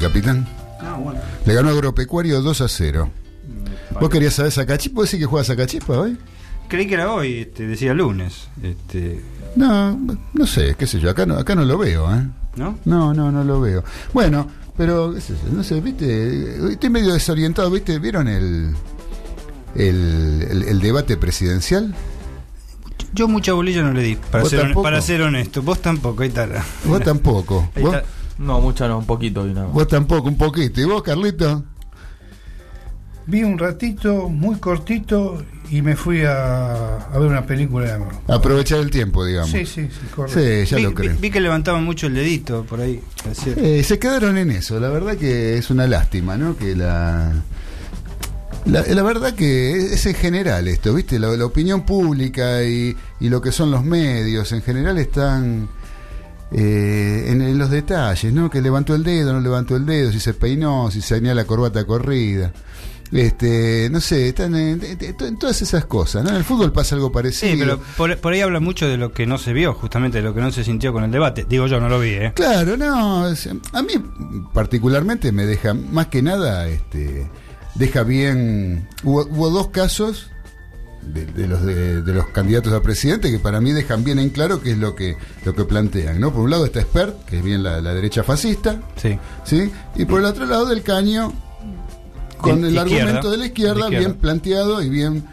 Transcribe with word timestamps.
capitán. 0.00 0.46
Ah, 0.80 0.96
bueno. 1.02 1.20
Le 1.46 1.54
ganó 1.54 1.68
Agropecuario 1.70 2.40
2 2.42 2.60
a 2.62 2.68
0. 2.68 3.10
Me 3.94 4.00
¿Vos 4.00 4.08
querías 4.10 4.34
saber 4.34 4.50
Sacachispa? 4.52 4.94
¿Vos 4.96 5.10
decís 5.10 5.20
que 5.20 5.26
juega 5.26 5.44
Sacachispa 5.44 5.98
hoy? 5.98 6.16
Creí 6.68 6.86
que 6.86 6.94
era 6.94 7.12
hoy, 7.12 7.38
este, 7.40 7.66
decía 7.66 7.92
lunes. 7.94 8.48
Este, 8.62 9.20
No, 9.56 9.98
no 10.32 10.46
sé, 10.46 10.74
qué 10.78 10.86
sé 10.86 11.00
yo, 11.00 11.10
acá 11.10 11.26
no, 11.26 11.34
acá 11.36 11.54
no 11.54 11.64
lo 11.64 11.76
veo, 11.78 12.12
¿eh? 12.14 12.26
¿No? 12.56 12.78
No, 12.84 13.12
no, 13.12 13.30
no 13.32 13.42
lo 13.44 13.60
veo. 13.60 13.82
Bueno, 14.14 14.46
pero, 14.76 15.12
qué 15.14 15.20
sé 15.20 15.34
yo, 15.44 15.52
no 15.52 15.62
sé, 15.64 15.80
viste, 15.80 16.72
estoy 16.72 16.90
medio 16.90 17.12
desorientado, 17.12 17.70
viste, 17.70 17.98
¿vieron 17.98 18.28
el, 18.28 18.74
el, 19.74 20.46
el- 20.50 20.62
el 20.62 20.80
debate 20.80 21.16
presidencial? 21.16 21.94
Yo 23.12 23.26
mucha 23.26 23.52
bolilla 23.52 23.82
no 23.82 23.92
le 23.92 24.02
di, 24.02 24.14
para, 24.16 24.42
¿Vos 24.44 24.50
ser, 24.50 24.60
tampoco? 24.60 24.82
para 24.84 25.00
ser 25.02 25.22
honesto. 25.22 25.62
Vos 25.62 25.80
tampoco, 25.82 26.22
ahí 26.22 26.28
está. 26.28 26.46
Vos 26.84 27.02
tampoco. 27.02 27.68
¿Vos. 27.80 27.96
No, 28.40 28.60
mucha 28.60 28.88
no, 28.88 28.98
un 28.98 29.06
poquito 29.06 29.46
y 29.46 29.52
nada. 29.52 29.66
vos 29.68 29.86
tampoco, 29.86 30.26
un 30.28 30.36
poquito. 30.36 30.80
¿Y 30.80 30.84
vos, 30.84 31.02
Carlito? 31.02 31.62
Vi 33.26 33.44
un 33.44 33.58
ratito, 33.58 34.28
muy 34.28 34.56
cortito, 34.56 35.44
y 35.70 35.82
me 35.82 35.94
fui 35.94 36.22
a, 36.24 36.96
a 36.96 37.18
ver 37.18 37.28
una 37.28 37.46
película 37.46 37.96
de 37.96 38.04
Aprovechar 38.34 38.80
el 38.80 38.90
tiempo, 38.90 39.24
digamos. 39.24 39.50
Sí, 39.50 39.66
sí, 39.66 39.82
sí, 39.88 40.00
correcto. 40.16 40.40
Sí, 40.40 40.64
ya 40.66 40.76
vi, 40.78 40.82
lo 40.82 40.94
creo. 40.94 41.12
vi- 41.12 41.18
vi 41.20 41.30
que 41.30 41.40
levantaban 41.40 41.84
mucho 41.84 42.08
el 42.08 42.14
dedito 42.14 42.64
por 42.64 42.80
ahí. 42.80 43.00
Eh, 43.56 43.84
se 43.84 43.98
quedaron 44.00 44.36
en 44.38 44.50
eso. 44.50 44.80
La 44.80 44.88
verdad 44.88 45.16
que 45.16 45.58
es 45.58 45.70
una 45.70 45.86
lástima, 45.86 46.36
¿no? 46.36 46.56
Que 46.56 46.74
la. 46.74 47.32
La, 48.66 48.82
la 48.82 49.02
verdad 49.02 49.34
que 49.34 49.72
es, 49.72 49.92
es 49.92 50.06
en 50.06 50.14
general 50.14 50.66
esto, 50.68 50.92
¿viste? 50.94 51.18
La, 51.18 51.28
la 51.28 51.46
opinión 51.46 51.82
pública 51.86 52.62
y, 52.64 52.96
y 53.20 53.28
lo 53.28 53.40
que 53.40 53.52
son 53.52 53.70
los 53.70 53.84
medios 53.84 54.50
en 54.52 54.60
general 54.62 54.98
están 54.98 55.68
eh, 56.52 57.24
en, 57.28 57.42
en 57.42 57.58
los 57.58 57.70
detalles, 57.70 58.32
¿no? 58.32 58.50
Que 58.50 58.60
levantó 58.60 58.94
el 58.94 59.02
dedo, 59.04 59.32
no 59.32 59.40
levantó 59.40 59.76
el 59.76 59.86
dedo, 59.86 60.10
si 60.12 60.20
se 60.20 60.34
peinó, 60.34 60.90
si 60.90 61.00
se 61.00 61.16
tenía 61.16 61.34
la 61.34 61.44
corbata 61.44 61.84
corrida. 61.84 62.52
Este, 63.12 63.88
no 63.90 64.00
sé, 64.00 64.28
están 64.28 64.54
en, 64.54 64.80
en- 64.84 65.16
en 65.20 65.36
todas 65.38 65.60
esas 65.62 65.84
cosas, 65.86 66.22
¿no? 66.22 66.30
En 66.30 66.36
el 66.36 66.44
fútbol 66.44 66.72
pasa 66.72 66.94
algo 66.94 67.10
parecido. 67.10 67.52
Sí, 67.52 67.58
pero 67.58 67.80
por, 67.96 68.16
por 68.18 68.32
ahí 68.32 68.40
habla 68.40 68.60
mucho 68.60 68.86
de 68.86 68.96
lo 68.98 69.12
que 69.12 69.26
no 69.26 69.36
se 69.36 69.52
vio, 69.52 69.74
justamente 69.74 70.18
de 70.18 70.22
lo 70.24 70.32
que 70.32 70.40
no 70.40 70.52
se 70.52 70.62
sintió 70.62 70.92
con 70.92 71.02
el 71.02 71.10
debate. 71.10 71.44
Digo 71.48 71.66
yo, 71.66 71.80
no 71.80 71.88
lo 71.88 71.98
vi, 71.98 72.10
¿eh? 72.10 72.32
Claro, 72.36 72.76
no, 72.76 73.24
a 73.24 73.82
mí 73.82 73.92
particularmente 74.54 75.32
me 75.32 75.44
deja, 75.44 75.74
más 75.74 76.06
que 76.06 76.22
nada, 76.22 76.68
este, 76.68 77.28
deja 77.74 78.04
bien, 78.04 78.88
hubo, 79.02 79.26
hubo 79.26 79.50
dos 79.50 79.68
casos 79.70 80.30
de, 81.02 81.26
de 81.26 81.46
los 81.48 81.64
de, 81.64 82.02
de 82.02 82.12
los 82.14 82.26
candidatos 82.28 82.72
a 82.72 82.82
presidente 82.82 83.30
que 83.30 83.38
para 83.38 83.60
mí 83.60 83.72
dejan 83.72 84.04
bien 84.04 84.18
en 84.18 84.30
claro 84.30 84.62
qué 84.62 84.72
es 84.72 84.78
lo 84.78 84.94
que 84.94 85.16
lo 85.44 85.54
que 85.54 85.64
plantean, 85.64 86.20
¿no? 86.20 86.32
Por 86.32 86.42
un 86.42 86.50
lado 86.50 86.64
está 86.66 86.80
Spert, 86.82 87.24
que 87.24 87.38
es 87.38 87.44
bien 87.44 87.62
la, 87.62 87.80
la 87.80 87.94
derecha 87.94 88.22
fascista, 88.22 88.80
Sí. 88.96 89.18
¿sí? 89.44 89.70
Y 89.96 90.04
por 90.04 90.20
el 90.20 90.26
otro 90.26 90.46
lado 90.46 90.66
del 90.66 90.82
caño, 90.82 91.32
con 92.38 92.64
el 92.64 92.76
argumento 92.78 93.30
de 93.30 93.36
la 93.38 93.46
izquierda. 93.46 93.88
bien 93.88 94.14
planteado 94.14 94.82
y 94.82 94.88
bien 94.88 95.24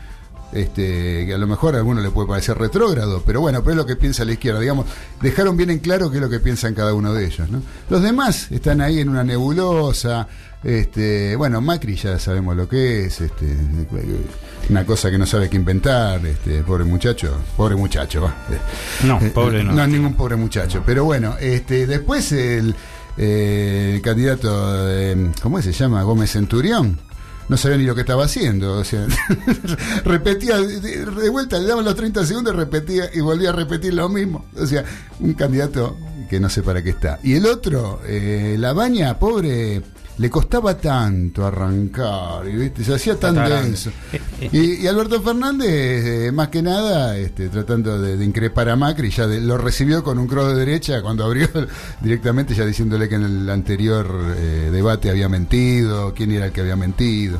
este 0.53 1.25
que 1.25 1.33
a 1.33 1.37
lo 1.37 1.45
mejor 1.45 1.75
a 1.75 1.79
alguno 1.79 2.01
le 2.01 2.09
puede 2.09 2.27
parecer 2.29 2.57
retrógrado, 2.57 3.21
pero 3.25 3.41
bueno, 3.41 3.59
pero 3.61 3.71
es 3.71 3.77
lo 3.77 3.85
que 3.85 3.95
piensa 3.97 4.23
la 4.25 4.31
izquierda, 4.31 4.59
digamos, 4.61 4.85
dejaron 5.21 5.57
bien 5.57 5.69
en 5.69 5.79
claro 5.79 6.09
qué 6.09 6.17
es 6.17 6.21
lo 6.23 6.29
que 6.29 6.39
piensan 6.39 6.73
cada 6.73 6.93
uno 6.93 7.13
de 7.13 7.25
ellos, 7.25 7.49
¿no? 7.49 7.61
Los 7.89 8.01
demás 8.01 8.49
están 8.51 8.79
ahí 8.81 8.99
en 8.99 9.09
una 9.09 9.23
nebulosa, 9.25 10.27
este, 10.63 11.35
bueno, 11.35 11.61
Macri 11.61 11.95
ya 11.95 12.17
sabemos 12.19 12.55
lo 12.55 12.67
que 12.67 13.05
es, 13.05 13.21
este, 13.21 13.45
una 14.69 14.85
cosa 14.85 15.09
que 15.11 15.17
no 15.17 15.25
sabe 15.25 15.49
qué 15.49 15.55
inventar, 15.55 16.25
este, 16.25 16.61
pobre 16.63 16.83
muchacho, 16.83 17.37
pobre 17.55 17.75
muchacho, 17.75 18.21
va. 18.23 18.35
No, 19.03 19.19
Eh, 19.21 19.29
pobre 19.33 19.63
no. 19.63 19.73
No 19.73 19.83
es 19.83 19.89
ningún 19.89 20.13
pobre 20.15 20.35
muchacho. 20.35 20.83
Pero 20.85 21.05
bueno, 21.05 21.35
este, 21.39 21.87
después 21.87 22.31
el, 22.31 22.75
eh, 23.17 23.93
el 23.95 24.01
candidato, 24.01 24.49
eh, 24.91 25.31
¿cómo 25.41 25.61
se 25.61 25.71
llama? 25.71 26.01
Gómez 26.03 26.31
Centurión. 26.31 26.99
No 27.49 27.55
sabía 27.55 27.77
ni 27.77 27.85
lo 27.85 27.95
que 27.95 28.01
estaba 28.01 28.25
haciendo. 28.25 28.73
O 28.73 28.83
sea, 28.83 29.05
repetía, 30.03 30.57
de, 30.57 31.05
de 31.05 31.29
vuelta, 31.29 31.57
le 31.59 31.67
daban 31.67 31.85
los 31.85 31.95
30 31.95 32.25
segundos, 32.25 32.53
repetía 32.55 33.05
y 33.13 33.21
volvía 33.21 33.49
a 33.49 33.53
repetir 33.53 33.93
lo 33.93 34.09
mismo. 34.09 34.45
O 34.59 34.65
sea, 34.65 34.83
un 35.21 35.33
candidato 35.33 35.95
que 36.29 36.41
no 36.41 36.49
sé 36.49 36.61
para 36.61 36.81
qué 36.83 36.89
está. 36.89 37.19
Y 37.23 37.35
el 37.35 37.45
otro, 37.45 38.01
eh, 38.05 38.57
la 38.59 38.73
baña, 38.73 39.17
pobre, 39.17 39.81
le 40.17 40.29
costaba 40.29 40.75
tanto 40.77 41.45
arrancar, 41.45 42.47
y, 42.47 42.55
¿viste? 42.55 42.83
se 42.83 42.93
hacía 42.95 43.19
tan 43.19 43.35
denso. 43.35 43.91
Y, 44.51 44.75
y 44.83 44.87
Alberto 44.87 45.21
Fernández, 45.21 46.05
eh, 46.27 46.31
más 46.31 46.47
que 46.47 46.61
nada, 46.61 47.15
este, 47.17 47.49
tratando 47.49 47.99
de, 48.01 48.17
de 48.17 48.25
increpar 48.25 48.69
a 48.69 48.75
Macri, 48.75 49.09
ya 49.11 49.27
de- 49.27 49.39
lo 49.41 49.57
recibió 49.57 50.03
con 50.03 50.17
un 50.17 50.27
cross 50.27 50.47
de 50.53 50.55
derecha 50.55 51.01
cuando 51.01 51.23
abrió 51.23 51.47
directamente, 52.01 52.55
ya 52.55 52.65
diciéndole 52.65 53.07
que 53.07 53.15
en 53.15 53.23
el 53.23 53.49
anterior 53.49 54.07
eh, 54.37 54.69
debate 54.71 55.09
había 55.09 55.29
mentido, 55.29 56.13
quién 56.15 56.31
era 56.31 56.47
el 56.47 56.51
que 56.51 56.61
había 56.61 56.75
mentido. 56.75 57.39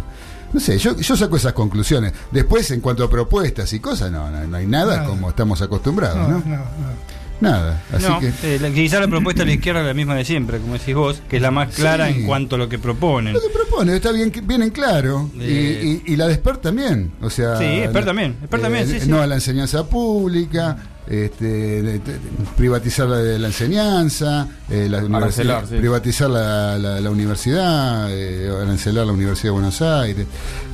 No 0.53 0.59
sé, 0.61 0.77
yo, 0.77 0.95
yo 0.95 1.17
saco 1.17 1.35
esas 1.35 1.53
conclusiones. 1.53 2.13
Después, 2.31 2.71
en 2.71 2.79
cuanto 2.79 3.03
a 3.03 3.09
propuestas 3.09 3.73
y 3.73 3.79
cosas, 3.79 4.11
no, 4.11 4.31
no, 4.31 4.47
no 4.47 4.55
hay 4.57 4.65
nada, 4.65 4.97
Nada. 4.97 5.07
como 5.09 5.29
estamos 5.29 5.61
acostumbrados, 5.61 6.17
No, 6.17 6.27
¿no? 6.29 6.39
no, 6.45 6.55
no. 6.55 7.16
Nada. 7.39 7.83
Así 7.93 8.05
no, 8.07 8.19
que. 8.19 8.31
eh, 8.43 8.57
la- 8.59 8.71
quizá 8.71 8.99
la 8.99 9.07
propuesta 9.07 9.43
de 9.43 9.47
la 9.47 9.53
izquierda 9.53 9.81
es 9.81 9.87
la 9.87 9.93
misma 9.93 10.15
de 10.15 10.25
siempre, 10.25 10.57
como 10.59 10.73
decís 10.73 10.95
vos, 10.95 11.21
que 11.29 11.35
es 11.35 11.41
la 11.41 11.51
más 11.51 11.73
clara 11.75 12.07
Sí. 12.07 12.19
en 12.19 12.25
cuanto 12.25 12.55
a 12.55 12.59
lo 12.59 12.67
que 12.69 12.79
proponen. 12.79 13.33
Lo 13.33 13.41
que 13.41 13.49
propone 13.49 13.95
está 13.95 14.11
bien, 14.11 14.31
bien 14.43 14.63
en 14.63 14.69
claro. 14.71 15.29
Y- 15.35 15.41
Eh. 15.43 16.01
Y, 16.05 16.13
y 16.13 16.15
la 16.15 16.27
de 16.27 16.33
Esper 16.33 16.57
también. 16.57 17.11
O 17.21 17.29
sea, 17.29 17.57
Sí, 17.57 17.65
Esper 17.65 18.05
también, 18.05 18.37
Esper 18.41 18.59
también, 18.61 18.87
sí, 18.87 18.99
sí. 19.01 19.09
No 19.09 19.21
a 19.21 19.27
la 19.27 19.35
enseñanza 19.35 19.85
pública, 19.87 20.77
este, 21.09 21.45
de- 21.45 21.99
de- 21.99 22.19
privatizar 22.55 23.07
la, 23.07 23.17
la 23.21 23.47
enseñanza, 23.47 24.47
eh, 24.69 24.87
la 24.89 25.03
universidad, 25.03 25.63
sí. 25.67 25.75
privatizar 25.77 26.29
la, 26.29 26.77
la- 26.77 26.99
la 26.99 27.09
universidad, 27.11 28.07
eh, 28.11 28.49
arancelar 28.61 29.05
la 29.05 29.13
Universidad 29.13 29.45
de 29.45 29.51
Buenos 29.51 29.81
Aires. 29.81 30.25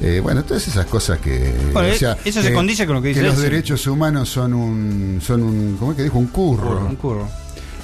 Eh, 0.02 0.20
bueno, 0.24 0.44
todas 0.44 0.68
esas 0.68 0.86
cosas 0.86 1.20
que. 1.20 1.54
Bueno, 1.74 1.90
eso 1.90 2.42
se 2.42 2.54
condice 2.54 2.86
con 2.86 2.96
lo 2.96 3.02
que 3.02 3.10
dice 3.10 3.22
los 3.24 3.34
él, 3.36 3.40
sí. 3.40 3.44
derechos 3.44 3.86
humanos 3.88 4.30
son 4.30 4.54
un. 4.54 5.20
son 5.22 5.44
un 5.44 5.78
¿Cómo 5.78 5.92
es 5.92 5.98
que 5.98 6.04
dijo? 6.04 6.18
Un 6.20 6.28
curro. 6.28 6.86
Un 6.86 6.96
curro. 6.96 7.28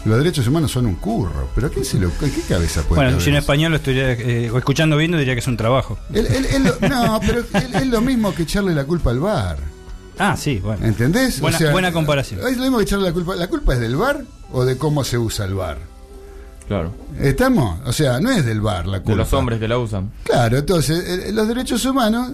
Los 0.06 0.18
derechos 0.18 0.48
humanos 0.48 0.72
son 0.72 0.86
un 0.86 0.96
curro. 0.96 1.50
¿Pero 1.54 1.68
a 1.68 1.70
quién 1.70 1.84
se 1.84 2.00
lo.? 2.00 2.10
¿Qué 2.20 2.32
cabeza 2.48 2.82
puede 2.84 3.02
Bueno, 3.04 3.20
si 3.20 3.30
en 3.32 3.36
español 3.36 3.72
lo 3.72 3.78
estuviera, 3.78 4.14
eh, 4.14 4.50
escuchando 4.56 4.96
bien, 4.96 5.12
diría 5.12 5.34
que 5.34 5.40
es 5.42 5.48
un 5.48 5.58
trabajo. 5.58 6.00
Él- 6.14 6.26
él- 6.28 6.48
él 6.54 6.64
lo- 6.64 6.88
no, 6.90 7.20
pero 7.20 7.44
es 7.54 7.86
lo 7.88 8.00
mismo 8.00 8.34
que 8.34 8.44
echarle 8.44 8.74
la 8.74 8.86
culpa 8.86 9.12
al 9.12 9.20
bar. 9.20 9.58
Ah, 10.20 10.36
sí, 10.38 10.60
bueno. 10.60 10.86
¿Entendés? 10.86 11.40
Buena- 11.40 11.72
buena 11.72 11.92
comparación. 11.92 12.42
Es 12.48 12.58
lo 12.58 12.64
mismo 12.64 12.78
que 12.78 12.84
echarle 12.84 13.06
la 13.08 13.14
culpa. 13.14 13.36
¿La 13.36 13.48
culpa 13.48 13.74
es 13.74 13.80
del 13.80 13.96
bar 13.96 14.24
o 14.52 14.66
de 14.66 14.78
cómo 14.78 15.04
se 15.04 15.18
usa 15.18 15.46
el 15.46 15.54
bar? 15.56 15.78
Claro. 16.68 16.92
¿Estamos? 17.20 17.80
O 17.88 17.92
sea, 17.94 18.20
no 18.20 18.30
es 18.30 18.46
del 18.46 18.62
bar 18.62 18.86
la 18.86 19.00
culpa. 19.00 19.12
De 19.12 19.18
los 19.18 19.34
hombres 19.34 19.60
que 19.60 19.68
la 19.68 19.80
usan. 19.80 20.12
Claro, 20.24 20.58
entonces, 20.58 21.04
eh, 21.28 21.32
los 21.32 21.48
derechos 21.48 21.84
humanos 21.86 22.34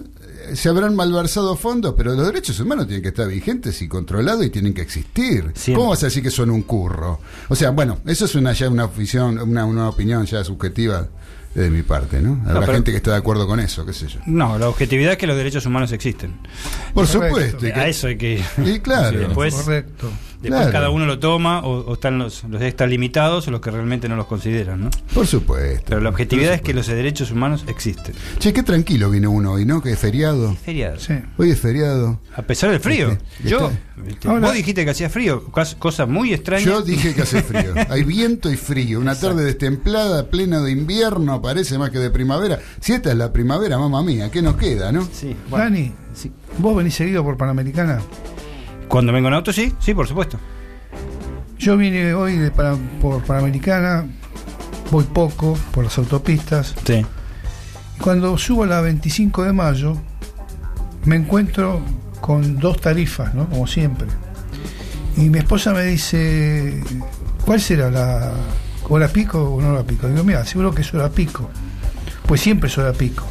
eh, 0.50 0.54
se 0.54 0.68
habrán 0.68 0.94
malversado 0.94 1.56
fondos, 1.56 1.94
pero 1.96 2.14
los 2.14 2.26
derechos 2.26 2.60
humanos 2.60 2.86
tienen 2.86 3.02
que 3.02 3.08
estar 3.08 3.26
vigentes 3.28 3.80
y 3.80 3.88
controlados 3.88 4.44
y 4.44 4.50
tienen 4.50 4.74
que 4.74 4.82
existir. 4.82 5.52
Siempre. 5.54 5.74
¿Cómo 5.80 5.88
vas 5.90 6.02
a 6.02 6.06
decir 6.06 6.22
que 6.22 6.30
son 6.30 6.50
un 6.50 6.62
curro? 6.64 7.18
O 7.48 7.54
sea, 7.56 7.70
bueno, 7.70 7.98
eso 8.04 8.26
es 8.26 8.34
una, 8.34 8.52
ya 8.52 8.68
una, 8.68 8.84
afición, 8.84 9.38
una, 9.38 9.64
una 9.64 9.88
opinión 9.88 10.26
ya 10.26 10.44
subjetiva 10.44 11.06
de 11.62 11.70
mi 11.70 11.82
parte, 11.82 12.20
¿no? 12.20 12.40
Habrá 12.46 12.60
pero- 12.60 12.72
gente 12.74 12.90
que 12.90 12.98
está 12.98 13.12
de 13.12 13.16
acuerdo 13.16 13.46
con 13.46 13.58
eso, 13.60 13.84
qué 13.86 13.92
sé 13.92 14.08
yo. 14.08 14.20
No, 14.26 14.58
la 14.58 14.68
objetividad 14.68 15.12
es 15.12 15.18
que 15.18 15.26
los 15.26 15.36
derechos 15.36 15.64
humanos 15.66 15.90
existen. 15.92 16.34
Por 16.94 17.06
Correcto. 17.06 17.26
supuesto. 17.28 17.66
y 17.66 17.72
que- 17.72 17.80
A 17.80 17.88
eso 17.88 18.06
hay 18.08 18.16
que 18.18 18.32
ir. 18.34 18.44
Y 18.64 18.80
claro. 18.80 19.10
Sí, 19.18 19.24
después, 19.24 19.54
Correcto. 19.54 20.10
Después 20.46 20.62
Claro. 20.62 20.72
cada 20.72 20.90
uno 20.90 21.06
lo 21.06 21.18
toma 21.18 21.60
o, 21.60 21.80
o 21.80 21.94
están 21.94 22.18
los, 22.18 22.44
los 22.44 22.60
están 22.62 22.90
limitados 22.90 23.46
o 23.48 23.50
los 23.50 23.60
que 23.60 23.70
realmente 23.70 24.08
no 24.08 24.16
los 24.16 24.26
consideran, 24.26 24.80
¿no? 24.84 24.90
Por 25.14 25.26
supuesto. 25.26 25.84
Pero 25.88 26.00
la 26.00 26.08
objetividad 26.10 26.54
es 26.54 26.62
que 26.62 26.74
los 26.74 26.86
derechos 26.86 27.30
humanos 27.30 27.64
existen. 27.68 28.14
Che, 28.38 28.52
qué 28.52 28.62
tranquilo 28.62 29.10
vino 29.10 29.30
uno 29.30 29.52
hoy, 29.52 29.64
¿no? 29.64 29.82
Que 29.82 29.92
es 29.92 29.98
feriado. 29.98 30.54
Feriado. 30.56 30.98
Sí. 30.98 31.14
Hoy 31.36 31.50
es 31.50 31.60
feriado. 31.60 32.20
A 32.34 32.42
pesar 32.42 32.70
del 32.70 32.80
frío. 32.80 33.10
Este, 33.10 33.48
Yo, 33.48 33.70
este. 33.98 34.10
este, 34.12 34.28
Ahora- 34.28 34.46
vos 34.48 34.54
dijiste 34.54 34.84
que 34.84 34.90
hacía 34.90 35.10
frío, 35.10 35.44
cos- 35.50 35.76
cosa 35.76 36.06
muy 36.06 36.32
extraña. 36.32 36.64
Yo 36.64 36.82
dije 36.82 37.14
que 37.14 37.22
hace 37.22 37.42
frío. 37.42 37.72
Hay 37.90 38.04
viento 38.04 38.50
y 38.50 38.56
frío. 38.56 39.00
Una 39.00 39.14
tarde 39.14 39.44
destemplada, 39.44 40.28
plena 40.28 40.60
de 40.60 40.70
invierno, 40.72 41.40
parece 41.42 41.78
más 41.78 41.90
que 41.90 41.98
de 41.98 42.10
primavera. 42.10 42.58
Si 42.80 42.92
esta 42.92 43.10
es 43.10 43.16
la 43.16 43.32
primavera, 43.32 43.78
mamá 43.78 44.02
mía, 44.02 44.30
¿qué 44.30 44.42
nos 44.42 44.56
queda, 44.56 44.92
no? 44.92 45.08
Sí, 45.12 45.34
bueno, 45.50 45.64
Dani, 45.64 45.92
sí. 46.14 46.30
¿vos 46.58 46.76
venís 46.76 46.94
seguido 46.94 47.22
por 47.24 47.36
Panamericana? 47.36 48.00
Cuando 48.88 49.12
vengo 49.12 49.28
en 49.28 49.34
auto, 49.34 49.52
sí, 49.52 49.72
sí, 49.80 49.94
por 49.94 50.06
supuesto. 50.06 50.38
Yo 51.58 51.76
vine 51.76 52.14
hoy 52.14 52.36
de 52.36 52.50
Pana- 52.50 52.78
por 53.00 53.22
Panamericana, 53.24 54.06
voy 54.90 55.04
poco 55.04 55.58
por 55.72 55.84
las 55.84 55.96
autopistas. 55.98 56.74
Sí. 56.84 57.04
Cuando 58.00 58.36
subo 58.38 58.64
a 58.64 58.66
la 58.66 58.80
25 58.82 59.44
de 59.44 59.52
mayo, 59.52 59.96
me 61.04 61.16
encuentro 61.16 61.80
con 62.20 62.58
dos 62.58 62.80
tarifas, 62.80 63.34
¿no? 63.34 63.48
Como 63.48 63.66
siempre. 63.66 64.06
Y 65.16 65.30
mi 65.30 65.38
esposa 65.38 65.72
me 65.72 65.82
dice, 65.84 66.82
¿cuál 67.44 67.60
será 67.60 67.90
la 67.90 68.32
hora 68.88 69.08
pico 69.08 69.42
o 69.42 69.62
no 69.62 69.70
hora 69.72 69.82
pico? 69.82 70.06
Digo, 70.08 70.22
mira, 70.24 70.44
seguro 70.44 70.74
que 70.74 70.82
es 70.82 70.92
hora 70.94 71.08
pico. 71.08 71.48
Pues 72.26 72.40
siempre 72.42 72.68
es 72.68 72.76
hora 72.76 72.92
pico. 72.92 73.24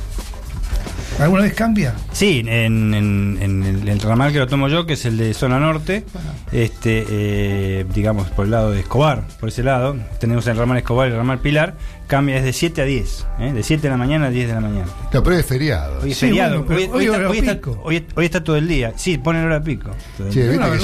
¿Alguna 1.19 1.43
vez 1.43 1.53
cambia? 1.53 1.95
Sí, 2.11 2.39
en, 2.45 2.93
en- 2.93 3.37
en 3.41 3.63
el, 3.63 3.87
el 3.87 3.99
ramal 4.01 4.33
que 4.33 4.39
lo 4.39 4.47
tomo 4.47 4.67
yo, 4.67 4.85
que 4.85 4.93
es 4.93 5.05
el 5.05 5.15
de 5.17 5.33
zona 5.33 5.59
norte, 5.59 6.03
este, 6.51 7.05
eh, 7.09 7.85
digamos 7.93 8.27
por 8.31 8.45
el 8.45 8.51
lado 8.51 8.71
de 8.71 8.81
Escobar, 8.81 9.25
por 9.39 9.47
ese 9.47 9.63
lado, 9.63 9.95
tenemos 10.19 10.45
el 10.47 10.57
ramal 10.57 10.77
Escobar 10.77 11.07
y 11.07 11.11
el 11.11 11.17
ramal 11.17 11.39
Pilar, 11.39 11.75
cambia 12.07 12.35
desde 12.35 12.51
7 12.51 12.81
a 12.81 12.85
10, 12.85 13.27
¿eh? 13.39 13.53
de 13.53 13.63
7 13.63 13.83
de 13.83 13.89
la 13.89 13.95
mañana 13.97 14.25
a 14.25 14.29
10 14.29 14.47
de 14.49 14.53
la 14.55 14.59
mañana. 14.59 14.87
No, 15.13 15.23
pero 15.23 15.37
es 15.37 15.45
feriado. 15.45 16.01
Hoy 16.03 16.11
es 16.11 16.17
Sí, 16.17 16.27
feriado, 16.27 16.63
bueno, 16.65 16.75
hoy, 16.81 16.83
hoy 16.83 16.91
hoy 16.93 17.05
está, 17.05 17.17
hora 17.17 17.29
hoy 17.29 17.37
está- 17.37 17.53
pico. 17.55 17.81
hoy- 17.83 18.05
hoy 18.15 18.25
está 18.25 18.43
todo 18.43 18.57
el 18.57 18.67
día. 18.67 18.93
Sí, 18.97 19.17
ponen 19.17 19.45
hora 19.45 19.63
pico. 19.63 19.91
Día. 20.19 20.49
viste 20.51 20.59
que 20.59 20.77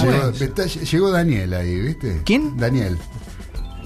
llegó, 0.69 0.85
llegó 0.91 1.11
Daniel 1.11 1.53
ahí, 1.53 1.77
¿viste? 1.81 2.21
¿Quién? 2.23 2.55
Daniel. 2.57 2.97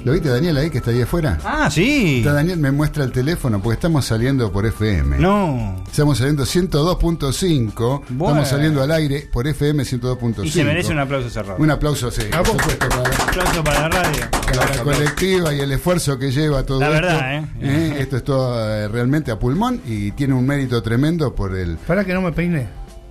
¿Lo 0.06 0.12
viste 0.13 0.30
Daniel 0.30 0.56
ahí 0.57 0.69
que 0.69 0.78
está 0.78 0.92
ahí 0.92 1.02
afuera? 1.02 1.38
Ah, 1.44 1.69
sí. 1.69 2.19
Está 2.19 2.31
Daniel 2.34 2.60
me 2.60 2.72
muestra 2.72 3.04
el 3.04 3.12
teléfono 3.12 3.60
porque 3.62 3.74
estamos 3.74 4.06
saliendo 4.06 4.52
por 4.52 4.66
FM. 4.66 5.18
No. 5.18 5.84
Estamos 5.90 6.19
saliendo 6.19 6.46
102.5. 6.46 8.02
Bueno. 8.10 8.25
Estamos 8.28 8.48
saliendo 8.50 8.84
al 8.84 8.92
aire 8.92 9.28
por 9.31 9.48
FM 9.48 9.84
102.5. 9.84 10.46
Y 10.46 10.52
se 10.52 10.63
merece 10.63 10.92
un 10.92 11.00
aplauso 11.00 11.30
cerrado. 11.30 11.57
Un 11.62 11.72
aplauso, 11.72 12.12
sí. 12.12 12.22
A 12.31 12.40
vos. 12.40 12.50
por 12.52 12.62
supuesto, 12.62 12.88
para- 12.90 13.24
aplauso 13.25 13.63
para 13.63 13.81
la 13.81 13.90
radio. 13.90 14.22
para 14.31 14.75
la 14.75 14.84
colectiva 14.84 15.54
y 15.54 15.60
el 15.60 15.72
esfuerzo 15.72 16.18
que 16.19 16.31
lleva 16.31 16.63
todo 16.63 16.80
La 16.80 16.88
esto. 16.88 17.01
verdad, 17.01 17.36
¿eh? 17.36 17.46
Eh, 17.62 17.96
Esto 18.00 18.18
es 18.18 18.24
todo 18.24 18.69
eh, 18.75 18.88
realmente 18.88 19.31
a 19.31 19.40
pulmón 19.40 19.81
y 19.88 20.12
tiene 20.12 20.34
un 20.36 20.46
mérito 20.46 20.81
tremendo 20.84 21.34
por 21.34 21.56
el. 21.56 21.78
Para 21.78 22.06
que 22.06 22.13
no 22.13 22.22
me 22.22 22.31
peiné. 22.31 22.68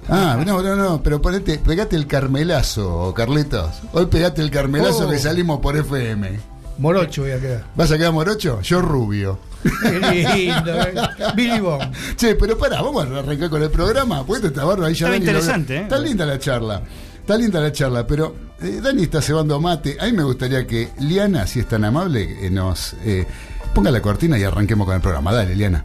Ah, 0.08 0.36
no, 0.46 0.62
no, 0.62 0.76
no, 0.76 1.02
pero 1.02 1.20
ponete, 1.22 1.58
pegate 1.58 1.96
el 1.96 2.06
carmelazo, 2.06 3.12
Carlitos. 3.16 3.70
Hoy 3.92 4.06
pegate 4.06 4.42
el 4.42 4.50
carmelazo 4.50 5.06
Oh. 5.06 5.10
que 5.10 5.18
salimos 5.18 5.60
por 5.60 5.76
FM. 5.76 6.53
Morocho 6.78 7.22
voy 7.22 7.32
a 7.32 7.40
quedar. 7.40 7.64
¿Vas 7.74 7.90
a 7.90 7.96
quedar 7.96 8.12
morocho? 8.12 8.60
Yo 8.62 8.80
rubio. 8.82 9.38
Qué 9.82 10.28
lindo, 10.36 10.72
eh. 10.82 10.94
Billy 11.34 11.60
Bond. 11.60 11.94
Che, 12.16 12.34
pero 12.34 12.58
pará, 12.58 12.82
vamos 12.82 13.06
a 13.06 13.18
arrancar 13.18 13.48
con 13.48 13.62
el 13.62 13.70
programa. 13.70 14.24
Porque 14.24 14.48
esta 14.48 14.64
barba 14.64 14.86
ahí 14.86 14.94
ya 14.94 15.06
Estaba 15.06 15.12
Dani 15.12 15.24
lo 15.24 15.30
interesante, 15.30 15.76
¿eh? 15.76 15.82
Está 15.82 15.98
linda 15.98 16.26
la 16.26 16.38
charla. 16.38 16.82
Está 17.20 17.36
linda 17.38 17.60
la 17.60 17.72
charla, 17.72 18.06
pero 18.06 18.34
eh, 18.60 18.80
Dani 18.82 19.04
está 19.04 19.22
cebando 19.22 19.60
mate. 19.60 19.96
A 20.00 20.06
mí 20.06 20.12
me 20.12 20.24
gustaría 20.24 20.66
que 20.66 20.90
Liana, 20.98 21.46
si 21.46 21.60
es 21.60 21.68
tan 21.68 21.84
amable, 21.84 22.46
eh, 22.46 22.50
nos 22.50 22.94
eh, 23.04 23.26
ponga 23.74 23.90
la 23.90 24.02
cortina 24.02 24.38
y 24.38 24.42
arranquemos 24.42 24.86
con 24.86 24.96
el 24.96 25.00
programa. 25.00 25.32
Dale, 25.32 25.54
Liana. 25.54 25.84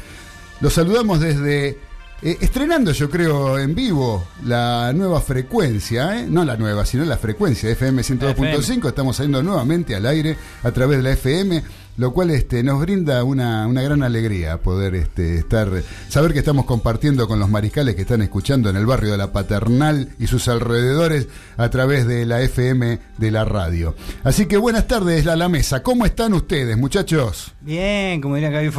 Los 0.62 0.74
saludamos 0.74 1.21
desde 1.21 1.79
eh, 2.21 2.38
estrenando, 2.39 2.91
yo 2.91 3.09
creo, 3.09 3.57
en 3.57 3.74
vivo 3.74 4.27
la 4.45 4.93
nueva 4.93 5.21
frecuencia, 5.21 6.19
¿eh? 6.19 6.27
no 6.29 6.45
la 6.45 6.55
nueva, 6.55 6.85
sino 6.85 7.03
la 7.03 7.17
frecuencia 7.17 7.71
FM 7.71 8.03
102.5. 8.03 8.88
Estamos 8.88 9.15
saliendo 9.15 9.41
nuevamente 9.41 9.95
al 9.95 10.05
aire 10.05 10.38
a 10.62 10.69
través 10.69 10.97
de 10.97 11.03
la 11.03 11.13
FM, 11.13 11.63
lo 11.97 12.11
cual 12.11 12.29
este, 12.31 12.61
nos 12.63 12.81
brinda 12.81 13.23
una, 13.23 13.67
una 13.67 13.81
gran 13.81 14.03
alegría 14.03 14.57
poder 14.61 14.95
este, 14.95 15.37
estar, 15.37 15.69
saber 16.09 16.33
que 16.33 16.39
estamos 16.39 16.65
compartiendo 16.65 17.27
con 17.27 17.39
los 17.39 17.49
mariscales 17.49 17.95
que 17.95 18.01
están 18.01 18.21
escuchando 18.21 18.69
en 18.69 18.75
el 18.75 18.85
barrio 18.85 19.11
de 19.13 19.17
la 19.17 19.31
Paternal 19.31 20.09
y 20.19 20.27
sus 20.27 20.47
alrededores 20.49 21.27
a 21.55 21.69
través 21.69 22.05
de 22.05 22.25
la 22.25 22.41
FM 22.41 22.99
de 23.17 23.31
la 23.31 23.45
radio. 23.45 23.95
Así 24.25 24.45
que 24.45 24.57
buenas 24.57 24.87
tardes, 24.87 25.23
la, 25.23 25.37
la 25.37 25.47
mesa. 25.47 25.83
¿Cómo 25.83 26.05
están 26.05 26.33
ustedes, 26.33 26.77
muchachos? 26.77 27.53
Bien, 27.61 28.19
como 28.19 28.35
diría 28.35 28.49
Gaby 28.49 28.69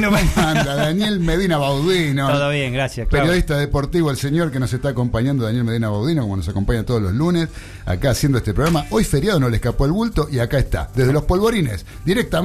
no 0.00 0.10
me- 0.12 0.20
Anda, 0.36 0.76
Daniel 0.76 1.18
Medina 1.18 1.58
Baudino. 1.58 2.28
Todo 2.30 2.50
bien, 2.50 2.72
gracias. 2.72 3.08
Claudio. 3.08 3.24
Periodista 3.24 3.58
deportivo, 3.58 4.10
el 4.12 4.16
señor 4.16 4.52
que 4.52 4.60
nos 4.60 4.72
está 4.72 4.90
acompañando, 4.90 5.44
Daniel 5.44 5.64
Medina 5.64 5.88
Baudino, 5.88 6.22
como 6.22 6.36
nos 6.36 6.48
acompaña 6.48 6.84
todos 6.84 7.02
los 7.02 7.12
lunes, 7.14 7.48
acá 7.84 8.10
haciendo 8.10 8.38
este 8.38 8.54
programa. 8.54 8.86
Hoy 8.90 9.02
feriado 9.02 9.40
no 9.40 9.48
le 9.48 9.56
escapó 9.56 9.86
el 9.86 9.92
bulto 9.92 10.28
y 10.30 10.38
acá 10.38 10.58
está, 10.58 10.88
desde 10.94 11.12
los 11.12 11.24
polvorines, 11.24 11.84
directamente 12.04 12.43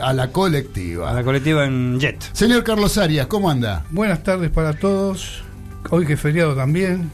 a 0.00 0.12
la 0.12 0.32
colectiva. 0.32 1.10
A 1.10 1.14
la 1.14 1.22
colectiva 1.22 1.64
en 1.64 2.00
Jet. 2.00 2.20
Señor 2.32 2.64
Carlos 2.64 2.98
Arias, 2.98 3.28
¿cómo 3.28 3.48
anda? 3.48 3.84
Buenas 3.90 4.24
tardes 4.24 4.50
para 4.50 4.72
todos. 4.72 5.44
Hoy 5.90 6.04
que 6.04 6.14
es 6.14 6.20
feriado 6.20 6.56
también. 6.56 7.10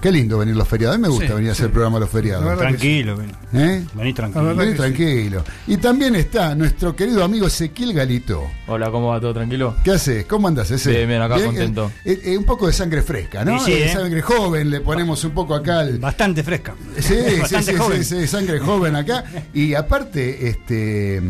Qué 0.00 0.12
lindo 0.12 0.38
venir 0.38 0.54
los 0.54 0.68
feriados. 0.68 0.94
A 0.94 0.98
mí 0.98 1.02
me 1.02 1.08
gusta 1.08 1.26
Sí, 1.28 1.32
venir 1.34 1.48
a 1.48 1.52
hacer 1.52 1.64
sí. 1.64 1.66
el 1.66 1.72
programa 1.72 1.98
los 1.98 2.08
feriados. 2.08 2.56
Tranquilo, 2.58 3.16
vení. 3.16 3.32
¿Eh? 3.52 3.84
Vení 3.94 4.12
tranquilo. 4.14 4.54
Vení 4.54 4.70
sí. 4.72 4.76
tranquilo. 4.76 5.44
Y 5.66 5.76
también 5.78 6.14
está 6.14 6.54
nuestro 6.54 6.94
querido 6.94 7.24
amigo 7.24 7.48
Ezequiel 7.48 7.92
Galito. 7.92 8.44
Hola, 8.68 8.90
¿cómo 8.92 9.08
va 9.08 9.20
todo? 9.20 9.34
¿Tranquilo? 9.34 9.74
¿Qué 9.82 9.90
haces? 9.92 10.24
¿Cómo 10.26 10.46
andas, 10.46 10.70
ese? 10.70 10.90
Bien, 10.90 11.08
bien, 11.08 11.20
acá 11.22 11.42
contento. 11.44 11.90
Eh, 12.04 12.20
eh, 12.26 12.38
un 12.38 12.44
poco 12.44 12.68
de 12.68 12.72
sangre 12.72 13.02
fresca, 13.02 13.44
¿no? 13.44 13.58
Sí, 13.58 13.72
sí, 13.72 13.78
Eh. 13.82 13.88
Sangre 13.92 14.22
joven, 14.22 14.70
le 14.70 14.80
ponemos 14.80 15.24
un 15.24 15.32
poco 15.32 15.54
acá 15.54 15.80
al. 15.80 15.98
Bastante 15.98 16.44
fresca. 16.44 16.74
Sí, 16.98 17.14
sí, 17.34 17.40
Bastante 17.40 17.72
sí, 17.72 17.78
joven. 17.78 18.04
sí, 18.04 18.20
sí, 18.20 18.26
sangre 18.28 18.60
joven 18.60 18.94
acá. 18.94 19.24
Y 19.52 19.74
aparte, 19.74 20.48
este. 20.48 21.20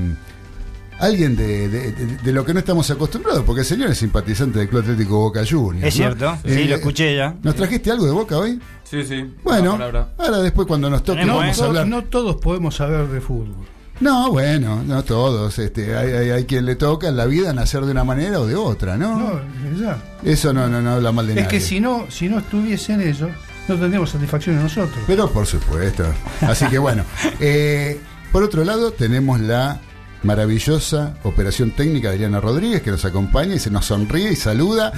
Alguien 0.98 1.36
de, 1.36 1.68
de- 1.68 1.92
de- 1.92 2.16
de 2.16 2.32
lo 2.32 2.44
que 2.44 2.52
no 2.52 2.58
estamos 2.58 2.90
acostumbrados, 2.90 3.44
porque 3.44 3.60
el 3.60 3.66
señor 3.66 3.90
es 3.90 3.98
simpatizante 3.98 4.58
del 4.58 4.68
Club 4.68 4.82
Atlético 4.82 5.18
Boca 5.20 5.42
Juniors. 5.48 5.86
Es 5.86 5.94
¿no? 5.94 6.04
cierto, 6.04 6.38
sí, 6.44 6.52
Eh, 6.52 6.64
lo 6.68 6.74
escuché 6.76 7.14
ya. 7.16 7.34
¿Nos 7.42 7.54
trajiste 7.54 7.90
algo 7.92 8.06
de 8.06 8.12
Boca 8.12 8.36
hoy? 8.38 8.60
Sí, 8.82 9.04
sí. 9.04 9.32
Bueno, 9.44 9.78
ahora 10.18 10.38
después 10.38 10.66
cuando 10.66 10.90
nos 10.90 11.02
toque 11.04 11.20
Tenemos, 11.20 11.40
vamos 11.42 11.56
¿eh? 11.58 11.60
a 11.60 11.62
No, 11.64 11.68
hablar. 11.68 11.86
no 11.86 12.04
todos 12.04 12.36
podemos 12.36 12.74
saber 12.76 13.06
de 13.08 13.20
fútbol. 13.20 13.54
No, 14.00 14.30
bueno, 14.32 14.82
no 14.84 15.02
todos. 15.04 15.58
Este, 15.58 15.96
hay, 15.96 16.12
hay- 16.12 16.30
hay 16.30 16.44
quien 16.46 16.64
le 16.66 16.74
toca 16.76 17.08
en 17.08 17.16
la 17.16 17.26
vida 17.26 17.52
nacer 17.52 17.84
de 17.84 17.90
una 17.92 18.04
manera 18.04 18.40
o 18.40 18.46
de 18.46 18.54
otra, 18.56 18.96
¿no? 18.96 19.18
No, 19.18 19.40
ya. 19.80 20.02
Eso 20.24 20.52
no, 20.52 20.68
no, 20.68 20.80
no 20.80 20.90
habla 20.92 21.12
mal 21.12 21.26
de 21.26 21.32
Es 21.32 21.36
nadie. 21.44 21.48
que 21.48 21.60
si 21.60 21.80
no, 21.80 22.06
si 22.08 22.28
no 22.28 22.38
estuviesen 22.38 23.00
ellos, 23.00 23.30
no 23.68 23.74
tendríamos 23.76 24.10
satisfacción 24.10 24.56
en 24.56 24.62
nosotros. 24.62 24.98
Pero 25.06 25.30
por 25.30 25.46
supuesto. 25.46 26.04
Así 26.40 26.64
que 26.66 26.78
bueno. 26.78 27.04
eh, 27.40 28.00
por 28.32 28.42
otro 28.42 28.64
lado, 28.64 28.92
tenemos 28.92 29.40
la 29.40 29.80
maravillosa 30.22 31.14
operación 31.24 31.70
técnica 31.72 32.10
de 32.10 32.16
Eliana 32.16 32.40
Rodríguez 32.40 32.82
que 32.82 32.90
nos 32.90 33.04
acompaña 33.04 33.54
y 33.54 33.58
se 33.58 33.70
nos 33.70 33.86
sonríe 33.86 34.32
y 34.32 34.36
saluda. 34.36 34.92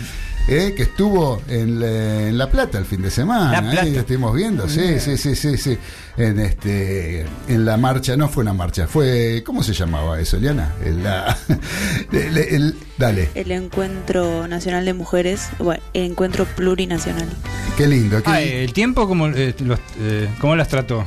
eh, 0.49 0.73
que 0.77 0.85
estuvo 0.85 1.41
en 1.49 1.79
la, 1.79 2.29
en 2.29 2.39
La 2.39 2.51
Plata 2.51 2.79
el 2.79 2.85
fin 2.87 3.03
de 3.03 3.11
semana. 3.11 3.61
La 3.61 3.69
eh, 3.69 3.73
Plata. 3.73 4.01
estuvimos 4.01 4.35
viendo, 4.35 4.69
sí, 4.69 4.99
sí, 4.99 5.17
sí, 5.17 5.37
sí, 5.37 5.57
sí. 5.57 5.79
En 6.17 6.41
este, 6.41 7.21
en 7.47 7.65
la 7.65 7.77
marcha, 7.77 8.17
no 8.17 8.29
fue 8.29 8.43
una 8.43 8.53
marcha, 8.55 8.87
fue, 8.89 9.43
¿cómo 9.47 9.63
se 9.63 9.73
llamaba 9.75 10.19
eso, 10.19 10.39
Eliana? 10.39 10.75
El, 10.85 11.05
la- 11.05 11.37
el- 12.13 12.39
el- 12.39 12.75
dale, 12.99 13.29
El 13.35 13.53
Encuentro 13.53 14.49
Nacional 14.49 14.85
de 14.87 14.95
Mujeres, 14.95 15.49
bueno, 15.59 15.83
Encuentro 15.95 16.47
Plurinacional. 16.47 17.29
qué 17.77 17.87
lindo. 17.87 18.21
qué 18.23 18.31
Ah, 18.31 18.41
lindo. 18.41 18.57
¿El 18.57 18.73
tiempo 18.73 19.07
cómo, 19.07 19.29
eh, 19.29 19.55
los, 19.61 19.79
eh, 20.01 20.29
cómo 20.41 20.57
las 20.57 20.69
trató? 20.69 21.05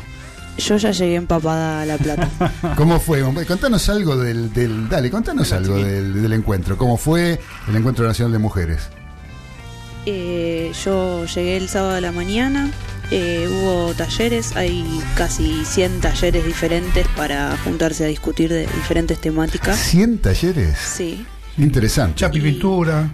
Yo 0.58 0.78
ya 0.78 0.92
llegué 0.92 1.16
empapada 1.16 1.82
a 1.82 1.86
La 1.86 1.98
Plata. 1.98 2.30
¿Cómo 2.78 3.00
fue? 3.00 3.22
Contanos 3.46 3.90
algo 3.90 4.16
del, 4.18 4.54
del 4.54 4.88
dale, 4.88 5.10
contanos 5.10 5.52
algo 5.52 5.76
del, 5.78 6.22
del 6.22 6.34
encuentro. 6.34 6.78
¿Cómo 6.78 6.98
fue 6.98 7.40
el 7.68 7.76
Encuentro 7.76 8.06
Nacional 8.06 8.32
de 8.32 8.40
Mujeres? 8.40 8.90
Eh, 10.06 10.72
yo 10.84 11.26
llegué 11.26 11.58
el 11.58 11.70
sábado 11.70 11.96
a 11.96 12.02
la 12.02 12.12
mañana, 12.12 12.72
eh, 13.10 13.48
hubo 13.50 13.94
talleres, 13.94 14.56
hay 14.56 14.84
casi 15.16 15.64
100 15.64 16.02
talleres 16.02 16.46
diferentes 16.46 17.08
para 17.16 17.56
juntarse 17.64 18.04
a 18.04 18.08
discutir 18.08 18.50
de 18.50 18.68
diferentes 18.68 19.20
temáticas. 19.20 19.78
100 19.78 20.18
talleres. 20.20 20.78
Sí. 20.78 21.26
Interesante. 21.58 22.16
Chapi 22.16 22.42
pintura, 22.42 23.10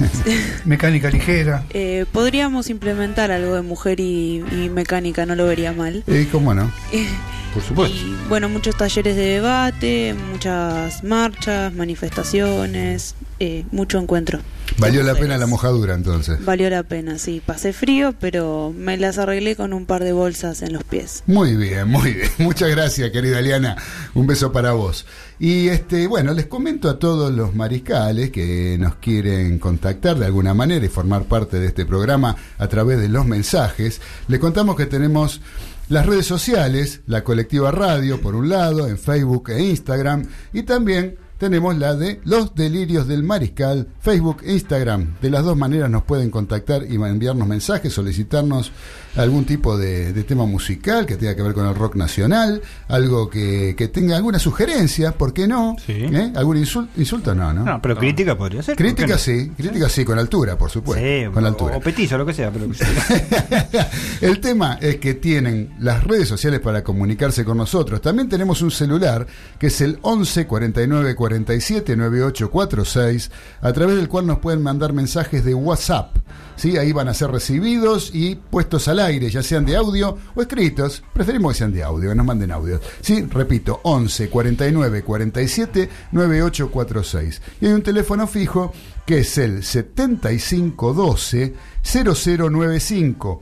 mecánica 0.64 1.10
ligera. 1.10 1.64
Eh, 1.70 2.06
podríamos 2.12 2.70
implementar 2.70 3.30
algo 3.30 3.54
de 3.54 3.62
mujer 3.62 4.00
y, 4.00 4.44
y 4.52 4.70
mecánica, 4.70 5.26
no 5.26 5.34
lo 5.34 5.46
vería 5.46 5.72
mal. 5.72 6.04
Eh, 6.06 6.28
¿Cómo 6.30 6.54
no? 6.54 6.70
Por 7.56 7.64
supuesto. 7.64 7.96
Y 7.96 8.14
bueno, 8.28 8.50
muchos 8.50 8.76
talleres 8.76 9.16
de 9.16 9.24
debate, 9.24 10.14
muchas 10.30 11.02
marchas, 11.02 11.72
manifestaciones, 11.72 13.14
eh, 13.40 13.64
mucho 13.72 13.98
encuentro. 13.98 14.40
Valió 14.76 15.02
la 15.02 15.14
pena 15.14 15.38
la 15.38 15.46
mojadura 15.46 15.94
entonces. 15.94 16.44
Valió 16.44 16.68
la 16.68 16.82
pena, 16.82 17.16
sí. 17.16 17.40
Pasé 17.44 17.72
frío, 17.72 18.14
pero 18.20 18.74
me 18.76 18.98
las 18.98 19.16
arreglé 19.16 19.56
con 19.56 19.72
un 19.72 19.86
par 19.86 20.04
de 20.04 20.12
bolsas 20.12 20.60
en 20.60 20.74
los 20.74 20.84
pies. 20.84 21.22
Muy 21.26 21.56
bien, 21.56 21.88
muy 21.88 22.12
bien. 22.12 22.30
Muchas 22.38 22.68
gracias, 22.68 23.10
querida 23.10 23.38
Eliana. 23.38 23.76
Un 24.12 24.26
beso 24.26 24.52
para 24.52 24.72
vos. 24.72 25.06
Y 25.38 25.68
este, 25.68 26.06
bueno, 26.08 26.34
les 26.34 26.46
comento 26.46 26.90
a 26.90 26.98
todos 26.98 27.32
los 27.32 27.54
mariscales 27.54 28.30
que 28.30 28.76
nos 28.78 28.96
quieren 28.96 29.58
contactar 29.58 30.18
de 30.18 30.26
alguna 30.26 30.52
manera 30.52 30.84
y 30.84 30.90
formar 30.90 31.24
parte 31.24 31.58
de 31.58 31.68
este 31.68 31.86
programa 31.86 32.36
a 32.58 32.68
través 32.68 33.00
de 33.00 33.08
los 33.08 33.24
mensajes. 33.24 34.02
Les 34.28 34.40
contamos 34.40 34.76
que 34.76 34.84
tenemos 34.84 35.40
las 35.88 36.06
redes 36.06 36.26
sociales, 36.26 37.02
la 37.06 37.22
colectiva 37.22 37.70
radio 37.70 38.20
por 38.20 38.34
un 38.34 38.48
lado, 38.48 38.88
en 38.88 38.98
Facebook 38.98 39.50
e 39.50 39.62
Instagram, 39.62 40.24
y 40.52 40.64
también 40.64 41.16
tenemos 41.38 41.76
la 41.76 41.94
de 41.94 42.20
Los 42.24 42.54
Delirios 42.54 43.06
del 43.06 43.22
Mariscal, 43.22 43.88
Facebook 44.00 44.38
e 44.42 44.54
Instagram. 44.54 45.16
De 45.20 45.30
las 45.30 45.44
dos 45.44 45.56
maneras 45.56 45.90
nos 45.90 46.04
pueden 46.04 46.30
contactar 46.30 46.84
y 46.88 46.94
enviarnos 46.94 47.46
mensajes, 47.46 47.92
solicitarnos 47.92 48.72
algún 49.16 49.44
tipo 49.44 49.76
de, 49.78 50.12
de 50.12 50.24
tema 50.24 50.46
musical 50.46 51.06
que 51.06 51.16
tenga 51.16 51.34
que 51.34 51.42
ver 51.42 51.52
con 51.54 51.66
el 51.66 51.74
rock 51.74 51.96
nacional, 51.96 52.62
algo 52.88 53.28
que, 53.30 53.74
que 53.76 53.88
tenga 53.88 54.16
alguna 54.16 54.38
sugerencia, 54.38 55.12
¿por 55.12 55.32
qué 55.32 55.46
no? 55.48 55.76
Sí. 55.84 55.92
¿Eh? 55.92 56.32
¿Algún 56.36 56.56
insul- 56.58 56.88
insulto? 56.96 57.34
No, 57.34 57.52
¿no? 57.52 57.64
No, 57.64 57.80
pero 57.82 57.96
crítica 57.96 58.36
podría 58.36 58.62
ser. 58.62 58.76
¿por 58.76 58.84
qué 58.84 58.94
Crítica 58.94 59.14
no? 59.14 59.18
sí, 59.18 59.50
crítica 59.56 59.88
sí, 59.88 60.04
con 60.04 60.18
altura, 60.18 60.56
por 60.58 60.70
supuesto. 60.70 61.04
Sí, 61.04 61.24
con 61.32 61.44
o- 61.44 61.46
altura. 61.46 61.76
O 61.76 61.80
petizo, 61.80 62.16
lo 62.18 62.26
que 62.26 62.32
sea. 62.34 62.50
Pero 62.50 62.66
El 64.20 64.40
tema 64.40 64.78
es 64.80 64.96
que 64.96 65.14
tienen 65.14 65.74
las 65.80 66.02
redes 66.04 66.28
sociales 66.28 66.60
para 66.60 66.82
comunicarse 66.82 67.44
con 67.44 67.56
nosotros. 67.58 68.00
También 68.00 68.28
tenemos 68.28 68.62
un 68.62 68.70
celular 68.70 69.26
que 69.58 69.68
es 69.68 69.80
el 69.80 69.98
11 70.02 70.46
49 70.46 71.14
47 71.14 71.96
98 71.96 72.50
46, 72.50 73.30
a 73.60 73.72
través 73.72 73.96
del 73.96 74.08
cual 74.08 74.26
nos 74.26 74.38
pueden 74.38 74.62
mandar 74.62 74.92
mensajes 74.92 75.44
de 75.44 75.54
WhatsApp. 75.54 76.16
¿Sí? 76.56 76.76
Ahí 76.76 76.92
van 76.92 77.08
a 77.08 77.14
ser 77.14 77.30
recibidos 77.30 78.10
y 78.12 78.34
puestos 78.36 78.88
al 78.88 79.00
aire, 79.00 79.30
ya 79.30 79.42
sean 79.42 79.64
de 79.64 79.76
audio 79.76 80.16
o 80.34 80.42
escritos. 80.42 81.02
Preferimos 81.12 81.52
que 81.52 81.58
sean 81.58 81.72
de 81.72 81.82
audio, 81.82 82.10
que 82.10 82.14
nos 82.14 82.26
manden 82.26 82.50
audios. 82.50 82.80
¿sí? 83.00 83.22
Repito, 83.22 83.80
11 83.84 84.28
49 84.28 85.02
47 85.02 85.88
98 86.12 86.70
46. 86.70 87.42
Y 87.60 87.66
hay 87.66 87.72
un 87.72 87.82
teléfono 87.82 88.26
fijo 88.26 88.72
que 89.04 89.18
es 89.18 89.38
el 89.38 89.62
7512 89.62 91.54
0095. 91.82 93.40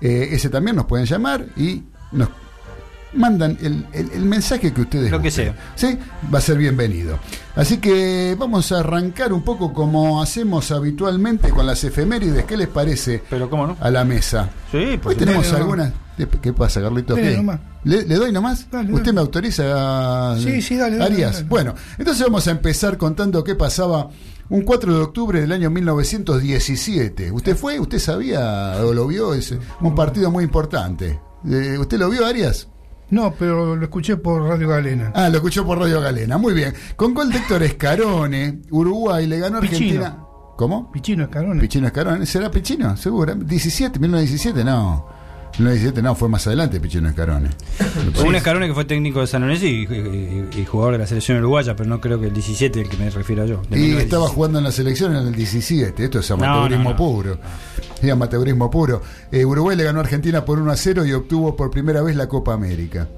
Eh, 0.00 0.28
ese 0.32 0.50
también 0.50 0.76
nos 0.76 0.86
pueden 0.86 1.06
llamar 1.06 1.46
y 1.56 1.82
nos 2.12 2.28
mandan 3.14 3.56
el, 3.62 3.86
el- 3.92 4.10
el 4.12 4.24
mensaje 4.24 4.72
que 4.72 4.80
ustedes 4.82 5.10
Lo 5.10 5.18
que 5.20 5.28
gusten. 5.28 5.54
sea. 5.54 5.72
Sí, 5.74 5.98
va 6.32 6.38
a 6.38 6.42
ser 6.42 6.58
bienvenido. 6.58 7.18
Así 7.54 7.78
que 7.78 8.36
vamos 8.38 8.70
a 8.72 8.80
arrancar 8.80 9.32
un 9.32 9.42
poco 9.42 9.72
como 9.72 10.20
hacemos 10.20 10.70
habitualmente 10.70 11.48
con 11.50 11.66
las 11.66 11.82
efemérides. 11.84 12.44
¿Qué 12.44 12.56
les 12.56 12.68
parece 12.68 13.22
pero 13.30 13.48
cómo 13.48 13.66
no. 13.68 13.76
a 13.80 13.90
la 13.90 14.04
mesa? 14.04 14.50
Sí, 14.70 14.98
por 15.02 15.12
Hoy 15.12 15.18
tenemos 15.18 15.50
algunas. 15.52 15.92
¿Qué 16.40 16.52
pasa, 16.54 16.80
Carlitos? 16.80 17.18
¿Le, 17.18 18.02
le 18.04 18.14
doy 18.14 18.32
nomás? 18.32 18.70
Dale, 18.70 18.88
¿Usted 18.90 19.04
dale. 19.06 19.12
me 19.12 19.20
autoriza? 19.20 20.36
Sí, 20.38 20.62
sí, 20.62 20.76
dale, 20.76 20.96
dale, 20.96 21.14
Arias. 21.14 21.32
dale. 21.36 21.48
Bueno, 21.48 21.74
entonces 21.98 22.24
vamos 22.24 22.46
a 22.48 22.50
empezar 22.50 22.96
contando 22.96 23.44
qué 23.44 23.54
pasaba 23.54 24.08
un 24.48 24.62
4 24.62 24.94
de 24.94 25.00
octubre 25.02 25.40
del 25.42 25.52
año 25.52 25.68
1917. 25.70 27.32
¿Usted 27.32 27.56
fue? 27.56 27.78
¿Usted 27.78 27.98
sabía 27.98 28.76
o 28.82 28.92
lo 28.94 29.06
vio? 29.06 29.34
Es 29.34 29.54
un 29.80 29.94
partido 29.94 30.30
muy 30.30 30.44
importante. 30.44 31.20
Eh, 31.48 31.76
¿Usted 31.78 31.98
lo 31.98 32.08
vio, 32.10 32.24
Arias? 32.26 32.68
No, 33.10 33.32
pero 33.38 33.76
lo 33.76 33.82
escuché 33.84 34.16
por 34.16 34.42
Radio 34.42 34.68
Galena. 34.68 35.12
Ah, 35.14 35.28
lo 35.28 35.36
escuchó 35.36 35.64
por 35.64 35.78
Radio 35.78 36.00
Galena. 36.00 36.38
Muy 36.38 36.54
bien. 36.54 36.74
Con 36.96 37.14
gol 37.14 37.30
de 37.30 37.38
Héctor 37.38 37.62
Escarone, 37.62 38.62
Uruguay 38.70 39.26
le 39.26 39.38
ganó 39.38 39.58
a 39.58 39.60
Pichino. 39.60 40.04
Argentina. 40.04 40.26
¿Cómo? 40.56 40.90
Pichino 40.90 41.24
Escarone. 41.24 41.60
Pichino 41.60 41.86
Escarone. 41.86 42.26
¿Será 42.26 42.50
Pichino? 42.50 42.96
Seguro. 42.96 43.34
17, 43.34 43.98
1917, 43.98 44.64
no. 44.64 45.15
1917 45.58 46.02
no, 46.02 46.14
fue 46.14 46.28
más 46.28 46.46
adelante 46.46 46.78
Pichino 46.80 47.08
Escarone. 47.08 47.48
Un 48.26 48.34
escarone 48.34 48.66
que 48.68 48.74
fue 48.74 48.84
técnico 48.84 49.20
de 49.20 49.26
San 49.26 49.42
Lorenzo 49.42 49.66
y, 49.66 49.84
y- 49.84 50.60
y 50.60 50.64
jugador 50.66 50.92
de 50.94 50.98
la 50.98 51.06
selección 51.06 51.38
uruguaya, 51.38 51.74
pero 51.74 51.88
no 51.88 52.00
creo 52.00 52.20
que 52.20 52.26
el 52.26 52.32
17 52.34 52.80
el 52.82 52.88
que 52.88 52.96
me 52.98 53.08
refiero 53.10 53.44
yo. 53.46 53.62
Y 53.70 53.74
1917. 53.76 54.02
estaba 54.02 54.28
jugando 54.28 54.58
en 54.58 54.64
la 54.64 54.72
selección 54.72 55.16
en 55.16 55.26
el 55.28 55.34
17. 55.34 56.04
Esto 56.04 56.18
es 56.18 56.30
amateurismo 56.30 56.84
no, 56.84 56.90
no. 56.90 56.96
puro. 56.96 57.38
Es 58.02 58.10
amateurismo 58.10 58.70
puro. 58.70 59.02
Eh, 59.32 59.44
Uruguay 59.44 59.76
le 59.76 59.84
ganó 59.84 60.00
a 60.00 60.02
Argentina 60.02 60.44
por 60.44 60.58
1 60.58 60.70
a 60.70 60.76
0 60.76 61.06
y 61.06 61.12
obtuvo 61.12 61.56
por 61.56 61.70
primera 61.70 62.02
vez 62.02 62.16
la 62.16 62.28
Copa 62.28 62.52
América. 62.52 63.08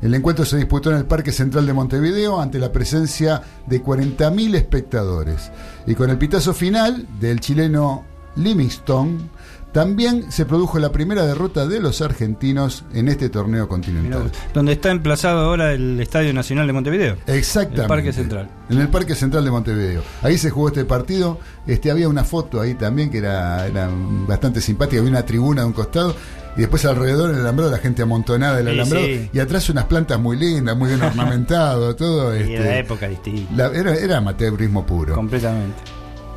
El 0.00 0.14
encuentro 0.14 0.44
se 0.44 0.56
disputó 0.56 0.92
en 0.92 0.98
el 0.98 1.06
Parque 1.06 1.32
Central 1.32 1.66
de 1.66 1.72
Montevideo 1.72 2.40
ante 2.40 2.60
la 2.60 2.70
presencia 2.70 3.42
de 3.66 3.82
40.000 3.82 4.54
espectadores. 4.54 5.50
Y 5.88 5.96
con 5.96 6.08
el 6.10 6.18
pitazo 6.18 6.54
final 6.54 7.04
del 7.18 7.40
chileno 7.40 8.04
Livingstone, 8.36 9.18
también 9.72 10.32
se 10.32 10.44
produjo 10.46 10.78
la 10.78 10.90
primera 10.90 11.24
derrota 11.26 11.66
de 11.66 11.78
los 11.80 12.00
argentinos 12.00 12.84
en 12.94 13.08
este 13.08 13.28
torneo 13.28 13.64
Mirá 13.64 13.68
continental. 13.68 14.22
vos. 14.24 14.32
Donde 14.54 14.72
está 14.72 14.90
emplazado 14.90 15.40
ahora 15.40 15.72
el 15.72 16.00
Estadio 16.00 16.32
Nacional 16.32 16.66
de 16.66 16.72
Montevideo. 16.72 17.16
Exactamente. 17.26 17.82
El 17.82 17.88
Parque 17.88 18.12
Central. 18.12 18.48
En 18.70 18.78
el 18.80 18.88
Parque 18.88 19.14
Central 19.14 19.44
de 19.44 19.50
Montevideo. 19.50 20.02
Ahí 20.22 20.38
se 20.38 20.50
jugó 20.50 20.68
este 20.68 20.84
partido. 20.84 21.38
Este, 21.66 21.90
había 21.90 22.08
una 22.08 22.24
foto 22.24 22.60
ahí 22.60 22.74
también 22.74 23.10
que 23.10 23.18
era, 23.18 23.66
era 23.66 23.88
bastante 24.26 24.60
simpática. 24.60 24.98
Había 25.00 25.10
una 25.10 25.24
tribuna 25.26 25.60
de 25.62 25.66
un 25.66 25.72
costado. 25.74 26.16
Y 26.56 26.62
después 26.62 26.84
alrededor 26.86 27.30
del 27.30 27.40
alambrado 27.42 27.70
la 27.70 27.78
gente 27.78 28.02
amontonada 28.02 28.56
del 28.56 28.66
Sí, 28.66 28.72
alambrado. 28.72 29.06
sí. 29.06 29.30
Y 29.32 29.38
atrás 29.38 29.68
unas 29.70 29.84
plantas 29.84 30.18
muy 30.18 30.36
lindas, 30.36 30.76
muy 30.76 30.88
bien 30.88 31.02
ornamentado, 31.04 31.94
todo. 31.94 32.34
Y 32.34 32.40
este, 32.40 32.54
era 32.56 32.78
época 32.78 33.06
distinta. 33.06 33.52
la- 33.54 33.78
era, 33.78 33.94
era 33.94 34.16
amateurismo 34.16 34.84
puro. 34.84 35.14
Completamente. 35.14 35.76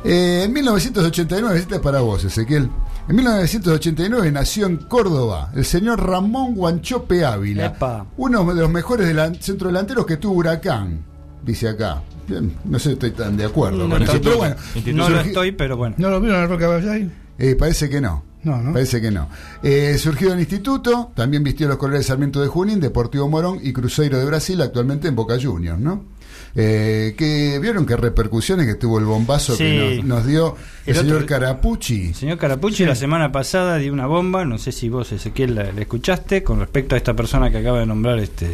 Eh, 0.04 0.42
en 0.44 0.52
1989, 0.52 1.58
esta 1.58 1.76
es 1.76 1.80
para 1.80 2.00
vos, 2.00 2.22
Ezequiel. 2.24 2.68
En 3.08 3.16
1989 3.16 4.30
nació 4.30 4.66
en 4.66 4.76
Córdoba 4.76 5.50
el 5.54 5.64
señor 5.64 6.00
Ramón 6.06 6.54
Guanchope 6.54 7.24
Ávila, 7.24 7.66
Epa. 7.66 8.06
uno 8.16 8.44
de 8.54 8.60
los 8.60 8.70
mejores 8.70 9.08
delan- 9.08 9.38
centrodelanteros 9.40 10.06
que 10.06 10.16
tuvo 10.18 10.34
Huracán, 10.34 11.04
dice 11.44 11.68
acá. 11.68 12.02
Bien, 12.28 12.54
no 12.64 12.78
sé, 12.78 12.92
estoy 12.92 13.10
tan 13.10 13.36
de 13.36 13.44
acuerdo 13.46 13.88
No 13.88 13.94
con 13.94 14.02
eso, 14.04 14.12
estoy- 14.12 14.24
pero 14.30 14.38
bueno, 14.38 14.56
No 14.94 15.08
lo 15.08 15.20
estoy, 15.20 15.52
pero 15.52 15.76
bueno. 15.76 15.96
¿No 15.98 16.10
lo 16.10 16.20
vieron 16.20 16.36
en 16.38 16.42
la 16.44 16.48
Roca 16.48 16.68
Vallay? 16.68 17.10
eh, 17.38 17.56
parece 17.56 17.88
que 17.90 18.00
no. 18.00 18.22
No, 18.44 18.56
¿no? 18.60 18.72
Parece 18.72 19.00
que 19.00 19.10
no. 19.10 19.28
Eh, 19.62 19.96
surgido 19.98 20.32
en 20.32 20.40
instituto, 20.40 21.12
también 21.14 21.44
vistió 21.44 21.68
los 21.68 21.76
colores 21.76 22.00
de 22.00 22.04
Sarmiento 22.08 22.40
de 22.40 22.48
Junín, 22.48 22.80
Deportivo 22.80 23.28
Morón 23.28 23.58
y 23.62 23.72
Cruzeiro 23.72 24.18
de 24.18 24.24
Brasil, 24.24 24.60
actualmente 24.62 25.06
en 25.08 25.14
Boca 25.16 25.36
Juniors, 25.40 25.78
¿no? 25.78 26.04
Eh, 26.54 27.14
que 27.16 27.58
vieron 27.60 27.86
qué 27.86 27.96
repercusiones 27.96 28.66
que 28.66 28.74
tuvo 28.74 28.98
el 28.98 29.06
bombazo 29.06 29.56
que 29.56 29.96
nos, 30.02 30.04
nos 30.04 30.26
dio 30.26 30.56
el, 30.84 30.92
El 30.92 30.96
otro- 30.98 31.08
señor 31.14 31.26
Carapucci. 31.26 32.08
El 32.08 32.14
señor 32.14 32.36
Carapucci 32.38 32.84
la 32.84 32.94
semana 32.94 33.32
pasada 33.32 33.78
dio 33.78 33.90
una 33.92 34.06
bomba, 34.06 34.44
no 34.44 34.58
sé 34.58 34.70
si 34.70 34.90
vos 34.90 35.10
Ezequiel 35.12 35.54
la, 35.54 35.72
la 35.72 35.80
escuchaste, 35.80 36.42
con 36.42 36.60
respecto 36.60 36.94
a 36.94 36.98
esta 36.98 37.14
persona 37.14 37.50
que 37.50 37.56
acaba 37.58 37.80
de 37.80 37.86
nombrar 37.86 38.18
este 38.18 38.48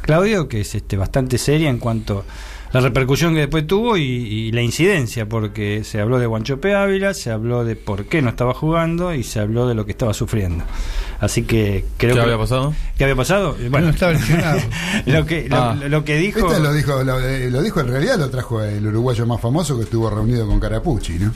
Claudio, 0.00 0.46
que 0.48 0.60
es 0.60 0.74
este 0.76 0.96
bastante 0.96 1.38
seria 1.38 1.68
en 1.70 1.78
cuanto 1.78 2.24
la 2.72 2.80
repercusión 2.80 3.34
que 3.34 3.40
después 3.40 3.66
tuvo 3.66 3.96
y, 3.96 4.02
y 4.02 4.52
la 4.52 4.62
incidencia, 4.62 5.28
porque 5.28 5.82
se 5.84 6.00
habló 6.00 6.18
de 6.18 6.26
Guanchope 6.26 6.74
Ávila, 6.74 7.14
se 7.14 7.30
habló 7.30 7.64
de 7.64 7.76
por 7.76 8.06
qué 8.06 8.22
no 8.22 8.28
estaba 8.30 8.54
jugando 8.54 9.12
y 9.14 9.24
se 9.24 9.40
habló 9.40 9.66
de 9.66 9.74
lo 9.74 9.84
que 9.84 9.92
estaba 9.92 10.14
sufriendo. 10.14 10.64
Así 11.18 11.42
que 11.42 11.84
creo 11.96 12.14
¿Qué 12.14 12.20
que 12.20 12.24
había 12.24 12.38
pasado? 12.38 12.74
¿Qué 12.96 13.04
había 13.04 13.16
pasado? 13.16 13.56
Eh, 13.60 13.68
no 13.70 13.88
estaba 13.90 14.12
lesionado. 14.12 14.60
lo 15.06 15.26
que 15.26 15.48
lo, 15.48 15.56
Ah. 15.56 15.74
lo 15.74 16.04
que 16.04 16.16
dijo 16.16 16.46
Este 16.48 16.60
lo 16.60 16.72
dijo, 16.72 17.02
lo, 17.02 17.18
eh, 17.20 17.50
lo 17.50 17.60
dijo 17.62 17.80
en 17.80 17.88
realidad, 17.88 18.18
lo 18.18 18.30
trajo 18.30 18.62
el 18.62 18.86
uruguayo 18.86 19.26
más 19.26 19.40
famoso 19.40 19.76
que 19.76 19.84
estuvo 19.84 20.08
reunido 20.08 20.46
con 20.46 20.58
Carapucci, 20.60 21.18
¿no? 21.18 21.32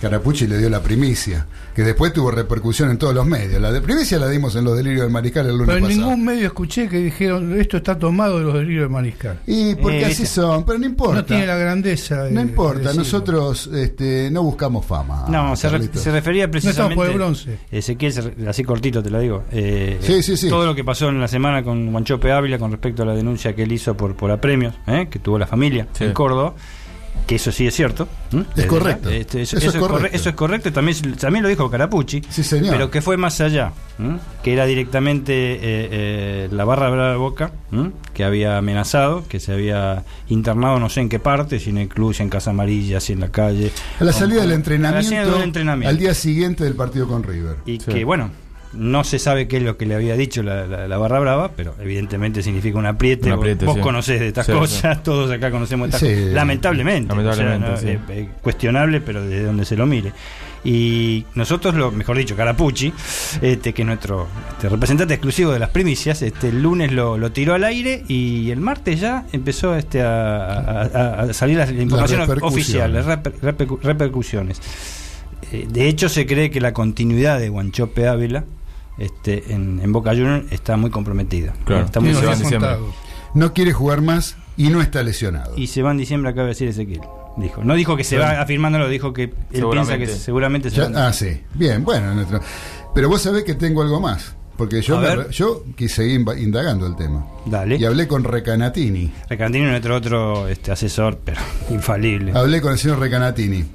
Carapucci 0.00 0.46
le 0.46 0.58
dio 0.58 0.68
la 0.68 0.82
primicia, 0.82 1.46
que 1.74 1.82
después 1.82 2.12
tuvo 2.12 2.30
repercusión 2.30 2.90
en 2.90 2.98
todos 2.98 3.14
los 3.14 3.24
medios. 3.26 3.60
La 3.62 3.72
de 3.72 3.80
primicia 3.80 4.18
la 4.18 4.28
dimos 4.28 4.54
en 4.56 4.64
los 4.64 4.76
delirios 4.76 5.02
del 5.02 5.10
mariscal 5.10 5.46
el 5.46 5.52
lunes 5.52 5.66
Pero 5.66 5.78
en 5.78 5.84
pasado. 5.84 6.00
ningún 6.10 6.24
medio 6.24 6.46
escuché 6.48 6.88
que 6.88 6.98
dijeron 6.98 7.58
esto 7.58 7.78
está 7.78 7.98
tomado 7.98 8.38
de 8.38 8.44
los 8.44 8.54
delirios 8.54 8.82
de 8.82 8.88
Mariscal. 8.90 9.40
Y 9.46 9.74
porque 9.76 10.02
Eh, 10.02 10.04
así 10.06 10.26
son, 10.26 10.64
pero 10.66 10.78
no 10.78 10.84
importa. 10.86 11.14
No 11.16 11.24
tiene 11.24 11.46
la 11.46 11.56
grandeza. 11.56 12.24
de- 12.24 12.30
No 12.32 12.42
importa, 12.42 12.92
nosotros 12.92 13.68
este, 13.74 14.30
no 14.30 14.42
buscamos 14.42 14.84
fama. 14.84 15.24
No, 15.28 15.56
se, 15.56 15.68
re- 15.70 15.88
se 15.92 16.12
refería 16.12 16.44
estamos 16.44 16.62
precisamente. 16.62 16.94
por 16.94 17.06
el 17.06 17.14
bronce. 17.14 17.58
Ezequiel, 17.70 18.34
así 18.48 18.64
cortito 18.64 19.02
te 19.02 19.08
lo 19.10 19.18
digo. 19.18 19.44
eh, 19.50 19.98
Sí, 20.02 20.22
sí, 20.22 20.36
sí. 20.36 20.48
Todo 20.50 20.66
lo 20.66 20.74
que 20.74 20.84
pasó 20.84 21.08
en 21.08 21.20
la 21.20 21.28
semana 21.28 21.62
con 21.62 21.90
Guanchope 21.90 22.32
Ávila 22.32 22.58
con 22.58 22.70
respecto 22.70 23.02
a 23.02 23.06
la 23.06 23.14
denuncia 23.14 23.54
que 23.54 23.62
él 23.62 23.72
hizo 23.72 23.96
por, 23.96 24.14
por 24.14 24.30
apremios, 24.30 24.74
¿eh? 24.86 25.08
que 25.10 25.18
tuvo 25.18 25.38
la 25.38 25.46
familia 25.46 25.86
Sí. 25.94 26.04
en 26.04 26.12
Córdoba. 26.12 26.54
Que 27.26 27.34
eso 27.34 27.50
sí 27.50 27.66
es 27.66 27.74
cierto. 27.74 28.06
Es 28.54 28.66
correcto. 28.66 29.10
este, 29.10 29.42
eso, 29.42 29.56
Eso 29.56 29.68
es 29.68 29.74
eso 29.74 29.80
corre- 29.84 29.94
correcto. 29.94 30.16
eso 30.16 30.28
es 30.28 30.34
correcto. 30.36 30.68
y 30.68 30.72
También, 30.72 31.16
también 31.16 31.42
lo 31.42 31.48
dijo 31.48 31.68
Carapucci. 31.68 32.22
Sí, 32.28 32.44
señor. 32.44 32.70
Pero 32.72 32.90
que 32.90 33.02
fue 33.02 33.16
más 33.16 33.40
allá. 33.40 33.72
Que 34.44 34.52
era 34.52 34.64
directamente 34.64 35.32
eh, 35.54 35.58
eh, 35.62 36.48
la 36.52 36.64
barra 36.64 36.88
brava 36.88 37.10
de 37.10 37.16
Boca. 37.16 37.50
Que 38.14 38.22
había 38.22 38.58
amenazado. 38.58 39.24
Que 39.28 39.40
se 39.40 39.52
había 39.52 40.04
internado 40.28 40.78
no 40.78 40.88
sé 40.88 41.00
en 41.00 41.08
qué 41.08 41.18
parte. 41.18 41.58
Si 41.58 41.70
en 41.70 41.78
el 41.78 41.88
club, 41.88 42.14
si 42.14 42.22
en 42.22 42.28
Casa 42.30 42.50
Amarilla, 42.50 43.00
si 43.00 43.12
en 43.14 43.20
la 43.20 43.28
calle. 43.32 43.72
A 43.98 44.04
la 44.04 44.12
salida 44.12 44.42
del 44.42 44.46
A 44.46 44.48
la 44.50 44.54
entrenamiento, 44.54 45.08
salida 45.08 45.32
del 45.34 45.42
entrenamiento. 45.42 45.90
al 45.90 45.98
día 45.98 46.14
siguiente 46.14 46.62
del 46.62 46.74
partido 46.76 47.08
con 47.08 47.24
River. 47.24 47.56
Y 47.66 47.80
Sí. 47.80 47.90
que, 47.90 48.04
bueno, 48.04 48.30
no 48.76 49.04
se 49.04 49.18
sabe 49.18 49.48
qué 49.48 49.56
es 49.58 49.62
lo 49.62 49.76
que 49.76 49.86
le 49.86 49.94
había 49.94 50.16
dicho 50.16 50.42
la, 50.42 50.66
la- 50.66 50.86
la 50.88 50.98
barra 50.98 51.18
brava, 51.20 51.52
pero 51.56 51.74
evidentemente 51.80 52.42
significa 52.42 52.78
un 52.78 52.86
apriete. 52.86 53.26
Un 53.28 53.38
apriete, 53.38 53.64
vos 53.66 53.76
sí. 53.76 53.80
conocés 53.80 54.20
de 54.20 54.28
estas 54.28 54.46
Sí, 54.46 54.52
cosas, 54.52 55.02
todos 55.02 55.30
acá 55.30 55.50
conocemos 55.50 55.86
estas 55.88 56.00
Sí. 56.00 56.14
cosas. 56.14 56.32
Lamentablemente. 56.32 57.08
Lamentablemente, 57.14 57.66
o 57.70 57.76
sea, 57.76 57.78
sí. 57.78 57.86
¿no? 57.86 58.12
Eh, 58.14 58.20
eh, 58.20 58.28
cuestionable, 58.42 59.00
pero 59.00 59.24
desde 59.24 59.44
donde 59.44 59.64
se 59.64 59.76
lo 59.76 59.86
mire. 59.86 60.12
Y 60.64 61.24
nosotros, 61.36 61.76
lo 61.76 61.92
mejor 61.92 62.16
dicho, 62.16 62.34
Carapucci, 62.34 62.92
este, 63.40 63.72
que 63.72 63.82
es 63.82 63.86
nuestro 63.86 64.26
este, 64.50 64.68
representante 64.68 65.14
exclusivo 65.14 65.52
de 65.52 65.60
las 65.60 65.70
primicias, 65.70 66.22
este, 66.22 66.48
el 66.48 66.60
lunes 66.60 66.90
lo, 66.90 67.16
lo 67.18 67.30
tiró 67.30 67.54
al 67.54 67.62
aire 67.62 68.02
y 68.08 68.50
el 68.50 68.58
martes 68.58 68.98
ya 68.98 69.24
empezó 69.32 69.76
este, 69.76 70.02
a, 70.02 70.44
a- 70.44 70.82
a- 70.92 71.20
a 71.22 71.32
salir 71.32 71.58
la, 71.58 71.66
la 71.66 71.82
información 71.82 72.20
oficial, 72.42 72.92
las 72.92 73.06
reper- 73.06 73.34
repercu- 73.42 73.78
repercusiones. 73.80 74.60
Eh, 75.52 75.68
de 75.70 75.86
hecho, 75.88 76.08
se 76.08 76.26
cree 76.26 76.50
que 76.50 76.60
la 76.60 76.72
continuidad 76.72 77.38
de 77.38 77.48
Guanchope 77.48 78.08
Ávila 78.08 78.42
este, 78.98 79.52
en, 79.52 79.80
en 79.82 79.92
Boca 79.92 80.10
Juniors 80.10 80.50
está 80.50 80.76
muy 80.76 80.90
comprometida. 80.90 81.52
Claro. 81.64 81.84
Está 81.86 82.00
muy 82.00 82.10
nos 82.10 82.20
se 82.20 82.26
va 82.26 82.32
en 82.32 82.36
había 82.38 82.44
diciembre. 82.44 82.70
contado. 82.76 82.94
No 83.34 83.52
quiere 83.52 83.72
jugar 83.72 84.00
más 84.02 84.36
y 84.56 84.68
no 84.70 84.80
está 84.80 85.02
lesionado. 85.02 85.52
y 85.56 85.66
se 85.66 85.82
va 85.82 85.90
en 85.90 85.98
diciembre, 85.98 86.30
acaba 86.30 86.44
de 86.44 86.50
decir 86.50 86.68
Ezequiel. 86.68 87.02
Dijo. 87.36 87.62
No 87.62 87.74
dijo 87.74 87.96
que 87.98 88.04
se 88.04 88.16
va 88.16 88.40
afirmándolo, 88.40 88.88
dijo 88.88 89.12
que 89.12 89.24
él 89.52 89.64
piensa 89.70 89.98
que 89.98 90.06
seguramente 90.06 90.70
se 90.70 90.76
Ya- 90.76 90.88
va. 90.88 91.08
ah, 91.08 91.12
sí. 91.12 91.42
Bien, 91.52 91.84
bueno. 91.84 92.14
nuestro- 92.14 92.40
Pero 92.94 93.10
vos 93.10 93.20
sabés 93.20 93.44
que 93.44 93.54
tengo 93.54 93.82
algo 93.82 94.00
más. 94.00 94.34
Porque 94.56 94.80
yo, 94.80 94.98
me 94.98 95.30
yo 95.32 95.64
quise 95.76 95.96
seguir 95.96 96.18
inva- 96.18 96.40
indagando 96.40 96.86
el 96.86 96.96
tema. 96.96 97.26
Dale. 97.44 97.76
Y 97.76 97.84
hablé 97.84 98.08
con 98.08 98.24
Recanatini. 98.24 99.12
Recantini 99.28 99.64
es 99.66 99.70
nuestro 99.70 99.96
otro 99.96 100.48
este, 100.48 100.72
asesor, 100.72 101.18
pero 101.22 101.42
infalible. 101.70 102.32
Hablé 102.34 102.62
con 102.62 102.72
el 102.72 102.78
señor 102.78 102.98
Recanatini. 103.00 103.66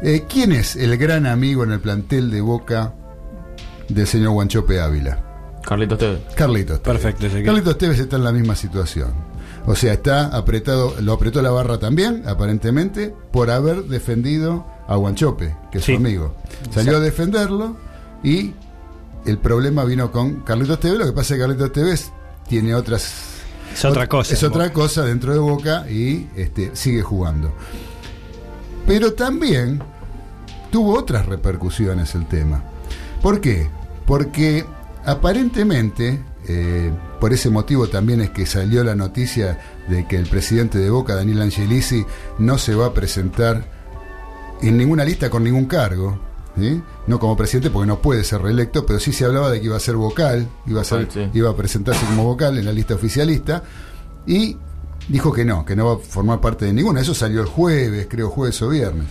Eh, 0.00 0.22
¿Quién 0.32 0.52
es 0.52 0.76
el 0.76 0.96
gran 0.96 1.26
amigo 1.26 1.64
en 1.64 1.72
el 1.72 1.80
plantel 1.80 2.30
de 2.30 2.40
Boca 2.40 2.94
del 3.88 4.06
señor 4.06 4.30
Guanchope 4.32 4.80
Ávila? 4.80 5.24
Carlitos 5.64 5.98
Tevez. 5.98 6.20
Carlitos 6.34 6.82
Tevez. 6.82 7.00
Perfecto. 7.02 7.44
Carlitos 7.44 7.78
Tevez 7.78 7.98
está 8.00 8.16
en 8.16 8.24
la 8.24 8.32
misma 8.32 8.54
situación. 8.54 9.12
O 9.66 9.74
sea, 9.74 9.92
está 9.92 10.26
apretado, 10.28 10.94
lo 11.02 11.12
apretó 11.12 11.42
la 11.42 11.50
barra 11.50 11.78
también, 11.78 12.22
aparentemente, 12.26 13.14
por 13.32 13.50
haber 13.50 13.84
defendido 13.84 14.66
a 14.86 14.96
Guanchope, 14.96 15.54
que 15.70 15.78
es 15.78 15.84
Sí. 15.84 15.92
su 15.92 15.98
amigo. 15.98 16.34
Salió 16.70 16.96
a 16.96 17.00
defenderlo 17.00 17.76
y 18.22 18.54
el 19.26 19.38
problema 19.38 19.84
vino 19.84 20.10
con 20.10 20.40
Carlitos 20.40 20.80
Tevez. 20.80 20.98
Lo 20.98 21.04
que 21.06 21.12
pasa 21.12 21.34
es 21.34 21.38
que 21.38 21.44
Carlitos 21.46 21.72
Tevez 21.72 22.10
tiene 22.48 22.74
otras. 22.74 23.12
Es 23.74 23.84
otra 23.84 24.08
cosa. 24.08 24.32
Es 24.32 24.42
otra 24.42 24.72
cosa 24.72 25.04
dentro 25.04 25.34
de 25.34 25.38
Boca 25.38 25.84
y 25.90 26.28
este, 26.34 26.74
sigue 26.74 27.02
jugando. 27.02 27.52
Pero 28.86 29.12
también 29.12 29.82
tuvo 30.70 30.98
otras 30.98 31.26
repercusiones 31.26 32.14
el 32.14 32.26
tema. 32.26 32.62
¿Por 33.20 33.40
qué? 33.42 33.68
Porque 34.08 34.64
aparentemente, 35.04 36.18
eh, 36.48 36.90
por 37.20 37.34
ese 37.34 37.50
motivo 37.50 37.88
también 37.88 38.22
es 38.22 38.30
que 38.30 38.46
salió 38.46 38.82
la 38.82 38.94
noticia 38.94 39.60
de 39.86 40.08
que 40.08 40.16
el 40.16 40.26
presidente 40.26 40.78
de 40.78 40.88
Boca, 40.88 41.14
Daniel 41.14 41.42
Angelisi, 41.42 42.06
no 42.38 42.56
se 42.56 42.74
va 42.74 42.86
a 42.86 42.94
presentar 42.94 43.70
en 44.62 44.78
ninguna 44.78 45.04
lista 45.04 45.28
con 45.28 45.44
ningún 45.44 45.66
cargo. 45.66 46.18
¿sí? 46.58 46.82
No 47.06 47.20
como 47.20 47.36
presidente 47.36 47.68
porque 47.68 47.86
no 47.86 48.00
puede 48.00 48.24
ser 48.24 48.40
reelecto, 48.40 48.86
pero 48.86 48.98
sí 48.98 49.12
se 49.12 49.26
hablaba 49.26 49.50
de 49.50 49.60
que 49.60 49.66
iba 49.66 49.76
a 49.76 49.80
ser 49.80 49.96
vocal, 49.96 50.48
iba 50.66 50.80
a, 50.80 50.84
ser, 50.84 51.04
Vocal, 51.04 51.30
sí. 51.30 51.38
iba 51.38 51.50
a 51.50 51.54
presentarse 51.56 52.06
como 52.06 52.24
vocal 52.24 52.56
en 52.56 52.64
la 52.64 52.72
lista 52.72 52.94
oficialista 52.94 53.62
y 54.26 54.56
dijo 55.06 55.34
que 55.34 55.44
no, 55.44 55.66
que 55.66 55.76
no 55.76 55.84
va 55.84 55.92
a 55.94 55.98
formar 55.98 56.40
parte 56.40 56.64
de 56.64 56.72
ninguna. 56.72 57.02
Eso 57.02 57.12
salió 57.12 57.42
el 57.42 57.46
jueves, 57.46 58.06
creo 58.08 58.30
jueves 58.30 58.60
o 58.62 58.70
viernes. 58.70 59.06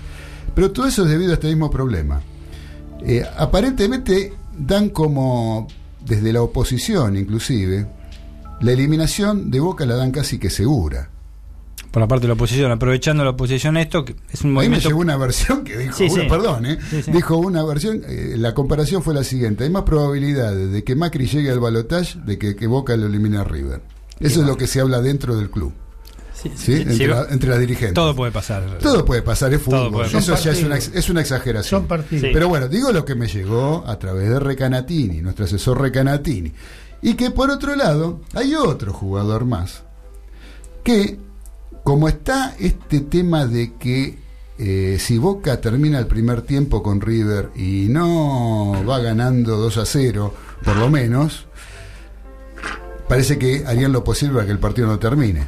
Pero 0.55 0.71
todo 0.71 0.87
eso 0.87 1.03
es 1.03 1.11
debido 1.11 1.31
a 1.31 1.33
este 1.35 1.49
mismo 1.49 1.69
problema. 1.69 2.19
Eh, 3.01 3.23
aparentemente 3.37 4.33
dan 4.57 4.89
como, 4.89 5.67
desde 6.05 6.33
la 6.33 6.41
oposición 6.41 7.17
inclusive, 7.17 7.87
la 8.61 8.71
eliminación 8.71 9.51
de 9.51 9.59
Boca 9.59 9.85
la 9.85 9.95
dan 9.95 10.11
casi 10.11 10.39
que 10.39 10.49
segura. 10.49 11.09
Por 11.91 12.01
la 12.01 12.07
parte 12.07 12.23
de 12.23 12.27
la 12.29 12.33
oposición, 12.33 12.71
aprovechando 12.71 13.23
la 13.23 13.29
oposición 13.31 13.77
esto, 13.77 14.03
que 14.03 14.15
es 14.31 14.41
un 14.41 14.49
A 14.49 14.49
mí 14.49 14.53
me 14.53 14.53
movimiento... 14.69 14.89
llegó 14.89 14.99
una 14.99 15.15
versión 15.17 15.63
que 15.63 15.77
dijo, 15.77 15.95
Sí, 15.95 16.03
una- 16.09 16.23
sí. 16.23 16.29
perdón, 16.29 16.65
¿eh? 16.65 16.77
Sí, 16.89 17.01
sí. 17.03 17.11
dijo 17.11 17.37
una 17.37 17.63
versión, 17.63 18.01
eh, 18.07 18.35
la 18.37 18.53
comparación 18.53 19.01
fue 19.03 19.13
la 19.13 19.23
siguiente, 19.23 19.63
hay 19.63 19.69
más 19.69 19.83
probabilidades 19.83 20.71
de 20.71 20.83
que 20.83 20.95
Macri 20.95 21.27
llegue 21.27 21.49
al 21.49 21.59
balotaje 21.59 22.19
de 22.25 22.37
que, 22.37 22.55
que 22.55 22.67
Boca 22.67 22.95
lo 22.97 23.05
elimine 23.07 23.37
a 23.37 23.43
River. 23.43 23.81
Eso 24.19 24.41
es 24.41 24.47
lo 24.47 24.57
que 24.57 24.67
se 24.67 24.81
habla 24.81 25.01
dentro 25.01 25.35
del 25.37 25.49
club, 25.49 25.71
Sí, 26.41 26.49
¿sí? 26.55 26.57
sí, 26.57 26.73
entre, 26.81 26.93
sí, 26.95 27.07
la- 27.07 27.25
entre 27.31 27.49
las 27.49 27.59
dirigentes. 27.59 27.93
todo 27.95 28.15
puede 28.15 28.31
pasar. 28.31 28.77
Todo 28.79 29.03
puede 29.03 29.21
pasar, 29.23 29.53
es 29.53 29.61
fútbol. 29.61 30.05
Eso 30.05 30.35
ya 30.35 30.51
es 30.51 30.63
una, 30.63 30.77
es 30.77 31.09
una 31.09 31.21
exageración. 31.21 31.81
Son 31.81 31.87
partidos. 31.87 32.21
Sí. 32.25 32.29
Pero 32.31 32.47
bueno, 32.47 32.67
digo 32.67 32.91
lo 32.91 33.03
que 33.05 33.15
me 33.15 33.27
llegó 33.27 33.83
a 33.87 33.97
través 33.97 34.29
de 34.29 34.39
Recanatini, 34.39 35.21
nuestro 35.21 35.45
asesor 35.45 35.81
Recanatini. 35.81 36.53
Y 37.01 37.15
que 37.15 37.31
por 37.31 37.49
otro 37.49 37.75
lado, 37.75 38.21
hay 38.33 38.53
otro 38.55 38.93
jugador 38.93 39.45
más. 39.45 39.83
Que, 40.83 41.19
como 41.83 42.07
está 42.07 42.55
este 42.59 43.01
tema 43.01 43.45
de 43.45 43.73
que 43.75 44.17
eh, 44.59 44.97
si 44.99 45.17
Boca 45.17 45.59
termina 45.61 45.99
el 45.99 46.07
primer 46.07 46.41
tiempo 46.41 46.81
con 46.83 47.01
River 47.01 47.49
y 47.55 47.87
no 47.89 48.83
va 48.87 48.99
ganando 48.99 49.57
2 49.57 49.77
a 49.77 49.85
0, 49.85 50.33
por 50.63 50.75
lo 50.77 50.89
menos, 50.89 51.45
parece 53.07 53.37
que 53.37 53.63
harían 53.65 53.91
lo 53.91 54.03
posible 54.03 54.33
para 54.35 54.45
que 54.45 54.51
el 54.51 54.59
partido 54.59 54.87
no 54.87 54.99
termine, 54.99 55.45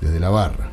desde 0.00 0.20
la 0.20 0.30
barra. 0.30 0.70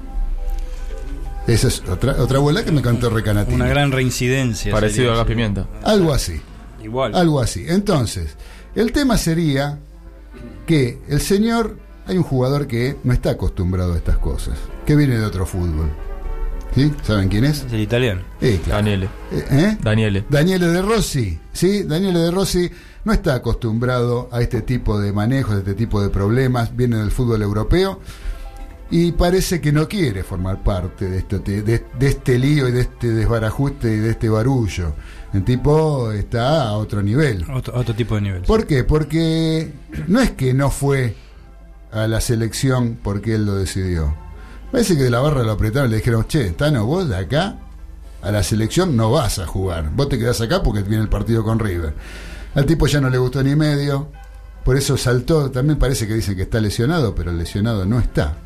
Esa 1.47 1.69
es 1.69 1.81
otra, 1.89 2.21
otra 2.21 2.39
bola 2.39 2.63
que 2.65 2.71
me 2.71 2.81
contó 2.81 3.09
Recanatini. 3.09 3.55
Una 3.55 3.67
gran 3.67 3.91
reincidencia. 3.91 4.73
Parecido 4.73 5.11
a 5.13 5.15
eso. 5.15 5.25
pimienta. 5.25 5.65
Algo 5.83 6.13
así. 6.13 6.41
Igual. 6.83 7.15
Algo 7.15 7.39
así. 7.39 7.65
Entonces, 7.67 8.35
el 8.75 8.91
tema 8.91 9.17
sería 9.17 9.79
que 10.65 10.99
el 11.07 11.21
señor, 11.21 11.77
hay 12.05 12.17
un 12.17 12.23
jugador 12.23 12.67
que 12.67 12.97
no 13.03 13.13
está 13.13 13.31
acostumbrado 13.31 13.93
a 13.93 13.97
estas 13.97 14.17
cosas, 14.17 14.57
que 14.85 14.95
viene 14.95 15.17
de 15.17 15.25
otro 15.25 15.45
fútbol. 15.45 15.89
¿Sí? 16.75 16.93
¿Saben 17.01 17.29
quién 17.29 17.45
es? 17.45 17.63
Es 17.63 17.71
el 17.71 17.79
italiano. 17.79 18.21
Eh, 18.41 18.59
claro. 18.63 18.83
Daniele. 18.83 19.05
Eh, 19.31 19.45
¿eh? 19.49 19.77
Daniele. 19.81 20.25
Daniele 20.29 20.67
De 20.67 20.81
Rossi, 20.81 21.39
¿sí? 21.53 21.83
Daniele 21.83 22.19
De 22.19 22.31
Rossi 22.31 22.69
no 23.05 23.13
está 23.13 23.35
acostumbrado 23.35 24.27
a 24.33 24.41
este 24.41 24.61
tipo 24.61 24.99
de 24.99 25.13
manejos, 25.13 25.55
a 25.55 25.57
este 25.59 25.75
tipo 25.75 26.01
de 26.01 26.09
problemas, 26.09 26.75
viene 26.75 26.97
del 26.97 27.09
fútbol 27.09 27.41
europeo 27.41 28.01
y 28.89 29.11
parece 29.11 29.59
que 29.59 29.71
no 29.71 29.87
quiere 29.87 30.23
formar 30.23 30.63
parte 30.63 31.09
de 31.09 31.17
este, 31.19 31.39
de, 31.39 31.85
de 31.99 32.07
este 32.07 32.39
lío 32.39 32.67
y 32.67 32.71
de 32.71 32.81
este 32.81 33.11
desbarajuste 33.11 33.93
y 33.93 33.97
de 33.97 34.11
este 34.11 34.29
barullo. 34.29 34.93
El 35.33 35.43
tipo 35.43 36.11
está 36.11 36.69
a 36.69 36.77
otro 36.77 37.03
nivel. 37.03 37.45
Otro, 37.51 37.77
otro 37.77 37.93
tipo 37.93 38.15
de 38.15 38.21
nivel. 38.21 38.41
¿Por 38.43 38.65
qué? 38.65 38.83
Porque 38.83 39.73
no 40.07 40.21
es 40.21 40.31
que 40.31 40.53
no 40.53 40.69
fue 40.69 41.15
a 41.91 42.07
la 42.07 42.21
selección 42.21 42.97
porque 43.03 43.35
él 43.35 43.45
lo 43.45 43.55
decidió. 43.55 44.15
Parece 44.71 44.95
que 44.95 45.03
de 45.03 45.09
la 45.09 45.19
barra 45.19 45.43
lo 45.43 45.51
apretaron 45.51 45.89
y 45.89 45.91
le 45.91 45.97
dijeron, 45.97 46.25
che, 46.27 46.51
Tano, 46.51 46.85
vos 46.85 47.07
de 47.09 47.17
acá 47.17 47.57
a 48.21 48.31
la 48.31 48.43
selección 48.43 48.95
no 48.95 49.11
vas 49.11 49.39
a 49.39 49.45
jugar. 49.45 49.91
Vos 49.95 50.09
te 50.09 50.17
quedás 50.17 50.39
acá 50.41 50.63
porque 50.63 50.81
viene 50.83 51.03
el 51.03 51.09
partido 51.09 51.43
con 51.43 51.59
River. 51.59 51.93
Al 52.55 52.65
tipo 52.65 52.87
ya 52.87 53.01
no 53.01 53.09
le 53.09 53.17
gustó 53.17 53.43
ni 53.43 53.55
medio, 53.55 54.09
por 54.63 54.77
eso 54.77 54.97
saltó. 54.97 55.51
También 55.51 55.77
parece 55.77 56.07
que 56.07 56.13
dicen 56.13 56.35
que 56.35 56.43
está 56.43 56.59
lesionado, 56.59 57.13
pero 57.15 57.31
el 57.31 57.37
lesionado 57.37 57.85
no 57.85 57.99
está. 57.99 58.37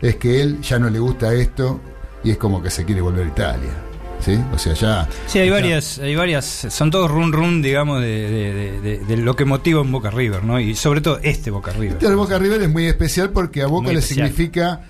Es 0.00 0.16
que 0.16 0.40
él 0.42 0.60
ya 0.60 0.78
no 0.78 0.90
le 0.90 0.98
gusta 0.98 1.32
esto 1.34 1.80
y 2.24 2.30
es 2.30 2.36
como 2.38 2.62
que 2.62 2.70
se 2.70 2.84
quiere 2.84 3.00
volver 3.00 3.24
a 3.26 3.28
Italia. 3.28 3.70
¿Sí? 4.18 4.38
O 4.52 4.58
sea, 4.58 4.72
ya. 4.72 5.08
Sí, 5.26 5.38
hay 5.38 5.48
está- 5.48 5.60
varias, 5.60 5.98
hay 5.98 6.16
varias, 6.16 6.44
son 6.70 6.90
todos 6.90 7.10
run 7.10 7.32
run, 7.34 7.60
digamos, 7.60 8.00
de, 8.00 8.06
de- 8.30 8.52
de- 8.54 8.80
de- 8.80 8.98
de 9.04 9.16
lo 9.18 9.36
que 9.36 9.44
motiva 9.44 9.82
un 9.82 9.92
Boca 9.92 10.10
River, 10.10 10.42
¿no? 10.42 10.58
Y 10.58 10.74
sobre 10.74 11.02
todo 11.02 11.18
este 11.22 11.50
Boca 11.50 11.72
River. 11.72 11.98
Este 12.00 12.14
Boca 12.14 12.38
River 12.38 12.62
es 12.62 12.70
muy 12.70 12.86
especial 12.86 13.28
porque 13.30 13.60
a 13.62 13.66
Boca 13.66 13.84
Muy 13.84 13.92
le 13.94 14.00
especial. 14.00 14.28
significa, 14.28 14.80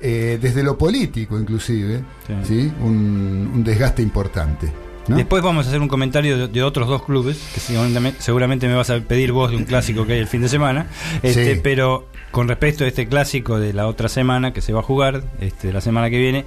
eh, 0.00 0.38
desde 0.42 0.64
lo 0.64 0.76
político 0.76 1.38
inclusive, 1.38 2.02
Sí. 2.26 2.34
¿sí? 2.44 2.72
Un, 2.80 3.52
un 3.54 3.62
desgaste 3.64 4.02
importante. 4.02 4.72
¿No? 5.08 5.16
Después 5.16 5.42
vamos 5.42 5.66
a 5.66 5.68
hacer 5.68 5.80
un 5.80 5.88
comentario 5.88 6.36
de, 6.38 6.48
de 6.48 6.62
otros 6.62 6.88
dos 6.88 7.02
clubes, 7.04 7.38
que 7.54 7.60
seguramente, 7.60 8.20
seguramente 8.22 8.68
me 8.68 8.74
vas 8.74 8.90
a 8.90 8.98
pedir 9.00 9.32
vos 9.32 9.50
de 9.50 9.56
un 9.56 9.64
clásico 9.64 10.06
que 10.06 10.14
hay 10.14 10.18
el 10.20 10.26
fin 10.28 10.42
de 10.42 10.48
semana, 10.48 10.86
este, 11.22 11.54
Sí. 11.54 11.60
pero 11.62 12.08
con 12.30 12.48
respecto 12.48 12.84
a 12.84 12.86
este 12.88 13.06
clásico 13.08 13.58
de 13.58 13.72
la 13.72 13.86
otra 13.86 14.08
semana 14.08 14.52
que 14.52 14.60
se 14.60 14.72
va 14.72 14.80
a 14.80 14.82
jugar, 14.82 15.24
este, 15.40 15.72
la 15.72 15.80
semana 15.80 16.10
que 16.10 16.18
viene, 16.18 16.44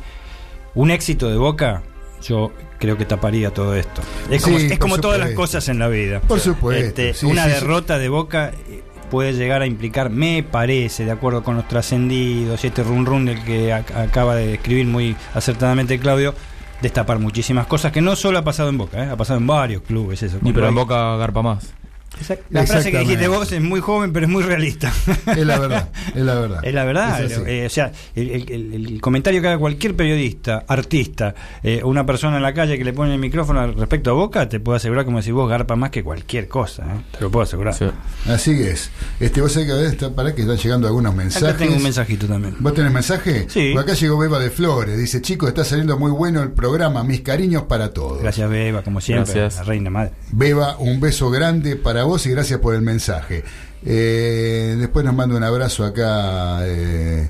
un 0.76 0.92
éxito 0.92 1.30
de 1.30 1.38
Boca, 1.38 1.82
yo 2.24 2.52
creo 2.80 2.98
que 2.98 3.06
taparía 3.06 3.52
todo 3.52 3.76
esto. 3.76 4.02
Es 4.30 4.44
como, 4.44 4.60
Sí, 4.60 4.68
es 4.72 4.80
como 4.80 5.00
todas 5.00 5.20
las 5.20 5.32
cosas 5.32 5.68
en 5.70 5.80
la 5.80 5.88
vida. 5.88 6.20
Por 6.22 6.40
supuesto, 6.40 6.86
Este, 6.86 7.14
sí, 7.14 7.26
una 7.26 7.46
sí, 7.46 7.50
derrota 7.52 7.98
de 7.98 8.10
Boca 8.10 8.52
eh, 8.70 8.84
puede 9.10 9.34
llegar 9.34 9.62
a 9.62 9.66
implicar, 9.66 10.10
me 10.12 10.44
parece, 10.44 11.06
de 11.06 11.12
acuerdo 11.12 11.44
con 11.44 11.56
los 11.56 11.68
trascendidos 11.68 12.64
y 12.64 12.68
este 12.68 12.84
run 12.84 13.06
run 13.06 13.26
del 13.26 13.44
que 13.44 13.72
ac- 13.74 13.96
acaba 13.96 14.36
de 14.36 14.54
escribir 14.56 14.86
muy 14.86 15.16
acertadamente 15.34 15.98
Claudio, 15.98 16.36
destapar 16.82 17.20
muchísimas 17.20 17.68
cosas 17.68 17.92
que 17.92 18.02
no 18.02 18.16
solo 18.16 18.40
ha 18.40 18.44
pasado 18.44 18.70
en 18.70 18.78
Boca, 18.78 19.04
¿eh? 19.04 19.10
ha 19.10 19.18
pasado 19.18 19.40
en 19.40 19.48
varios 19.48 19.82
clubes 19.84 20.24
eso. 20.24 20.38
Y 20.44 20.54
pero 20.54 20.68
en 20.68 20.76
Boca 20.76 21.16
garpa 21.18 21.42
más. 21.42 21.74
Exact- 22.20 22.42
La 22.50 22.66
frase 22.66 22.92
que 22.92 23.00
dijiste 23.00 23.28
vos 23.28 23.52
es 23.52 23.62
muy 23.62 23.80
joven, 23.82 24.12
pero 24.12 24.26
es 24.26 24.32
muy 24.32 24.44
realista. 24.44 24.92
Es 25.28 25.38
la 25.46 25.60
verdad, 25.60 25.90
es 26.16 26.24
la 26.24 26.36
verdad. 26.36 26.60
Es 26.66 26.74
la 26.74 26.84
verdad. 26.86 27.24
Es 27.24 27.38
eh, 27.46 27.66
o 27.66 27.70
sea, 27.70 27.92
el, 28.16 28.30
el- 28.30 28.52
el- 28.52 28.86
el 28.94 29.02
comentario 29.02 29.42
que 29.42 29.48
haga 29.48 29.58
cualquier 29.58 29.96
periodista, 29.96 30.64
artista, 30.68 31.36
eh, 31.64 31.82
una 31.84 32.06
persona 32.06 32.38
en 32.38 32.44
la 32.44 32.54
calle 32.54 32.78
que 32.78 32.84
le 32.84 32.94
pone 32.94 33.14
el 33.14 33.20
micrófono 33.20 33.66
respecto 33.74 34.10
a 34.10 34.14
Boca, 34.14 34.50
te 34.50 34.60
puedo 34.60 34.76
asegurar 34.76 35.06
como 35.06 35.22
si 35.22 35.32
vos 35.32 35.50
garpa 35.50 35.76
más 35.76 35.92
que 35.92 36.04
cualquier 36.04 36.48
cosa. 36.48 36.84
¿eh? 36.84 37.02
Te 37.12 37.22
lo 37.22 37.30
puedo 37.32 37.44
asegurar. 37.44 37.74
Sí. 37.74 37.86
Así 38.28 38.52
es. 38.52 38.90
Este, 39.20 39.42
vos 39.42 39.52
sabés 39.52 39.68
que 39.68 39.74
a 39.74 39.78
veces 39.78 39.94
está, 39.94 40.10
para 40.14 40.34
que 40.36 40.42
están 40.42 40.58
llegando 40.58 40.88
algunos 40.88 41.14
mensajes. 41.16 41.48
Acá 41.50 41.58
tengo 41.58 41.76
un 41.76 41.84
mensajito 41.84 42.28
también. 42.28 42.56
¿Vos 42.60 42.74
tenés 42.74 42.92
mensaje? 42.92 43.46
Sí. 43.50 43.72
Por 43.74 43.84
acá 43.84 43.94
llegó 43.94 44.18
Beba 44.18 44.40
de 44.40 44.50
Flores. 44.50 44.98
Dice, 44.98 45.22
chicos, 45.22 45.50
está 45.50 45.64
saliendo 45.64 45.98
muy 45.98 46.12
bueno 46.12 46.42
el 46.42 46.52
programa. 46.52 47.04
Mis 47.04 47.22
cariños 47.22 47.64
para 47.64 47.94
todos. 47.94 48.22
Gracias, 48.22 48.50
Beba, 48.50 48.82
como 48.82 49.00
siempre. 49.00 49.34
Gracias. 49.34 49.58
La 49.58 49.64
reina 49.64 49.90
madre. 49.90 50.12
Beba, 50.32 50.78
un 50.78 51.00
beso 51.00 51.30
grande 51.30 51.76
para 51.76 51.99
vos 52.04 52.26
y 52.26 52.32
gracias 52.32 52.60
por 52.60 52.76
el 52.76 52.82
mensaje. 52.82 53.44
Eh, 53.86 54.76
después 54.78 55.06
nos 55.06 55.16
manda 55.16 55.36
un 55.36 55.44
abrazo 55.44 55.86
acá 55.86 56.60
eh, 56.68 57.30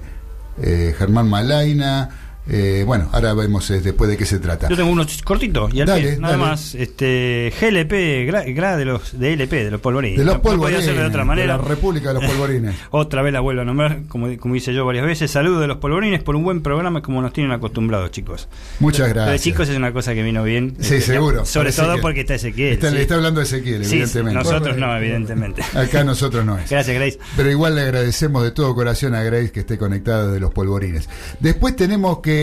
eh, 0.62 0.96
Germán 0.98 1.30
Malaina. 1.30 2.19
Eh, 2.52 2.84
bueno, 2.86 3.10
ahora 3.12 3.34
vemos 3.34 3.70
eh, 3.70 3.80
después 3.80 4.10
de 4.10 4.18
qué 4.18 4.26
se 4.26 4.40
trata. 4.40 4.68
Yo 4.70 4.76
tengo 4.76 4.90
uno 4.90 5.04
ch- 5.04 5.24
cortito 5.24 5.70
y 5.72 5.82
al 5.82 5.88
Dale, 5.88 6.02
pie, 6.02 6.18
nada 6.20 6.36
dale. 6.38 6.50
más. 6.50 6.74
Este, 6.76 7.54
GLP, 7.62 8.26
gra, 8.26 8.44
gra 8.46 8.76
de 8.76 8.86
los 8.86 9.18
de 9.20 9.34
LP, 9.34 9.66
de 9.66 9.72
los 9.72 9.80
polvorines. 9.82 10.18
De 10.18 10.26
los 10.26 10.36
No- 10.36 10.42
polvorines. 10.42 10.86
de 10.86 11.04
otra 11.06 11.24
manera. 11.26 11.54
de 11.54 11.60
la 11.62 11.64
República 11.68 12.10
de 12.12 12.16
los 12.16 12.26
Polvorines. 12.26 12.76
Otra 12.92 13.22
vez 13.22 13.32
la 13.34 13.40
vuelvo 13.40 13.62
a 13.62 13.66
nombrar, 13.66 14.00
como, 14.08 14.36
como 14.38 14.56
hice 14.56 14.74
yo 14.74 14.86
varias 14.86 15.06
veces. 15.06 15.30
Saludos 15.32 15.62
de 15.62 15.68
los 15.68 15.78
polvorines 15.78 16.24
por 16.24 16.36
un 16.36 16.44
buen 16.44 16.62
programa 16.62 17.02
como 17.02 17.22
nos 17.22 17.34
tienen 17.34 17.52
acostumbrados, 17.52 18.12
chicos. 18.12 18.48
Muchas 18.80 19.02
Lo 19.02 19.08
de 19.08 19.14
gracias. 19.14 19.42
chicos 19.42 19.70
es 19.70 19.78
una 19.78 19.94
cosa 19.94 20.14
que 20.16 20.24
vino 20.24 20.44
bien. 20.44 20.72
Sí, 20.80 20.96
Este, 20.96 21.14
seguro. 21.14 21.46
Sobre 21.46 21.72
todo 21.72 21.96
que- 21.96 22.02
porque 22.02 22.22
está 22.22 22.36
Ezequiel. 22.36 22.74
Está, 22.74 22.90
sí. 22.90 22.96
Le 22.96 23.02
está 23.04 23.16
hablando 23.16 23.40
de 23.42 23.46
Ezequiel, 23.46 23.86
Sí, 23.86 23.94
evidentemente. 23.94 24.40
nosotros 24.40 24.78
no, 24.78 24.96
evidentemente. 24.98 25.62
Acá 25.76 26.04
nosotros 26.04 26.44
no 26.46 26.58
es. 26.58 26.70
Gracias, 26.70 26.96
Grace. 26.96 27.20
Pero 27.38 27.52
igual 27.52 27.76
le 27.76 27.82
agradecemos 27.82 28.44
de 28.44 28.52
todo 28.52 28.74
corazón 28.74 29.14
a 29.14 29.22
Grace 29.24 29.52
que 29.52 29.60
esté 29.62 29.78
conectada 29.78 30.32
de 30.32 30.40
los 30.40 30.52
polvorines. 30.52 31.08
Después 31.40 31.76
tenemos 31.76 32.20
que. 32.20 32.39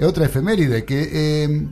Otra 0.00 0.26
efeméride 0.26 0.84
que. 0.84 1.10
eh, 1.12 1.66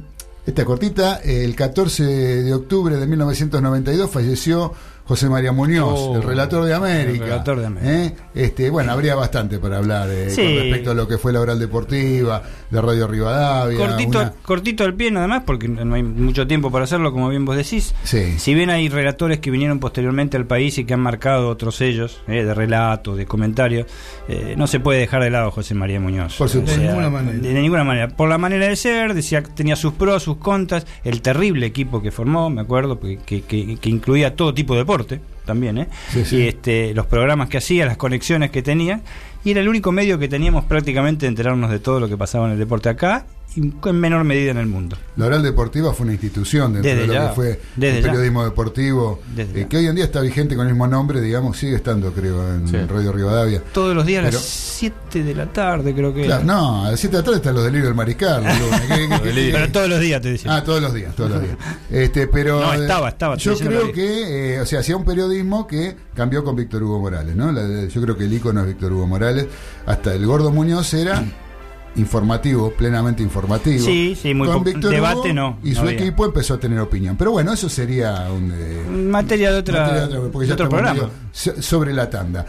esta 0.47 0.65
cortita, 0.65 1.21
el 1.23 1.55
14 1.55 2.03
de 2.43 2.55
octubre 2.55 2.97
de 2.97 3.07
1992 3.07 4.11
falleció 4.11 4.73
José 5.11 5.29
María 5.29 5.51
Muñoz, 5.51 5.93
Oh, 5.99 6.17
el 6.19 6.23
relator 6.23 6.65
de 6.65 6.73
América. 6.73 7.11
el 7.25 7.31
relator 7.31 7.59
de 7.59 7.67
América. 7.67 7.93
¿eh? 7.93 8.15
Este, 8.33 8.71
bueno, 8.71 8.93
habría 8.93 9.17
bastante 9.17 9.59
para 9.59 9.79
hablar 9.79 10.09
eh, 10.09 10.31
Sí. 10.31 10.41
con 10.41 10.53
respecto 10.55 10.91
a 10.93 10.95
lo 10.95 11.09
que 11.09 11.19
fue 11.19 11.33
la 11.33 11.41
oral 11.41 11.59
deportiva, 11.59 12.41
de 12.71 12.81
Radio 12.81 13.09
Rivadavia. 13.09 13.77
Cortito, 13.77 14.19
una- 14.21 14.33
cortito 14.45 14.85
al 14.85 14.95
pie 14.95 15.11
nada 15.11 15.27
más, 15.27 15.43
porque 15.43 15.67
no 15.67 15.97
hay 15.97 16.05
mucho 16.05 16.47
tiempo 16.47 16.71
para 16.71 16.85
hacerlo, 16.85 17.11
como 17.11 17.29
bien 17.29 17.45
vos 17.45 17.57
decís. 17.57 17.93
Sí. 18.05 18.39
Si 18.39 18.55
bien 18.55 18.71
hay 18.71 18.89
relatores 18.89 19.41
que 19.41 19.51
vinieron 19.51 19.81
posteriormente 19.81 20.37
al 20.37 20.47
país 20.47 20.79
y 20.79 20.85
que 20.85 20.95
han 20.95 21.01
marcado 21.01 21.49
otros 21.49 21.75
sellos 21.75 22.23
eh, 22.29 22.45
de 22.45 22.55
relato, 22.55 23.17
de 23.17 23.27
comentario, 23.27 23.87
eh, 24.29 24.55
no 24.57 24.69
se 24.69 24.79
puede 24.79 25.01
dejar 25.01 25.25
de 25.25 25.31
lado 25.31 25.51
José 25.51 25.75
María 25.75 25.99
Muñoz. 25.99 26.37
Por 26.37 26.49
supuesto. 26.49 26.81
De 26.81 26.87
ninguna 26.87 27.11
manera. 27.11 27.37
De, 27.37 27.53
de 27.53 27.61
ninguna 27.61 27.83
manera. 27.83 28.07
Por 28.09 28.29
la 28.29 28.39
manera 28.39 28.69
de 28.69 28.77
ser, 28.77 29.13
decía, 29.15 29.43
tenía 29.43 29.75
sus 29.75 29.93
pros, 29.95 30.23
sus 30.23 30.37
contras, 30.37 30.87
el 31.03 31.21
terrible 31.21 31.67
equipo 31.67 32.01
que 32.01 32.13
formó, 32.13 32.49
me 32.49 32.61
acuerdo, 32.61 33.01
que, 33.01 33.19
que- 33.19 33.43
que- 33.43 33.77
que 33.77 33.89
incluía 33.91 34.37
todo 34.37 34.55
tipo 34.55 34.75
de 34.75 34.81
deporte 34.83 35.00
también, 35.45 35.79
¿eh? 35.79 35.89
Sí, 36.13 36.25
sí. 36.25 36.37
Y 36.37 36.49
este, 36.49 36.95
los 36.95 37.07
programas 37.07 37.49
que 37.49 37.59
hacía, 37.59 37.87
las 37.87 37.97
conexiones 37.97 38.51
que 38.51 38.63
tenía, 38.63 39.01
y 39.45 39.53
era 39.53 39.61
el 39.61 39.69
único 39.69 39.93
medio 39.93 40.19
que 40.19 40.29
teníamos 40.29 40.65
prácticamente 40.65 41.27
de 41.27 41.29
enterarnos 41.29 41.71
de 41.71 41.79
todo 41.79 42.01
lo 42.01 42.09
que 42.09 42.17
pasaba 42.17 42.47
en 42.47 42.53
el 42.53 42.59
deporte 42.59 42.89
acá 42.89 43.25
y 43.57 43.73
en 43.89 44.01
menor 44.01 44.23
medida 44.25 44.53
en 44.53 44.59
el 44.59 44.67
mundo. 44.67 44.97
La 45.17 45.27
oral 45.27 45.43
deportiva 45.43 45.93
fue 45.93 46.05
una 46.05 46.13
institución 46.13 46.73
dentro 46.73 46.89
Desde 46.91 47.01
de 47.03 47.07
lo 47.09 47.13
ya, 47.15 47.29
que 47.31 47.35
fue 47.35 47.61
desde 47.77 47.99
el 47.99 48.05
ya. 48.05 48.11
periodismo 48.11 48.45
deportivo, 48.45 49.21
Desde 49.35 49.63
eh, 49.63 49.67
que 49.69 49.77
hoy 49.79 49.87
en 49.87 49.97
día 49.97 50.05
está 50.05 50.21
vigente 50.21 50.55
con 50.57 50.67
el 50.67 50.73
mismo 50.73 50.87
nombre, 50.87 51.21
digamos, 51.21 51.57
sigue 51.57 51.75
estando, 51.77 52.13
creo, 52.13 52.55
en 52.55 52.69
Sí. 52.69 52.77
Radio 52.77 53.13
Rivadavia. 53.13 53.63
Todos 53.73 53.95
los 53.97 54.07
días 54.07 54.25
a 54.25 54.31
las 54.31 54.41
7 54.41 55.25
de 55.25 55.35
la 55.35 55.47
tarde, 55.47 55.93
creo 55.95 56.15
que. 56.15 56.25
Claro, 56.27 56.45
no, 56.45 56.85
a 56.87 56.91
las 56.93 57.01
7 57.01 57.17
de 57.17 57.23
la 57.23 57.25
tarde 57.25 57.37
están 57.39 57.55
los 57.55 57.65
delirios 57.65 57.87
del 57.89 57.95
mariscal. 57.97 58.45
los 58.45 58.61
lunes. 58.61 58.81
¿Qué- 58.83 59.09
qué- 59.09 59.09
qué- 59.23 59.35
qué- 59.35 59.51
Pero 59.53 59.73
todos 59.73 59.89
los 59.89 60.01
días 60.01 60.23
te 60.23 60.31
decía. 60.31 60.57
Ah, 60.57 60.65
todos 60.65 60.81
los 60.81 60.95
días, 60.95 61.15
todos 61.17 61.31
los 61.31 61.43
días. 61.43 61.57
Este, 61.91 62.27
pero 62.29 62.61
No, 62.61 62.73
estaba, 62.73 63.09
estaba, 63.09 63.37
Yo 63.37 63.57
creo 63.59 63.91
que, 63.93 64.55
eh, 64.55 64.61
o 64.61 64.67
sea, 64.67 64.81
hacía 64.81 64.97
un 64.97 65.05
periodismo 65.05 65.67
que 65.67 65.97
cambió 66.15 66.45
con 66.45 66.55
Víctor 66.57 66.83
Hugo 66.85 67.01
Morales, 67.01 67.35
¿no? 67.35 67.51
La- 67.53 67.87
yo 67.89 68.01
creo 68.01 68.17
que 68.17 68.25
el 68.25 68.33
ícono 68.33 68.61
es 68.61 68.67
Víctor 68.69 68.93
Hugo 68.93 69.07
Morales. 69.07 69.47
Hasta 69.87 70.15
el 70.15 70.25
Gordo 70.25 70.51
Muñoz 70.53 70.95
era 70.95 71.23
informativo, 71.97 72.71
plenamente 72.73 73.23
informativo. 73.23 73.85
Sí, 73.85 74.17
sí, 74.21 74.33
muy 74.35 74.47
Con 74.49 74.63
Víctor 74.65 74.91
debate 74.93 75.17
Hugo, 75.19 75.33
no, 75.35 75.59
Y 75.63 75.75
su 75.75 75.89
equipo 75.89 76.25
empezó 76.25 76.55
a 76.55 76.59
tener 76.61 76.79
opinión. 76.79 77.17
Pero 77.17 77.33
bueno, 77.33 77.53
eso 77.53 77.69
sería 77.69 78.29
un. 78.31 78.53
eh, 78.55 78.85
Materia 78.91 79.51
de, 79.53 79.59
otra, 79.59 79.81
materia 79.83 80.07
de 80.07 80.17
otra- 80.19 80.31
porque 80.33 80.45
de 80.45 80.49
ya 80.49 80.55
otro 80.55 80.69
programa. 80.69 81.11
sobre 81.33 81.93
la 81.93 82.09
tanda. 82.09 82.47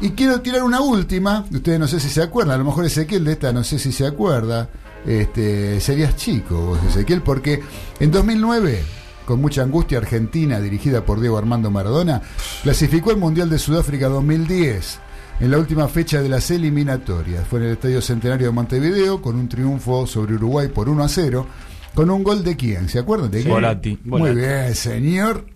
Y 0.00 0.10
quiero 0.10 0.40
tirar 0.40 0.62
una 0.64 0.80
última, 0.80 1.44
ustedes 1.52 1.78
no 1.78 1.86
sé 1.86 2.00
si 2.00 2.08
se 2.08 2.20
acuerdan, 2.22 2.56
a 2.56 2.58
lo 2.58 2.64
mejor 2.64 2.84
Ezequiel 2.84 3.24
de 3.24 3.32
esta 3.32 3.52
no 3.52 3.62
sé 3.62 3.78
si 3.78 3.92
se 3.92 4.04
acuerda, 4.06 4.68
este, 5.06 5.80
serías 5.80 6.16
chico 6.16 6.56
vos 6.60 6.78
Ezequiel, 6.88 7.22
porque 7.22 7.60
en 8.00 8.10
2009, 8.10 8.82
con 9.24 9.40
mucha 9.40 9.62
angustia, 9.62 9.98
Argentina, 9.98 10.60
dirigida 10.60 11.04
por 11.04 11.20
Diego 11.20 11.38
Armando 11.38 11.70
Maradona, 11.70 12.22
clasificó 12.64 13.12
el 13.12 13.18
Mundial 13.18 13.48
de 13.48 13.58
Sudáfrica 13.60 14.08
2010 14.08 14.98
en 15.40 15.50
la 15.50 15.58
última 15.58 15.88
fecha 15.88 16.22
de 16.22 16.28
las 16.28 16.50
eliminatorias. 16.50 17.46
Fue 17.46 17.60
en 17.60 17.66
el 17.66 17.72
Estadio 17.72 18.00
Centenario 18.00 18.46
de 18.48 18.52
Montevideo, 18.52 19.20
con 19.20 19.36
un 19.36 19.48
triunfo 19.48 20.06
sobre 20.06 20.34
Uruguay 20.34 20.68
por 20.68 20.88
1 20.88 21.02
a 21.04 21.08
0, 21.08 21.46
con 21.94 22.10
un 22.10 22.22
gol 22.22 22.42
de 22.44 22.56
quién, 22.56 22.88
¿se 22.88 22.98
acuerdan? 22.98 23.30
De 23.30 23.40
quién? 23.42 23.52
Volati. 23.52 23.98
Muy 24.04 24.20
Volati. 24.20 24.38
bien, 24.40 24.74
señor 24.74 25.46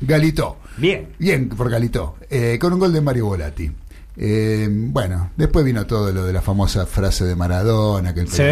Galito. 0.00 0.58
Bien. 0.76 1.08
Bien, 1.18 1.48
por 1.48 1.70
Galito. 1.70 2.16
Eh, 2.30 2.58
con 2.60 2.72
un 2.72 2.78
gol 2.78 2.92
de 2.92 3.00
Mario 3.00 3.26
Volati. 3.26 3.70
Eh, 4.16 4.68
bueno, 4.70 5.30
después 5.36 5.64
vino 5.64 5.86
todo 5.86 6.12
lo 6.12 6.24
de 6.24 6.32
la 6.34 6.42
famosa 6.42 6.84
frase 6.86 7.24
de 7.24 7.34
Maradona, 7.34 8.12
que 8.12 8.20
el 8.20 8.28
Sí, 8.28 8.42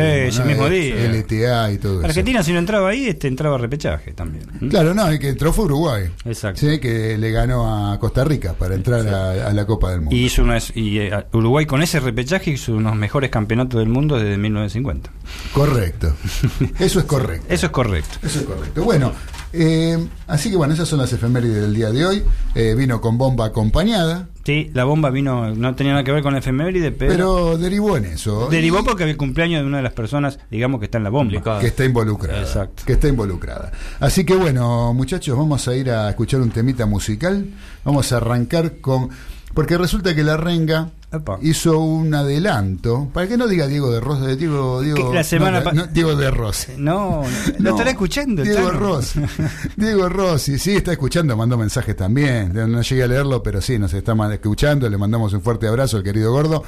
mismo 0.42 0.66
Eh, 0.68 0.70
día. 0.70 1.12
LTA 1.12 1.72
y 1.72 1.78
todo 1.78 1.98
eso. 1.98 2.06
Argentina, 2.06 2.42
si 2.42 2.52
no 2.52 2.58
entraba 2.58 2.88
ahí, 2.88 3.06
este 3.08 3.28
entraba 3.28 3.56
a 3.56 3.58
repechaje 3.58 4.12
también. 4.12 4.44
Claro, 4.70 4.94
no, 4.94 5.06
el 5.08 5.18
que 5.18 5.28
entró 5.28 5.52
fue 5.52 5.66
Uruguay. 5.66 6.10
Exacto. 6.24 6.60
Sí, 6.60 6.78
que 6.78 7.18
le 7.18 7.30
ganó 7.30 7.92
a 7.92 7.98
Costa 7.98 8.24
Rica 8.24 8.54
para 8.54 8.74
entrar 8.74 9.06
a, 9.08 9.48
a 9.48 9.52
la 9.52 9.66
Copa 9.66 9.90
del 9.90 10.00
Mundo. 10.00 10.16
Y 10.16 10.24
hizo 10.24 10.42
unas, 10.42 10.74
y 10.74 10.98
eh, 10.98 11.10
Uruguay 11.32 11.66
con 11.66 11.82
ese 11.82 12.00
repechaje 12.00 12.52
hizo 12.52 12.72
unos 12.74 12.96
mejores 12.96 13.28
campeonatos 13.30 13.78
del 13.80 13.88
mundo 13.90 14.16
desde 14.16 14.38
1950. 14.38 15.10
Correcto. 15.52 16.14
Eso 16.78 17.00
es 17.00 17.04
correcto. 17.04 17.46
Eso 17.48 17.66
es 17.66 17.72
correcto. 17.72 18.18
Eso 18.22 18.40
es 18.40 18.44
correcto. 18.46 18.82
Bueno, 18.82 19.12
eh, 19.52 19.98
así 20.26 20.50
que 20.50 20.56
bueno, 20.56 20.74
esas 20.74 20.88
son 20.88 20.98
las 21.00 21.12
efemérides 21.12 21.60
del 21.62 21.74
día 21.74 21.90
de 21.90 22.06
hoy. 22.06 22.22
Eh, 22.54 22.74
vino 22.76 23.00
con 23.00 23.18
bomba 23.18 23.46
acompañada, 23.46 24.28
Sí, 24.44 24.70
la 24.72 24.84
bomba 24.84 25.10
vino, 25.10 25.54
no 25.54 25.74
tenía 25.74 25.92
nada 25.92 26.02
que 26.02 26.12
ver 26.12 26.22
con 26.22 26.32
la 26.32 26.38
efeméride, 26.38 26.92
pero, 26.92 27.12
pero, 27.12 27.58
derivó 27.58 27.96
en 27.98 28.06
eso. 28.06 28.48
derivó 28.50 28.80
Y- 28.80 28.82
porque 28.84 29.02
había 29.04 29.12
el 29.12 29.18
cumpleaños 29.18 29.60
de 29.60 29.66
una 29.66 29.76
de 29.76 29.82
las 29.82 29.92
personas, 29.92 30.38
digamos, 30.50 30.80
que 30.80 30.86
está 30.86 30.96
en 30.98 31.04
la 31.04 31.10
bomba. 31.10 31.30
Complicado. 31.34 31.60
que 31.60 31.66
está 31.66 31.84
involucrada. 31.84 32.40
Exacto. 32.40 32.82
Que 32.86 32.94
está 32.94 33.06
involucrada. 33.08 33.70
Así 34.00 34.24
que 34.24 34.34
bueno, 34.34 34.94
muchachos, 34.94 35.36
vamos 35.36 35.68
a 35.68 35.76
ir 35.76 35.90
a 35.90 36.08
escuchar 36.08 36.40
un 36.40 36.50
temita 36.50 36.86
musical. 36.86 37.46
Vamos 37.84 38.10
a 38.12 38.16
arrancar 38.16 38.80
con. 38.80 39.10
Porque 39.54 39.76
resulta 39.76 40.14
que 40.14 40.22
la 40.24 40.36
renga 40.38 40.90
Hizo 41.42 41.80
un 41.80 42.14
adelanto. 42.14 43.08
Para 43.12 43.26
que 43.26 43.36
no 43.36 43.48
diga 43.48 43.66
Diego 43.66 43.90
de 43.90 43.98
Rossi, 44.00 44.36
Diego, 44.36 44.80
Diego, 44.80 45.12
la 45.12 45.24
semana 45.24 45.60
no, 45.60 45.72
no, 45.72 45.86
Diego 45.88 46.14
de 46.14 46.30
Rossi. 46.30 46.72
No, 46.76 47.24
lo 47.58 47.58
No, 47.58 47.70
estará 47.70 47.90
escuchando. 47.90 48.42
Diego 48.42 48.68
Chano. 48.68 48.78
Rossi. 48.78 49.20
Diego 49.76 50.08
Rossi, 50.08 50.58
sí, 50.58 50.76
está 50.76 50.92
escuchando, 50.92 51.36
mandó 51.36 51.58
mensajes 51.58 51.96
también. 51.96 52.52
No 52.54 52.80
llegué 52.82 53.02
a 53.02 53.08
leerlo, 53.08 53.42
pero 53.42 53.60
sí, 53.60 53.78
nos 53.78 53.92
está 53.92 54.14
escuchando. 54.32 54.88
Le 54.88 54.98
mandamos 54.98 55.32
un 55.32 55.42
fuerte 55.42 55.66
abrazo 55.66 55.96
al 55.96 56.04
querido 56.04 56.30
gordo. 56.30 56.62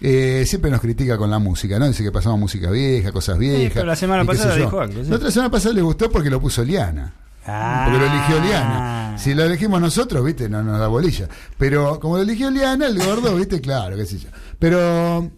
Eh, 0.00 0.44
siempre 0.46 0.70
nos 0.70 0.80
critica 0.80 1.16
con 1.16 1.30
la 1.30 1.38
música, 1.38 1.78
¿no? 1.78 1.88
Dice 1.88 2.02
que 2.02 2.12
pasamos 2.12 2.38
música 2.38 2.70
vieja, 2.70 3.12
cosas 3.12 3.38
viejas. 3.38 3.72
pero 3.74 3.86
la 3.86 3.96
semana 3.96 4.24
pasada 4.26 4.56
yo. 4.58 4.64
dijo 4.64 4.78
algo, 4.78 5.02
sí. 5.02 5.08
La 5.08 5.16
otra 5.16 5.30
semana 5.30 5.50
pasada 5.50 5.74
le 5.74 5.80
gustó 5.80 6.10
porque 6.10 6.28
lo 6.28 6.38
puso 6.38 6.62
Liana. 6.62 7.14
Ah. 7.46 7.86
Porque 7.86 8.04
lo 8.04 8.12
eligió 8.12 8.40
Liana. 8.40 9.16
Si 9.18 9.34
lo 9.34 9.44
elegimos 9.44 9.80
nosotros, 9.80 10.24
viste, 10.24 10.48
no 10.48 10.62
nos 10.62 10.78
da 10.78 10.88
bolilla. 10.88 11.28
Pero 11.58 11.98
como 12.00 12.16
lo 12.16 12.22
eligió 12.22 12.50
Liana, 12.50 12.86
el 12.86 12.98
gordo, 12.98 13.34
viste, 13.36 13.60
claro, 13.60 13.96
qué 13.96 14.06
sé 14.06 14.18
yo. 14.18 14.28
Pero, 14.58 15.30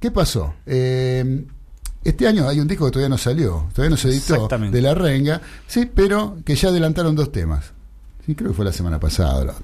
¿qué 0.00 0.10
pasó? 0.10 0.54
Eh, 0.66 1.44
este 2.04 2.26
año 2.26 2.48
hay 2.48 2.60
un 2.60 2.68
disco 2.68 2.86
que 2.86 2.92
todavía 2.92 3.08
no 3.08 3.18
salió, 3.18 3.68
todavía 3.74 3.90
no 3.90 3.96
se 3.96 4.08
editó, 4.08 4.48
de 4.48 4.80
La 4.82 4.94
Renga, 4.94 5.40
sí, 5.66 5.90
pero 5.92 6.38
que 6.44 6.54
ya 6.54 6.68
adelantaron 6.68 7.14
dos 7.14 7.32
temas. 7.32 7.72
Sí, 8.24 8.34
creo 8.34 8.50
que 8.50 8.56
fue 8.56 8.64
la 8.64 8.72
semana 8.72 9.00
pasada. 9.00 9.54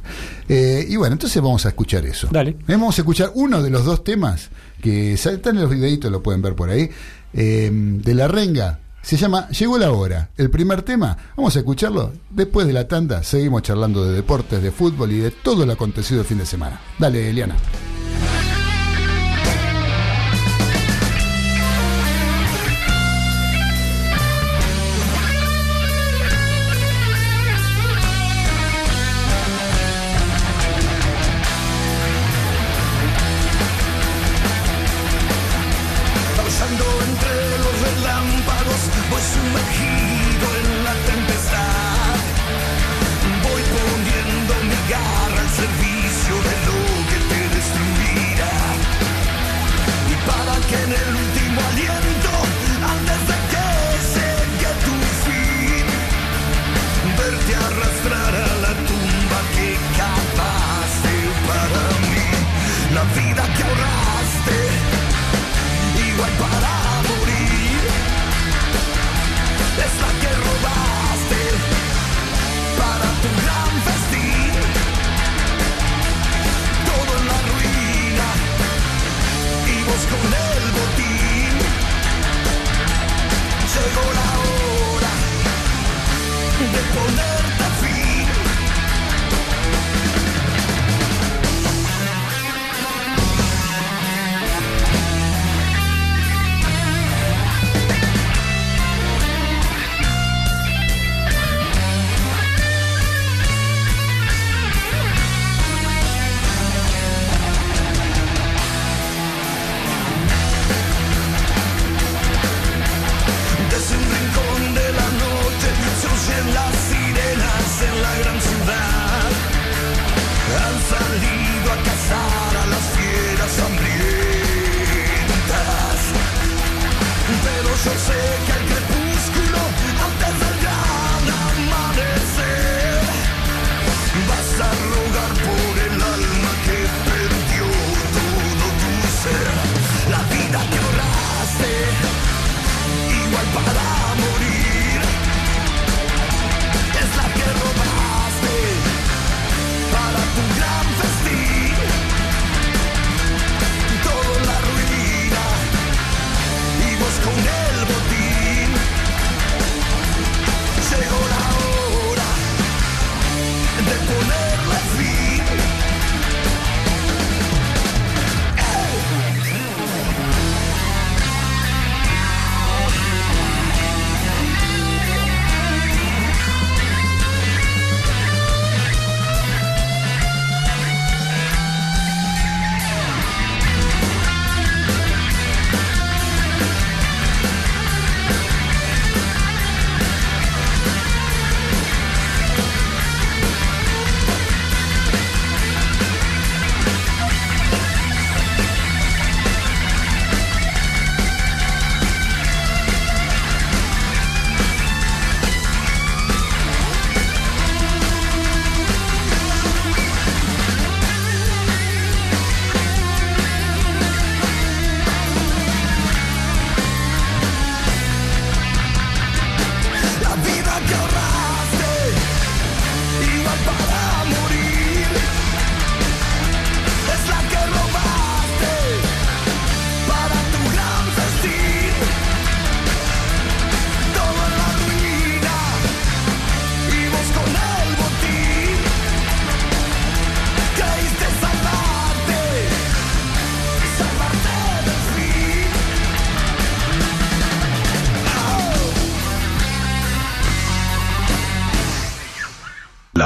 Eh, 0.49 0.87
y 0.89 0.97
bueno, 0.97 1.13
entonces 1.13 1.41
vamos 1.43 1.65
a 1.67 1.69
escuchar 1.69 2.05
eso. 2.07 2.29
Dale. 2.31 2.51
Eh, 2.51 2.57
Vamos 2.69 2.99
a 2.99 3.03
escuchar 3.03 3.31
uno 3.35 3.63
de 3.63 3.71
los 3.71 3.85
dos 3.85 4.03
temas 4.03 4.49
que 4.81 5.13
están 5.13 5.57
en 5.57 5.63
los 5.63 5.71
videitos, 5.71 6.11
lo 6.11 6.23
pueden 6.23 6.43
ver 6.43 6.55
por 6.55 6.71
ahí, 6.71 6.91
eh, 7.35 7.71
de 7.73 8.15
La 8.15 8.27
Renga. 8.27 8.81
Se 9.05 9.19
llama 9.19 9.49
Llegó 9.51 9.77
la 9.77 9.93
hora. 9.93 10.31
El 10.39 10.49
primer 10.49 10.81
tema, 10.81 11.15
vamos 11.37 11.55
a 11.55 11.59
escucharlo. 11.59 12.11
Después 12.31 12.67
de 12.67 12.73
la 12.73 12.89
tanda, 12.89 13.23
seguimos 13.23 13.61
charlando 13.61 14.03
de 14.03 14.15
deportes, 14.15 14.63
de 14.63 14.71
fútbol 14.71 15.13
y 15.13 15.19
de 15.19 15.31
todo 15.31 15.67
lo 15.67 15.75
acontecido 15.75 16.23
el 16.23 16.27
fin 16.27 16.39
de 16.39 16.47
semana. 16.47 16.81
Dale, 16.99 17.29
Eliana. 17.29 17.55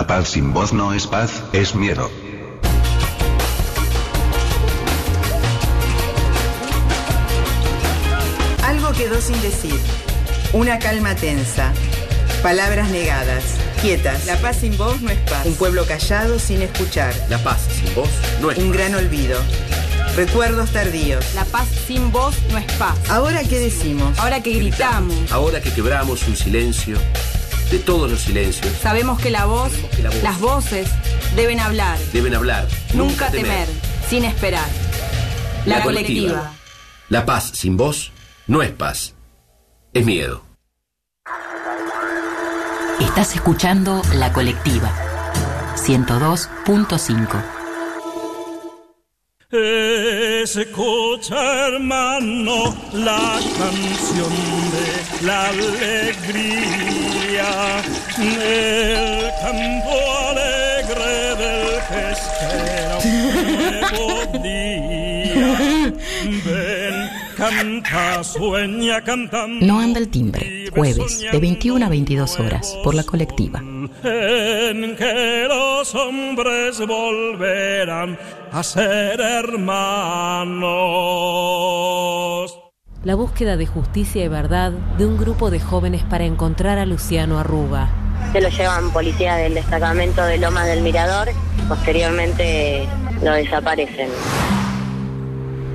Paz 0.09 0.31
sin 0.31 0.55
voz 0.55 0.73
no 0.73 0.95
es 0.95 1.07
paz, 1.07 1.43
es 1.53 1.75
miedo. 1.75 2.11
Algo 8.65 8.91
quedó 8.93 9.21
sin 9.21 9.41
decir. 9.43 9.79
Una 10.55 10.79
calma 10.79 11.15
tensa. 11.15 11.75
Palabras 12.43 12.89
negadas. 12.89 13.45
Quietas. 13.83 14.25
La 14.25 14.37
paz 14.37 14.57
sin 14.57 14.79
voz 14.79 14.99
no 15.03 15.11
es 15.11 15.19
paz. 15.31 15.45
Un 15.45 15.55
pueblo 15.55 15.85
callado 15.87 16.39
sin 16.39 16.63
escuchar. 16.63 17.15
La 17.29 17.37
paz 17.39 17.61
sin 17.71 17.95
voz 17.95 18.09
no 18.41 18.51
es 18.51 18.57
Un 18.57 18.73
gran 18.73 18.95
olvido. 18.95 19.39
Recuerdos 20.17 20.73
tardíos. 20.73 21.25
La 21.35 21.45
paz 21.45 21.69
sin 21.87 22.11
voz 22.11 22.35
no 22.51 22.57
es 22.57 22.73
paz. 22.73 22.97
Ahora 23.11 23.43
qué 23.45 23.61
decimos. 23.61 24.19
Ahora 24.19 24.43
que 24.43 24.55
gritamos, 24.55 25.31
Ahora 25.31 25.61
que 25.61 25.71
quebramos 25.71 26.27
un 26.27 26.35
silencio, 26.35 26.97
de 27.71 27.79
todos 27.79 28.11
los 28.11 28.21
silencios, 28.21 28.73
sabemos 28.83 29.21
que 29.21 29.31
la 29.31 29.45
voz, 29.47 29.73
que 29.95 30.03
la 30.03 30.11
voz- 30.11 30.23
las 30.23 30.41
voces 30.41 30.89
deben 31.37 31.61
hablar, 31.61 31.99
deben 32.13 32.35
hablar. 32.35 32.67
nunca 32.95 33.31
temer, 33.31 33.69
sin 34.09 34.25
esperar. 34.25 34.67
La, 35.67 35.79
La 35.79 35.83
colectiva. 35.85 36.29
colectiva. 36.35 36.53
La 37.11 37.27
paz 37.27 37.51
sin 37.55 37.77
voz 37.77 38.13
no 38.47 38.63
es 38.63 38.71
paz, 38.71 39.15
es 39.93 40.05
miedo. 40.07 40.43
Estás 43.01 43.35
escuchando 43.35 44.03
La 44.15 44.33
Colectiva 44.33 44.91
102.5. 45.77 47.43
Escucha, 49.51 51.69
hermano, 51.69 52.77
la 52.93 53.41
canción 53.57 54.31
de 54.73 55.25
la 55.27 55.49
alegría, 55.49 56.93
el 58.19 59.31
canto 59.41 59.97
alegre 60.29 61.35
del 61.39 61.81
que 61.89 62.01
espera 62.13 62.97
un 63.03 63.11
nuevo 63.71 64.07
día. 64.43 65.51
canta, 67.39 68.23
sueña 68.25 69.01
cantando. 69.03 69.65
No 69.65 69.79
anda 69.79 70.01
el 70.01 70.09
timbre. 70.09 70.67
Jueves 70.75 71.21
de 71.21 71.39
21 71.39 71.87
a 71.87 71.89
22 71.89 72.41
horas 72.41 72.77
por 72.83 72.95
La 72.95 73.05
Colectiva. 73.05 73.61
en 73.61 74.97
que 74.97 75.47
los 75.49 75.95
hombres 75.95 76.79
volverán 76.85 78.19
a 78.53 78.63
ser 78.63 79.21
hermanos. 79.21 80.59
La 83.05 83.15
búsqueda 83.15 83.57
de 83.57 83.67
justicia 83.67 84.25
y 84.25 84.29
verdad 84.29 84.73
de 84.99 85.07
un 85.07 85.17
grupo 85.17 85.51
de 85.51 85.61
jóvenes 85.61 86.03
para 86.03 86.25
encontrar 86.25 86.79
a 86.79 86.87
Luciano 86.87 87.39
Arruga. 87.39 87.89
Se 88.33 88.41
lo 88.41 88.49
llevan 88.49 88.91
policía 88.91 89.37
del 89.37 89.55
destacamento 89.55 90.25
de 90.25 90.39
Lomas 90.39 90.67
del 90.67 90.83
Mirador, 90.83 91.29
posteriormente 91.69 92.87
lo 93.23 93.33
desaparecen. 93.33 94.09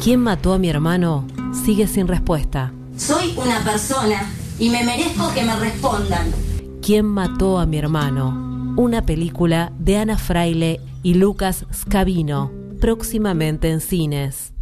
¿Quién 0.03 0.19
mató 0.19 0.51
a 0.51 0.59
mi 0.59 0.67
hermano? 0.67 1.25
Sigue 1.63 1.87
sin 1.87 2.09
respuesta. 2.09 2.73
Soy 2.97 3.33
una 3.37 3.63
persona 3.63 4.29
y 4.59 4.69
me 4.69 4.83
merezco 4.83 5.33
que 5.33 5.43
me 5.43 5.55
respondan. 5.55 6.29
¿Quién 6.81 7.05
mató 7.05 7.57
a 7.57 7.65
mi 7.65 7.77
hermano? 7.77 8.73
Una 8.75 9.05
película 9.05 9.71
de 9.79 9.99
Ana 9.99 10.17
Fraile 10.17 10.81
y 11.03 11.13
Lucas 11.13 11.65
Scavino, 11.73 12.51
próximamente 12.81 13.69
en 13.69 13.79
cines. 13.79 14.52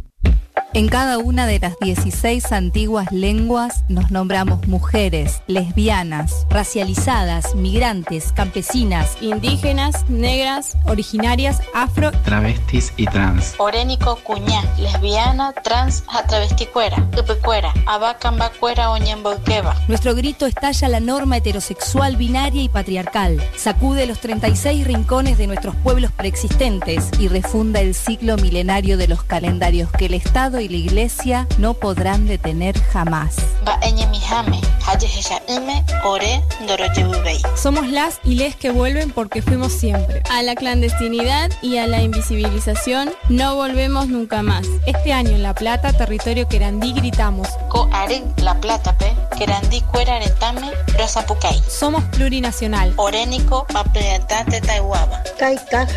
En 0.74 0.88
cada 0.88 1.18
una 1.18 1.46
de 1.46 1.58
las 1.58 1.78
16 1.80 2.50
antiguas 2.50 3.12
lenguas 3.12 3.84
nos 3.90 4.10
nombramos 4.10 4.66
mujeres, 4.68 5.42
lesbianas, 5.46 6.46
racializadas, 6.48 7.54
migrantes, 7.54 8.32
campesinas, 8.32 9.18
indígenas, 9.20 10.08
negras, 10.08 10.78
originarias, 10.86 11.60
afro, 11.74 12.10
travestis 12.24 12.94
y 12.96 13.04
trans. 13.04 13.54
Orénico 13.58 14.16
cuñá, 14.24 14.62
lesbiana, 14.78 15.52
trans, 15.52 16.04
atravesticuera, 16.08 17.06
upecuera, 17.20 17.74
abacambacuera, 17.84 18.92
oñemboqueba. 18.92 19.76
Nuestro 19.88 20.14
grito 20.14 20.46
estalla 20.46 20.88
la 20.88 21.00
norma 21.00 21.36
heterosexual, 21.36 22.16
binaria 22.16 22.62
y 22.62 22.70
patriarcal. 22.70 23.42
Sacude 23.56 24.06
los 24.06 24.20
36 24.20 24.86
rincones 24.86 25.36
de 25.36 25.48
nuestros 25.48 25.76
pueblos 25.76 26.12
preexistentes 26.12 27.10
y 27.18 27.28
refunda 27.28 27.82
el 27.82 27.94
ciclo 27.94 28.38
milenario 28.38 28.96
de 28.96 29.08
los 29.08 29.22
calendarios 29.22 29.90
que 29.90 30.06
el 30.06 30.14
Estado 30.14 30.61
y 30.62 30.68
la 30.68 30.76
Iglesia 30.76 31.46
no 31.58 31.74
podrán 31.74 32.26
detener 32.26 32.80
jamás. 32.80 33.36
Somos 37.56 37.88
las 37.88 38.20
y 38.24 38.34
les 38.34 38.56
que 38.56 38.70
vuelven 38.70 39.10
porque 39.10 39.42
fuimos 39.42 39.72
siempre. 39.72 40.22
A 40.30 40.42
la 40.42 40.54
clandestinidad 40.54 41.50
y 41.62 41.76
a 41.78 41.86
la 41.86 42.02
invisibilización 42.02 43.10
no 43.28 43.54
volvemos 43.56 44.08
nunca 44.08 44.42
más. 44.42 44.66
Este 44.86 45.12
año 45.12 45.30
en 45.30 45.42
La 45.42 45.54
Plata, 45.54 45.92
territorio 45.92 46.48
querandí, 46.48 46.92
gritamos. 46.92 47.48
Co 47.68 47.88
arin, 47.92 48.24
la 48.38 48.58
plata 48.60 48.96
pe, 48.96 49.14
querandí 49.38 49.80
cuera 49.82 50.16
aretame, 50.16 50.70
rosapucay. 50.98 51.60
Somos 51.68 52.02
plurinacional. 52.04 52.92
Orénico, 52.96 53.66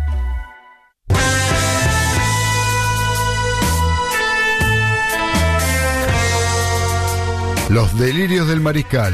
Los 7.71 7.97
delirios 7.97 8.49
del 8.49 8.59
mariscal, 8.59 9.13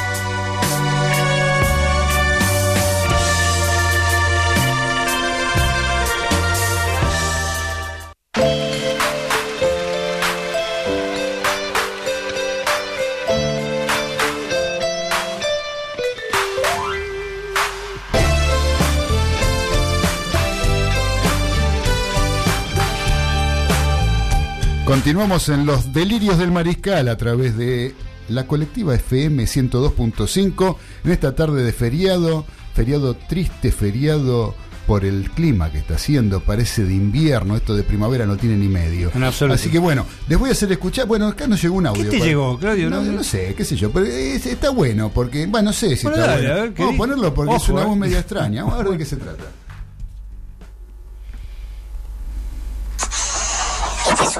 Continuamos 24.91 25.47
en 25.47 25.65
los 25.65 25.93
delirios 25.93 26.37
del 26.37 26.51
mariscal 26.51 27.07
a 27.07 27.15
través 27.15 27.55
de 27.55 27.95
la 28.27 28.45
colectiva 28.45 28.93
FM 28.93 29.41
102.5 29.45 30.75
en 31.05 31.11
esta 31.11 31.33
tarde 31.33 31.63
de 31.63 31.71
feriado, 31.71 32.43
feriado 32.75 33.13
triste, 33.15 33.71
feriado 33.71 34.53
por 34.87 35.05
el 35.05 35.31
clima 35.31 35.71
que 35.71 35.77
está 35.77 35.95
haciendo, 35.95 36.41
parece 36.41 36.83
de 36.83 36.93
invierno, 36.93 37.55
esto 37.55 37.73
de 37.73 37.83
primavera 37.83 38.25
no 38.25 38.35
tiene 38.35 38.57
ni 38.57 38.67
medio. 38.67 39.11
En 39.15 39.23
absoluto. 39.23 39.55
Así 39.55 39.69
que 39.69 39.79
bueno, 39.79 40.05
les 40.27 40.37
voy 40.37 40.49
a 40.49 40.51
hacer 40.51 40.69
escuchar, 40.73 41.07
bueno, 41.07 41.27
acá 41.29 41.47
nos 41.47 41.61
llegó 41.61 41.75
un 41.75 41.87
audio. 41.87 42.03
¿Qué 42.03 42.09
te 42.09 42.17
para- 42.17 42.29
llegó, 42.29 42.59
Claudio? 42.59 42.89
No, 42.89 43.23
sé, 43.23 43.53
qué 43.55 43.63
sé 43.63 43.77
yo, 43.77 43.91
pero 43.91 44.05
es- 44.07 44.45
está 44.45 44.71
bueno 44.71 45.09
porque, 45.13 45.45
bueno, 45.45 45.69
no 45.69 45.73
sé 45.73 45.95
si 45.95 46.03
Bueno, 46.03 46.17
está 46.17 46.31
dale, 46.31 46.41
bueno. 46.47 46.59
a 46.59 46.63
ver, 46.63 46.73
¿qué 46.73 46.81
Vamos 46.83 46.95
a 46.95 46.97
ponerlo 46.97 47.33
porque 47.33 47.55
es 47.55 47.69
una 47.69 47.81
eh. 47.83 47.85
voz 47.85 47.97
media 47.97 48.19
extraña, 48.19 48.63
vamos 48.65 48.77
a 48.77 48.83
ver 48.83 48.91
de 48.91 48.97
qué 48.97 49.05
se 49.05 49.15
trata. 49.15 49.43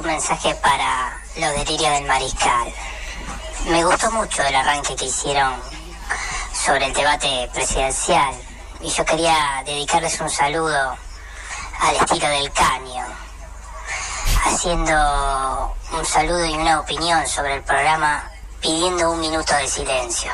Mensaje 0.04 0.56
para 0.56 1.18
los 1.38 1.52
delirios 1.54 1.92
del 1.92 2.06
mariscal. 2.06 2.74
Me 3.66 3.84
gustó 3.84 4.12
mucho 4.12 4.42
el 4.44 4.56
arranque 4.56 4.96
que 4.96 5.06
hicieron 5.06 5.54
sobre 6.54 6.86
el 6.86 6.94
debate 6.94 7.50
presidencial 7.54 8.34
y 8.82 8.90
yo 8.90 9.06
quería 9.06 9.62
dedicarles 9.66 10.20
un 10.20 10.30
saludo 10.30 10.98
al 11.80 11.96
estilo 11.96 12.28
del 12.28 12.52
caño, 12.52 13.06
haciendo 14.46 15.76
un 15.92 16.06
saludo 16.06 16.46
y 16.46 16.54
una 16.54 16.80
opinión 16.80 17.28
sobre 17.28 17.56
el 17.56 17.64
programa 17.64 18.30
pidiendo 18.62 19.12
un 19.12 19.20
minuto 19.20 19.56
de 19.56 19.68
silencio. 19.68 20.32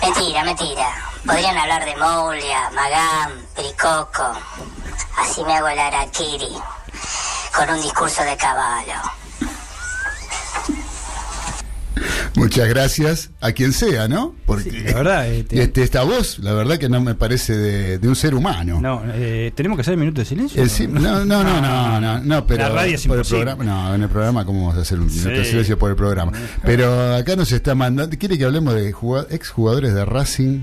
Mentira, 0.00 0.44
mentira. 0.44 0.88
Podrían 1.24 1.58
hablar 1.58 1.84
de 1.84 1.96
Moulia, 1.96 2.70
Magán, 2.70 3.46
Pericoco. 3.54 4.32
Así 5.16 5.42
me 5.44 5.56
hago 5.56 5.68
el 5.68 5.78
araquiri 5.78 6.62
con 7.56 7.70
un 7.74 7.80
discurso 7.82 8.22
de 8.24 8.36
caballo. 8.36 8.92
Muchas 12.34 12.68
gracias 12.68 13.30
a 13.40 13.52
quien 13.52 13.72
sea, 13.72 14.08
¿no? 14.08 14.34
Porque 14.44 14.70
la 14.70 14.92
verdad, 14.94 15.26
este- 15.28 15.62
este, 15.62 15.82
esta 15.82 16.02
voz, 16.02 16.38
la 16.40 16.52
verdad 16.52 16.76
que 16.76 16.90
no 16.90 17.00
me 17.00 17.14
parece 17.14 17.56
de, 17.56 17.98
de 17.98 18.08
un 18.08 18.14
ser 18.14 18.34
humano. 18.34 18.78
No, 18.82 19.02
eh, 19.06 19.52
tenemos 19.54 19.76
que 19.76 19.80
hacer 19.80 19.96
minuto 19.96 20.20
de 20.20 20.26
silencio. 20.26 20.62
El 20.62 20.92
no, 20.92 21.24
no, 21.24 21.42
no, 21.42 21.60
no, 21.62 21.98
no, 22.00 22.20
no, 22.20 22.46
pero 22.46 22.64
La 22.64 22.68
radio 22.68 22.94
es 22.96 23.06
por 23.06 23.18
el 23.18 23.24
programa, 23.24 23.64
no, 23.64 23.94
en 23.94 24.02
el 24.02 24.08
programa 24.10 24.44
cómo 24.44 24.60
vamos 24.66 24.76
a 24.76 24.82
hacer 24.82 25.00
un 25.00 25.06
minuto 25.06 25.30
de 25.30 25.44
Sí. 25.44 25.50
silencio 25.50 25.78
por 25.78 25.90
el 25.90 25.96
programa. 25.96 26.32
Pero 26.62 27.14
acá 27.14 27.36
nos 27.36 27.50
está 27.52 27.74
mandando, 27.74 28.14
quiere 28.18 28.36
que 28.36 28.44
hablemos 28.44 28.74
de 28.74 28.92
jugad- 28.92 29.26
exjugadores 29.32 29.94
de 29.94 30.04
Racing 30.04 30.60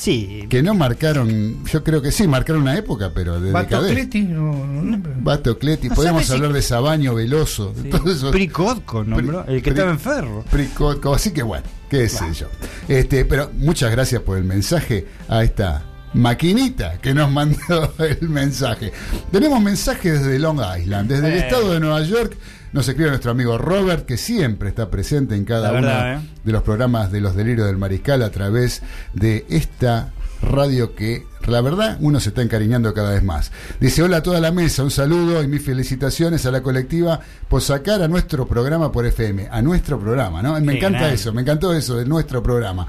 Sí. 0.00 0.46
que 0.48 0.62
no 0.62 0.72
marcaron, 0.72 1.62
yo 1.66 1.84
creo 1.84 2.00
que 2.00 2.10
sí, 2.10 2.26
marcaron 2.26 2.62
una 2.62 2.74
época, 2.78 3.10
pero 3.14 3.38
de. 3.38 3.52
Batocleti, 3.52 4.22
no, 4.22 4.52
no, 4.66 4.82
no, 4.82 5.02
pero- 5.02 5.14
Bato 5.20 5.58
Cleti, 5.58 5.88
No 5.90 5.94
podemos 5.94 6.24
si- 6.24 6.32
hablar 6.32 6.54
de 6.54 6.62
Sabaño, 6.62 7.14
Veloso, 7.14 7.74
de 7.74 7.90
todo 7.90 8.10
eso. 8.10 8.30
Pricotco, 8.30 9.04
nombró, 9.04 9.44
el 9.46 9.56
que 9.62 9.70
Pri- 9.70 9.78
estaba 9.78 9.90
en 9.90 10.00
Ferro. 10.00 10.44
Pricotco, 10.50 11.14
así 11.14 11.32
que 11.32 11.42
bueno, 11.42 11.64
qué 11.90 12.08
sé 12.08 12.32
yo. 12.32 12.46
Este, 12.88 13.26
pero 13.26 13.50
muchas 13.58 13.90
gracias 13.90 14.22
por 14.22 14.38
el 14.38 14.44
mensaje 14.44 15.06
a 15.28 15.44
esta 15.44 15.84
maquinita 16.14 16.98
que 16.98 17.12
nos 17.12 17.30
mandó 17.32 17.92
el 17.98 18.26
mensaje. 18.28 18.92
Tenemos 19.30 19.60
mensajes 19.62 20.24
desde 20.24 20.38
Long 20.38 20.60
Island, 20.80 21.10
desde 21.10 21.28
el 21.30 21.34
estado 21.44 21.72
de 21.74 21.80
Nueva 21.80 22.02
York. 22.04 22.36
Nos 22.72 22.88
escribe 22.88 23.10
nuestro 23.10 23.32
amigo 23.32 23.58
Robert, 23.58 24.06
que 24.06 24.16
siempre 24.16 24.68
está 24.68 24.90
presente 24.90 25.34
en 25.34 25.44
cada 25.44 25.72
uno 25.72 25.88
¿eh? 25.88 26.20
de 26.44 26.52
los 26.52 26.62
programas 26.62 27.10
de 27.10 27.20
los 27.20 27.34
delirios 27.34 27.66
del 27.66 27.78
mariscal 27.78 28.22
a 28.22 28.30
través 28.30 28.82
de 29.12 29.44
esta 29.48 30.12
radio 30.40 30.94
que 30.94 31.24
la 31.46 31.60
verdad 31.60 31.96
uno 32.00 32.20
se 32.20 32.30
está 32.30 32.42
encariñando 32.42 32.92
cada 32.94 33.10
vez 33.10 33.22
más. 33.22 33.50
Dice 33.80 34.02
hola 34.02 34.18
a 34.18 34.22
toda 34.22 34.40
la 34.40 34.52
mesa, 34.52 34.82
un 34.82 34.90
saludo 34.90 35.42
y 35.42 35.48
mis 35.48 35.62
felicitaciones 35.62 36.44
a 36.46 36.50
la 36.50 36.62
colectiva 36.62 37.20
por 37.48 37.62
sacar 37.62 38.02
a 38.02 38.08
nuestro 38.08 38.46
programa 38.46 38.92
por 38.92 39.06
FM, 39.06 39.48
a 39.50 39.62
nuestro 39.62 39.98
programa, 39.98 40.42
¿no? 40.42 40.60
Me 40.60 40.72
Qué 40.72 40.78
encanta 40.78 41.12
eso, 41.12 41.32
me 41.32 41.42
encantó 41.42 41.74
eso 41.74 41.96
de 41.96 42.04
nuestro 42.04 42.42
programa. 42.42 42.86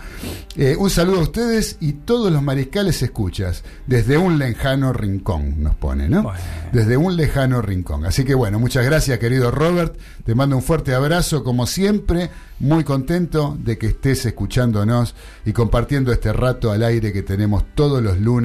Eh, 0.55 0.75
un 0.77 0.89
saludo 0.89 1.19
a 1.19 1.23
ustedes 1.23 1.77
y 1.79 1.93
todos 1.93 2.31
los 2.31 2.43
mariscales 2.43 3.01
escuchas, 3.01 3.63
desde 3.87 4.17
un 4.17 4.37
lejano 4.37 4.93
rincón, 4.93 5.61
nos 5.63 5.75
pone, 5.75 6.09
¿no? 6.09 6.31
Desde 6.71 6.97
un 6.97 7.15
lejano 7.15 7.61
rincón. 7.61 8.05
Así 8.05 8.23
que 8.23 8.35
bueno, 8.35 8.59
muchas 8.59 8.85
gracias 8.85 9.17
querido 9.19 9.51
Robert, 9.51 9.97
te 10.25 10.35
mando 10.35 10.55
un 10.55 10.63
fuerte 10.63 10.93
abrazo, 10.93 11.43
como 11.43 11.67
siempre, 11.67 12.29
muy 12.59 12.83
contento 12.83 13.57
de 13.59 13.77
que 13.77 13.87
estés 13.87 14.25
escuchándonos 14.25 15.15
y 15.45 15.51
compartiendo 15.51 16.11
este 16.11 16.31
rato 16.31 16.71
al 16.71 16.83
aire 16.83 17.11
que 17.11 17.23
tenemos 17.23 17.63
todos 17.73 18.03
los 18.03 18.19
lunes. 18.19 18.40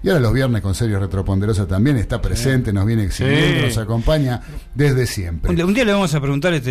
Y 0.00 0.10
ahora 0.10 0.20
los 0.20 0.32
viernes 0.32 0.62
con 0.62 0.76
Serio 0.76 1.00
Retroponderosa 1.00 1.66
también 1.66 1.96
está 1.96 2.22
presente, 2.22 2.72
nos 2.72 2.86
viene 2.86 3.02
exhibiendo, 3.02 3.58
Sí. 3.62 3.66
nos 3.66 3.78
acompaña 3.78 4.40
desde 4.72 5.06
siempre. 5.08 5.50
Un 5.50 5.56
día, 5.56 5.66
un 5.66 5.74
día 5.74 5.84
le 5.84 5.90
vamos 5.92 6.14
a 6.14 6.20
preguntar 6.20 6.52
este 6.54 6.70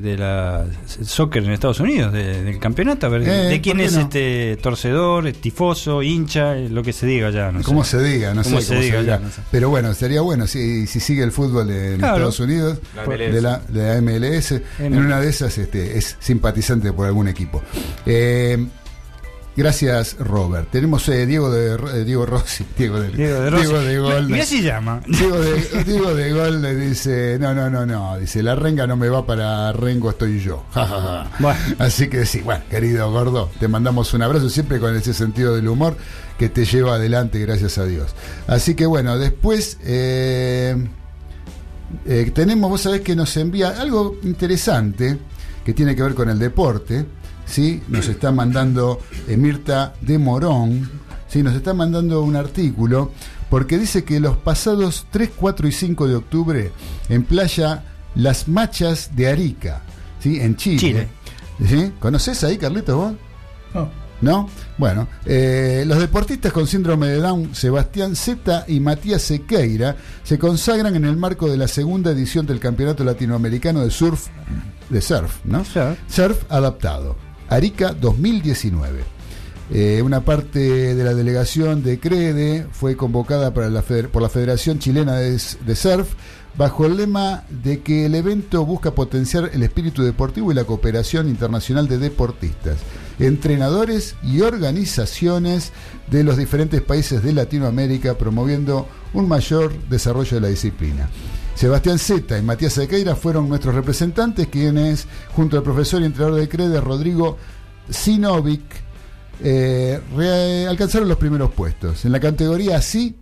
de 0.00 0.16
la 0.18 0.64
soccer 1.02 1.44
en 1.44 1.50
Estados 1.50 1.78
Unidos, 1.80 2.10
de- 2.10 2.44
del 2.44 2.58
campeonato, 2.58 3.04
a 3.04 3.10
ver 3.10 3.20
Eh, 3.20 3.26
de 3.50 3.60
quién 3.60 3.76
¿por 3.76 3.82
qué 3.82 3.84
es 3.88 3.92
no? 3.96 4.00
este 4.00 4.58
torcedor, 4.62 5.30
tifoso, 5.32 6.02
hincha, 6.02 6.54
lo 6.54 6.82
que 6.82 6.94
se 6.94 7.04
diga 7.06 7.28
ya. 7.28 7.52
No 7.52 7.62
Como 7.62 7.84
sé. 7.84 7.98
se 7.98 8.04
diga, 8.04 8.32
no 8.32 8.42
sé 8.42 8.48
Cómo 8.48 8.60
cómo 8.62 8.66
se 8.66 8.80
diga 8.80 9.00
diga. 9.02 9.18
ya, 9.18 9.22
no 9.26 9.30
sé. 9.30 9.42
Pero 9.50 9.68
bueno, 9.68 9.92
sería 9.92 10.22
bueno 10.22 10.46
si, 10.46 10.86
si 10.86 11.00
sigue 11.00 11.24
el 11.24 11.32
fútbol 11.32 11.68
en 11.70 11.98
Claro. 11.98 12.14
Estados 12.14 12.40
Unidos, 12.40 12.78
La 12.96 13.04
de 13.04 13.42
la, 13.42 13.58
de 13.68 13.82
la 13.88 14.00
MLS, 14.00 14.62
en 14.78 14.96
una 14.96 15.20
de 15.20 15.28
esas 15.28 15.58
este, 15.58 15.98
es 15.98 16.16
simpatizante 16.18 16.94
por 16.94 17.06
algún 17.06 17.28
equipo. 17.28 17.62
Eh, 18.06 18.66
gracias, 19.58 20.16
Robert. 20.18 20.70
Tenemos 20.70 21.08
eh, 21.08 21.26
Diego 21.26 21.50
de 21.50 21.74
eh, 21.74 22.04
Diego 22.04 22.24
Rossi, 22.24 22.64
Diego 22.78 23.00
de, 23.00 23.10
Diego 23.10 23.40
de 23.40 23.50
Rossi. 23.50 23.66
Diego 23.66 23.80
de 23.80 23.98
Gol. 23.98 24.42
Si 24.44 24.62
llama. 24.62 25.00
Diego 25.06 25.40
de, 25.40 25.84
Diego 25.84 26.14
de 26.14 26.32
Gol 26.32 26.62
le 26.62 26.76
dice, 26.76 27.36
no, 27.40 27.52
no, 27.52 27.68
no, 27.68 27.84
no, 27.84 28.16
dice, 28.18 28.42
la 28.42 28.54
renga 28.54 28.86
no 28.86 28.96
me 28.96 29.08
va 29.08 29.26
para 29.26 29.72
Rengo, 29.72 30.10
estoy 30.10 30.40
yo. 30.40 30.64
Ja, 30.72 30.86
ja, 30.86 31.00
ja. 31.00 31.30
Bueno. 31.40 31.58
Así 31.78 32.08
que 32.08 32.24
sí, 32.24 32.40
bueno, 32.40 32.62
querido 32.70 33.10
gordo, 33.10 33.50
te 33.58 33.66
mandamos 33.66 34.14
un 34.14 34.22
abrazo 34.22 34.48
siempre 34.48 34.78
con 34.78 34.94
ese 34.94 35.12
sentido 35.12 35.56
del 35.56 35.66
humor 35.66 35.96
que 36.38 36.48
te 36.48 36.64
lleva 36.64 36.94
adelante, 36.94 37.40
gracias 37.40 37.78
a 37.78 37.84
Dios. 37.84 38.14
Así 38.46 38.76
que 38.76 38.86
bueno, 38.86 39.18
después 39.18 39.78
eh, 39.82 40.76
eh, 42.06 42.30
tenemos, 42.32 42.70
vos 42.70 42.80
sabés 42.80 43.00
que 43.00 43.16
nos 43.16 43.36
envía 43.36 43.70
algo 43.80 44.18
interesante 44.22 45.18
que 45.64 45.74
tiene 45.74 45.96
que 45.96 46.02
ver 46.02 46.14
con 46.14 46.30
el 46.30 46.38
deporte, 46.38 47.04
¿sí? 47.48 47.82
Nos 47.88 48.08
está 48.08 48.32
mandando 48.32 49.00
eh, 49.26 49.36
Mirta 49.36 49.94
de 50.00 50.18
Morón, 50.18 50.90
¿sí? 51.28 51.42
Nos 51.42 51.54
está 51.54 51.74
mandando 51.74 52.22
un 52.22 52.36
artículo 52.36 53.12
porque 53.50 53.78
dice 53.78 54.04
que 54.04 54.20
los 54.20 54.36
pasados 54.36 55.06
3, 55.10 55.30
4 55.36 55.68
y 55.68 55.72
5 55.72 56.08
de 56.08 56.16
octubre 56.16 56.72
en 57.08 57.24
playa 57.24 57.84
Las 58.14 58.48
Machas 58.48 59.16
de 59.16 59.28
Arica, 59.28 59.82
¿sí? 60.20 60.40
En 60.40 60.56
Chile. 60.56 60.78
Chile. 60.78 61.08
¿Sí? 61.66 61.92
¿Conoces 61.98 62.44
ahí, 62.44 62.56
Carlitos, 62.56 62.94
vos? 62.94 63.12
No. 63.74 64.08
¿No? 64.20 64.48
Bueno, 64.78 65.06
eh, 65.26 65.84
los 65.86 65.98
deportistas 65.98 66.52
con 66.52 66.66
síndrome 66.66 67.06
de 67.06 67.20
Down, 67.20 67.54
Sebastián 67.54 68.16
Zeta 68.16 68.64
y 68.66 68.80
Matías 68.80 69.22
Sequeira, 69.22 69.96
se 70.24 70.38
consagran 70.40 70.96
en 70.96 71.04
el 71.04 71.16
marco 71.16 71.48
de 71.48 71.56
la 71.56 71.68
segunda 71.68 72.10
edición 72.10 72.44
del 72.44 72.58
Campeonato 72.58 73.04
Latinoamericano 73.04 73.80
de 73.80 73.90
Surf, 73.90 74.26
de 74.90 75.00
Surf, 75.00 75.44
¿no? 75.44 75.64
Surf 76.08 76.42
adaptado, 76.48 77.16
Arica 77.48 77.92
2019. 77.92 79.18
Eh, 79.70 80.00
una 80.02 80.22
parte 80.22 80.94
de 80.94 81.04
la 81.04 81.14
delegación 81.14 81.82
de 81.82 81.98
CREDE 81.98 82.66
fue 82.72 82.96
convocada 82.96 83.52
para 83.52 83.68
la 83.68 83.82
por 83.82 84.22
la 84.22 84.30
Federación 84.30 84.78
Chilena 84.78 85.16
de, 85.16 85.38
de 85.66 85.76
Surf 85.76 86.14
bajo 86.56 86.86
el 86.86 86.96
lema 86.96 87.44
de 87.50 87.80
que 87.82 88.06
el 88.06 88.14
evento 88.16 88.66
busca 88.66 88.92
potenciar 88.92 89.50
el 89.52 89.62
espíritu 89.62 90.02
deportivo 90.02 90.50
y 90.50 90.54
la 90.54 90.64
cooperación 90.64 91.28
internacional 91.28 91.86
de 91.86 91.98
deportistas, 91.98 92.78
entrenadores 93.20 94.16
y 94.24 94.40
organizaciones 94.40 95.72
de 96.10 96.24
los 96.24 96.36
diferentes 96.36 96.80
países 96.82 97.22
de 97.22 97.32
Latinoamérica 97.32 98.18
promoviendo 98.18 98.88
un 99.12 99.28
mayor 99.28 99.72
desarrollo 99.88 100.34
de 100.34 100.40
la 100.40 100.48
disciplina. 100.48 101.08
Sebastián 101.58 101.98
Zeta 101.98 102.38
y 102.38 102.42
Matías 102.42 102.74
Sequeira 102.74 103.16
fueron 103.16 103.48
nuestros 103.48 103.74
representantes, 103.74 104.46
quienes, 104.46 105.08
junto 105.32 105.56
al 105.56 105.64
profesor 105.64 106.00
y 106.00 106.04
entrenador 106.04 106.38
de 106.38 106.48
CREDE, 106.48 106.80
Rodrigo 106.80 107.36
Sinovic, 107.90 108.62
eh, 109.42 110.66
alcanzaron 110.68 111.08
los 111.08 111.18
primeros 111.18 111.50
puestos. 111.50 112.04
En 112.04 112.12
la 112.12 112.20
categoría 112.20 112.76
así, 112.76 113.16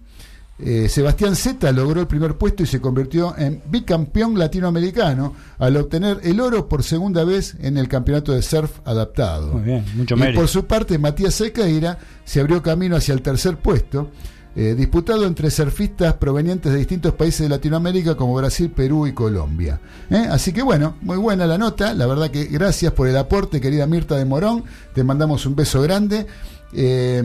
eh, 0.58 0.86
Sebastián 0.90 1.34
Zeta 1.34 1.72
logró 1.72 2.02
el 2.02 2.06
primer 2.06 2.36
puesto 2.36 2.62
y 2.62 2.66
se 2.66 2.78
convirtió 2.78 3.34
en 3.38 3.62
bicampeón 3.70 4.38
latinoamericano 4.38 5.34
al 5.56 5.78
obtener 5.78 6.20
el 6.22 6.38
oro 6.38 6.68
por 6.68 6.82
segunda 6.82 7.24
vez 7.24 7.56
en 7.62 7.78
el 7.78 7.88
campeonato 7.88 8.32
de 8.32 8.42
surf 8.42 8.80
adaptado. 8.84 9.54
Muy 9.54 9.62
bien, 9.62 9.84
mucho 9.94 10.14
y 10.14 10.18
mérito. 10.18 10.40
por 10.40 10.48
su 10.48 10.66
parte, 10.66 10.98
Matías 10.98 11.36
Sequeira 11.36 11.98
se 12.26 12.40
abrió 12.40 12.62
camino 12.62 12.96
hacia 12.96 13.14
el 13.14 13.22
tercer 13.22 13.56
puesto, 13.56 14.10
eh, 14.58 14.74
disputado 14.74 15.26
entre 15.26 15.50
surfistas 15.50 16.14
provenientes 16.14 16.72
de 16.72 16.78
distintos 16.78 17.12
países 17.12 17.42
de 17.42 17.50
Latinoamérica 17.50 18.14
como 18.14 18.34
Brasil, 18.34 18.70
Perú 18.70 19.06
y 19.06 19.12
Colombia. 19.12 19.80
¿Eh? 20.08 20.26
Así 20.30 20.52
que 20.54 20.62
bueno, 20.62 20.96
muy 21.02 21.18
buena 21.18 21.46
la 21.46 21.58
nota. 21.58 21.92
La 21.92 22.06
verdad 22.06 22.30
que 22.30 22.44
gracias 22.46 22.92
por 22.94 23.06
el 23.06 23.18
aporte, 23.18 23.60
querida 23.60 23.86
Mirta 23.86 24.16
de 24.16 24.24
Morón. 24.24 24.64
Te 24.94 25.04
mandamos 25.04 25.44
un 25.44 25.56
beso 25.56 25.82
grande. 25.82 26.26
Eh, 26.72 27.22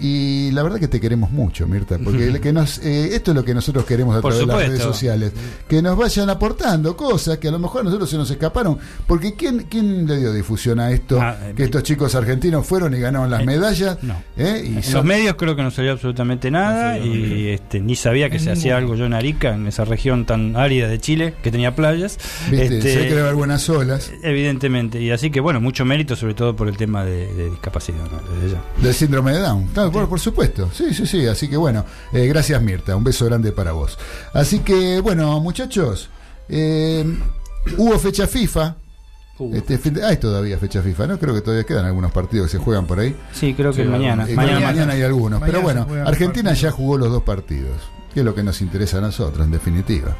y 0.00 0.50
la 0.52 0.62
verdad 0.62 0.78
que 0.78 0.88
te 0.88 1.00
queremos 1.00 1.30
mucho, 1.30 1.66
Mirta, 1.66 1.98
porque 2.02 2.28
el 2.28 2.40
que 2.42 2.52
nos, 2.52 2.78
eh, 2.78 3.14
esto 3.14 3.30
es 3.32 3.34
lo 3.36 3.44
que 3.44 3.54
nosotros 3.54 3.84
queremos 3.84 4.16
a 4.16 4.20
Por 4.20 4.32
través 4.32 4.46
de 4.46 4.52
las 4.52 4.56
redes 4.56 4.70
supuesto. 4.80 4.92
sociales, 4.92 5.32
que 5.68 5.82
nos 5.82 5.96
vayan 5.96 6.30
aportando 6.30 6.96
cosas 6.96 7.38
que 7.38 7.48
a 7.48 7.50
lo 7.50 7.58
mejor 7.58 7.80
a 7.80 7.84
nosotros 7.84 8.08
se 8.10 8.16
nos 8.16 8.30
escaparon, 8.30 8.78
porque 9.06 9.34
¿quién, 9.34 9.66
quién 9.68 10.06
le 10.06 10.18
dio 10.18 10.32
difusión 10.32 10.78
a 10.78 10.90
esto? 10.92 11.18
Ah, 11.20 11.36
eh, 11.42 11.52
que 11.56 11.64
estos 11.64 11.82
chicos 11.82 12.14
argentinos 12.14 12.66
fueron 12.66 12.94
y 12.94 13.00
ganaron 13.00 13.30
las 13.30 13.44
medallas. 13.44 13.98
¿eh? 14.36 14.62
Y 14.64 14.76
En 14.76 14.82
son- 14.82 14.94
los 14.94 15.04
medios 15.04 15.34
creo 15.36 15.56
que 15.56 15.62
no 15.62 15.70
salió 15.70 15.92
absolutamente 15.92 16.50
nada 16.50 16.98
y 16.98 17.48
este, 17.48 17.80
ni 17.80 17.96
sabía 17.96 18.28
que 18.30 18.36
En 18.36 18.42
se 18.44 18.52
hacía 18.52 18.76
algo 18.76 18.94
yo 18.94 19.06
en 19.06 19.14
Arica, 19.14 19.54
en 19.54 19.66
esa 19.66 19.84
región 19.84 20.26
tan 20.26 20.54
árida 20.56 20.86
de 20.88 20.98
Chile, 20.98 21.34
que 21.42 21.50
tenía 21.50 21.74
playas. 21.74 22.18
Viste, 22.50 22.76
Este, 22.78 22.92
se 22.92 22.96
ve 22.98 23.02
que 23.04 23.10
debe 23.10 23.22
haber 23.22 23.34
buenas 23.34 23.68
olas. 23.68 24.12
Evidentemente, 24.22 25.00
y 25.00 25.10
así 25.10 25.30
que 25.30 25.40
bueno, 25.40 25.60
mucho 25.60 25.84
mérito 25.84 26.14
sobre 26.14 26.34
todo 26.34 26.54
por 26.54 26.68
el 26.68 26.76
tema 26.76 27.04
de, 27.04 27.32
de 27.34 27.50
discapacidad. 27.50 27.98
¿no? 28.10 28.34
Desde 28.40 28.54
ya. 28.54 28.62
Del 28.92 28.98
síndrome 28.98 29.32
de 29.32 29.38
Down. 29.40 29.66
Claro, 29.68 29.90
por, 29.90 30.08
por 30.08 30.20
supuesto. 30.20 30.70
Sí, 30.72 30.92
sí, 30.92 31.06
sí. 31.06 31.26
Así 31.26 31.48
que 31.48 31.56
bueno, 31.56 31.84
eh, 32.12 32.26
gracias 32.26 32.60
Mirta. 32.60 32.94
Un 32.94 33.04
beso 33.04 33.24
grande 33.24 33.50
para 33.52 33.72
vos. 33.72 33.98
Así 34.34 34.58
que 34.60 35.00
bueno, 35.00 35.40
muchachos, 35.40 36.10
eh, 36.48 37.04
hubo 37.78 37.98
fecha 37.98 38.26
FIFA. 38.26 38.76
Este 39.54 39.76
fin 39.78 39.94
de- 39.94 40.04
hay 40.04 40.18
todavía 40.18 40.56
fecha 40.58 40.82
FIFA, 40.82 41.06
¿no? 41.08 41.18
Creo 41.18 41.34
que 41.34 41.40
todavía 41.40 41.64
quedan 41.64 41.86
algunos 41.86 42.12
partidos 42.12 42.46
que 42.50 42.58
se 42.58 42.62
juegan 42.62 42.86
por 42.86 43.00
ahí. 43.00 43.16
Sí, 43.32 43.54
creo 43.54 43.72
que 43.72 43.82
Sí, 43.82 43.88
mañana. 43.88 44.28
eh, 44.28 44.34
Mañana. 44.36 44.60
mañana, 44.66 44.92
hay 44.92 45.02
algunos. 45.02 45.40
Mañana 45.40 45.58
pero 45.60 45.84
bueno, 45.86 46.06
Argentina 46.06 46.52
ya 46.52 46.70
jugó 46.70 46.96
los 46.98 47.10
dos 47.10 47.22
partidos, 47.24 47.72
que 48.14 48.20
es 48.20 48.26
lo 48.26 48.34
que 48.36 48.42
nos 48.44 48.60
interesa 48.60 48.98
a 48.98 49.00
nosotros, 49.00 49.44
en 49.44 49.50
definitiva. 49.52 50.16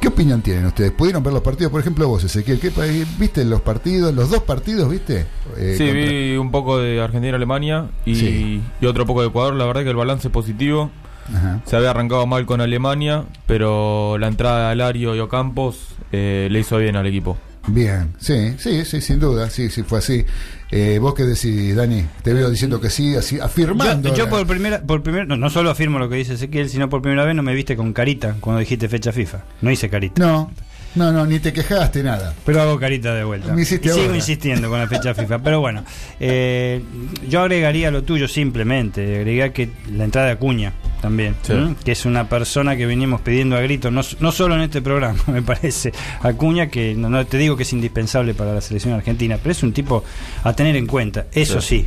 ¿Qué 0.00 0.08
opinión 0.08 0.40
tienen 0.40 0.64
ustedes? 0.66 0.92
¿Pudieron 0.92 1.22
ver 1.22 1.32
los 1.34 1.42
partidos? 1.42 1.70
Por 1.70 1.80
ejemplo, 1.82 2.08
vos, 2.08 2.24
Ezequiel, 2.24 2.58
¿qué, 2.58 2.70
pa- 2.70 2.84
¿viste 3.18 3.44
los 3.44 3.60
partidos? 3.60 4.14
¿Los 4.14 4.30
dos 4.30 4.42
partidos, 4.42 4.90
viste? 4.90 5.26
Eh, 5.58 5.74
sí, 5.76 5.84
contra- 5.84 6.00
vi 6.10 6.36
un 6.36 6.50
poco 6.50 6.78
de 6.78 7.00
Argentina-Alemania 7.02 7.90
y, 8.06 8.14
Sí. 8.14 8.62
y 8.80 8.86
otro 8.86 9.04
poco 9.04 9.20
de 9.20 9.28
Ecuador. 9.28 9.54
La 9.54 9.66
verdad 9.66 9.82
que 9.82 9.90
el 9.90 9.96
balance 9.96 10.28
es 10.28 10.32
positivo. 10.32 10.90
Ajá. 11.28 11.60
Se 11.66 11.76
había 11.76 11.90
arrancado 11.90 12.26
mal 12.26 12.46
con 12.46 12.60
Alemania, 12.62 13.24
pero 13.46 14.16
la 14.18 14.26
entrada 14.28 14.66
de 14.66 14.72
Alario 14.72 15.14
y 15.14 15.20
Ocampos 15.20 15.88
eh, 16.12 16.48
le 16.50 16.58
hizo 16.60 16.78
bien 16.78 16.96
al 16.96 17.06
equipo. 17.06 17.36
Bien, 17.72 18.14
sí, 18.18 18.54
sí, 18.58 18.84
sí, 18.84 19.00
sin 19.00 19.20
duda, 19.20 19.48
sí, 19.48 19.70
sí, 19.70 19.82
fue 19.82 19.98
así. 19.98 20.24
Eh, 20.70 20.98
¿Vos 21.00 21.14
qué 21.14 21.24
decís, 21.24 21.74
Dani? 21.74 22.04
Te 22.22 22.32
veo 22.32 22.50
diciendo 22.50 22.80
que 22.80 22.90
sí, 22.90 23.14
así, 23.16 23.40
afirmando. 23.40 24.14
Yo, 24.14 24.28
por 24.28 24.46
primera, 24.46 24.80
por 24.82 25.02
primera 25.02 25.24
no, 25.24 25.36
no 25.36 25.50
solo 25.50 25.70
afirmo 25.70 25.98
lo 25.98 26.08
que 26.08 26.16
dice 26.16 26.34
Ezequiel, 26.34 26.68
sino 26.68 26.88
por 26.88 27.02
primera 27.02 27.24
vez 27.24 27.34
no 27.34 27.42
me 27.42 27.54
viste 27.54 27.76
con 27.76 27.92
carita 27.92 28.36
cuando 28.40 28.60
dijiste 28.60 28.88
fecha 28.88 29.12
FIFA. 29.12 29.44
No 29.62 29.70
hice 29.70 29.88
carita. 29.88 30.20
No, 30.20 30.50
no, 30.94 31.12
no, 31.12 31.24
ni 31.24 31.38
te 31.38 31.52
quejaste 31.52 32.02
nada. 32.02 32.34
Pero 32.44 32.62
hago 32.62 32.78
carita 32.78 33.14
de 33.14 33.24
vuelta. 33.24 33.52
Me 33.52 33.62
hiciste 33.62 33.88
Y 33.88 33.92
sigo 33.92 34.14
insistiendo 34.14 34.68
con 34.68 34.80
la 34.80 34.88
fecha 34.88 35.14
FIFA. 35.14 35.38
Pero 35.38 35.60
bueno, 35.60 35.84
eh, 36.18 36.82
yo 37.28 37.42
agregaría 37.42 37.90
lo 37.90 38.02
tuyo 38.02 38.26
simplemente. 38.26 39.02
Agregaría 39.02 39.52
que 39.52 39.70
la 39.92 40.04
entrada 40.04 40.28
de 40.28 40.32
Acuña 40.32 40.72
también. 41.00 41.36
Sí. 41.42 41.54
Que 41.84 41.92
es 41.92 42.04
una 42.04 42.28
persona 42.28 42.76
que 42.76 42.86
venimos 42.86 43.20
pidiendo 43.20 43.56
a 43.56 43.60
gritos, 43.60 43.92
no, 43.92 44.02
no 44.20 44.32
solo 44.32 44.56
en 44.56 44.62
este 44.62 44.82
programa, 44.82 45.18
me 45.28 45.42
parece. 45.42 45.92
Acuña, 46.22 46.68
que 46.68 46.94
no, 46.94 47.08
no 47.08 47.24
te 47.26 47.38
digo 47.38 47.56
que 47.56 47.62
es 47.62 47.72
indispensable 47.72 48.34
para 48.34 48.52
la 48.52 48.60
selección 48.60 48.94
argentina, 48.94 49.38
pero 49.40 49.52
es 49.52 49.62
un 49.62 49.72
tipo 49.72 50.04
a 50.42 50.52
tener 50.54 50.76
en 50.76 50.86
cuenta. 50.86 51.26
Eso 51.32 51.60
sí. 51.60 51.86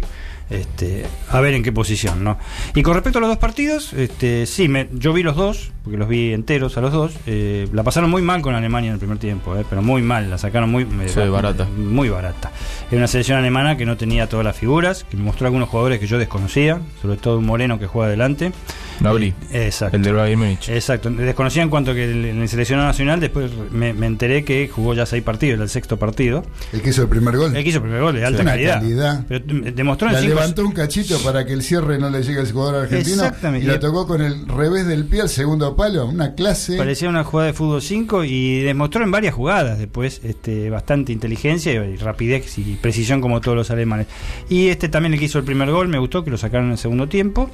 Este, 0.49 1.05
a 1.29 1.39
ver 1.41 1.53
en 1.55 1.63
qué 1.63 1.71
posición, 1.71 2.23
¿no? 2.23 2.37
Y 2.75 2.83
con 2.83 2.93
respecto 2.93 3.17
a 3.17 3.21
los 3.21 3.29
dos 3.29 3.37
partidos, 3.37 3.93
este, 3.93 4.45
sí, 4.45 4.67
me, 4.67 4.87
yo 4.93 5.13
vi 5.13 5.23
los 5.23 5.35
dos, 5.35 5.71
porque 5.83 5.97
los 5.97 6.07
vi 6.07 6.33
enteros 6.33 6.77
a 6.77 6.81
los 6.81 6.91
dos. 6.91 7.13
eh, 7.25 7.67
la 7.73 7.83
pasaron 7.83 8.09
muy 8.09 8.21
mal 8.21 8.41
con 8.41 8.55
Alemania 8.55 8.87
en 8.89 8.93
el 8.93 8.99
primer 8.99 9.17
tiempo, 9.17 9.55
eh, 9.57 9.65
pero 9.69 9.81
muy 9.81 10.01
mal, 10.01 10.29
la 10.29 10.37
sacaron 10.37 10.69
muy 10.71 10.83
eh, 10.83 11.07
Sí, 11.07 11.19
barata. 11.29 11.65
Muy 11.77 12.09
barata. 12.09 12.51
Era 12.89 12.97
una 12.99 13.07
selección 13.07 13.37
alemana 13.37 13.75
que 13.77 13.85
no 13.85 13.97
tenía 13.97 14.27
todas 14.27 14.45
las 14.45 14.55
figuras, 14.55 15.03
que 15.09 15.17
me 15.17 15.23
mostró 15.23 15.47
algunos 15.47 15.69
jugadores 15.69 15.99
que 15.99 16.07
yo 16.07 16.17
desconocía, 16.17 16.79
sobre 17.01 17.17
todo 17.17 17.39
un 17.39 17.45
moreno 17.45 17.79
que 17.79 17.87
juega 17.87 18.07
adelante. 18.07 18.51
Nabri, 18.99 19.33
Exacto. 19.51 19.97
el 19.97 20.03
de 20.03 20.11
Bayern 20.11 20.39
Múnich. 20.39 20.69
Exacto, 20.69 21.09
desconocía 21.09 21.63
en 21.63 21.69
cuanto 21.69 21.93
que 21.95 22.09
en 22.11 22.41
el 22.41 22.47
seleccionado 22.47 22.87
nacional, 22.87 23.19
después 23.19 23.51
me, 23.71 23.91
me 23.91 24.05
enteré 24.05 24.45
que 24.45 24.69
jugó 24.69 24.93
ya 24.93 25.05
seis 25.05 25.23
partidos, 25.23 25.59
el 25.59 25.67
sexto 25.67 25.97
partido. 25.97 26.43
El 26.71 26.81
que 26.81 26.91
hizo 26.91 27.01
el 27.01 27.09
primer 27.09 27.35
gol. 27.35 27.55
El 27.55 27.63
que 27.63 27.69
hizo 27.69 27.79
el 27.79 27.83
primer 27.83 28.01
gol, 28.01 28.15
de 28.15 28.23
alta 28.23 28.41
Una 28.43 28.51
calidad. 28.51 28.75
calidad. 28.75 29.25
Pero 29.27 29.43
demostró 29.73 30.07
en 30.09 30.13
La 30.13 30.19
cinco- 30.21 30.35
levantó 30.35 30.63
un 30.65 30.71
cachito 30.73 31.17
para 31.23 31.43
que 31.45 31.53
el 31.53 31.63
cierre 31.63 31.97
no 31.97 32.09
le 32.11 32.21
llegue 32.21 32.39
al 32.39 32.51
jugador 32.51 32.83
argentino 32.83 33.23
Exactamente. 33.23 33.65
y 33.65 33.67
la 33.67 33.79
tocó 33.79 34.07
con 34.07 34.21
el 34.21 34.47
revés 34.47 34.85
del 34.85 35.05
pie 35.05 35.21
al 35.21 35.29
segundo 35.29 35.72
palo, 35.75 36.05
una 36.05 36.35
clase. 36.35 36.77
Parecía 36.77 37.09
una 37.09 37.23
jugada 37.23 37.47
de 37.47 37.53
fútbol 37.53 37.81
5 37.81 38.23
y 38.23 38.61
demostró 38.61 39.03
en 39.03 39.11
varias 39.11 39.33
jugadas 39.33 39.79
después 39.79 40.21
este, 40.23 40.69
bastante 40.69 41.11
inteligencia 41.11 41.73
y 41.73 41.95
rapidez 41.97 42.57
y 42.57 42.75
precisión 42.75 43.21
como 43.21 43.41
todos 43.41 43.57
los 43.57 43.71
alemanes. 43.71 44.07
Y 44.49 44.67
este 44.67 44.89
también 44.89 45.13
el 45.13 45.19
que 45.19 45.25
hizo 45.25 45.39
el 45.39 45.45
primer 45.45 45.69
gol, 45.71 45.87
me 45.87 45.97
gustó 45.97 46.23
que 46.23 46.31
lo 46.31 46.37
sacaron 46.37 46.67
en 46.67 46.71
el 46.73 46.77
segundo 46.77 47.07
tiempo. 47.07 47.49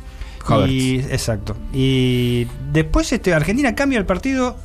Havertz. 0.45 0.71
Y, 0.71 0.99
exacto. 0.99 1.55
Y 1.73 2.47
después 2.71 3.11
este, 3.11 3.33
Argentina 3.33 3.75
cambia 3.75 3.99
el 3.99 4.05
partido 4.05 4.55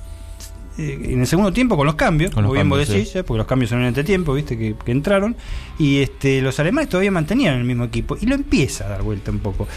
eh, 0.76 0.98
en 1.04 1.20
el 1.20 1.26
segundo 1.26 1.52
tiempo 1.52 1.76
con 1.76 1.86
los 1.86 1.94
cambios, 1.94 2.32
Con 2.32 2.42
los 2.42 2.48
como 2.48 2.54
bien 2.54 2.68
vos 2.68 2.78
cambios, 2.78 2.96
decís, 2.96 3.12
sí. 3.12 3.18
eh, 3.18 3.24
porque 3.24 3.38
los 3.38 3.46
cambios 3.46 3.70
son 3.70 3.80
en 3.82 3.86
este 3.86 4.02
tiempo, 4.02 4.34
viste, 4.34 4.58
que, 4.58 4.74
que 4.84 4.92
entraron. 4.92 5.36
Y 5.78 5.98
este, 5.98 6.40
los 6.40 6.58
alemanes 6.58 6.88
todavía 6.88 7.10
mantenían 7.10 7.54
el 7.54 7.64
mismo 7.64 7.84
equipo 7.84 8.16
y 8.20 8.26
lo 8.26 8.34
empieza 8.34 8.86
a 8.86 8.88
dar 8.88 9.02
vuelta 9.02 9.30
un 9.30 9.38
poco. 9.38 9.68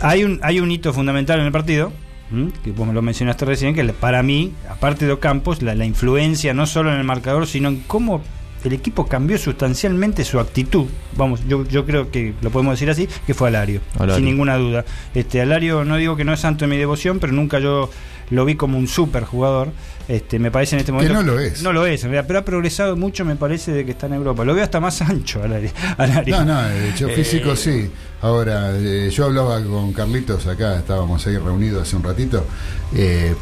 Hay 0.00 0.24
un, 0.24 0.38
hay 0.42 0.60
un 0.60 0.70
hito 0.70 0.92
fundamental 0.92 1.40
en 1.40 1.46
el 1.46 1.52
partido, 1.52 1.92
¿m? 2.32 2.50
que 2.64 2.72
vos 2.72 2.88
lo 2.88 3.02
mencionaste 3.02 3.44
recién, 3.44 3.74
que 3.74 3.84
para 3.92 4.22
mí, 4.22 4.52
aparte 4.68 5.06
de 5.06 5.12
Ocampos, 5.12 5.62
la, 5.62 5.74
la 5.74 5.84
influencia 5.86 6.54
no 6.54 6.66
solo 6.66 6.92
en 6.92 6.98
el 6.98 7.04
marcador, 7.04 7.46
sino 7.46 7.68
en 7.68 7.80
cómo 7.86 8.22
el 8.66 8.72
equipo 8.72 9.06
cambió 9.06 9.38
sustancialmente 9.38 10.24
su 10.24 10.38
actitud. 10.40 10.86
Vamos, 11.16 11.40
yo, 11.48 11.64
yo 11.66 11.84
creo 11.84 12.10
que 12.10 12.34
lo 12.40 12.50
podemos 12.50 12.72
decir 12.74 12.90
así, 12.90 13.08
que 13.26 13.34
fue 13.34 13.48
Alario, 13.48 13.80
Alario. 13.94 14.16
sin 14.16 14.24
ninguna 14.24 14.56
duda. 14.56 14.84
Este 15.14 15.40
Alario 15.40 15.84
no 15.84 15.96
digo 15.96 16.16
que 16.16 16.24
no 16.24 16.32
es 16.32 16.40
santo 16.40 16.64
en 16.64 16.70
mi 16.70 16.76
devoción, 16.76 17.18
pero 17.18 17.32
nunca 17.32 17.58
yo 17.58 17.90
lo 18.30 18.44
vi 18.44 18.56
como 18.56 18.76
un 18.78 18.88
super 18.88 19.24
jugador. 19.24 19.68
Este, 20.08 20.38
me 20.38 20.50
parece 20.52 20.76
en 20.76 20.80
este 20.80 20.92
momento 20.92 21.14
no 21.14 21.22
lo 21.22 21.38
es. 21.40 21.62
No 21.62 21.72
lo 21.72 21.84
es, 21.86 22.02
en 22.04 22.10
realidad, 22.10 22.26
pero 22.26 22.38
ha 22.40 22.44
progresado 22.44 22.96
mucho, 22.96 23.24
me 23.24 23.36
parece, 23.36 23.72
de 23.72 23.84
que 23.84 23.90
está 23.92 24.06
en 24.06 24.14
Europa. 24.14 24.44
Lo 24.44 24.54
veo 24.54 24.62
hasta 24.64 24.80
más 24.80 25.00
ancho 25.02 25.42
Alario. 25.42 25.70
Alario. 25.96 26.44
No, 26.44 26.44
no, 26.44 26.62
de 26.68 26.90
hecho 26.90 27.08
Eh, 27.08 27.14
físico 27.14 27.54
sí. 27.56 27.90
Ahora, 28.22 28.72
eh, 28.76 29.10
yo 29.12 29.24
hablaba 29.26 29.62
con 29.62 29.92
Carlitos 29.92 30.46
acá, 30.46 30.76
estábamos 30.76 31.26
ahí 31.26 31.36
reunidos 31.38 31.82
hace 31.82 31.96
un 31.96 32.02
ratito. 32.02 32.46
Eh, 32.94 33.34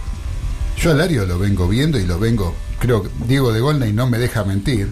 yo 0.77 0.91
a 0.91 0.95
Lario 0.95 1.25
lo 1.27 1.39
vengo 1.39 1.68
viendo 1.68 1.99
y 1.99 2.05
lo 2.05 2.18
vengo, 2.18 2.55
creo 2.81 3.03
que 3.05 3.09
Diego 3.27 3.53
de 3.53 3.61
Golnay 3.61 3.93
no 3.93 4.09
me 4.09 4.18
deja 4.18 4.45
mentir. 4.45 4.89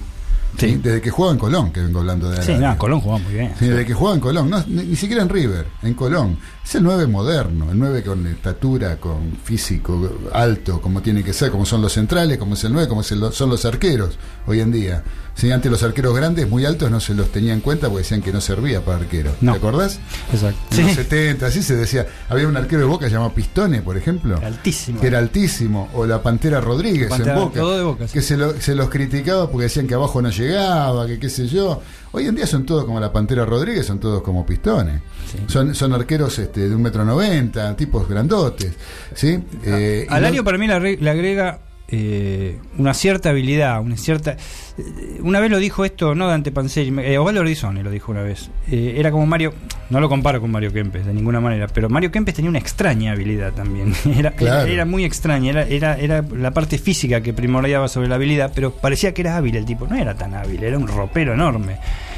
¿Sí? 0.59 0.81
Desde 0.83 1.01
que 1.01 1.11
jugaba 1.11 1.33
en 1.35 1.39
Colón, 1.39 1.73
que 1.73 1.81
vengo 1.81 2.01
hablando 2.01 2.31
de 2.31 2.43
Sí, 2.43 2.55
no, 2.55 2.77
Colón 2.79 3.01
jugaba 3.01 3.23
muy 3.23 3.35
bien. 3.35 3.53
Sí, 3.59 3.67
desde 3.67 3.87
que 3.87 3.95
jugaba 3.95 4.15
en 4.17 4.21
Colón, 4.21 4.51
no, 4.51 4.63
ni, 4.67 4.85
ni 4.85 4.97
siquiera 4.97 5.23
en 5.23 5.29
River, 5.29 5.67
en 5.83 5.95
Colón. 5.95 6.39
Es 6.65 6.75
el 6.75 6.83
9 6.85 7.07
moderno, 7.07 7.71
el 7.71 7.79
9 7.79 8.03
con 8.03 8.27
estatura, 8.27 8.97
con 8.97 9.33
físico 9.43 10.11
alto, 10.33 10.81
como 10.81 11.03
tiene 11.03 11.23
que 11.23 11.33
ser, 11.33 11.51
como 11.51 11.67
son 11.67 11.83
los 11.83 11.93
centrales, 11.93 12.39
como 12.39 12.55
es 12.55 12.65
el 12.65 12.73
9, 12.73 12.89
como 12.89 13.03
son 13.03 13.51
los 13.51 13.65
arqueros 13.65 14.19
hoy 14.47 14.61
en 14.61 14.73
día. 14.73 15.03
Sí, 15.35 15.51
antes 15.51 15.73
los 15.73 15.83
arqueros 15.83 16.15
grandes, 16.15 16.49
muy 16.49 16.65
altos, 16.67 16.91
no 16.91 17.01
se 17.01 17.15
los 17.15 17.33
tenía 17.33 17.53
en 17.55 17.61
cuenta 17.61 17.89
porque 17.89 18.03
decían 18.03 18.21
que 18.23 18.33
no 18.33 18.41
servía 18.41 18.85
para 18.85 18.99
arquero. 18.99 19.35
No. 19.41 19.53
¿Te 19.53 19.59
acordás? 19.59 19.99
Exacto. 20.33 20.77
En 20.77 20.87
los 20.87 20.95
70, 20.95 21.47
así 21.47 21.63
se 21.63 21.75
decía. 21.75 22.07
Había 22.29 22.47
un 22.47 22.57
arquero 22.57 22.81
de 22.83 22.87
Boca 22.87 23.09
llamado 23.09 23.33
Pistone, 23.33 23.81
por 23.83 23.97
ejemplo. 23.97 24.39
Altísimo. 24.45 25.01
Que 25.01 25.07
era 25.07 25.19
altísimo. 25.19 25.89
O 25.95 26.07
la 26.07 26.23
Pantera 26.23 26.61
Rodríguez 26.61 27.09
Pantera- 27.09 27.33
en 27.35 27.41
Boca. 27.41 27.61
todo 27.61 27.77
de 27.79 27.83
Boca, 27.83 28.07
sí. 28.09 28.13
Que 28.13 28.23
se, 28.23 28.37
lo- 28.37 28.61
se 28.61 28.75
los 28.75 28.91
criticaba 28.91 29.51
porque 29.51 29.65
decían 29.65 29.87
que 29.87 29.95
abajo 29.95 30.21
no 30.21 30.31
llegaba, 30.31 31.07
que 31.07 31.19
qué 31.19 31.31
sé 31.31 31.49
yo. 31.49 31.81
Hoy 32.13 32.27
en 32.29 32.35
día 32.35 32.47
son 32.47 32.67
todos 32.67 32.85
como 32.85 33.01
la 33.01 33.11
Pantera 33.11 33.47
Rodríguez, 33.47 33.87
son 33.87 33.99
todos 33.99 34.23
como 34.23 34.45
Pistones. 34.45 35.01
Son, 35.47 35.75
son 35.75 35.95
arqueros 35.95 36.39
este, 36.39 36.69
de 36.69 36.75
un 36.75 36.83
metro 36.83 37.07
noventa, 37.07 37.75
tipos 37.75 38.07
grandotes. 38.07 38.75
¿sí? 39.15 39.43
Eh, 39.65 40.07
y 40.09 40.13
Alario 40.13 40.43
no- 40.43 40.45
para 40.45 40.59
mí 40.59 40.67
le 40.67 41.11
agrega 41.11 41.59
eh, 41.89 42.59
una 42.79 42.95
cierta 42.95 43.31
habilidad, 43.31 43.81
una 43.81 43.97
cierta... 43.97 44.33
eh, 44.79 45.19
Una 45.21 45.41
vez 45.41 45.51
lo 45.51 45.59
dijo 45.59 45.85
esto, 45.85 46.15
no 46.15 46.27
Dante 46.27 46.51
Panzeri, 46.53 46.93
eh, 47.01 47.19
Osvaldo 47.19 47.41
Ordizone 47.41 47.83
lo 47.83 47.91
dijo 47.91 48.13
una 48.13 48.23
vez. 48.23 48.51
Eh, 48.71 48.95
era 48.97 49.11
como 49.11 49.27
Mario, 49.27 49.53
no 49.91 50.01
lo 50.01 50.09
comparo 50.09 50.41
con 50.41 50.51
Mario 50.51 50.73
Kempes 50.73 51.05
de 51.05 51.13
ninguna 51.13 51.41
manera, 51.41 51.67
pero 51.67 51.89
Mario 51.91 52.11
Kempes 52.11 52.35
tenía 52.35 52.49
una 52.49 52.59
extraña 52.59 53.13
habilidad 53.13 53.53
también. 53.53 53.93
Era, 54.17 54.31
Claro. 54.33 54.63
era, 54.63 54.73
era 54.73 54.85
muy 54.87 55.05
extraña, 55.05 55.51
era, 55.51 55.63
era, 55.65 55.97
era 55.99 56.23
la 56.23 56.51
parte 56.53 56.79
física 56.79 57.21
que 57.21 57.33
primordiaba 57.35 57.89
sobre 57.89 58.09
la 58.09 58.15
habilidad, 58.15 58.53
pero 58.55 58.71
parecía 58.73 59.13
que 59.13 59.21
era 59.23 59.37
hábil 59.37 59.57
el 59.57 59.65
tipo, 59.67 59.87
no 59.87 59.97
era 59.97 60.15
tan 60.15 60.35
hábil, 60.35 60.63
era 60.65 60.79
un 60.79 60.89
ropero 60.89 61.35
enorme. 61.35 61.77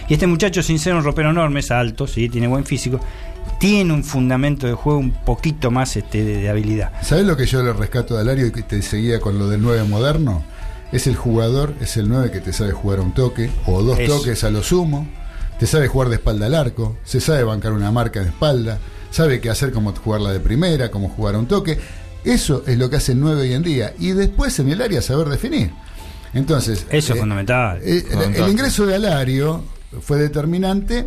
Y 0.09 0.15
este 0.15 0.27
muchacho, 0.27 0.63
sin 0.63 0.79
ser 0.79 0.95
un 0.95 1.03
ropero 1.03 1.31
enorme, 1.31 1.61
es 1.61 1.71
alto, 1.71 2.07
sí, 2.07 2.29
tiene 2.29 2.47
buen 2.47 2.65
físico, 2.65 3.01
tiene 3.59 3.93
un 3.93 4.05
fundamento 4.05 4.67
de 4.67 4.75
juego 4.75 4.99
un 4.99 5.13
poquito 5.25 5.71
más 5.71 5.97
este, 5.97 6.25
de- 6.25 6.37
de 6.43 6.49
habilidad. 6.49 6.93
¿Sabes 7.03 7.25
lo 7.27 7.37
que 7.37 7.47
yo 7.47 7.63
le 7.63 7.73
rescato 7.73 8.15
de 8.15 8.21
Alario 8.23 8.47
y 8.47 8.53
que 8.53 8.63
te 8.63 8.81
seguía 8.83 9.21
con 9.21 9.39
lo 9.39 9.49
del 9.49 9.63
9 9.63 9.85
moderno? 9.85 10.45
Es 10.93 11.07
el 11.07 11.17
jugador, 11.17 11.75
es 11.81 11.97
el 11.97 12.09
9 12.09 12.31
que 12.31 12.41
te 12.41 12.53
sabe 12.53 12.73
jugar 12.73 12.99
a 13.01 13.03
un 13.03 13.15
toque 13.15 13.51
o 13.67 13.83
dos 13.83 13.99
Eso. 13.99 14.19
toques 14.19 14.45
a 14.45 14.51
lo 14.51 14.63
sumo, 14.63 15.07
te 15.59 15.67
sabe 15.67 15.89
jugar 15.89 16.09
de 16.09 16.17
espalda 16.17 16.47
al 16.47 16.55
arco, 16.55 16.97
se 17.05 17.21
sabe 17.21 17.43
bancar 17.45 17.73
una 17.73 17.91
marca 17.91 18.21
de 18.21 18.27
espalda, 18.29 18.79
sabe 19.11 19.41
qué 19.41 19.51
hacer 19.51 19.73
como 19.73 19.93
jugarla 19.95 20.33
de 20.33 20.41
primera, 20.41 20.91
cómo 20.91 21.09
jugar 21.09 21.35
a 21.35 21.39
un 21.39 21.47
toque. 21.47 21.79
Eso 22.25 22.63
es 22.67 22.79
lo 22.79 22.89
que 22.91 22.97
hace 22.97 23.13
el 23.13 23.21
9 23.21 23.41
hoy 23.43 23.53
en 23.55 23.63
día. 23.63 23.93
Y 23.99 24.13
después 24.13 24.59
en 24.59 24.69
el 24.71 24.81
área 24.83 25.03
saber 25.03 25.29
definir. 25.29 25.71
Entonces, 26.33 26.87
Eso 26.91 27.13
es 27.13 27.17
eh, 27.19 27.21
fundamental. 27.21 27.81
eh, 27.83 28.05
el- 28.37 28.49
ingreso 28.49 28.87
de 28.87 28.95
Alario 28.97 29.63
fue 30.01 30.19
determinante 30.19 31.07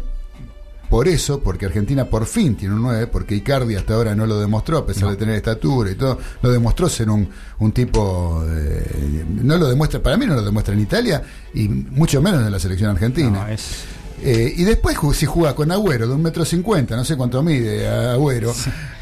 por 0.90 1.08
eso, 1.08 1.40
porque 1.42 1.66
Argentina 1.66 2.06
por 2.06 2.26
fin 2.26 2.56
tiene 2.56 2.76
un 2.76 2.82
9, 2.82 3.08
porque 3.08 3.36
Icardi 3.36 3.76
hasta 3.76 3.94
ahora 3.96 4.16
no 4.16 4.26
lo 4.26 4.40
demostró, 4.40 4.78
a 4.80 4.86
pesar 4.86 5.10
de 5.10 5.16
tener 5.18 5.36
estatura 5.36 5.92
y 5.92 5.96
todo, 5.96 6.18
lo 6.42 6.52
demostró 6.52 6.88
ser 6.90 7.10
un, 7.10 7.30
un 7.60 7.72
tipo, 7.72 8.44
eh, 8.48 9.26
no 9.44 9.58
lo 9.58 9.68
demuestra, 9.68 10.02
para 10.02 10.18
mí 10.18 10.26
no 10.26 10.36
lo 10.36 10.42
demuestra 10.44 10.74
en 10.74 10.80
Italia 10.82 11.22
y 11.54 11.68
mucho 11.68 12.22
menos 12.22 12.46
en 12.46 12.52
la 12.52 12.60
selección 12.60 12.92
argentina. 12.92 13.30
No, 13.30 13.48
es- 13.48 13.86
Eh, 14.20 14.52
y 14.58 14.64
después 14.64 14.98
si 15.14 15.28
juega 15.28 15.54
con 15.54 15.72
Agüero 15.72 16.08
de 16.08 16.14
un 16.16 16.24
metro 16.24 16.44
cincuenta, 16.44 16.96
no 16.96 17.06
sé 17.06 17.16
cuánto 17.16 17.44
mide 17.44 17.88
Agüero, 17.88 18.52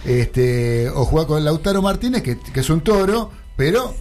este, 0.03 0.89
o 0.89 1.05
juega 1.05 1.27
con 1.27 1.43
Lautaro 1.45 1.81
Martínez, 1.81 2.21
que, 2.21 2.37
que 2.37 2.59
es 2.59 2.69
un 2.69 2.81
toro, 2.81 3.31
pero 3.55 3.93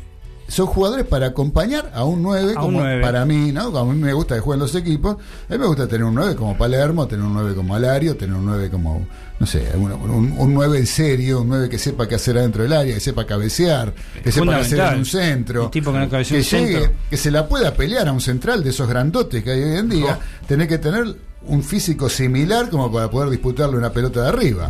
son 0.48 0.66
jugadores 0.66 1.06
para 1.06 1.26
acompañar 1.28 1.90
a 1.94 2.04
un 2.04 2.22
9, 2.22 2.54
A 2.56 2.62
un 2.62 2.74
como 2.74 2.78
para 3.00 3.24
mí, 3.24 3.50
¿no? 3.52 3.72
Como 3.72 3.90
a 3.90 3.94
mí 3.94 4.00
me 4.00 4.12
gusta 4.12 4.34
que 4.34 4.40
jueguen 4.40 4.60
los 4.60 4.74
equipos, 4.74 5.16
a 5.48 5.52
mí 5.52 5.58
me 5.58 5.66
gusta 5.66 5.86
tener 5.88 6.04
un 6.04 6.14
9 6.14 6.36
como 6.36 6.56
Palermo, 6.56 7.06
tener 7.06 7.24
un 7.24 7.32
9 7.34 7.54
como 7.54 7.74
Alario, 7.74 8.16
tener 8.16 8.36
un 8.36 8.44
9 8.46 8.70
como, 8.70 9.06
no 9.38 9.46
sé, 9.46 9.66
un, 9.76 9.90
un, 9.92 10.34
un 10.38 10.54
9 10.54 10.78
en 10.78 10.86
serio, 10.86 11.40
un 11.40 11.48
9 11.48 11.68
que 11.68 11.78
sepa 11.78 12.06
qué 12.06 12.16
hacer 12.16 12.36
adentro 12.38 12.62
del 12.62 12.72
área, 12.72 12.94
que 12.94 13.00
sepa 13.00 13.24
cabecear, 13.26 13.94
que 14.22 14.30
sepa 14.30 14.46
qué 14.54 14.60
hacer 14.60 14.80
en 14.80 14.98
un 14.98 15.04
centro, 15.06 15.64
Un 15.64 15.70
tipo 15.70 15.92
que 15.92 15.98
no 15.98 16.08
que 16.10 16.24
llegue, 16.24 16.42
centro. 16.42 16.92
que 17.10 17.16
se 17.16 17.30
la 17.30 17.48
pueda 17.48 17.74
pelear 17.74 18.08
a 18.08 18.12
un 18.12 18.20
central 18.20 18.62
de 18.62 18.70
esos 18.70 18.88
grandotes 18.88 19.42
que 19.42 19.50
hay 19.50 19.62
hoy 19.62 19.76
en 19.78 19.88
día, 19.88 20.18
tener 20.46 20.68
que 20.68 20.78
tener 20.78 21.16
un 21.46 21.62
físico 21.62 22.08
similar 22.08 22.70
como 22.70 22.90
para 22.92 23.10
poder 23.10 23.30
disputarle 23.30 23.76
una 23.76 23.92
pelota 23.92 24.22
de 24.22 24.28
arriba. 24.28 24.68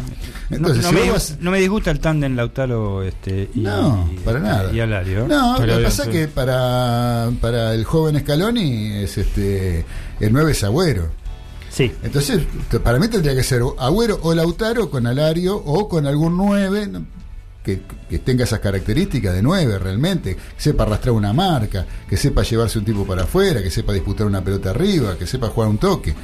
Entonces, 0.51 0.83
no, 0.83 0.89
si 0.91 0.95
me, 0.95 1.01
vos 1.03 1.09
dis- 1.09 1.12
vas- 1.12 1.37
no 1.41 1.51
me 1.51 1.61
disgusta 1.61 1.91
el 1.91 2.01
tándem 2.01 2.35
Lautaro 2.37 3.03
este, 3.03 3.49
y, 3.55 3.61
No, 3.61 4.11
para 4.25 4.41
nada. 4.41 4.72
y 4.72 4.81
Alario. 4.81 5.27
No, 5.29 5.55
Pero 5.59 5.72
lo 5.72 5.79
que 5.79 5.85
pasa 5.85 6.03
es 6.05 6.09
que 6.11 6.29
para, 6.29 7.31
para 7.41 7.75
el 7.75 7.85
joven 7.85 8.18
Scaloni 8.20 8.93
es 9.03 9.18
este 9.18 9.85
el 10.20 10.33
9 10.33 10.53
es 10.53 10.64
Agüero. 10.64 11.09
Sí. 11.70 11.93
Entonces, 12.03 12.41
para 12.83 12.99
mí 12.99 13.09
tendría 13.09 13.35
que 13.35 13.43
ser 13.43 13.62
Agüero 13.79 14.18
o 14.22 14.35
Lautaro 14.35 14.91
con 14.91 15.07
Alario 15.07 15.57
o 15.57 15.89
con 15.89 16.07
algún 16.07 16.37
9. 16.37 16.87
no, 16.89 17.07
que, 17.64 17.81
que 18.11 18.18
tenga 18.18 18.45
esas 18.45 18.61
características 18.61 19.33
de 19.35 19.41
nueve 19.41 19.79
realmente, 19.79 20.35
que 20.37 20.41
sepa 20.59 20.83
arrastrar 20.83 21.12
una 21.14 21.33
marca, 21.33 21.87
que 22.07 22.14
sepa 22.18 22.43
llevarse 22.43 22.79
un 22.79 22.85
tipo 22.85 23.07
para 23.07 23.22
afuera, 23.22 23.62
que 23.62 23.70
sepa 23.70 23.95
disputar 23.95 24.27
una 24.27 24.45
pelota 24.45 24.68
arriba, 24.68 25.16
que 25.16 25.27
sepa 25.27 25.49
jugar 25.49 25.70
un 25.70 25.79
toque. 25.79 26.14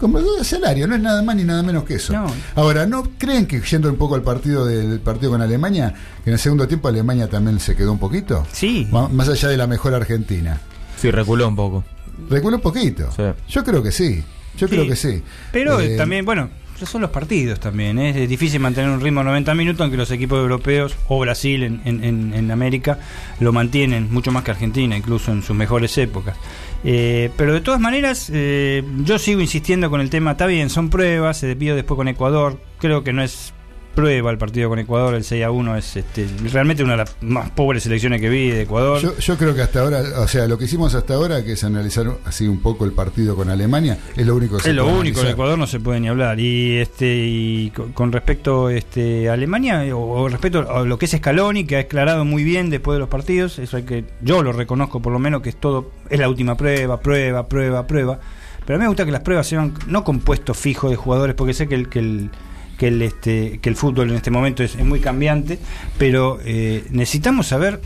Como 0.00 0.18
el 0.18 0.24
escenario, 0.40 0.86
no 0.86 0.94
es 0.94 1.00
nada 1.00 1.22
más 1.22 1.34
ni 1.36 1.44
nada 1.44 1.62
menos 1.62 1.84
que 1.84 1.94
eso. 1.94 2.12
No. 2.12 2.26
Ahora, 2.54 2.86
¿no 2.86 3.02
creen 3.18 3.46
que 3.46 3.60
yendo 3.60 3.88
un 3.88 3.96
poco 3.96 4.14
al 4.14 4.22
partido 4.22 4.64
del 4.66 5.00
partido 5.00 5.32
con 5.32 5.42
Alemania, 5.42 5.92
que 6.22 6.30
en 6.30 6.34
el 6.34 6.38
segundo 6.38 6.68
tiempo 6.68 6.88
Alemania 6.88 7.28
también 7.28 7.58
se 7.60 7.74
quedó 7.74 7.92
un 7.92 7.98
poquito? 7.98 8.46
Sí. 8.52 8.88
Más 9.12 9.28
allá 9.28 9.48
de 9.48 9.56
la 9.56 9.66
mejor 9.66 9.94
Argentina. 9.94 10.60
Sí, 10.96 11.10
reculó 11.10 11.48
un 11.48 11.56
poco. 11.56 11.84
Reculó 12.30 12.56
un 12.56 12.62
poquito. 12.62 13.08
Yo 13.48 13.64
creo 13.64 13.82
que 13.82 13.90
sí. 13.92 14.22
Yo 14.56 14.68
creo 14.68 14.86
que 14.86 14.94
sí. 14.96 15.22
Pero 15.52 15.80
Eh, 15.80 15.96
también, 15.96 16.24
bueno, 16.24 16.48
son 16.84 17.00
los 17.00 17.10
partidos 17.10 17.58
también. 17.60 17.98
¿eh? 17.98 18.22
Es 18.22 18.28
difícil 18.28 18.60
mantener 18.60 18.90
un 18.90 19.00
ritmo 19.00 19.20
de 19.20 19.24
90 19.26 19.54
minutos, 19.54 19.80
aunque 19.80 19.96
los 19.96 20.10
equipos 20.12 20.38
europeos 20.38 20.94
o 21.08 21.18
Brasil 21.18 21.62
en, 21.64 21.80
en- 21.84 22.04
en- 22.04 22.34
en 22.34 22.50
América 22.50 22.98
lo 23.40 23.52
mantienen 23.52 24.12
mucho 24.12 24.30
más 24.30 24.44
que 24.44 24.50
Argentina, 24.52 24.96
incluso 24.96 25.32
en 25.32 25.42
sus 25.42 25.56
mejores 25.56 25.96
épocas. 25.98 26.36
Eh, 26.84 27.30
pero 27.36 27.54
de 27.54 27.60
todas 27.62 27.80
maneras, 27.80 28.30
eh, 28.32 28.84
yo 29.04 29.18
sigo 29.18 29.40
insistiendo 29.40 29.90
con 29.90 30.00
el 30.00 30.10
tema. 30.10 30.32
Está 30.32 30.46
bien, 30.46 30.68
son 30.70 30.90
pruebas. 30.90 31.38
Se 31.38 31.46
despidió 31.46 31.74
después 31.74 31.96
con 31.96 32.08
Ecuador. 32.08 32.60
Creo 32.78 33.02
que 33.02 33.12
no 33.12 33.22
es 33.22 33.54
prueba 33.94 34.30
el 34.30 34.38
partido 34.38 34.68
con 34.68 34.78
Ecuador. 34.78 35.14
El 35.14 35.24
6 35.24 35.44
a 35.44 35.50
1 35.50 35.76
es 35.76 35.96
este, 35.96 36.26
realmente 36.52 36.82
una 36.82 36.92
de 36.92 36.98
las 36.98 37.16
más 37.22 37.50
pobres 37.50 37.82
selecciones 37.82 38.20
que 38.20 38.28
vi 38.28 38.50
de 38.50 38.62
Ecuador. 38.62 39.00
Yo, 39.00 39.16
yo 39.18 39.36
creo 39.36 39.54
que 39.54 39.62
hasta 39.62 39.80
ahora, 39.80 40.02
o 40.18 40.28
sea, 40.28 40.46
lo 40.46 40.58
que 40.58 40.64
hicimos 40.64 40.94
hasta 40.94 41.14
ahora, 41.14 41.44
que 41.44 41.52
es 41.52 41.64
analizar 41.64 42.06
así 42.24 42.46
un 42.46 42.60
poco 42.60 42.84
el 42.84 42.92
partido 42.92 43.36
con 43.36 43.48
Alemania, 43.48 43.98
es 44.16 44.26
lo 44.26 44.36
único 44.36 44.56
que 44.56 44.64
se 44.64 44.70
Es 44.70 44.76
lo 44.76 44.84
puede 44.84 44.98
único, 44.98 45.20
en. 45.20 45.28
Ecuador 45.28 45.58
no 45.58 45.66
se 45.66 45.80
puede 45.80 46.00
ni 46.00 46.08
hablar. 46.08 46.38
Y 46.40 46.78
este 46.78 47.06
y 47.06 47.70
con, 47.70 48.12
respecto 48.12 48.70
este, 48.70 49.28
a 49.28 49.34
Alemania, 49.34 49.84
o, 49.94 50.22
o 50.22 50.28
respecto 50.28 50.70
a 50.70 50.84
lo 50.84 50.98
que 50.98 51.06
es 51.06 51.12
Scaloni, 51.12 51.64
que 51.64 51.76
ha 51.76 51.80
aclarado 51.80 52.24
muy 52.24 52.44
bien 52.44 52.70
después 52.70 52.96
de 52.96 53.00
los 53.00 53.08
partidos, 53.08 53.58
eso 53.58 53.76
hay 53.76 53.84
que, 53.84 54.04
yo 54.20 54.42
lo 54.42 54.52
reconozco 54.52 55.00
por 55.00 55.12
lo 55.12 55.18
menos 55.18 55.42
que 55.42 55.50
es 55.50 55.56
todo, 55.56 55.90
es 56.10 56.18
la 56.18 56.28
última 56.28 56.56
prueba, 56.56 57.00
prueba, 57.00 57.48
prueba, 57.48 57.86
prueba. 57.86 58.18
Pero 58.66 58.76
a 58.76 58.78
mí 58.78 58.82
me 58.84 58.88
gusta 58.88 59.04
que 59.04 59.12
las 59.12 59.20
pruebas 59.20 59.46
sean 59.46 59.74
no 59.86 60.04
con 60.04 60.20
puesto 60.20 60.54
fijo 60.54 60.88
de 60.88 60.96
jugadores, 60.96 61.34
porque 61.34 61.54
sé 61.54 61.68
que 61.68 61.74
el, 61.74 61.88
que 61.88 61.98
el 61.98 62.30
que 62.78 62.88
el 62.88 63.02
este 63.02 63.58
que 63.60 63.68
el 63.68 63.76
fútbol 63.76 64.10
en 64.10 64.16
este 64.16 64.30
momento 64.30 64.62
es, 64.62 64.74
es 64.74 64.84
muy 64.84 65.00
cambiante, 65.00 65.58
pero 65.98 66.38
eh, 66.44 66.84
necesitamos 66.90 67.46
saber 67.48 67.80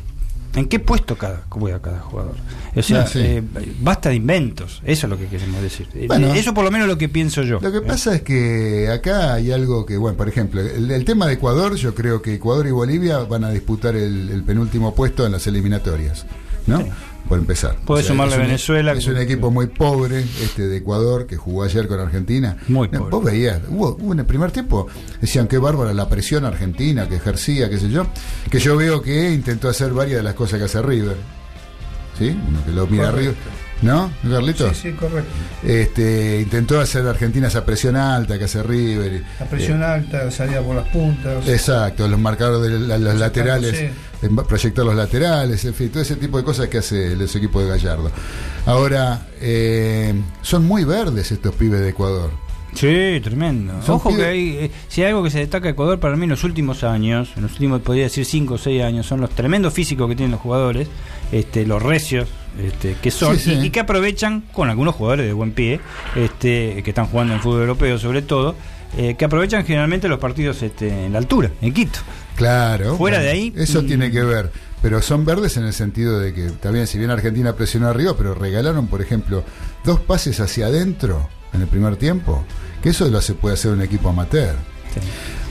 en 0.55 0.67
qué 0.67 0.79
puesto 0.79 1.17
cada 1.17 1.43
juega 1.51 1.81
cada 1.81 2.01
jugador. 2.01 2.35
O 2.75 2.83
sea, 2.83 3.07
sí. 3.07 3.19
eh, 3.23 3.43
basta 3.81 4.09
de 4.09 4.17
inventos, 4.17 4.81
eso 4.85 5.07
es 5.07 5.11
lo 5.11 5.19
que 5.19 5.27
queremos 5.27 5.61
decir. 5.63 5.87
Eh, 5.95 6.07
Bueno. 6.09 6.33
eso 6.33 6.55
por 6.55 6.65
lo 6.65 6.71
menos 6.71 6.89
lo 6.89 6.97
que 6.97 7.09
pienso 7.09 7.43
yo. 7.43 7.59
Lo 7.61 7.71
que 7.71 7.83
pasa 7.83 8.15
es 8.15 8.23
que 8.23 8.89
acá 8.89 9.35
hay 9.35 9.53
algo 9.53 9.85
que, 9.85 9.97
bueno, 9.97 10.17
por 10.17 10.29
ejemplo, 10.29 10.61
el, 10.61 10.91
el 10.91 11.05
tema 11.05 11.27
de 11.27 11.35
Ecuador, 11.35 11.75
yo 11.77 11.95
creo 11.95 12.23
que 12.23 12.35
Ecuador 12.35 12.67
y 12.67 12.71
Bolivia 12.71 13.19
van 13.19 13.45
a 13.45 13.51
disputar 13.51 13.95
el, 13.95 14.31
el 14.31 14.43
penúltimo 14.43 14.95
puesto 14.95 15.27
en 15.27 15.33
las 15.33 15.47
eliminatorias, 15.47 16.25
¿no? 16.67 16.83
Por 17.29 17.39
empezar. 17.39 17.77
Puede 17.85 18.03
sumarle 18.05 18.35
es 18.35 18.41
un- 18.41 18.47
Venezuela, 18.47 18.93
Es 18.93 19.07
un 19.07 19.19
equipo 19.19 19.51
muy 19.51 19.67
pobre, 19.67 20.21
este 20.43 20.67
de 20.67 20.79
Ecuador, 20.79 21.27
que 21.27 21.37
jugó 21.37 21.63
ayer 21.65 21.87
con 21.87 22.01
Argentina. 22.01 22.57
Muy 22.69 22.89
No, 22.89 22.99
pobre. 23.01 23.11
Vos 23.11 23.25
veías, 23.25 23.61
hubo, 23.69 23.97
hubo 24.01 24.13
en 24.15 24.21
el 24.21 24.25
primer 24.27 24.51
tiempo, 24.51 24.87
decían 25.21 25.47
qué 25.47 25.59
bárbara 25.59 25.93
la 25.93 26.09
presión 26.09 26.47
argentina 26.47 27.07
que 27.09 27.17
ejercía, 27.17 27.69
qué 27.69 27.79
sé 27.79 27.91
yo. 27.91 28.07
Que 28.51 28.59
yo 28.61 28.77
veo 28.77 29.03
que 29.03 29.31
intentó 29.33 29.69
hacer 29.69 29.93
varias 29.93 30.19
de 30.19 30.23
las 30.23 30.35
cosas 30.35 30.59
que 30.59 30.65
hace 30.65 30.81
River. 30.81 31.17
¿Sí? 32.19 32.31
Uno 32.49 32.65
que 32.65 32.73
lo 32.73 32.87
mira 32.87 33.11
Correcto. 33.11 33.31
arriba. 33.31 33.55
¿No, 33.81 34.11
Carlitos? 34.29 34.77
Sí, 34.77 34.91
sí, 34.91 34.93
correcto. 34.97 35.31
Este, 35.63 36.41
intentó 36.41 36.81
hacer 36.81 37.07
a 37.07 37.11
Argentina 37.11 37.47
esa 37.47 37.65
presión 37.65 37.95
alta 37.95 38.37
que 38.37 38.45
hace 38.47 38.61
River. 38.63 39.23
La 39.39 39.47
presión 39.47 39.83
eh, 39.83 39.85
alta, 39.85 40.31
salida 40.33 40.61
por 40.63 40.75
las 40.77 40.89
puntas. 40.89 41.47
Exacto, 41.47 42.09
los 42.09 42.19
marcadores 42.19 42.73
de 42.73 42.79
la- 42.81 42.99
los 42.99 43.15
laterales, 43.17 43.77
sí. 43.79 43.89
Proyectar 44.47 44.85
los 44.85 44.95
laterales, 44.95 45.65
en 45.65 45.75
fin, 45.75 45.89
todo 45.91 46.03
ese 46.03 46.17
tipo 46.17 46.39
de 46.39 46.45
cosas 46.45 46.69
que 46.69 46.79
hace 46.79 47.17
los 47.17 47.35
equipos 47.37 47.63
de 47.63 47.69
Gallardo. 47.71 48.11
Ahora, 48.67 49.29
eh, 49.41 50.15
son 50.43 50.67
muy 50.67 50.85
verdes 50.85 51.33
estos 51.33 51.55
pibes 51.55 51.81
de 51.81 51.91
Ecuador. 51.91 52.31
Sí, 52.75 53.21
tremendo. 53.23 53.83
Son 53.83 53.97
Ojo 53.97 54.15
que 54.15 54.25
hay, 54.25 54.49
eh, 54.51 54.71
si 54.89 55.03
hay 55.03 55.09
algo 55.09 55.23
que 55.23 55.31
se 55.31 55.39
destaca 55.39 55.65
de 55.65 55.71
Ecuador 55.71 55.99
para 55.99 56.17
mí 56.17 56.25
en 56.25 56.31
los 56.31 56.45
últimos 56.45 56.85
años, 56.85 57.31
en 57.37 57.43
los 57.43 57.53
últimos, 57.53 57.81
podría 57.81 58.05
decir 58.05 58.25
5 58.25 58.55
o 58.55 58.59
6 58.59 58.83
años, 58.83 59.07
son 59.07 59.21
los 59.21 59.31
tremendos 59.31 59.73
físicos 59.73 60.09
que 60.09 60.17
tienen 60.17 60.33
los 60.33 60.41
jugadores, 60.41 60.89
este, 61.33 61.67
los 61.67 61.83
recios 61.83 62.29
este, 62.63 62.97
que 63.01 63.11
son, 63.11 63.37
Sí, 63.37 63.51
sí. 63.51 63.59
Y, 63.63 63.67
y 63.67 63.71
que 63.71 63.81
aprovechan 63.81 64.43
con 64.53 64.69
algunos 64.69 64.95
jugadores 64.95 65.27
de 65.27 65.33
buen 65.33 65.53
pie, 65.53 65.81
este, 66.15 66.83
que 66.83 66.91
están 66.91 67.07
jugando 67.07 67.35
en 67.35 67.41
fútbol 67.41 67.63
europeo 67.63 67.99
sobre 67.99 68.23
todo, 68.23 68.55
eh, 68.97 69.17
que 69.19 69.25
aprovechan 69.25 69.65
generalmente 69.65 70.09
los 70.09 70.19
partidos 70.19 70.63
este, 70.63 71.07
en 71.07 71.13
la 71.13 71.19
altura, 71.19 71.51
en 71.61 71.75
Quito. 71.75 71.99
Claro. 72.39 72.97
Fuera 72.97 73.19
bueno, 73.19 73.19
de 73.19 73.29
ahí, 73.31 73.53
Eso 73.57 73.83
mm. 73.83 73.87
tiene 73.87 74.11
que 74.11 74.23
ver. 74.23 74.51
Pero 74.81 75.03
son 75.03 75.25
verdes 75.25 75.57
en 75.57 75.65
el 75.65 75.73
sentido 75.73 76.21
de 76.21 76.33
que, 76.33 76.51
también, 76.51 76.87
si 76.87 76.99
bien 76.99 77.11
Argentina 77.11 77.53
presionó 77.55 77.89
arriba, 77.89 78.15
pero 78.17 78.35
regalaron, 78.35 78.87
por 78.87 79.03
ejemplo, 79.03 79.43
dos 79.85 79.99
pases 79.99 80.39
hacia 80.39 80.67
adentro 80.67 81.29
en 81.53 81.63
el 81.63 81.67
primer 81.67 81.97
tiempo, 81.97 82.45
que 82.81 82.91
eso 82.91 83.09
lo 83.09 83.21
se 83.21 83.35
puede 83.35 83.55
hacer 83.55 83.73
un 83.73 83.83
equipo 83.83 84.09
amateur. 84.09 84.55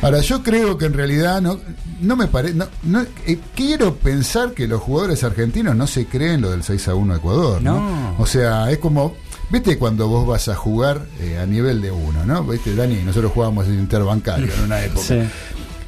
Ahora, 0.01 0.21
yo 0.21 0.43
creo 0.43 0.77
que 0.77 0.85
en 0.85 0.93
realidad 0.93 1.41
no, 1.41 1.59
no 2.01 2.15
me 2.15 2.27
parece. 2.27 2.53
No, 2.53 2.67
no- 2.83 3.05
eh, 3.25 3.37
quiero 3.55 3.95
pensar 3.95 4.51
que 4.53 4.67
los 4.67 4.81
jugadores 4.81 5.23
argentinos 5.23 5.75
no 5.75 5.87
se 5.87 6.05
creen 6.05 6.41
lo 6.41 6.51
del 6.51 6.63
6 6.63 6.87
a 6.87 6.95
1 6.95 7.13
a 7.13 7.17
Ecuador. 7.17 7.61
¿no? 7.61 7.79
No. 7.79 8.15
O 8.17 8.25
sea, 8.25 8.71
es 8.71 8.77
como. 8.77 9.15
¿Viste 9.49 9.77
cuando 9.77 10.09
vos 10.09 10.27
vas 10.27 10.49
a 10.49 10.55
jugar 10.55 11.05
eh, 11.21 11.37
a 11.41 11.45
nivel 11.45 11.81
de 11.81 11.89
uno, 11.89 12.25
¿no? 12.25 12.43
¿Viste, 12.43 12.75
Dani? 12.75 12.95
Nosotros 13.05 13.31
jugábamos 13.31 13.65
en 13.67 13.75
interbancario 13.79 14.53
en 14.53 14.63
una 14.65 14.83
época. 14.83 15.01
Sí. 15.07 15.19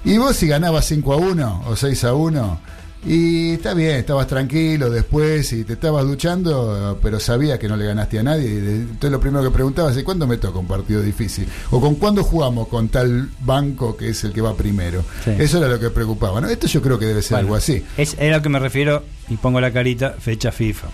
Y 0.06 0.18
vos 0.18 0.36
si 0.36 0.47
ganabas 0.47 0.86
5 0.86 1.14
a 1.14 1.18
1 1.18 1.64
o 1.68 1.76
6 1.76 2.04
a 2.06 2.14
1, 2.14 2.60
y 3.06 3.52
está 3.54 3.74
bien, 3.74 3.95
estabas 3.95 4.28
tranquilo 4.28 4.89
después 4.89 5.54
y 5.54 5.64
te 5.64 5.74
estabas 5.74 6.06
duchando, 6.06 7.00
pero 7.02 7.20
sabías 7.20 7.58
que 7.58 7.70
no 7.70 7.78
le 7.78 7.86
ganaste 7.86 8.20
a 8.20 8.24
nadie. 8.24 8.58
Entonces 8.58 9.12
lo 9.12 9.20
primero 9.22 9.43
que 9.43 9.52
preguntabas 9.52 9.95
es 9.95 10.04
¿cuándo 10.04 10.28
me 10.28 10.38
toca 10.38 10.60
un 10.60 10.68
partido 10.68 11.02
difícil? 11.02 11.47
O 11.72 11.80
con 11.80 11.95
cuándo 11.95 12.24
jugamos 12.24 12.68
con 12.68 12.89
tal 12.89 13.30
banco 13.39 13.95
que 13.95 14.10
es 14.10 14.24
el 14.26 14.34
que 14.34 14.41
va 14.41 14.54
primero. 14.56 15.04
Sí. 15.24 15.32
Eso 15.38 15.60
era 15.60 15.70
lo 15.70 15.80
que 15.80 15.89
preocupaba. 15.91 16.41
¿no? 16.41 16.50
Esto 16.50 16.68
yo 16.68 16.82
creo 16.82 17.00
que 17.00 17.06
debe 17.06 17.22
ser 17.22 17.36
Bueno, 17.38 17.47
algo 17.47 17.56
así. 17.56 17.84
Es, 17.97 18.16
es 18.20 18.34
a 18.34 18.38
lo 18.38 18.41
que 18.41 18.50
me 18.50 18.60
refiero, 18.60 19.04
y 19.30 19.38
pongo 19.38 19.62
la 19.62 19.72
carita, 19.72 20.16
fecha 20.20 20.52
FIFA. 20.52 20.88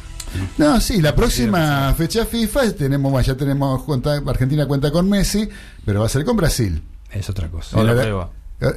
No, 0.57 0.79
sí, 0.81 1.01
la 1.01 1.15
próxima 1.15 1.93
fecha 1.97 2.25
FIFA 2.25 2.71
tenemos 2.73 3.11
más, 3.11 3.25
ya 3.25 3.35
tenemos 3.35 3.81
cuenta, 3.83 4.21
Argentina 4.27 4.67
cuenta 4.67 4.91
con 4.91 5.09
Messi, 5.09 5.47
pero 5.85 6.01
va 6.01 6.05
a 6.05 6.09
ser 6.09 6.23
con 6.25 6.35
Brasil. 6.35 6.83
Es 7.11 7.29
otra 7.29 7.49
cosa. 7.49 7.77
Otra 7.77 7.91
Ahora, 7.91 8.03
prueba. 8.03 8.29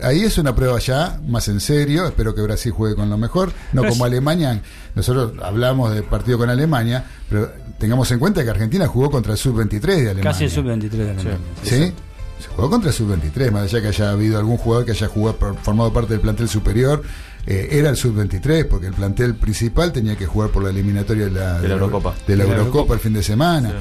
Ahí 0.03 0.23
es 0.23 0.37
una 0.39 0.55
prueba 0.57 0.79
ya 0.81 1.21
más 1.29 1.47
en 1.49 1.61
serio. 1.61 2.07
Espero 2.07 2.35
que 2.35 2.43
Brasil 2.43 2.73
juegue 2.73 2.97
con 2.97 3.09
lo 3.09 3.17
mejor, 3.17 3.53
no 3.73 3.85
como 3.85 4.05
Alemania. 4.05 4.61
Nosotros 4.95 5.33
hablamos 5.43 5.95
del 5.95 6.03
partido 6.05 6.37
con 6.37 6.51
Alemania, 6.51 7.05
pero 7.31 7.51
tengamos 7.79 8.11
en 8.11 8.19
cuenta 8.19 8.43
que 8.43 8.51
Argentina 8.51 8.87
jugó 8.89 9.09
contra 9.11 9.33
el 9.33 9.39
sub-23 9.39 9.81
de 9.81 9.95
Alemania. 10.11 10.23
Casi 10.25 10.45
el 10.45 10.51
sub-23 10.51 10.91
de 10.91 11.03
Alemania. 11.11 11.39
¿Sí? 11.63 11.93
Se 12.41 12.49
jugó 12.55 12.71
contra 12.71 12.91
el 12.91 12.97
sub-23, 12.97 13.51
más 13.53 13.63
allá 13.65 13.81
que 13.81 13.89
haya 13.89 14.11
habido 14.11 14.39
algún 14.39 14.57
jugador 14.59 14.85
que 14.85 14.93
haya 14.93 15.07
jugado 15.09 15.37
por- 15.39 15.57
formado 15.59 15.93
parte 15.93 16.13
del 16.15 16.21
plantel 16.21 16.49
superior, 16.49 17.03
eh, 17.47 17.69
era 17.73 17.89
el 17.91 17.97
sub-23, 17.97 18.65
porque 18.67 18.89
el 18.89 18.93
plantel 18.95 19.37
principal 19.37 19.93
tenía 19.93 20.17
que 20.17 20.27
jugar 20.27 20.51
por 20.51 20.63
la 20.65 20.71
eliminatoria 20.71 21.27
de 21.27 21.31
la, 21.31 21.61
De 21.61 21.69
la 21.69 21.75
Eurocopa. 21.75 22.15
de 22.27 22.37
la 22.37 22.45
De 22.45 22.51
la 22.51 22.57
Eurocopa 22.57 22.67
Eurocopa. 22.79 22.95
el 22.95 23.01
fin 23.01 23.13
de 23.13 23.23
semana. 23.23 23.73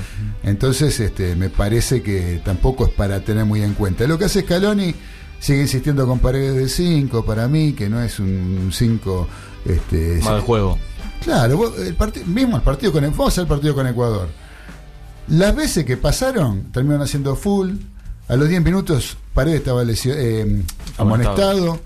Entonces, 0.43 0.99
este, 0.99 1.35
me 1.35 1.49
parece 1.49 2.01
que 2.01 2.39
tampoco 2.45 2.85
es 2.85 2.91
para 2.91 3.19
tener 3.21 3.45
muy 3.45 3.61
en 3.63 3.73
cuenta. 3.73 4.05
Lo 4.07 4.17
que 4.17 4.25
hace 4.25 4.41
Scaloni 4.41 4.93
sigue 5.39 5.61
insistiendo 5.61 6.07
con 6.07 6.19
paredes 6.19 6.55
de 6.55 6.69
5 6.69 7.25
para 7.25 7.47
mí, 7.47 7.73
que 7.73 7.89
no 7.89 8.01
es 8.01 8.19
un 8.19 8.69
5 8.71 9.27
este, 9.65 10.19
Más 10.23 10.35
de 10.35 10.41
juego. 10.41 10.77
Claro, 11.23 11.57
vos, 11.57 11.73
el 11.77 12.25
mismo 12.25 12.57
el 12.57 12.63
partido 12.63 12.91
con 12.91 13.03
vamos 13.03 13.37
al 13.37 13.47
partido 13.47 13.75
con 13.75 13.87
Ecuador. 13.87 14.29
Las 15.27 15.55
veces 15.55 15.85
que 15.85 15.97
pasaron, 15.97 16.71
terminaron 16.71 17.03
haciendo 17.03 17.35
full. 17.35 17.71
A 18.29 18.35
los 18.35 18.49
10 18.49 18.63
minutos, 18.63 19.17
Paredes 19.33 19.59
estaba 19.59 19.83
eh, 19.83 20.63
amonestado 20.97 21.79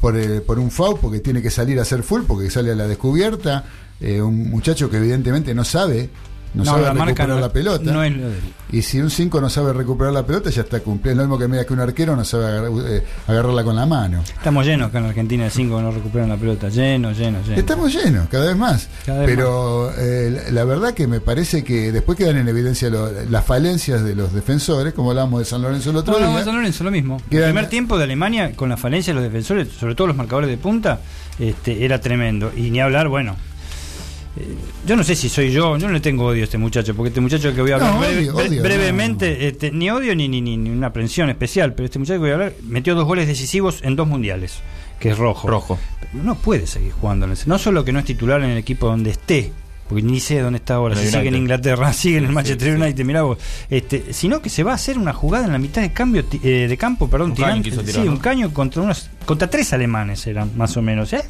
por, 0.00 0.16
eh, 0.16 0.40
por 0.40 0.58
un 0.58 0.70
FAU, 0.70 0.98
porque 0.98 1.20
tiene 1.20 1.42
que 1.42 1.50
salir 1.50 1.78
a 1.78 1.82
hacer 1.82 2.02
full, 2.02 2.22
porque 2.26 2.50
sale 2.50 2.72
a 2.72 2.74
la 2.74 2.86
descubierta. 2.86 3.64
Eh, 4.00 4.22
un 4.22 4.50
muchacho 4.50 4.90
que 4.90 4.96
evidentemente 4.96 5.54
no 5.54 5.64
sabe, 5.64 6.08
no, 6.54 6.64
No, 6.64 6.70
sabe 6.72 6.82
la 6.82 6.92
recuperar 7.04 7.28
no- 7.28 7.40
la 7.40 7.52
pelota. 7.52 7.92
no 7.92 8.02
es 8.02 8.16
lo 8.16 8.28
de 8.28 8.34
él. 8.38 8.42
Y 8.70 8.82
si 8.82 9.00
un 9.00 9.10
5 9.10 9.40
no 9.40 9.48
sabe 9.48 9.72
recuperar 9.72 10.12
la 10.12 10.26
pelota, 10.26 10.50
ya 10.50 10.62
está 10.62 10.80
cumpliendo. 10.80 11.22
Lo 11.22 11.28
mismo 11.28 11.38
que 11.38 11.48
media 11.48 11.64
que 11.66 11.72
un 11.72 11.80
arquero 11.80 12.14
no 12.16 12.24
sabe 12.24 12.46
agarrar- 12.46 12.72
eh, 12.86 13.02
agarrarla 13.26 13.64
con 13.64 13.76
la 13.76 13.86
mano. 13.86 14.22
Estamos 14.22 14.66
llenos 14.66 14.88
acá 14.88 14.98
en 14.98 15.06
Argentina 15.06 15.44
de 15.44 15.50
5 15.50 15.76
que 15.76 15.82
no 15.82 15.90
recuperan 15.90 16.28
la 16.28 16.36
pelota. 16.36 16.68
Lleno, 16.68 17.12
lleno, 17.12 17.40
lleno. 17.42 17.56
Estamos 17.56 17.92
llenos, 17.94 18.28
cada 18.28 18.46
vez 18.46 18.56
más. 18.56 18.88
Cada 19.06 19.20
vez 19.20 19.28
Pero 19.28 19.90
eh, 19.96 20.48
la 20.50 20.64
verdad 20.64 20.92
que 20.94 21.06
me 21.06 21.20
parece 21.20 21.64
que 21.64 21.92
después 21.92 22.18
quedan 22.18 22.36
en 22.36 22.48
evidencia 22.48 22.90
lo- 22.90 23.10
las 23.30 23.44
falencias 23.44 24.04
de 24.04 24.14
los 24.14 24.32
defensores, 24.34 24.92
como 24.92 25.10
hablábamos 25.10 25.38
de 25.40 25.44
San 25.46 25.62
Lorenzo 25.62 25.90
el 25.90 25.96
otro 25.96 26.18
No, 26.18 26.28
día. 26.30 26.44
San 26.44 26.56
Lorenzo 26.56 26.84
lo 26.84 26.90
mismo. 26.90 27.18
El 27.30 27.42
primer 27.44 27.68
tiempo 27.68 27.96
de 27.96 28.04
Alemania 28.04 28.52
con 28.54 28.68
la 28.68 28.76
falencia 28.76 29.12
de 29.14 29.20
los 29.20 29.24
defensores, 29.24 29.68
sobre 29.72 29.94
todo 29.94 30.08
los 30.08 30.16
marcadores 30.16 30.50
de 30.50 30.58
punta, 30.58 31.00
este, 31.38 31.84
era 31.84 32.00
tremendo. 32.00 32.52
Y 32.56 32.70
ni 32.70 32.80
hablar, 32.80 33.08
bueno. 33.08 33.36
Eh, 34.36 34.46
yo 34.86 34.96
no 34.96 35.02
sé 35.04 35.14
si 35.14 35.28
soy 35.28 35.50
yo, 35.50 35.76
yo 35.78 35.86
no 35.86 35.92
le 35.94 36.00
tengo 36.00 36.26
odio 36.26 36.42
a 36.42 36.44
este 36.44 36.58
muchacho, 36.58 36.94
porque 36.94 37.08
este 37.08 37.20
muchacho 37.20 37.54
que 37.54 37.60
voy 37.60 37.70
a 37.72 37.76
hablar 37.76 37.94
No, 37.94 38.00
breve- 38.00 38.30
odio, 38.30 38.34
bre- 38.34 38.48
odio, 38.48 38.62
brevemente, 38.62 39.48
este, 39.48 39.70
ni 39.70 39.90
odio 39.90 40.14
ni, 40.14 40.28
ni, 40.28 40.40
ni- 40.40 40.56
ni 40.56 40.70
una 40.70 40.88
aprensión 40.88 41.28
especial, 41.30 41.74
pero 41.74 41.86
este 41.86 41.98
muchacho 41.98 42.14
que 42.16 42.20
voy 42.20 42.30
a 42.30 42.34
hablar 42.34 42.52
metió 42.66 42.94
dos 42.94 43.04
goles 43.06 43.26
decisivos 43.26 43.80
en 43.82 43.96
dos 43.96 44.06
mundiales. 44.08 44.60
que 45.00 45.10
es 45.10 45.18
rojo. 45.18 45.46
Rojo. 45.48 45.78
No 46.12 46.34
puede 46.34 46.66
seguir 46.66 46.92
jugando 46.92 47.26
en 47.26 47.32
el 47.32 47.38
No 47.46 47.58
solo 47.58 47.84
que 47.84 47.92
no 47.92 47.98
es 48.00 48.04
titular 48.04 48.42
en 48.42 48.50
el 48.50 48.58
equipo 48.58 48.86
donde 48.88 49.10
esté, 49.10 49.52
porque 49.88 50.02
ni 50.02 50.18
sé 50.20 50.40
dónde 50.40 50.56
está 50.58 50.74
ahora, 50.74 50.96
si 50.96 51.06
sigue 51.06 51.28
en. 51.28 51.34
Inglaterra, 51.36 51.92
sigue 51.94 52.18
en 52.18 52.24
el 52.26 52.32
Manchester 52.32 52.68
sí, 52.72 52.76
sí. 52.76 52.82
United, 52.82 53.04
mirá 53.04 53.22
vos, 53.22 53.38
este, 53.70 54.12
sino 54.12 54.42
que 54.42 54.50
se 54.50 54.62
va 54.64 54.72
a 54.72 54.74
hacer 54.74 54.98
una 54.98 55.12
jugada 55.12 55.46
en 55.46 55.52
la 55.52 55.58
mitad 55.58 55.82
de 55.82 55.92
cambio 55.92 56.24
ti- 56.24 56.40
eh, 56.42 56.66
de 56.68 56.76
campo, 56.76 57.08
perdón, 57.08 57.30
Un 57.30 57.36
caño 57.36 57.62
quiso 57.62 57.82
sí, 57.86 58.00
un 58.00 58.18
caño 58.18 58.52
contra 58.52 58.82
unos 58.82 59.08
contra 59.24 59.48
tres 59.48 59.72
alemanes 59.72 60.26
eran 60.26 60.50
más 60.56 60.76
o 60.76 60.82
menos, 60.82 61.12
¿eh? 61.12 61.22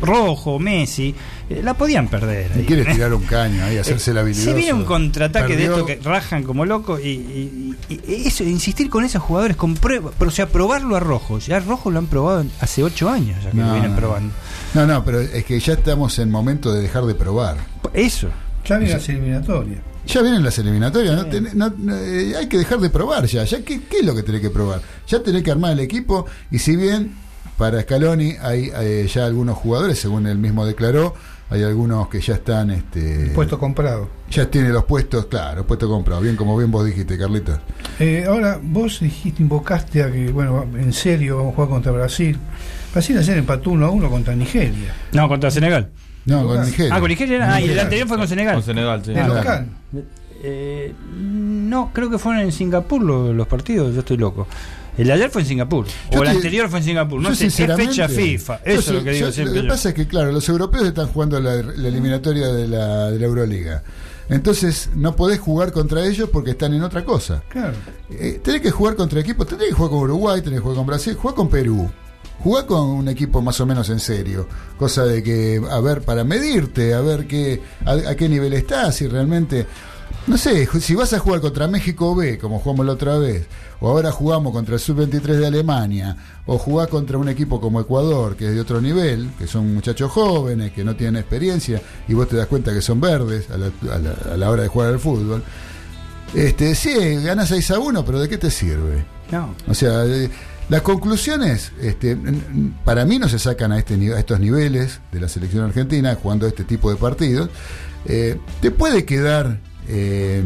Rojo, 0.00 0.58
Messi, 0.58 1.14
eh, 1.50 1.60
la 1.62 1.74
podían 1.74 2.08
perder. 2.08 2.50
Y 2.54 2.58
ahí. 2.60 2.64
quiere 2.66 2.84
tirar 2.84 3.12
un 3.14 3.22
caño 3.24 3.64
ahí, 3.64 3.78
hacerse 3.78 4.12
la 4.14 4.20
habilidoso. 4.20 4.50
Se 4.50 4.54
viene 4.56 4.72
un 4.74 4.84
contraataque 4.84 5.54
Perdió- 5.54 5.58
de 5.58 5.74
esto 5.74 5.86
que 5.86 5.96
rajan 6.08 6.42
como 6.44 6.64
loco 6.64 6.98
y, 7.00 7.08
y- 7.08 7.74
y- 7.88 8.00
y 8.06 8.26
eso, 8.26 8.44
insistir 8.44 8.88
con 8.90 9.04
esos 9.04 9.22
jugadores 9.22 9.56
con 9.56 9.74
prueba, 9.74 10.10
pero 10.18 10.28
o 10.30 10.32
sea, 10.34 10.46
probarlo 10.48 10.96
a 10.96 11.00
Rojo. 11.00 11.38
Ya 11.38 11.60
Rojo 11.60 11.90
lo 11.90 11.98
han 11.98 12.06
probado 12.06 12.44
hace 12.60 12.82
ocho 12.84 13.08
años, 13.10 13.42
ya 13.42 13.50
que 13.50 13.56
lo 13.56 13.72
vienen 13.72 13.90
no. 13.92 13.96
probando. 13.96 14.34
No, 14.74 14.86
no, 14.86 15.04
pero 15.04 15.20
es 15.20 15.44
que 15.44 15.58
ya 15.58 15.72
estamos 15.74 16.18
en 16.18 16.30
momento 16.30 16.72
de 16.72 16.82
dejar 16.82 17.04
de 17.06 17.14
probar. 17.14 17.56
Eso. 17.94 18.28
Ya 18.64 18.76
viene 18.78 18.94
las 18.94 19.08
eliminatorias. 19.08 19.80
Ya 20.06 20.22
vienen 20.22 20.42
las 20.42 20.58
eliminatorias, 20.58 21.16
no 21.16 21.26
tenés- 21.26 21.52
no- 21.54 21.72
no, 21.76 21.94
eh, 21.96 22.34
hay 22.36 22.46
que 22.48 22.56
dejar 22.58 22.78
de 22.78 22.88
probar 22.90 23.26
ya. 23.26 23.44
ya 23.44 23.62
¿qué, 23.62 23.80
qué 23.90 23.98
es 23.98 24.04
lo 24.06 24.14
que 24.14 24.22
tenés 24.22 24.40
que 24.40 24.48
probar? 24.50 24.80
Ya 25.06 25.22
tenés 25.22 25.42
que 25.42 25.50
armar 25.50 25.72
el 25.72 25.80
equipo 25.80 26.24
y 26.50 26.58
si 26.58 26.76
bien 26.76 27.12
para 27.58 27.82
Scaloni 27.82 28.36
hay 28.40 28.70
eh, 28.80 29.06
ya 29.12 29.26
algunos 29.26 29.58
jugadores, 29.58 29.98
según 29.98 30.26
él 30.28 30.38
mismo 30.38 30.64
declaró, 30.64 31.14
hay 31.50 31.64
algunos 31.64 32.08
que 32.08 32.20
ya 32.20 32.34
están... 32.34 32.70
Este, 32.70 33.32
Puesto 33.34 33.58
comprado. 33.58 34.08
Ya 34.30 34.48
tiene 34.48 34.68
los 34.68 34.84
puestos, 34.84 35.26
claro, 35.26 35.66
puestos 35.66 35.88
comprados, 35.88 36.22
bien 36.22 36.36
como 36.36 36.56
bien 36.56 36.70
vos 36.70 36.86
dijiste, 36.86 37.18
Carlitos. 37.18 37.58
Eh, 37.98 38.24
ahora, 38.28 38.60
vos 38.62 39.00
dijiste, 39.00 39.42
invocaste 39.42 40.04
a 40.04 40.12
que, 40.12 40.30
bueno, 40.30 40.66
en 40.74 40.92
serio 40.92 41.38
vamos 41.38 41.52
a 41.52 41.56
jugar 41.56 41.70
contra 41.70 41.92
Brasil. 41.92 42.38
Brasil 42.92 43.18
ayer 43.18 43.38
empató 43.38 43.70
1 43.70 43.86
a 43.86 43.90
1 43.90 44.08
contra 44.08 44.36
Nigeria. 44.36 44.94
No, 45.12 45.28
contra 45.28 45.50
Senegal. 45.50 45.90
No, 46.26 46.46
con 46.46 46.62
Nigeria. 46.64 46.94
Ah, 46.94 47.00
con 47.00 47.08
Nigeria 47.08 47.54
ah, 47.54 47.60
y 47.60 47.70
el 47.70 47.78
anterior 47.78 48.06
fue 48.06 48.18
con 48.18 48.28
Senegal. 48.28 48.54
Con 48.54 48.62
Senegal, 48.62 49.02
sí. 49.04 49.14
Local. 49.14 49.66
Eh, 50.44 50.94
no, 51.16 51.90
creo 51.92 52.08
que 52.08 52.18
fueron 52.18 52.42
en 52.42 52.52
Singapur 52.52 53.02
los, 53.02 53.34
los 53.34 53.48
partidos, 53.48 53.94
yo 53.94 54.00
estoy 54.00 54.16
loco. 54.16 54.46
El 54.98 55.06
de 55.06 55.12
ayer 55.14 55.30
fue 55.30 55.42
en 55.42 55.48
Singapur. 55.48 55.86
Yo 56.10 56.18
o 56.18 56.22
el 56.24 56.28
te- 56.30 56.36
anterior 56.36 56.68
fue 56.68 56.80
en 56.80 56.84
Singapur. 56.84 57.20
No 57.22 57.34
sé, 57.34 57.46
es 57.46 57.54
fecha 57.54 58.08
FIFA. 58.08 58.60
Eso 58.64 58.80
es 58.80 58.88
lo 58.90 59.04
que 59.04 59.10
digo 59.12 59.26
yo- 59.28 59.32
siempre. 59.32 59.54
Lo 59.56 59.62
que 59.62 59.68
pasa 59.68 59.88
es 59.90 59.94
que, 59.94 60.06
claro, 60.06 60.32
los 60.32 60.46
europeos 60.48 60.84
están 60.86 61.06
jugando 61.06 61.40
la, 61.40 61.54
la 61.54 61.88
eliminatoria 61.88 62.48
de 62.48 62.68
la, 62.68 63.10
de 63.10 63.18
la 63.18 63.24
Euroliga. 63.26 63.82
Entonces, 64.28 64.90
no 64.94 65.16
podés 65.16 65.38
jugar 65.40 65.72
contra 65.72 66.04
ellos 66.04 66.28
porque 66.30 66.50
están 66.50 66.74
en 66.74 66.82
otra 66.82 67.04
cosa. 67.04 67.42
Claro. 67.48 67.72
Eh, 68.10 68.40
tenés 68.42 68.60
que 68.60 68.70
jugar 68.70 68.94
contra 68.96 69.20
equipos, 69.20 69.46
tenés 69.46 69.68
que 69.68 69.72
jugar 69.72 69.90
con 69.90 70.00
Uruguay, 70.00 70.42
tenés 70.42 70.58
que 70.58 70.62
jugar 70.62 70.76
con 70.76 70.86
Brasil, 70.86 71.14
jugar 71.14 71.34
con 71.34 71.48
Perú. 71.48 71.90
Jugar 72.40 72.66
con 72.66 72.80
un 72.90 73.08
equipo 73.08 73.40
más 73.42 73.60
o 73.60 73.66
menos 73.66 73.88
en 73.90 73.98
serio. 73.98 74.46
Cosa 74.76 75.04
de 75.04 75.22
que, 75.24 75.60
a 75.70 75.80
ver, 75.80 76.02
para 76.02 76.22
medirte, 76.24 76.94
a 76.94 77.00
ver 77.00 77.26
qué, 77.26 77.60
a, 77.84 77.92
a 78.10 78.14
qué 78.14 78.28
nivel 78.28 78.52
estás, 78.52 78.96
si 78.96 79.06
realmente. 79.08 79.66
No 80.28 80.36
sé, 80.36 80.68
si 80.80 80.94
vas 80.94 81.12
a 81.14 81.18
jugar 81.18 81.40
contra 81.40 81.66
México 81.68 82.14
B, 82.14 82.36
como 82.38 82.58
jugamos 82.58 82.84
la 82.84 82.92
otra 82.92 83.16
vez, 83.16 83.46
o 83.80 83.88
ahora 83.88 84.12
jugamos 84.12 84.52
contra 84.52 84.74
el 84.74 84.80
Sub-23 84.80 85.20
de 85.22 85.46
Alemania, 85.46 86.16
o 86.44 86.58
jugás 86.58 86.88
contra 86.88 87.16
un 87.16 87.28
equipo 87.30 87.60
como 87.62 87.80
Ecuador, 87.80 88.36
que 88.36 88.46
es 88.48 88.54
de 88.54 88.60
otro 88.60 88.80
nivel, 88.82 89.30
que 89.38 89.46
son 89.46 89.72
muchachos 89.74 90.10
jóvenes, 90.12 90.72
que 90.72 90.84
no 90.84 90.94
tienen 90.96 91.16
experiencia, 91.16 91.80
y 92.06 92.12
vos 92.12 92.28
te 92.28 92.36
das 92.36 92.46
cuenta 92.46 92.74
que 92.74 92.82
son 92.82 93.00
verdes 93.00 93.48
a 93.50 93.56
la, 93.56 93.66
a 93.94 93.98
la- 93.98 94.34
a 94.34 94.36
la 94.36 94.50
hora 94.50 94.62
de 94.64 94.68
jugar 94.68 94.90
al 94.90 94.98
fútbol. 95.00 95.42
Este, 96.34 96.74
sí, 96.74 96.92
ganas 97.24 97.48
6 97.48 97.70
a 97.70 97.78
1, 97.78 98.04
pero 98.04 98.20
¿de 98.20 98.28
qué 98.28 98.36
te 98.36 98.50
sirve? 98.50 99.06
No. 99.32 99.54
O 99.66 99.72
sea, 99.72 100.04
eh, 100.04 100.28
las 100.68 100.82
conclusiones, 100.82 101.72
este, 101.80 102.18
para 102.84 103.06
mí 103.06 103.18
no 103.18 103.30
se 103.30 103.38
sacan 103.38 103.72
a, 103.72 103.78
este, 103.78 103.94
a 104.14 104.18
estos 104.18 104.38
niveles 104.40 105.00
de 105.10 105.20
la 105.20 105.28
selección 105.28 105.64
argentina 105.64 106.14
jugando 106.22 106.46
este 106.46 106.64
tipo 106.64 106.90
de 106.90 106.96
partidos. 106.96 107.48
Eh, 108.04 108.38
te 108.60 108.70
puede 108.70 109.06
quedar 109.06 109.60
eh, 109.88 110.42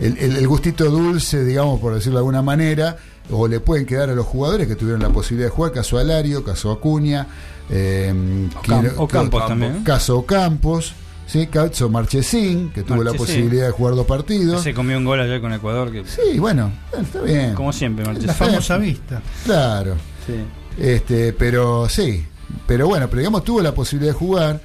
el, 0.00 0.18
el- 0.18 0.36
el 0.36 0.48
gustito 0.48 0.84
dulce, 0.90 1.44
digamos, 1.44 1.80
por 1.80 1.94
decirlo 1.94 2.18
de 2.18 2.20
alguna 2.20 2.42
manera, 2.42 2.96
o 3.30 3.46
le 3.46 3.60
pueden 3.60 3.86
quedar 3.86 4.10
a 4.10 4.14
los 4.14 4.26
jugadores 4.26 4.66
que 4.66 4.74
tuvieron 4.76 5.00
la 5.02 5.10
posibilidad 5.10 5.48
de 5.50 5.54
jugar, 5.54 5.72
caso 5.72 5.98
Alario, 5.98 6.42
caso 6.42 6.72
Acuña, 6.72 7.26
eh, 7.70 8.48
o 8.96 9.06
Campos 9.06 9.46
también. 9.46 9.84
caso 9.84 10.24
Campos, 10.26 10.94
¿sí? 11.26 11.46
caso 11.46 11.88
Marchesín, 11.88 12.70
que 12.70 12.82
tuvo 12.82 13.04
la 13.04 13.12
posibilidad 13.12 13.66
de 13.66 13.70
jugar 13.72 13.94
dos 13.94 14.06
partidos. 14.06 14.62
Se 14.62 14.74
comió 14.74 14.96
un 14.98 15.04
gol 15.04 15.20
ayer 15.20 15.40
con 15.40 15.52
Ecuador. 15.52 15.92
Que, 15.92 16.04
Sí, 16.04 16.38
bueno, 16.38 16.72
bueno, 16.90 17.06
está 17.06 17.20
bien. 17.22 17.54
Como 17.54 17.72
siempre, 17.72 18.04
Marchesín. 18.04 18.26
La 18.28 18.34
famosa 18.34 18.78
vista. 18.78 19.22
Claro. 19.44 19.94
Sí. 20.26 20.34
Este, 20.82 21.32
pero 21.32 21.88
sí. 21.88 22.24
Pero 22.66 22.88
bueno, 22.88 23.06
pero 23.08 23.20
digamos, 23.20 23.44
tuvo 23.44 23.60
la 23.62 23.72
posibilidad 23.74 24.12
de 24.12 24.18
jugar. 24.18 24.60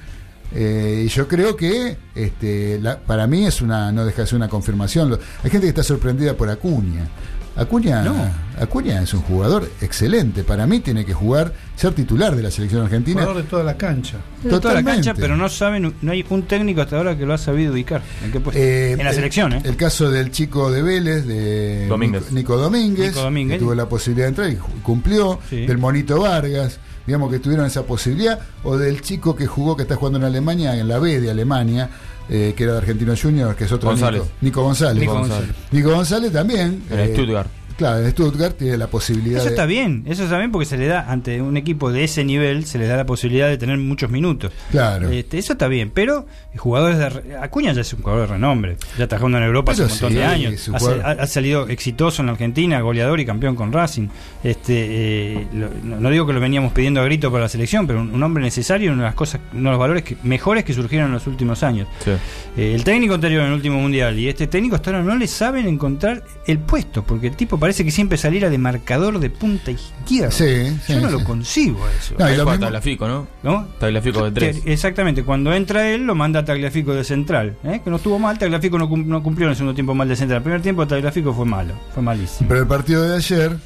Eh, 0.54 1.02
y 1.06 1.08
yo 1.08 1.26
creo 1.28 1.56
que 1.56 1.96
este, 2.14 2.78
la- 2.80 2.98
para 2.98 3.26
mí 3.26 3.46
es 3.46 3.60
una, 3.62 3.90
no 3.92 4.04
deja 4.04 4.22
de 4.22 4.28
ser 4.28 4.36
una 4.36 4.48
confirmación. 4.48 5.18
Hay 5.42 5.50
gente 5.50 5.66
que 5.66 5.68
está 5.70 5.82
sorprendida 5.82 6.34
por 6.34 6.48
Acuña. 6.48 7.08
Acuña, 7.56 8.02
No. 8.02 8.14
Acuña 8.60 9.02
es 9.02 9.12
un 9.14 9.20
jugador 9.22 9.70
excelente. 9.82 10.42
Para 10.44 10.66
mí 10.66 10.80
tiene 10.80 11.04
que 11.04 11.12
jugar, 11.12 11.52
ser 11.74 11.92
titular 11.94 12.34
de 12.36 12.42
la 12.42 12.50
selección 12.50 12.82
argentina. 12.82 13.20
Jugador 13.22 13.42
de 13.42 13.48
toda 13.48 13.64
la 13.64 13.76
cancha. 13.76 14.16
De 14.42 14.48
toda 14.48 14.52
la 14.54 14.60
Totalmente. 14.60 14.92
cancha, 15.08 15.14
pero 15.14 15.36
no 15.36 15.48
saben, 15.48 15.94
no 16.00 16.12
hay 16.12 16.24
un 16.30 16.42
técnico 16.44 16.80
hasta 16.82 16.96
ahora 16.96 17.16
que 17.18 17.26
lo 17.26 17.34
ha 17.34 17.38
sabido 17.38 17.72
ubicar. 17.72 18.02
¿En 18.24 18.32
qué 18.32 18.40
puesto? 18.40 18.60
Eh, 18.60 18.92
en 18.92 18.98
la 19.04 19.10
el- 19.10 19.14
selección, 19.16 19.52
¿eh? 19.54 19.60
El 19.64 19.76
caso 19.76 20.10
del 20.10 20.30
chico 20.30 20.70
de 20.70 20.82
Vélez, 20.82 21.26
de 21.26 21.86
Domínguez. 21.86 22.22
Nico, 22.24 22.34
Nico 22.34 22.56
Domínguez, 22.56 23.08
Nico 23.08 23.20
Domínguez. 23.22 23.58
que 23.58 23.64
tuvo 23.64 23.74
la 23.74 23.88
posibilidad 23.88 24.26
de 24.26 24.28
entrar 24.30 24.50
y 24.50 24.56
cumplió, 24.82 25.38
Sí. 25.50 25.66
del 25.66 25.76
Monito 25.78 26.20
Vargas, 26.20 26.78
digamos 27.06 27.30
que 27.30 27.38
tuvieron 27.38 27.66
esa 27.66 27.82
posibilidad, 27.82 28.38
o 28.64 28.78
del 28.78 29.00
chico 29.02 29.36
que 29.36 29.46
jugó, 29.46 29.76
que 29.76 29.82
está 29.82 29.96
jugando 29.96 30.18
en 30.18 30.24
Alemania, 30.24 30.76
en 30.78 30.88
la 30.88 30.98
B 30.98 31.20
de 31.20 31.30
Alemania, 31.30 31.90
eh, 32.28 32.54
que 32.56 32.64
era 32.64 32.72
de 32.72 32.78
Argentino 32.78 33.14
Junior, 33.20 33.54
que 33.54 33.64
es 33.64 33.72
otro 33.72 33.90
González. 33.90 34.22
Nico, 34.22 34.34
Nico 34.40 34.62
González. 34.62 35.00
Nico 35.00 35.14
González. 35.14 35.50
Nico 35.70 35.90
González 35.90 36.32
también. 36.32 36.82
En 36.90 36.98
eh, 36.98 37.12
Stuttgart. 37.12 37.50
Claro, 37.76 38.04
en 38.04 38.10
Stuttgart 38.10 38.56
tiene 38.56 38.76
la 38.78 38.86
posibilidad 38.86 39.36
Eso 39.38 39.44
de- 39.46 39.50
está 39.50 39.66
bien, 39.66 40.04
eso 40.06 40.24
está 40.24 40.38
bien 40.38 40.50
porque 40.50 40.64
se 40.66 40.78
le 40.78 40.86
da, 40.86 41.10
ante 41.10 41.42
un 41.42 41.56
equipo 41.56 41.92
de 41.92 42.04
ese 42.04 42.24
nivel, 42.24 42.64
se 42.64 42.78
les 42.78 42.88
da 42.88 42.96
la 42.96 43.04
posibilidad 43.06 43.48
de 43.48 43.58
tener 43.58 43.76
muchos 43.78 44.10
minutos. 44.10 44.50
Claro. 44.70 45.10
Este, 45.10 45.38
eso 45.38 45.52
está 45.52 45.68
bien, 45.68 45.90
pero 45.92 46.26
jugadores 46.56 46.98
de. 46.98 47.36
Acuña 47.36 47.72
ya 47.72 47.82
es 47.82 47.92
un 47.92 48.00
jugador 48.02 48.22
de 48.28 48.34
renombre, 48.34 48.76
ya 48.96 49.04
está 49.04 49.18
jugando 49.18 49.38
en 49.38 49.44
Europa 49.44 49.72
hace 49.72 49.82
un 49.82 49.88
montón 49.90 50.08
sí, 50.10 50.14
de 50.16 50.24
años. 50.24 50.70
ha, 51.04 51.10
ha 51.10 51.26
salido 51.26 51.68
exitoso 51.68 52.22
en 52.22 52.26
la 52.26 52.32
Argentina, 52.32 52.80
goleador 52.80 53.20
y 53.20 53.26
campeón 53.26 53.54
con 53.56 53.72
Racing. 53.72 54.08
Este, 54.42 55.34
eh, 55.34 55.46
lo- 55.52 55.68
no, 55.84 56.00
no 56.00 56.10
digo 56.10 56.26
que 56.26 56.32
lo 56.32 56.40
veníamos 56.40 56.72
pidiendo 56.72 57.00
a 57.00 57.04
grito 57.04 57.30
para 57.30 57.42
la 57.44 57.48
selección, 57.50 57.86
pero 57.86 58.00
un, 58.00 58.14
un 58.14 58.22
hombre 58.22 58.42
necesario, 58.42 58.90
una 58.92 59.02
de 59.02 59.08
las 59.08 59.14
cosas, 59.14 59.40
uno 59.52 59.64
de 59.64 59.70
los 59.72 59.78
valores 59.80 60.02
que, 60.02 60.16
mejores 60.22 60.64
que 60.64 60.72
surgieron 60.72 61.08
en 61.08 61.14
los 61.14 61.26
últimos 61.26 61.62
años. 61.62 61.88
Sí. 62.02 62.12
Eh, 62.56 62.74
el 62.74 62.84
técnico 62.84 63.12
anterior 63.14 63.42
en 63.42 63.48
el 63.48 63.52
último 63.54 63.78
mundial 63.78 64.18
y 64.18 64.28
este 64.28 64.46
técnico 64.46 64.76
hasta 64.76 64.90
ahora 64.92 65.02
no 65.02 65.14
le 65.16 65.26
saben 65.26 65.66
encontrar 65.66 66.22
el 66.46 66.58
puesto, 66.58 67.02
porque 67.02 67.26
el 67.26 67.36
tipo 67.36 67.58
parece 67.58 67.65
que 67.74 67.90
siempre 67.90 68.16
saliera 68.18 68.48
de 68.50 68.58
marcador 68.58 69.18
de 69.18 69.30
punta 69.30 69.70
izquierda. 69.72 70.30
Sí, 70.30 70.78
sí, 70.86 70.92
Yo 70.94 71.00
no 71.00 71.08
sí. 71.08 71.12
lo 71.14 71.24
concibo 71.24 71.84
a 71.84 71.90
eso. 71.92 72.14
No, 72.18 72.30
y 72.30 72.36
lo 72.36 72.44
mismo- 72.44 72.60
Tagliafico, 72.60 73.08
¿no? 73.08 73.26
¿No? 73.42 73.66
Tagliafico 73.80 74.24
de 74.24 74.30
tres. 74.32 74.60
Que- 74.60 74.72
exactamente, 74.72 75.24
cuando 75.24 75.52
entra 75.52 75.88
él 75.90 76.02
lo 76.06 76.14
manda 76.14 76.40
a 76.40 76.44
Tagliafico 76.44 76.94
de 76.94 77.02
central, 77.02 77.56
¿eh? 77.64 77.80
que 77.82 77.90
no 77.90 77.96
estuvo 77.96 78.18
mal, 78.18 78.38
Tagliafico 78.38 78.78
no, 78.78 78.88
cum- 78.88 79.06
no 79.06 79.22
cumplió 79.22 79.46
en 79.46 79.50
el 79.50 79.56
segundo 79.56 79.74
tiempo 79.74 79.94
mal 79.94 80.08
de 80.08 80.16
central. 80.16 80.38
El 80.38 80.42
primer 80.44 80.62
tiempo 80.62 80.86
Tagliafico 80.86 81.32
fue 81.34 81.44
malo, 81.44 81.74
fue 81.92 82.02
malísimo. 82.02 82.48
Pero 82.48 82.60
el 82.60 82.66
partido 82.68 83.02
de 83.02 83.16
ayer, 83.16 83.56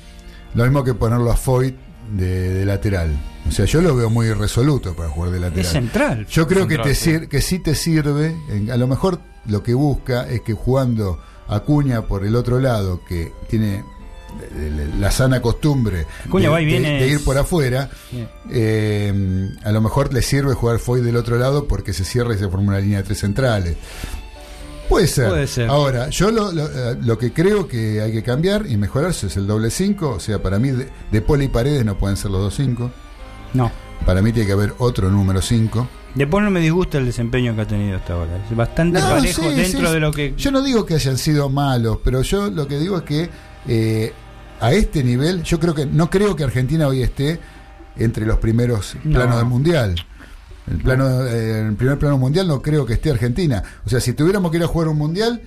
lo 0.55 0.65
mismo 0.65 0.83
que 0.85 0.95
ponerlo 0.95 1.31
a 1.31 1.37
Foyt 1.37 1.75
de, 2.17 2.55
de 2.55 2.65
lateral. 2.65 3.11
O 3.49 3.53
sea, 3.53 3.65
yo 3.65 3.81
lo 3.81 3.97
veo 3.97 4.11
muy 4.11 4.33
resoluto 4.33 4.95
para 4.95 5.09
jugar 5.09 5.31
de 5.31 5.41
lateral. 5.41 5.65
Es 5.65 5.73
central. 5.73 6.27
Yo 6.27 6.47
creo 6.47 6.67
que, 6.67 6.79
te 6.79 6.95
sí. 6.95 7.11
sir- 7.13 7.29
que 7.29 7.41
sí 7.41 7.59
te 7.59 7.75
sirve, 7.75 8.35
a 8.73 8.77
lo 8.77 8.87
mejor 8.87 9.21
lo 9.47 9.63
que 9.63 9.73
busca 9.75 10.29
es 10.29 10.43
que 10.43 10.53
jugando 10.53 11.19
Acuña 11.51 12.03
por 12.03 12.25
el 12.25 12.35
otro 12.37 12.59
lado, 12.61 13.01
que 13.07 13.33
tiene 13.49 13.85
eh, 14.55 14.91
la 14.99 15.11
sana 15.11 15.43
costumbre 15.43 16.07
Acuña 16.27 16.45
de, 16.45 16.49
va 16.51 16.61
y 16.63 16.65
de- 16.65 16.71
viene 16.71 17.01
de 17.01 17.09
ir 17.09 17.25
por 17.25 17.37
afuera, 17.37 17.91
eh, 18.51 19.49
a 19.65 19.73
lo 19.73 19.81
mejor 19.81 20.13
le 20.13 20.23
sirve 20.23 20.55
jugar 20.55 20.79
Foy 20.79 21.01
del 21.01 21.17
otro 21.17 21.39
lado 21.39 21.67
porque 21.67 21.93
se 21.93 22.05
cierra 22.05 22.35
y 22.35 22.39
se 22.39 22.49
forma 22.49 22.69
una 22.69 22.81
línea 22.81 22.99
de 22.99 23.05
tres 23.05 23.19
centrales. 23.21 23.77
Puede 24.89 25.07
ser. 25.07 25.29
Puede 25.29 25.47
ser. 25.47 25.69
Ahora, 25.69 26.09
yo 26.11 26.31
lo, 26.33 26.51
lo- 26.53 26.67
eh, 26.67 26.97
lo 27.03 27.17
que 27.17 27.33
creo 27.33 27.69
que 27.69 28.01
hay 28.01 28.11
que 28.13 28.23
cambiar 28.25 28.67
y 28.67 28.77
mejorar 28.77 29.11
es 29.11 29.37
el 29.37 29.47
doble 29.47 29.71
5. 29.71 30.09
O 30.11 30.21
sea, 30.21 30.43
para 30.43 30.59
mí 30.59 30.71
de, 30.71 30.89
de 31.13 31.21
Poli 31.23 31.45
y 31.45 31.49
Paredes 31.49 31.85
no 31.85 31.97
pueden 31.97 32.17
ser 32.17 32.31
los 32.33 32.41
dos 32.41 32.55
5. 32.57 32.91
No. 33.55 33.71
Para 34.07 34.23
mí 34.23 34.33
tiene 34.33 34.47
que 34.47 34.53
haber 34.53 34.75
otro 34.79 35.11
número 35.11 35.41
5. 35.43 35.89
Después 36.15 36.43
no 36.45 36.51
me 36.51 36.61
disgusta 36.61 36.99
el 36.99 37.07
desempeño 37.07 37.55
que 37.55 37.61
ha 37.63 37.67
tenido 37.67 37.97
hasta 37.97 38.15
ahora. 38.15 38.45
Es 38.51 38.57
bastante 38.57 38.99
parejo 38.99 39.43
dentro 39.51 39.93
de 39.93 40.01
lo 40.01 40.11
que. 40.13 40.35
Yo 40.37 40.51
no 40.51 40.63
digo 40.63 40.85
que 40.85 40.95
hayan 40.95 41.17
sido 41.19 41.49
malos, 41.49 41.99
pero 42.03 42.23
yo 42.23 42.51
lo 42.51 42.67
que 42.67 42.79
digo 42.79 42.97
es 42.99 43.03
que 43.05 43.31
eh, 43.69 44.13
a 44.61 44.73
este 44.73 45.05
nivel, 45.05 45.43
yo 45.45 45.61
creo 45.61 45.75
que 45.75 45.87
no 45.87 46.11
creo 46.11 46.35
que 46.35 46.43
Argentina 46.45 46.89
hoy 46.89 47.03
esté 47.03 47.39
entre 47.97 48.27
los 48.27 48.39
primeros 48.39 48.97
No. 49.05 49.19
planos 49.19 49.37
del 49.37 49.47
mundial. 49.47 49.95
El 50.69 50.79
plano, 50.79 51.25
eh, 51.27 51.67
el 51.69 51.75
primer 51.75 51.99
plano 51.99 52.19
mundial 52.19 52.47
no 52.49 52.61
creo 52.63 52.85
que 52.87 52.95
esté 52.95 53.11
Argentina. 53.11 53.63
O 53.85 53.89
sea, 53.89 54.01
si 54.01 54.13
tuviéramos 54.13 54.51
que 54.51 54.57
ir 54.57 54.65
a 54.65 54.67
jugar 54.67 54.89
un 54.89 54.99
mundial, 54.99 55.41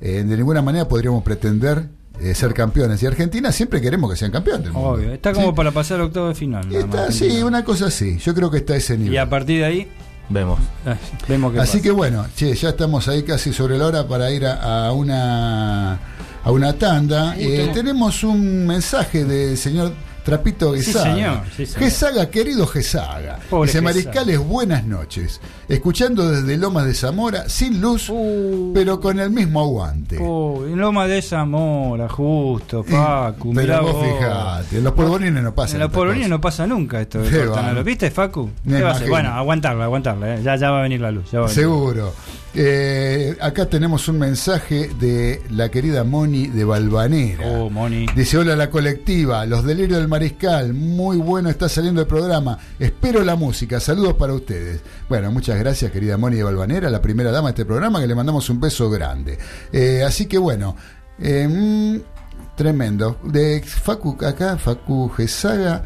eh, 0.00 0.24
de 0.26 0.36
ninguna 0.36 0.62
manera 0.62 0.86
podríamos 0.88 1.22
pretender 1.22 1.88
eh, 2.20 2.34
ser 2.34 2.54
campeones. 2.54 3.02
Y 3.02 3.06
Argentina 3.06 3.52
siempre 3.52 3.80
queremos 3.80 4.10
que 4.10 4.16
sean 4.16 4.30
campeones 4.30 4.64
del 4.64 4.72
mundo. 4.72 4.88
Obvio, 4.90 5.12
está 5.12 5.32
como 5.32 5.48
Sí. 5.48 5.52
para 5.54 5.70
pasar 5.72 6.00
octavo 6.00 6.28
de 6.28 6.34
final. 6.34 6.74
Está, 6.74 7.06
más. 7.06 7.14
sí, 7.14 7.42
una 7.42 7.64
cosa 7.64 7.86
así. 7.86 8.18
Yo 8.18 8.34
creo 8.34 8.50
que 8.50 8.58
está 8.58 8.74
a 8.74 8.76
ese 8.76 8.96
nivel. 8.96 9.14
Y 9.14 9.16
a 9.18 9.28
partir 9.28 9.58
de 9.60 9.64
ahí, 9.64 9.88
Vemos. 10.28 10.58
ah, 10.84 10.96
vemos 11.28 11.52
qué 11.52 11.60
Así 11.60 11.72
pasa. 11.78 11.82
que 11.84 11.90
bueno, 11.92 12.26
che, 12.36 12.52
ya 12.54 12.70
estamos 12.70 13.06
ahí 13.08 13.22
casi 13.22 13.52
sobre 13.52 13.78
la 13.78 13.86
hora 13.86 14.08
para 14.08 14.30
ir 14.32 14.44
a, 14.46 14.86
a 14.88 14.92
una 14.92 16.00
a 16.42 16.50
una 16.52 16.72
tanda. 16.74 17.34
Eh, 17.38 17.70
tenemos 17.74 18.24
un 18.24 18.66
mensaje 18.66 19.24
del 19.24 19.56
señor 19.56 19.92
Trapito 20.26 20.74
Sí, 20.74 20.82
Gesaga. 20.86 21.04
señor, 21.14 21.38
sí, 21.56 21.66
señor. 21.66 21.78
Gesaga, 21.88 22.30
querido 22.30 22.66
Gesaga. 22.66 23.38
Pobre 23.48 23.68
Dice. 23.68 23.80
Mariscales, 23.80 24.38
buenas 24.40 24.84
noches. 24.84 25.40
Escuchando 25.68 26.28
desde 26.28 26.56
Lomas 26.56 26.84
de 26.84 26.94
Zamora, 26.94 27.48
sin 27.48 27.80
luz, 27.80 28.10
Uh. 28.10 28.72
pero 28.74 29.00
con 29.00 29.20
el 29.20 29.30
mismo 29.30 29.60
aguante. 29.60 30.18
Oh, 30.20 30.64
en 30.66 30.76
Loma 30.78 31.06
de 31.06 31.22
Zamora, 31.22 32.08
justo, 32.08 32.82
Facu. 32.82 33.52
pero 33.54 33.82
vos 33.82 33.92
vos. 33.92 34.04
fijate, 34.04 34.78
en 34.78 34.84
los 34.84 34.92
polvorines 34.94 35.42
no 35.44 35.54
pasa 35.54 35.74
En 35.76 35.80
los 35.82 35.92
polvorines 35.92 36.28
no 36.28 36.40
pasa 36.40 36.66
nunca 36.66 37.00
esto. 37.00 37.20
¿Lo 37.20 37.84
viste, 37.84 38.10
Facu? 38.10 38.50
Me 38.64 38.78
¿Qué 38.78 38.82
va 38.82 38.88
a 38.88 38.92
hacer? 38.94 39.06
imagino. 39.06 39.10
Bueno, 39.10 39.28
aguantarla, 39.38 39.84
aguantarla. 39.84 40.34
eh. 40.34 40.40
Ya, 40.42 40.56
ya 40.56 40.70
va 40.72 40.80
a 40.80 40.82
venir 40.82 41.00
la 41.00 41.12
luz. 41.12 41.30
ya 41.30 41.38
va. 41.40 41.48
Seguro. 41.48 42.12
Eh, 42.58 43.36
acá 43.40 43.66
tenemos 43.66 44.08
un 44.08 44.18
mensaje 44.18 44.88
de 44.98 45.42
la 45.50 45.68
querida 45.68 46.04
Moni 46.04 46.46
de 46.46 46.64
Balvanera. 46.64 47.46
Oh, 47.46 47.68
Moni. 47.68 48.06
Dice, 48.16 48.38
hola 48.38 48.56
la 48.56 48.70
colectiva, 48.70 49.44
los 49.44 49.62
delirios 49.62 49.98
del 49.98 50.08
mariscal, 50.16 50.72
muy 50.72 51.18
bueno 51.18 51.50
está 51.50 51.68
saliendo 51.68 52.00
el 52.00 52.06
programa, 52.06 52.58
espero 52.78 53.22
la 53.22 53.36
música, 53.36 53.78
saludos 53.80 54.14
para 54.14 54.32
ustedes. 54.32 54.80
Bueno, 55.10 55.30
muchas 55.30 55.58
gracias 55.58 55.92
querida 55.92 56.16
Moni 56.16 56.36
de 56.36 56.42
Balvanera, 56.42 56.88
la 56.88 57.02
primera 57.02 57.30
dama 57.30 57.48
de 57.48 57.50
este 57.50 57.64
programa, 57.66 58.00
que 58.00 58.06
le 58.06 58.14
mandamos 58.14 58.48
un 58.48 58.58
beso 58.58 58.88
grande. 58.88 59.36
Eh, 59.70 60.02
así 60.06 60.24
que 60.24 60.38
bueno, 60.38 60.74
eh, 61.20 61.46
mm, 61.46 62.56
tremendo. 62.56 63.20
De 63.24 63.60
Facu, 63.62 64.16
acá, 64.24 64.56
Facu 64.56 65.10
Gesaga. 65.10 65.84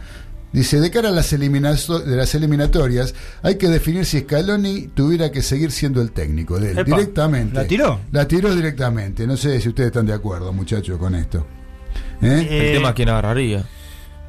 Dice, 0.53 0.81
de 0.81 0.91
cara 0.93 1.09
a 1.09 1.13
las, 1.13 1.31
de 1.31 2.17
las 2.17 2.35
eliminatorias, 2.37 3.15
hay 3.43 3.57
que 3.57 3.69
definir 3.69 4.05
si 4.05 4.21
Scaloni 4.21 4.89
tuviera 4.95 5.33
que 5.33 5.43
seguir 5.43 5.73
siendo 5.73 6.01
el 6.03 6.13
técnico 6.13 6.59
de 6.61 6.73
él, 6.73 6.79
Epa, 6.79 6.97
directamente. 6.97 7.55
¿la 7.55 7.67
tiró? 7.67 8.01
La 8.13 8.29
tiró 8.29 8.55
directamente. 8.55 9.27
No 9.27 9.37
sé 9.37 9.61
si 9.61 9.69
ustedes 9.69 9.89
están 9.89 10.07
de 10.07 10.13
acuerdo, 10.13 10.53
muchachos, 10.53 10.99
con 10.99 11.17
esto. 11.17 11.47
¿Eh? 12.23 12.47
Eh, 12.49 12.67
El 12.69 12.77
tema 12.77 12.91
es 12.91 12.95
quién 12.95 13.09
agarraría. 13.09 13.65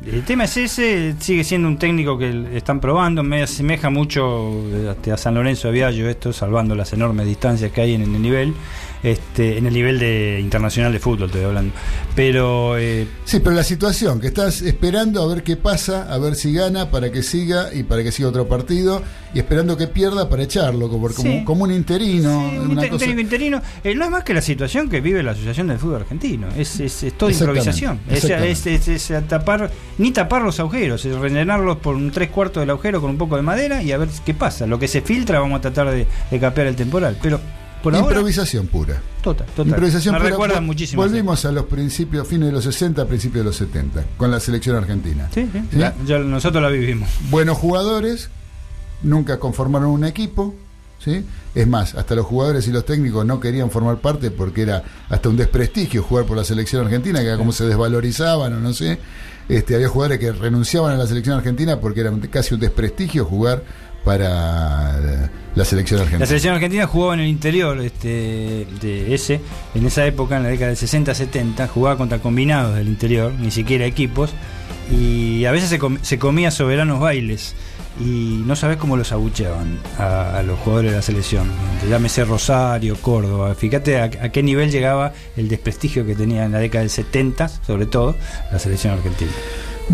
El 0.05 0.23
tema 0.23 0.45
es 0.45 0.57
ese, 0.57 1.13
sigue 1.19 1.43
siendo 1.43 1.67
un 1.67 1.77
técnico 1.77 2.17
que 2.17 2.57
están 2.57 2.79
probando, 2.79 3.21
me 3.21 3.43
asemeja 3.43 3.91
mucho 3.91 4.51
eh, 4.73 5.11
a 5.11 5.17
San 5.17 5.35
Lorenzo 5.35 5.67
de 5.67 5.75
Viallo 5.75 6.09
esto, 6.09 6.33
salvando 6.33 6.73
las 6.73 6.91
enormes 6.93 7.27
distancias 7.27 7.71
que 7.71 7.81
hay 7.81 7.93
en, 7.93 8.01
el 8.01 8.19
nivel, 8.19 8.55
este, 9.03 9.57
en 9.57 9.65
el 9.65 9.73
nivel 9.73 9.99
de 9.99 10.39
internacional 10.41 10.91
de 10.93 10.99
fútbol 10.99 11.27
estoy 11.27 11.43
hablando. 11.43 11.73
Pero 12.15 12.77
eh, 12.77 13.07
Sí, 13.25 13.39
pero 13.39 13.55
la 13.55 13.63
situación, 13.63 14.19
que 14.19 14.27
estás 14.27 14.61
esperando 14.61 15.21
a 15.23 15.27
ver 15.33 15.43
qué 15.43 15.55
pasa, 15.55 16.11
a 16.13 16.17
ver 16.17 16.35
si 16.35 16.53
gana 16.53 16.91
para 16.91 17.11
que 17.11 17.23
siga 17.23 17.73
y 17.73 17.83
para 17.83 18.03
que 18.03 18.11
siga 18.11 18.29
otro 18.29 18.47
partido, 18.47 19.01
y 19.33 19.39
esperando 19.39 19.77
que 19.77 19.87
pierda 19.87 20.27
para 20.29 20.43
echarlo, 20.43 20.89
como, 20.89 21.07
como, 21.09 21.29
Sí. 21.29 21.43
como 21.45 21.63
un 21.63 21.71
interino. 21.71 22.39
un, 22.49 22.71
una 22.71 22.81
te- 22.81 22.87
un 22.87 22.91
cosa- 22.93 22.99
técnico 23.05 23.21
interino, 23.21 23.61
eh, 23.83 23.95
no 23.95 24.03
es 24.05 24.11
más 24.11 24.23
que 24.23 24.33
la 24.33 24.41
situación 24.41 24.89
que 24.89 24.99
vive 24.99 25.23
la 25.23 25.31
Asociación 25.31 25.67
del 25.67 25.77
Fútbol 25.79 26.01
Argentino, 26.01 26.47
es, 26.57 26.79
es, 26.81 27.03
es 27.03 27.13
toda 27.13 27.31
improvisación, 27.31 27.99
es, 28.09 28.23
exactamente. 28.25 28.73
es- 28.75 28.87
es- 28.87 29.11
es 29.11 29.27
tapar, 29.27 29.71
ni 29.97 30.11
tapar 30.11 30.41
los 30.41 30.59
agujeros, 30.59 31.05
es 31.05 31.15
rellenarlos 31.15 31.77
por 31.77 31.95
un 31.95 32.11
tres 32.11 32.29
cuartos 32.29 32.61
del 32.61 32.69
agujero 32.71 32.99
con 32.99 33.09
un 33.11 33.17
poco 33.17 33.37
de 33.37 33.41
madera 33.41 33.81
y 33.81 33.91
a 33.93 33.97
ver 33.97 34.09
qué 34.25 34.33
pasa. 34.33 34.67
Lo 34.67 34.77
que 34.77 34.87
se 34.89 35.01
filtra 35.01 35.39
vamos 35.39 35.59
a 35.59 35.61
tratar 35.61 35.89
de, 35.91 36.05
de 36.29 36.39
capear 36.39 36.67
el 36.67 36.75
temporal, 36.75 37.17
pero 37.21 37.39
por 37.81 37.95
ahora... 37.95 38.07
Improvisación 38.07 38.67
pura. 38.67 39.01
Total, 39.21 39.45
total. 39.47 39.67
Improvisación 39.67 40.13
Me 40.15 40.19
pura. 40.19 40.29
recuerda 40.31 40.59
Vol- 40.59 40.65
muchísimo. 40.65 41.01
Volvimos 41.01 41.45
a 41.45 41.51
los 41.51 41.65
principios, 41.65 42.27
fines 42.27 42.47
de 42.47 42.53
los 42.53 42.63
60, 42.63 43.05
principios 43.05 43.43
de 43.43 43.49
los 43.49 43.55
70, 43.57 44.03
con 44.17 44.31
la 44.31 44.39
selección 44.39 44.75
argentina. 44.75 45.29
Sí, 45.33 45.47
sí. 45.51 45.61
¿Sí? 45.71 45.77
La- 45.77 45.93
ya 46.05 46.19
nosotros 46.19 46.61
la 46.61 46.69
vivimos. 46.69 47.09
Buenos 47.29 47.57
jugadores, 47.57 48.29
nunca 49.03 49.39
conformaron 49.39 49.89
un 49.89 50.05
equipo. 50.05 50.55
¿sí? 51.03 51.25
Es 51.55 51.67
más, 51.67 51.95
hasta 51.95 52.13
los 52.13 52.25
jugadores 52.27 52.67
y 52.67 52.71
los 52.71 52.85
técnicos 52.85 53.25
no 53.25 53.39
querían 53.39 53.71
formar 53.71 53.97
parte 53.97 54.29
porque 54.29 54.61
era 54.61 54.83
hasta 55.09 55.29
un 55.29 55.35
desprestigio 55.37 56.03
jugar 56.03 56.25
por 56.25 56.37
la 56.37 56.43
selección 56.43 56.83
argentina, 56.85 57.19
que 57.21 57.25
era 57.27 57.37
como 57.37 57.51
se 57.51 57.65
desvalorizaban 57.65 58.53
o 58.53 58.59
no 58.59 58.71
sé. 58.73 58.99
Este, 59.49 59.73
había 59.75 59.89
jugadores 59.89 60.19
que 60.19 60.31
renunciaban 60.31 60.93
a 60.93 60.97
la 60.97 61.07
selección 61.07 61.35
argentina 61.37 61.79
porque 61.79 62.01
era 62.01 62.13
casi 62.29 62.53
un 62.53 62.59
desprestigio 62.59 63.25
jugar 63.25 63.63
para 64.03 64.97
la 65.55 65.65
selección 65.65 65.99
La 65.99 66.03
argentina. 66.03 66.25
selección 66.25 66.53
argentina 66.55 66.87
jugaba 66.87 67.13
en 67.15 67.19
el 67.21 67.27
interior 67.27 67.79
este, 67.81 68.65
de 68.81 69.13
ese, 69.13 69.41
en 69.75 69.85
esa 69.85 70.05
época, 70.05 70.37
en 70.37 70.43
la 70.43 70.49
década 70.49 70.67
del 70.73 70.77
60-70, 70.77 71.67
jugaba 71.67 71.97
contra 71.97 72.19
combinados 72.19 72.75
del 72.75 72.87
interior, 72.87 73.33
ni 73.39 73.51
siquiera 73.51 73.85
equipos, 73.85 74.31
y 74.91 75.45
a 75.45 75.51
veces 75.51 75.69
se, 75.69 75.79
com- 75.79 75.97
se 76.01 76.17
comía 76.19 76.51
soberanos 76.51 76.99
bailes, 76.99 77.55
y 77.99 78.41
no 78.45 78.55
sabes 78.55 78.77
cómo 78.77 78.95
los 78.95 79.11
abucheaban 79.11 79.77
a, 79.99 80.37
a 80.39 80.43
los 80.43 80.57
jugadores 80.59 80.91
de 80.91 80.97
la 80.97 81.03
selección. 81.03 81.51
Llámese 81.89 82.23
Rosario, 82.23 82.95
Córdoba, 82.95 83.53
fíjate 83.53 83.99
a, 83.99 84.05
a 84.05 84.29
qué 84.29 84.41
nivel 84.41 84.71
llegaba 84.71 85.13
el 85.35 85.49
desprestigio 85.49 86.05
que 86.05 86.15
tenía 86.15 86.45
en 86.45 86.53
la 86.53 86.59
década 86.59 86.81
del 86.83 86.89
70, 86.89 87.49
sobre 87.49 87.85
todo, 87.85 88.15
la 88.51 88.57
selección 88.59 88.93
argentina. 88.93 89.31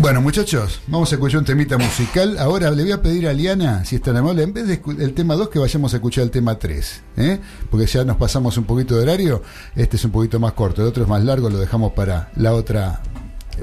Bueno, 0.00 0.20
muchachos, 0.20 0.80
vamos 0.86 1.10
a 1.10 1.16
escuchar 1.16 1.40
un 1.40 1.44
temita 1.44 1.76
musical. 1.76 2.38
Ahora 2.38 2.70
le 2.70 2.84
voy 2.84 2.92
a 2.92 3.02
pedir 3.02 3.26
a 3.26 3.32
Liana, 3.32 3.84
si 3.84 3.96
es 3.96 4.02
tan 4.02 4.16
amable, 4.16 4.44
en 4.44 4.52
vez 4.52 4.68
del 4.68 5.12
tema 5.12 5.34
2, 5.34 5.48
que 5.48 5.58
vayamos 5.58 5.92
a 5.92 5.96
escuchar 5.96 6.22
el 6.22 6.30
tema 6.30 6.56
3. 6.56 7.02
¿eh? 7.16 7.40
Porque 7.68 7.86
ya 7.86 8.04
nos 8.04 8.16
pasamos 8.16 8.56
un 8.58 8.64
poquito 8.64 8.94
de 8.94 9.02
horario. 9.02 9.42
Este 9.74 9.96
es 9.96 10.04
un 10.04 10.12
poquito 10.12 10.38
más 10.38 10.52
corto, 10.52 10.82
el 10.82 10.88
otro 10.88 11.02
es 11.02 11.08
más 11.08 11.24
largo, 11.24 11.50
lo 11.50 11.58
dejamos 11.58 11.94
para 11.94 12.30
la 12.36 12.54
otra 12.54 13.02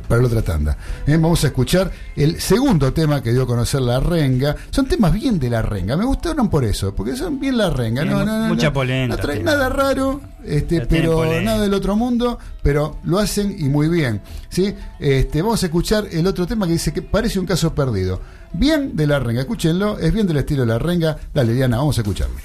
para 0.07 0.21
la 0.21 0.27
otra 0.27 0.41
tanda. 0.41 0.77
¿eh? 1.05 1.17
Vamos 1.17 1.43
a 1.43 1.47
escuchar 1.47 1.91
el 2.15 2.39
segundo 2.39 2.93
tema 2.93 3.21
que 3.21 3.31
dio 3.31 3.43
a 3.43 3.47
conocer 3.47 3.81
la 3.81 3.99
renga. 3.99 4.55
Son 4.69 4.87
temas 4.87 5.13
bien 5.13 5.39
de 5.39 5.49
la 5.49 5.61
renga. 5.61 5.97
Me 5.97 6.05
gustaron 6.05 6.49
por 6.49 6.63
eso, 6.63 6.93
porque 6.95 7.15
son 7.15 7.39
bien 7.39 7.57
la 7.57 7.69
renga. 7.69 8.03
No, 8.05 8.17
Tiene 8.17 8.25
no, 8.25 8.39
no, 8.39 8.47
mucha 8.47 8.67
no, 8.67 8.73
polenta 8.73 9.15
No 9.15 9.21
traen 9.21 9.43
nada 9.43 9.69
raro, 9.69 10.21
este, 10.43 10.85
pero 10.85 11.41
nada 11.41 11.61
del 11.61 11.73
otro 11.73 11.95
mundo, 11.95 12.39
pero 12.61 12.97
lo 13.03 13.19
hacen 13.19 13.55
y 13.57 13.69
muy 13.69 13.87
bien. 13.87 14.21
¿sí? 14.49 14.73
Este, 14.99 15.41
vamos 15.41 15.63
a 15.63 15.65
escuchar 15.67 16.05
el 16.11 16.27
otro 16.27 16.45
tema 16.47 16.65
que 16.65 16.73
dice 16.73 16.93
que 16.93 17.01
parece 17.01 17.39
un 17.39 17.45
caso 17.45 17.73
perdido. 17.73 18.21
Bien 18.53 18.95
de 18.95 19.07
la 19.07 19.19
renga, 19.19 19.41
escúchenlo, 19.41 19.99
es 19.99 20.13
bien 20.13 20.27
del 20.27 20.37
estilo 20.37 20.61
de 20.61 20.67
la 20.67 20.79
renga. 20.79 21.17
Dale, 21.33 21.53
Diana, 21.53 21.77
vamos 21.77 21.97
a 21.97 22.01
escucharlo. 22.01 22.35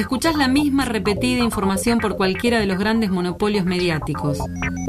Cuando 0.00 0.16
escuchás 0.16 0.36
la 0.36 0.48
misma 0.48 0.86
repetida 0.86 1.44
información 1.44 1.98
por 1.98 2.16
cualquiera 2.16 2.58
de 2.58 2.64
los 2.64 2.78
grandes 2.78 3.10
monopolios 3.10 3.66
mediáticos, 3.66 4.38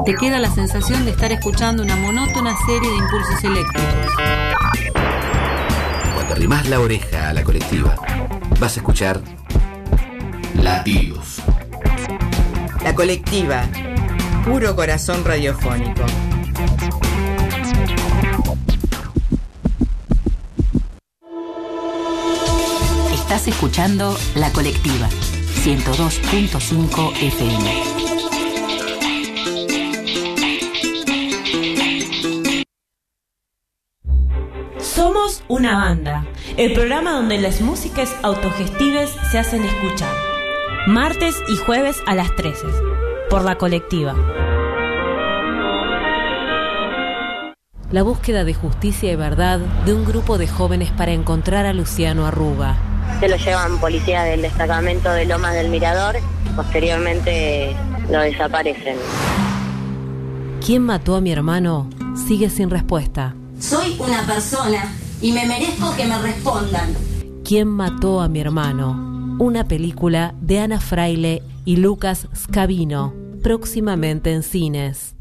te 0.06 0.14
queda 0.14 0.38
la 0.38 0.50
sensación 0.50 1.04
de 1.04 1.10
estar 1.10 1.30
escuchando 1.30 1.82
una 1.82 1.96
monótona 1.96 2.56
serie 2.64 2.88
de 2.88 2.96
impulsos 2.96 3.44
eléctricos. 3.44 3.94
Cuando 6.14 6.32
arrimás 6.32 6.66
la 6.70 6.80
oreja 6.80 7.28
a 7.28 7.34
la 7.34 7.44
colectiva, 7.44 7.94
vas 8.58 8.78
a 8.78 8.80
escuchar 8.80 9.20
latidos. 10.54 11.42
La 12.82 12.94
colectiva, 12.94 13.66
puro 14.46 14.74
corazón 14.74 15.26
radiofónico. 15.26 16.06
Estás 23.42 23.54
escuchando 23.56 24.16
La 24.36 24.52
Colectiva, 24.52 25.08
102.5 25.64 27.12
FM. 27.16 27.82
Somos 34.78 35.42
una 35.48 35.74
banda, 35.74 36.24
el 36.56 36.72
programa 36.72 37.10
donde 37.14 37.40
las 37.40 37.60
músicas 37.60 38.14
autogestives 38.22 39.10
se 39.32 39.40
hacen 39.40 39.64
escuchar. 39.64 40.14
Martes 40.86 41.34
y 41.52 41.56
jueves 41.56 42.00
a 42.06 42.14
las 42.14 42.36
13, 42.36 42.64
por 43.28 43.42
la 43.42 43.58
colectiva. 43.58 44.14
La 47.90 48.04
búsqueda 48.04 48.44
de 48.44 48.54
justicia 48.54 49.10
y 49.10 49.16
verdad 49.16 49.58
de 49.84 49.94
un 49.94 50.04
grupo 50.04 50.38
de 50.38 50.46
jóvenes 50.46 50.92
para 50.92 51.10
encontrar 51.10 51.66
a 51.66 51.72
Luciano 51.72 52.24
Arruga. 52.24 52.91
Se 53.22 53.28
lo 53.28 53.36
llevan 53.36 53.78
policías 53.78 54.24
del 54.24 54.42
destacamento 54.42 55.08
de 55.12 55.26
Lomas 55.26 55.54
del 55.54 55.68
Mirador, 55.68 56.16
posteriormente 56.56 57.72
lo 58.10 58.18
desaparecen. 58.18 58.96
¿Quién 60.66 60.82
mató 60.82 61.14
a 61.14 61.20
mi 61.20 61.30
hermano? 61.30 61.88
Sigue 62.26 62.50
sin 62.50 62.68
respuesta. 62.68 63.36
Soy 63.60 63.96
una 64.00 64.26
persona 64.26 64.92
y 65.20 65.30
me 65.30 65.46
merezco 65.46 65.94
que 65.96 66.04
me 66.04 66.18
respondan. 66.18 66.96
¿Quién 67.44 67.68
mató 67.68 68.20
a 68.20 68.28
mi 68.28 68.40
hermano? 68.40 69.36
Una 69.38 69.68
película 69.68 70.34
de 70.40 70.58
Ana 70.58 70.80
Fraile 70.80 71.44
y 71.64 71.76
Lucas 71.76 72.26
Scavino, 72.34 73.14
próximamente 73.40 74.32
en 74.32 74.42
cines. 74.42 75.14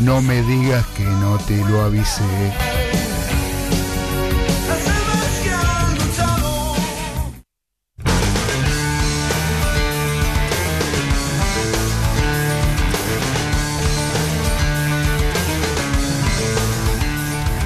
No 0.00 0.20
me 0.20 0.42
digas 0.42 0.84
que 0.96 1.04
no 1.04 1.38
te 1.38 1.56
lo 1.64 1.82
avisé. 1.82 2.22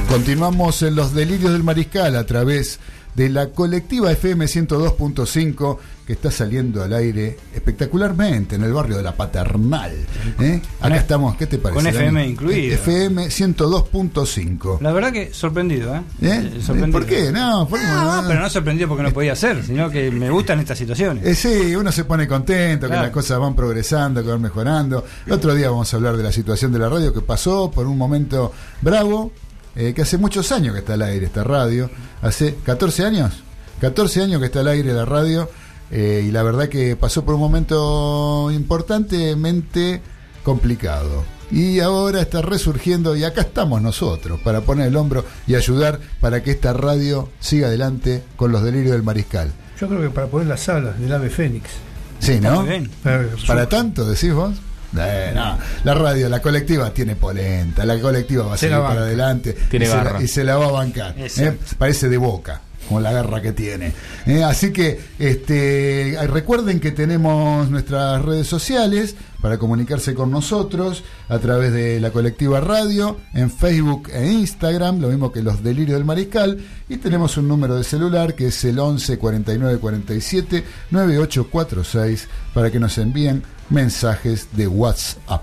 Continuamos 0.08 0.82
en 0.82 0.96
los 0.96 1.14
delirios 1.14 1.52
del 1.52 1.62
mariscal 1.62 2.16
a 2.16 2.24
través 2.24 2.80
de 3.18 3.28
la 3.28 3.48
colectiva 3.48 4.12
FM 4.12 4.44
102.5 4.44 5.78
que 6.06 6.12
está 6.12 6.30
saliendo 6.30 6.84
al 6.84 6.92
aire 6.92 7.36
espectacularmente 7.52 8.54
en 8.54 8.62
el 8.62 8.72
barrio 8.72 8.96
de 8.96 9.02
la 9.02 9.16
Paternal. 9.16 9.92
¿eh? 10.40 10.62
Acá 10.80 10.96
estamos, 10.96 11.36
¿qué 11.36 11.48
te 11.48 11.58
parece? 11.58 11.80
con 11.80 11.86
FM 11.88 12.20
Dani? 12.20 12.32
incluido. 12.32 12.74
FM 12.76 13.26
102.5. 13.26 14.80
La 14.80 14.92
verdad 14.92 15.12
que 15.12 15.34
sorprendido, 15.34 15.96
¿eh? 15.96 16.02
¿Eh? 16.22 16.52
Eh, 16.54 16.62
sorprendido. 16.62 16.92
¿Por 16.92 17.06
qué? 17.06 17.32
No, 17.32 17.68
pero 17.68 18.40
no 18.40 18.48
sorprendido 18.48 18.88
porque 18.88 19.02
no 19.02 19.10
podía 19.10 19.34
ser, 19.34 19.64
sino 19.64 19.90
que 19.90 20.12
me 20.12 20.30
gustan 20.30 20.60
estas 20.60 20.78
situaciones. 20.78 21.26
Eh, 21.26 21.34
sí, 21.34 21.74
uno 21.74 21.90
se 21.90 22.04
pone 22.04 22.28
contento, 22.28 22.88
que 22.88 22.94
las 22.94 23.10
cosas 23.10 23.40
van 23.40 23.56
progresando, 23.56 24.22
que 24.22 24.30
van 24.30 24.40
mejorando. 24.40 25.04
El 25.26 25.32
otro 25.32 25.56
día 25.56 25.70
vamos 25.70 25.92
a 25.92 25.96
hablar 25.96 26.16
de 26.16 26.22
la 26.22 26.30
situación 26.30 26.70
de 26.70 26.78
la 26.78 26.88
radio 26.88 27.12
que 27.12 27.20
pasó 27.20 27.68
por 27.68 27.84
un 27.88 27.98
momento 27.98 28.52
bravo 28.80 29.32
eh, 29.76 29.92
que 29.94 30.02
hace 30.02 30.18
muchos 30.18 30.52
años 30.52 30.74
que 30.74 30.80
está 30.80 30.94
al 30.94 31.02
aire 31.02 31.26
esta 31.26 31.44
radio, 31.44 31.90
hace 32.22 32.56
14 32.64 33.04
años, 33.04 33.42
14 33.80 34.22
años 34.22 34.40
que 34.40 34.46
está 34.46 34.60
al 34.60 34.68
aire 34.68 34.92
la 34.92 35.04
radio, 35.04 35.48
eh, 35.90 36.24
y 36.26 36.30
la 36.30 36.42
verdad 36.42 36.68
que 36.68 36.96
pasó 36.96 37.24
por 37.24 37.34
un 37.34 37.40
momento 37.40 38.50
importantemente 38.50 40.02
complicado. 40.42 41.24
Y 41.50 41.80
ahora 41.80 42.20
está 42.20 42.42
resurgiendo 42.42 43.16
y 43.16 43.24
acá 43.24 43.40
estamos 43.40 43.80
nosotros 43.80 44.38
para 44.40 44.60
poner 44.60 44.88
el 44.88 44.96
hombro 44.96 45.24
y 45.46 45.54
ayudar 45.54 45.98
para 46.20 46.42
que 46.42 46.50
esta 46.50 46.74
radio 46.74 47.30
siga 47.40 47.68
adelante 47.68 48.22
con 48.36 48.52
los 48.52 48.62
delirios 48.62 48.92
del 48.92 49.02
mariscal. 49.02 49.50
Yo 49.80 49.88
creo 49.88 50.02
que 50.02 50.10
para 50.10 50.26
poner 50.26 50.48
las 50.48 50.68
alas 50.68 50.98
del 51.00 51.12
ave 51.12 51.30
fénix. 51.30 51.70
Sí, 52.18 52.38
¿no? 52.40 52.66
Para, 53.02 53.26
¿Para 53.46 53.68
tanto, 53.68 54.04
decís 54.04 54.34
vos? 54.34 54.54
Eh, 54.96 55.32
no. 55.34 55.58
La 55.84 55.94
radio, 55.94 56.28
la 56.28 56.40
colectiva 56.40 56.90
tiene 56.90 57.16
polenta, 57.16 57.84
la 57.84 58.00
colectiva 58.00 58.46
va 58.46 58.54
a 58.54 58.56
Se 58.56 58.68
seguir 58.68 58.82
para 58.82 59.00
adelante 59.02 59.52
Tiene 59.52 59.84
y, 59.84 59.88
se 59.88 59.96
la, 59.96 60.22
y 60.22 60.28
se 60.28 60.44
la 60.44 60.56
va 60.56 60.66
a 60.66 60.70
bancar. 60.70 61.14
¿eh? 61.18 61.58
Parece 61.76 62.08
de 62.08 62.16
boca, 62.16 62.62
con 62.88 63.02
la 63.02 63.12
garra 63.12 63.42
que 63.42 63.52
tiene. 63.52 63.92
¿eh? 64.26 64.42
Así 64.42 64.72
que 64.72 64.98
este, 65.18 66.16
recuerden 66.28 66.80
que 66.80 66.90
tenemos 66.90 67.68
nuestras 67.68 68.24
redes 68.24 68.46
sociales 68.46 69.14
para 69.42 69.58
comunicarse 69.58 70.14
con 70.14 70.30
nosotros 70.30 71.04
a 71.28 71.38
través 71.38 71.72
de 71.72 72.00
la 72.00 72.10
colectiva 72.10 72.60
radio, 72.60 73.18
en 73.34 73.50
Facebook 73.50 74.08
e 74.12 74.26
Instagram, 74.26 75.00
lo 75.00 75.08
mismo 75.08 75.30
que 75.30 75.42
los 75.42 75.62
delirios 75.62 75.98
del 75.98 76.06
mariscal, 76.06 76.58
y 76.88 76.96
tenemos 76.96 77.36
un 77.36 77.46
número 77.46 77.76
de 77.76 77.84
celular 77.84 78.34
que 78.34 78.46
es 78.46 78.64
el 78.64 78.78
11 78.78 79.18
49 79.18 79.78
47 79.78 80.64
9846 80.90 82.28
para 82.54 82.70
que 82.70 82.80
nos 82.80 82.96
envíen 82.98 83.42
mensajes 83.70 84.48
de 84.52 84.66
WhatsApp. 84.68 85.42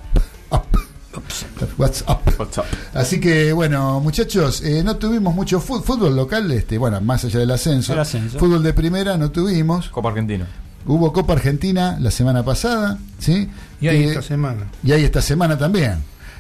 Up. 0.52 0.62
WhatsApp. 1.78 2.22
Así 2.94 3.20
que 3.20 3.54
bueno, 3.54 4.00
muchachos, 4.02 4.62
eh, 4.62 4.84
no 4.84 4.98
tuvimos 4.98 5.34
mucho 5.34 5.60
fútbol 5.62 6.16
local, 6.16 6.52
este, 6.52 6.78
bueno, 6.78 7.00
más 7.02 7.24
allá 7.26 7.40
del 7.40 7.52
ascenso. 7.52 7.94
El 7.94 8.00
ascenso. 8.00 8.38
Fútbol 8.38 8.62
de 8.64 8.74
primera 8.74 9.18
no 9.18 9.32
tuvimos. 9.32 9.90
Copa 9.90 10.10
Argentina. 10.10 10.46
Hubo 10.86 11.14
Copa 11.14 11.34
Argentina 11.34 11.98
la 12.00 12.12
semana 12.12 12.44
pasada, 12.44 12.98
¿sí? 13.18 13.50
Y 13.82 13.88
ahí 13.88 14.00
Que- 14.04 14.10
esta 14.10 14.22
semana. 14.22 14.68
y 14.84 14.92
ahí 14.92 15.04
esta 15.04 15.22
semana 15.22 15.58
también. 15.58 15.96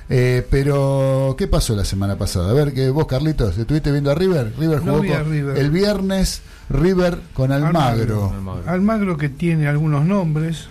Eh, 0.08 0.46
pero, 0.52 1.34
¿qué 1.36 1.48
pasó 1.48 1.76
la 1.76 1.84
semana 1.84 2.16
pasada? 2.16 2.52
A 2.52 2.54
ver, 2.54 2.74
que 2.74 2.90
vos, 2.92 3.08
Carlitos, 3.08 3.58
¿estuviste 3.58 3.92
viendo 3.92 4.12
a 4.12 4.16
River? 4.16 4.54
River 4.60 4.84
No 4.84 4.92
jugó 4.92 5.02
vi 5.04 5.12
a 5.14 5.24
con- 5.24 5.32
River. 5.32 5.58
el 5.58 5.72
viernes, 5.72 6.42
River 6.70 7.18
con 7.34 7.52
Almagro. 7.52 8.32
Almagro 8.68 9.18
que 9.18 9.30
tiene 9.30 9.68
algunos 9.68 10.06
nombres 10.06 10.66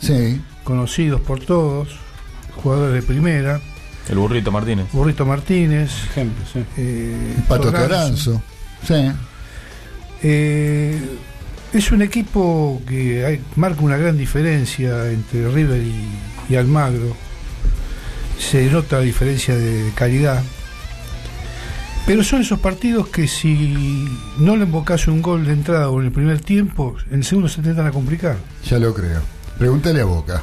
Sí, 0.00 0.40
conocidos 0.64 1.20
por 1.20 1.40
todos, 1.40 1.88
jugadores 2.62 2.94
de 2.94 3.02
primera. 3.02 3.60
El 4.08 4.18
burrito 4.18 4.50
Martínez. 4.52 4.86
Burrito 4.92 5.26
Martínez. 5.26 5.90
Ejemplo, 6.10 6.44
sí. 6.52 6.64
eh, 6.76 7.36
Pato 7.48 7.70
Toranzo. 7.72 7.88
Toranzo. 7.88 8.42
Sí. 8.86 9.12
Eh, 10.22 10.98
es 11.72 11.92
un 11.92 12.02
equipo 12.02 12.80
que 12.88 13.24
hay- 13.26 13.40
marca 13.56 13.82
una 13.82 13.96
gran 13.96 14.16
diferencia 14.16 15.10
entre 15.10 15.48
River 15.50 15.82
y, 15.82 16.08
y 16.52 16.56
Almagro. 16.56 17.14
Se 18.38 18.70
nota 18.70 18.96
la 18.96 19.02
diferencia 19.02 19.54
de 19.56 19.90
calidad. 19.94 20.42
Pero 22.06 22.24
son 22.24 22.40
esos 22.40 22.58
partidos 22.60 23.08
que 23.08 23.28
si 23.28 24.06
no 24.38 24.56
le 24.56 24.62
embocas 24.62 25.08
un 25.08 25.20
gol 25.20 25.44
de 25.44 25.52
entrada 25.52 25.90
o 25.90 26.00
en 26.00 26.06
el 26.06 26.12
primer 26.12 26.40
tiempo, 26.40 26.96
en 27.10 27.16
el 27.18 27.24
segundo 27.24 27.48
se 27.50 27.60
intentan 27.60 27.86
a 27.86 27.90
complicar. 27.90 28.36
Ya 28.64 28.78
lo 28.78 28.94
creo. 28.94 29.20
Pregúntale 29.58 30.00
a 30.00 30.04
Boca. 30.04 30.42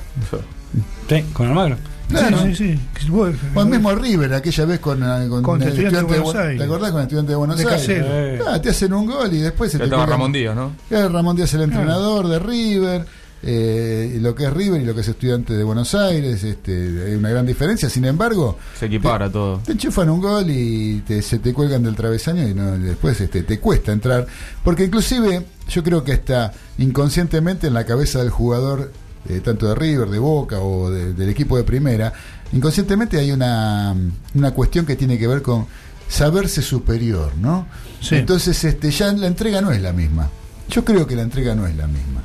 Sí, 1.10 1.24
con 1.34 1.48
Almagro. 1.48 1.78
Claro. 2.10 2.38
Sí, 2.44 2.56
sí, 2.56 2.80
sí. 3.00 3.10
O 3.12 3.62
el 3.62 3.68
mismo 3.68 3.92
River, 3.96 4.34
aquella 4.36 4.66
vez 4.66 4.80
con, 4.80 5.02
eh, 5.02 5.28
con 5.42 5.62
el 5.62 5.68
Estudiantes 5.70 5.76
de 5.76 5.84
estudiante 5.88 6.04
Buenos 6.20 6.36
Bu- 6.36 6.40
Aires. 6.40 6.58
¿Te 6.60 6.64
acordás 6.64 6.92
con 6.92 7.00
el 7.00 7.04
estudiante 7.06 7.32
de 7.32 7.36
Buenos 7.36 7.58
De 7.58 7.64
Aires? 7.68 7.90
Eh. 7.90 8.40
Ah, 8.48 8.62
te 8.62 8.70
hacen 8.70 8.94
un 8.94 9.06
gol 9.08 9.34
y 9.34 9.40
después 9.40 9.72
se 9.72 9.78
Ya 9.78 9.84
te 9.84 9.86
estaba 9.86 10.04
cuelgan- 10.04 10.12
Ramón 10.12 10.32
Díaz, 10.32 10.56
¿no? 10.56 10.72
Claro, 10.90 11.10
Ramón 11.10 11.36
Díaz 11.36 11.50
es 11.50 11.54
el 11.56 11.62
entrenador 11.62 12.28
de 12.28 12.40
River. 12.40 13.06
eh, 13.48 14.14
y 14.16 14.20
lo 14.22 14.34
que 14.34 14.46
es 14.46 14.52
River 14.54 14.82
y 14.82 14.86
lo 14.86 14.96
que 14.96 15.02
es 15.02 15.08
estudiante 15.08 15.54
de 15.54 15.64
Buenos 15.64 15.94
Aires, 15.94 16.44
este, 16.44 17.06
hay 17.06 17.14
una 17.14 17.30
gran 17.30 17.46
diferencia. 17.46 17.90
Sin 17.90 18.04
embargo, 18.06 18.58
Se 18.80 18.88
equipara 18.88 19.32
todo. 19.32 19.60
te 19.60 19.74
enchufan 19.74 20.10
un 20.10 20.20
gol 20.20 20.46
y 20.50 21.02
te- 21.02 21.22
se 21.22 21.38
te 21.38 21.54
cuelgan 21.54 21.84
del 21.84 21.96
travesaño 21.96 22.48
y 22.48 22.56
no, 22.56 22.72
después 22.80 23.22
este, 23.22 23.44
te 23.44 23.60
cuesta 23.60 23.92
entrar. 23.92 24.26
Porque 24.64 24.86
inclusive 24.86 25.46
yo 25.70 25.84
creo 25.84 26.04
que 26.04 26.14
está 26.14 26.54
inconscientemente 26.80 27.68
en 27.68 27.76
la 27.76 27.86
cabeza 27.86 28.18
del 28.20 28.32
jugador, 28.32 28.92
eh, 29.30 29.42
tanto 29.44 29.68
de 29.68 29.76
River, 29.76 30.10
de 30.10 30.20
Boca 30.20 30.60
o 30.60 30.90
de- 30.90 31.14
del 31.14 31.30
equipo 31.30 31.58
de 31.58 31.64
primera, 31.64 32.14
inconscientemente 32.54 33.18
hay 33.18 33.32
una, 33.32 33.96
una 34.34 34.52
cuestión 34.52 34.86
que 34.86 34.96
tiene 34.96 35.18
que 35.18 35.28
ver 35.28 35.42
con 35.42 35.66
saberse 36.08 36.62
superior, 36.62 37.34
¿no? 37.38 37.68
Sí. 38.02 38.16
Entonces 38.16 38.64
este, 38.64 38.92
ya 38.92 39.12
la 39.14 39.28
entrega 39.28 39.62
no 39.62 39.72
es 39.72 39.82
la 39.82 39.92
misma. 39.94 40.30
Yo 40.70 40.84
creo 40.86 41.06
que 41.08 41.16
la 41.16 41.24
entrega 41.24 41.56
no 41.56 41.66
es 41.68 41.76
la 41.76 41.88
misma. 41.88 42.22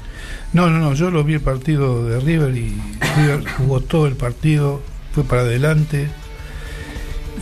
No, 0.52 0.68
no, 0.68 0.78
no, 0.78 0.94
yo 0.94 1.10
lo 1.10 1.22
vi 1.24 1.34
el 1.34 1.40
partido 1.40 2.04
de 2.06 2.20
River 2.20 2.56
y 2.56 2.80
River 3.16 3.44
jugó 3.58 3.80
todo 3.80 4.06
el 4.06 4.16
partido, 4.16 4.80
fue 5.14 5.24
para 5.24 5.42
adelante 5.42 6.08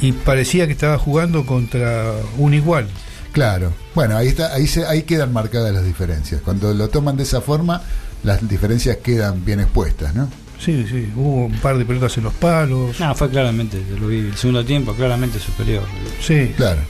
y 0.01 0.12
parecía 0.12 0.66
que 0.66 0.72
estaba 0.72 0.98
jugando 0.98 1.44
contra 1.47 2.12
un 2.36 2.55
igual. 2.55 2.86
Claro. 3.32 3.72
Bueno, 3.94 4.16
ahí 4.16 4.28
está, 4.28 4.55
ahí 4.55 4.66
se, 4.66 4.86
ahí 4.86 5.02
quedan 5.02 5.32
marcadas 5.32 5.72
las 5.72 5.85
diferencias. 5.85 6.40
Cuando 6.43 6.72
lo 6.74 6.89
toman 6.89 7.16
de 7.16 7.24
esa 7.24 7.40
forma, 7.40 7.82
las 8.23 8.47
diferencias 8.49 8.99
quedan 8.99 9.45
bien 9.45 9.61
expuestas, 9.61 10.15
¿no? 10.15 10.28
Sí, 10.59 10.85
sí, 10.89 11.09
hubo 11.15 11.47
un 11.47 11.53
par 11.61 11.78
de 11.78 11.85
pelotas 11.85 12.16
en 12.19 12.24
los 12.24 12.35
palos. 12.35 12.99
No, 12.99 13.15
fue 13.15 13.31
claramente, 13.31 13.81
lo 14.01 14.09
vi 14.09 14.19
el 14.19 14.36
segundo 14.36 14.65
tiempo, 14.65 14.93
claramente 14.95 15.39
superior. 15.39 15.85
Sí, 16.20 16.53
Claro. 16.57 16.81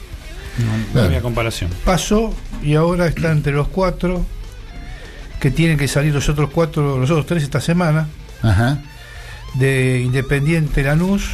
No, 0.59 0.77
no 0.79 0.85
Claro. 0.93 1.07
había 1.07 1.21
comparación. 1.21 1.71
pasó 1.85 2.35
y 2.63 2.75
ahora 2.75 3.07
está 3.07 3.31
entre 3.31 3.53
los 3.53 3.69
cuatro 3.69 4.25
que 5.39 5.51
tienen 5.53 5.79
que 5.79 5.87
salir 5.87 6.13
los 6.13 6.29
otros 6.29 6.51
cuatro, 6.51 6.99
los 6.99 7.11
otros 7.11 7.27
tres 7.27 7.43
esta 7.45 7.61
semana, 7.61 8.09
Ajá. 8.43 8.81
de 9.55 10.01
Independiente 10.05 10.83
Lanús, 10.83 11.29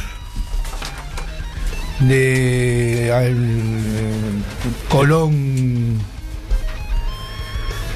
de 2.01 3.11
al, 3.15 3.33
eh, 3.33 4.13
Colón 4.89 5.97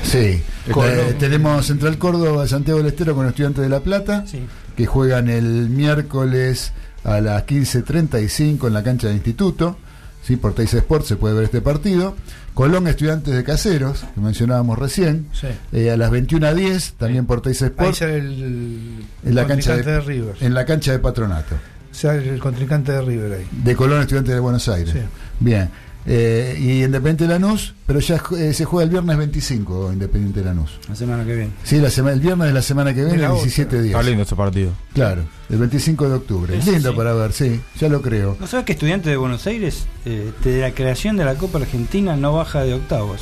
Sí. 0.04 0.42
Eh, 0.70 1.16
tenemos 1.20 1.66
Central 1.66 1.98
Córdoba, 1.98 2.48
Santiago 2.48 2.80
del 2.80 2.88
Estero 2.88 3.16
con 3.16 3.28
Estudiantes 3.28 3.64
de 3.64 3.70
La 3.70 3.80
Plata, 3.82 4.26
Sí. 4.28 4.40
que 4.76 4.86
juegan 4.86 5.30
el 5.30 5.70
miércoles 5.70 6.72
a 7.04 7.22
las 7.22 7.44
15.35 7.46 8.68
en 8.68 8.74
la 8.74 8.84
cancha 8.84 9.08
de 9.08 9.14
Instituto. 9.16 9.78
Sí, 10.24 10.36
por 10.36 10.54
Teis 10.54 10.74
Sport 10.74 11.06
se 11.06 11.16
puede 11.16 11.34
ver 11.34 11.46
este 11.46 11.62
partido. 11.62 12.16
Colón 12.54 12.88
Estudiantes 12.88 13.34
de 13.34 13.44
Caseros, 13.44 14.04
que 14.14 14.20
mencionábamos 14.22 14.78
recién, 14.78 15.28
Sí. 15.32 15.48
eh, 15.72 15.92
a 15.92 15.98
las 15.98 16.12
21.10 16.12 16.94
también 16.98 17.26
por 17.26 17.42
Teis 17.42 17.62
Sport 17.62 18.02
el, 18.02 19.06
en 19.24 19.36
la 19.36 19.48
cancha 19.48 19.76
de, 19.78 19.84
de, 19.84 20.02
River. 20.02 20.36
en 20.42 20.54
la 20.54 20.66
cancha 20.66 20.92
de 20.92 21.00
Patronato. 21.00 21.56
Sale 21.92 22.30
el 22.30 22.40
contrincante 22.40 22.92
de 22.92 23.02
River 23.02 23.34
ahí. 23.40 23.48
De 23.64 23.76
Colón 23.76 24.02
Estudiantes 24.02 24.34
de 24.34 24.40
Buenos 24.40 24.68
Aires. 24.68 24.92
Sí. 24.94 25.00
Bien. 25.40 25.70
Eh, 26.06 26.58
y 26.60 26.84
Independiente 26.84 27.28
Lanús, 27.28 27.74
pero 27.86 28.00
ya 28.00 28.22
eh, 28.38 28.54
se 28.54 28.66
juega 28.66 28.86
el 28.86 28.90
viernes 28.90 29.18
25 29.18 29.92
Independiente 29.94 30.44
Lanús. 30.44 30.80
La 30.88 30.96
semana 30.96 31.26
que 31.26 31.36
viene. 31.36 31.52
Sí, 31.64 31.78
la 31.80 31.90
semana, 31.90 32.14
el 32.16 32.22
viernes 32.22 32.48
de 32.48 32.54
la 32.54 32.62
semana 32.62 32.94
que 32.94 33.04
viene, 33.04 33.18
la 33.20 33.32
otra. 33.34 33.44
17 33.44 33.82
días. 33.82 33.96
Está 33.96 34.10
lindo 34.10 34.24
ese 34.24 34.36
partido. 34.36 34.72
Claro, 34.94 35.24
el 35.50 35.58
25 35.58 36.10
de 36.10 36.16
octubre. 36.16 36.58
Lindo 36.66 36.92
sí. 36.92 36.96
para 36.98 37.14
ver, 37.14 37.34
sí, 37.34 37.60
ya 37.80 37.90
lo 37.90 38.02
creo. 38.02 38.38
¿No 38.40 38.48
sabes 38.48 38.66
que 38.66 38.72
estudiante 38.74 39.10
de 39.10 39.18
Buenos 39.18 39.46
Aires, 39.46 39.86
eh, 40.06 40.32
desde 40.44 40.62
la 40.62 40.72
creación 40.72 41.18
de 41.18 41.26
la 41.26 41.36
Copa 41.36 41.60
Argentina, 41.60 42.16
no 42.16 42.34
baja 42.34 42.64
de 42.64 42.74
octavos? 42.74 43.22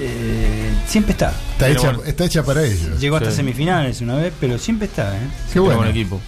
Eh, 0.00 0.72
siempre 0.86 1.12
está. 1.12 1.32
Está, 1.52 1.68
hecha, 1.68 1.88
bueno. 1.92 2.04
está 2.04 2.24
hecha 2.24 2.42
para 2.42 2.64
ellos. 2.64 2.98
Llegó 3.00 3.16
hasta 3.16 3.30
Sí. 3.30 3.36
semifinales 3.36 4.00
una 4.00 4.16
vez, 4.16 4.32
pero 4.40 4.58
siempre 4.58 4.86
está. 4.88 5.16
¿eh? 5.16 5.20
Qué 5.52 5.60
bueno. 5.60 5.78
buen 5.78 5.90
equipo. 5.90 6.20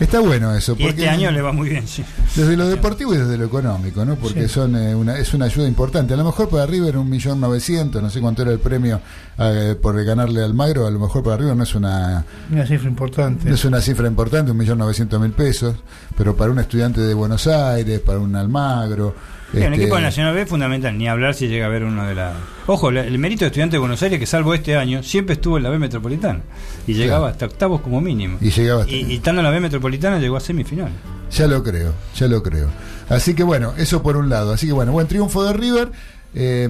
Está 0.00 0.18
bueno 0.20 0.52
eso. 0.54 0.72
Y 0.72 0.84
Porque 0.84 0.88
este 0.88 1.08
año 1.08 1.30
le 1.30 1.40
va 1.42 1.52
muy 1.52 1.68
bien, 1.68 1.86
sí. 1.86 2.02
Desde 2.34 2.56
lo 2.56 2.66
deportivo 2.68 3.14
y 3.14 3.18
desde 3.18 3.38
lo 3.38 3.44
económico, 3.44 4.04
¿no? 4.04 4.16
Porque 4.16 4.48
Sí. 4.48 4.54
son 4.54 4.74
eh, 4.74 4.94
una, 4.94 5.16
es 5.18 5.32
una 5.32 5.44
ayuda 5.44 5.68
importante. 5.68 6.14
A 6.14 6.16
lo 6.16 6.24
mejor 6.24 6.48
para 6.48 6.66
River 6.66 6.96
un 6.96 7.08
millón 7.08 7.40
novecientos, 7.40 8.02
no 8.02 8.10
sé 8.10 8.20
cuánto 8.20 8.42
era 8.42 8.50
el 8.50 8.58
premio 8.58 9.00
eh, 9.38 9.76
por 9.80 10.02
ganarle 10.04 10.42
al 10.42 10.54
Magro, 10.54 10.86
a 10.86 10.90
lo 10.90 10.98
mejor 10.98 11.22
para 11.22 11.36
River 11.36 11.54
no 11.56 11.62
es 11.62 11.74
una 11.76 12.24
Una 12.50 12.66
cifra 12.66 12.88
importante. 12.88 13.48
No 13.48 13.54
es 13.54 13.64
una 13.64 13.80
cifra 13.80 14.08
importante, 14.08 14.50
un 14.50 14.56
millón 14.58 14.78
novecientos 14.78 15.20
mil 15.20 15.32
pesos, 15.32 15.76
pero 16.16 16.34
para 16.36 16.50
un 16.50 16.58
estudiante 16.58 17.00
de 17.00 17.14
Buenos 17.14 17.46
Aires, 17.46 18.00
para 18.00 18.18
un 18.18 18.34
Almagro. 18.34 19.14
Sí, 19.52 19.58
un 19.58 19.64
este, 19.64 19.76
equipo 19.82 19.96
de 19.96 20.02
Nacional 20.02 20.34
B 20.34 20.42
es 20.42 20.48
fundamental, 20.48 20.96
ni 20.96 21.08
hablar 21.08 21.34
si 21.34 21.46
llega 21.46 21.66
a 21.66 21.68
ver 21.68 21.84
uno 21.84 22.06
de 22.06 22.14
la. 22.14 22.32
Ojo, 22.66 22.90
la- 22.90 23.04
el 23.04 23.18
mérito 23.18 23.40
de 23.40 23.46
estudiante 23.48 23.74
de 23.76 23.78
Buenos 23.80 24.02
Aires, 24.02 24.18
que 24.18 24.26
salvo 24.26 24.54
este 24.54 24.76
año, 24.76 25.02
siempre 25.02 25.34
estuvo 25.34 25.58
en 25.58 25.62
la 25.64 25.70
B 25.70 25.78
Metropolitana. 25.78 26.40
Y 26.86 26.94
llegaba 26.94 27.28
hasta 27.28 27.46
octavos 27.46 27.82
como 27.82 28.00
mínimo. 28.00 28.38
Y 28.40 28.50
llegaba 28.50 28.80
hasta- 28.82 28.92
Y, 28.92 29.12
y 29.12 29.14
estando 29.16 29.40
en 29.40 29.44
la 29.44 29.50
B 29.50 29.60
Metropolitana 29.60 30.18
llegó 30.18 30.36
a 30.36 30.40
semifinal. 30.40 30.90
Ya 31.30 31.46
lo 31.46 31.62
creo, 31.62 31.92
ya 32.16 32.28
lo 32.28 32.42
creo. 32.42 32.68
Así 33.08 33.34
que 33.34 33.42
bueno, 33.42 33.74
eso 33.76 34.02
por 34.02 34.16
un 34.16 34.28
lado. 34.30 34.52
Así 34.52 34.66
que 34.66 34.72
bueno, 34.72 34.92
buen 34.92 35.06
triunfo 35.06 35.44
de 35.44 35.52
River. 35.52 35.90
Eh, 36.34 36.68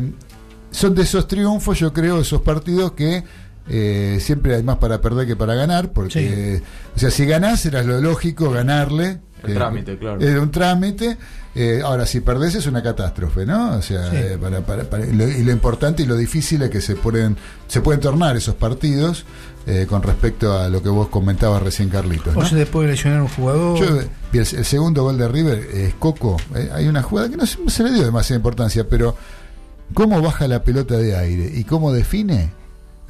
son 0.72 0.94
de 0.94 1.02
esos 1.02 1.28
triunfos, 1.28 1.78
yo 1.78 1.92
creo, 1.92 2.20
esos 2.20 2.40
partidos 2.40 2.92
que 2.92 3.22
eh, 3.68 4.18
siempre 4.20 4.56
hay 4.56 4.62
más 4.64 4.78
para 4.78 5.00
perder 5.00 5.26
que 5.26 5.36
para 5.36 5.54
ganar, 5.54 5.92
porque, 5.92 6.62
o 6.96 6.98
sea, 6.98 7.10
si 7.12 7.26
ganás 7.26 7.64
era 7.64 7.82
lo 7.84 8.00
lógico 8.00 8.50
ganarle 8.50 9.20
El 9.44 9.54
trámite, 9.54 9.98
claro. 9.98 10.20
Es 10.20 10.38
un 10.38 10.50
trámite. 10.50 11.16
eh, 11.54 11.82
ahora, 11.84 12.06
si 12.06 12.20
perdés 12.20 12.54
es 12.54 12.66
una 12.66 12.82
catástrofe, 12.82 13.44
¿no? 13.44 13.76
O 13.76 13.82
sea, 13.82 14.08
Sí. 14.10 14.16
eh, 14.16 14.38
para, 14.40 14.60
para- 14.62 15.04
lo, 15.04 15.28
y 15.28 15.42
lo 15.42 15.52
importante 15.52 16.02
y 16.02 16.06
lo 16.06 16.16
difícil 16.16 16.62
es 16.62 16.70
que 16.70 16.80
se 16.80 16.96
pueden, 16.96 17.36
se 17.68 17.80
pueden 17.82 18.00
tornar 18.00 18.36
esos 18.36 18.54
partidos 18.54 19.26
eh, 19.66 19.86
con 19.88 20.02
respecto 20.02 20.58
a 20.58 20.68
lo 20.70 20.82
que 20.82 20.88
vos 20.88 21.08
comentabas 21.08 21.62
recién, 21.62 21.88
Carlitos. 21.90 22.34
¿no? 22.34 22.40
O 22.40 22.44
se 22.46 22.56
te 22.56 22.64
puede 22.66 22.88
lesionar 22.88 23.20
un 23.20 23.28
jugador. 23.28 23.78
Yo, 23.78 24.00
eh, 24.00 24.08
el, 24.32 24.38
el 24.40 24.64
segundo 24.64 25.02
gol 25.02 25.18
de 25.18 25.28
River 25.28 25.58
es 25.74 25.94
Coco. 25.94 26.36
eh, 26.54 26.70
hay 26.72 26.88
una 26.88 27.02
jugada 27.02 27.28
que 27.28 27.36
no 27.36 27.44
se, 27.46 27.62
no 27.62 27.68
se 27.70 27.84
le 27.84 27.90
dio 27.92 28.02
demasiada 28.04 28.38
importancia, 28.38 28.88
pero 28.88 29.14
cómo 29.94 30.22
baja 30.22 30.48
la 30.48 30.62
pelota 30.64 30.96
de 30.96 31.16
aire 31.16 31.50
y 31.54 31.64
cómo 31.64 31.92
define 31.92 32.50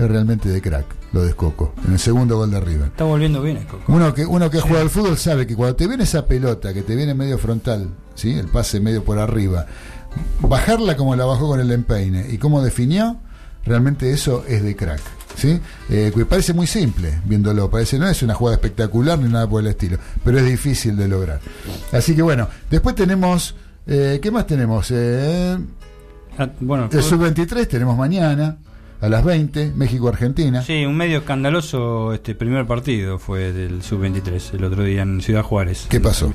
es 0.04 0.10
realmente 0.10 0.48
de 0.48 0.60
crack 0.60 0.86
lo 1.12 1.22
de 1.22 1.34
Coco 1.34 1.74
en 1.86 1.92
el 1.92 1.98
segundo 1.98 2.36
gol 2.36 2.50
de 2.50 2.60
River. 2.60 2.86
Está 2.86 3.04
volviendo 3.04 3.42
bien 3.42 3.58
el 3.58 3.66
Coco. 3.66 3.84
Uno 3.88 4.14
que 4.14 4.24
uno 4.24 4.50
que 4.50 4.60
juega 4.60 4.80
al 4.80 4.90
fútbol 4.90 5.16
sabe 5.16 5.46
que 5.46 5.54
cuando 5.54 5.76
te 5.76 5.86
viene 5.86 6.04
esa 6.04 6.26
pelota 6.26 6.72
que 6.72 6.82
te 6.82 6.94
viene 6.96 7.14
medio 7.14 7.38
frontal, 7.38 7.88
¿sí? 8.14 8.32
el 8.32 8.48
pase 8.48 8.80
medio 8.80 9.04
por 9.04 9.18
arriba, 9.18 9.66
bajarla 10.40 10.96
como 10.96 11.14
la 11.16 11.24
bajó 11.24 11.48
con 11.48 11.60
el 11.60 11.70
empeine 11.70 12.26
y 12.30 12.38
cómo 12.38 12.62
definió, 12.62 13.18
realmente 13.64 14.10
eso 14.12 14.44
es 14.48 14.62
de 14.62 14.76
crack. 14.76 15.00
¿sí? 15.36 15.60
Eh, 15.90 16.12
parece 16.28 16.52
muy 16.52 16.66
simple 16.66 17.20
viéndolo, 17.24 17.70
parece 17.70 17.98
no 17.98 18.08
es 18.08 18.22
una 18.22 18.34
jugada 18.34 18.56
espectacular 18.56 19.18
ni 19.18 19.28
nada 19.30 19.48
por 19.48 19.62
el 19.62 19.68
estilo, 19.68 19.98
pero 20.24 20.38
es 20.38 20.46
difícil 20.46 20.96
de 20.96 21.08
lograr. 21.08 21.40
Así 21.92 22.14
que 22.14 22.22
bueno, 22.22 22.48
después 22.70 22.94
tenemos, 22.94 23.54
eh, 23.86 24.18
¿qué 24.22 24.30
más 24.30 24.46
tenemos? 24.46 24.90
Eh, 24.90 25.58
Ah, 26.38 26.48
bueno, 26.60 26.88
el 26.90 27.02
sub-23 27.02 27.68
tenemos 27.68 27.96
mañana 27.96 28.56
a 29.02 29.08
las 29.08 29.24
20, 29.24 29.72
México-Argentina. 29.74 30.62
Sí, 30.62 30.86
un 30.86 30.96
medio 30.96 31.18
escandaloso 31.18 32.12
este 32.14 32.34
primer 32.34 32.66
partido 32.66 33.18
fue 33.18 33.52
del 33.52 33.82
sub-23 33.82 34.54
el 34.54 34.64
otro 34.64 34.84
día 34.84 35.02
en 35.02 35.20
Ciudad 35.20 35.42
Juárez. 35.42 35.86
¿Qué 35.90 36.00
pasó? 36.00 36.32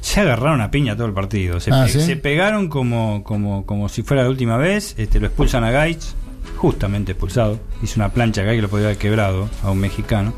Se 0.00 0.20
agarraron 0.20 0.60
a 0.60 0.70
piña 0.70 0.96
todo 0.96 1.06
el 1.08 1.12
partido. 1.12 1.60
Se, 1.60 1.70
Ah, 1.72 1.84
pe- 1.86 1.92
¿sí? 1.92 2.00
se 2.00 2.16
pegaron 2.16 2.68
como, 2.68 3.22
como, 3.24 3.66
como 3.66 3.88
si 3.88 4.02
fuera 4.02 4.22
la 4.22 4.28
última 4.30 4.56
vez. 4.56 4.94
Este, 4.96 5.18
lo 5.20 5.26
expulsan 5.26 5.64
a 5.64 5.70
Gaitz, 5.70 6.14
justamente 6.56 7.12
expulsado. 7.12 7.58
Hizo 7.82 7.98
una 8.00 8.10
plancha 8.10 8.42
acá 8.42 8.52
que 8.52 8.62
lo 8.62 8.68
podía 8.68 8.86
haber 8.86 8.98
quebrado 8.98 9.48
a 9.62 9.70
un 9.70 9.78
mexicano. 9.80 10.32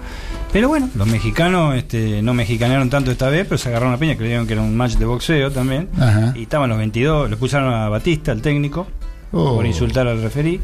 Pero 0.52 0.68
bueno, 0.68 0.88
los 0.94 1.06
mexicanos 1.06 1.74
este, 1.76 2.22
no 2.22 2.32
mexicanearon 2.32 2.88
tanto 2.88 3.10
esta 3.10 3.28
vez, 3.28 3.44
pero 3.46 3.58
se 3.58 3.68
agarraron 3.68 3.92
a 3.92 3.98
piña, 3.98 4.16
creyeron 4.16 4.46
que 4.46 4.54
era 4.54 4.62
un 4.62 4.74
match 4.76 4.94
de 4.94 5.04
boxeo 5.04 5.50
también. 5.50 5.88
Ajá. 5.98 6.32
Y 6.36 6.42
estaban 6.42 6.70
los 6.70 6.78
22, 6.78 7.28
lo 7.28 7.34
expulsaron 7.34 7.74
a 7.74 7.88
Batista, 7.90 8.32
el 8.32 8.40
técnico, 8.40 8.86
Oh. 9.32 9.56
por 9.56 9.66
insultar 9.66 10.06
al 10.06 10.22
referí. 10.22 10.60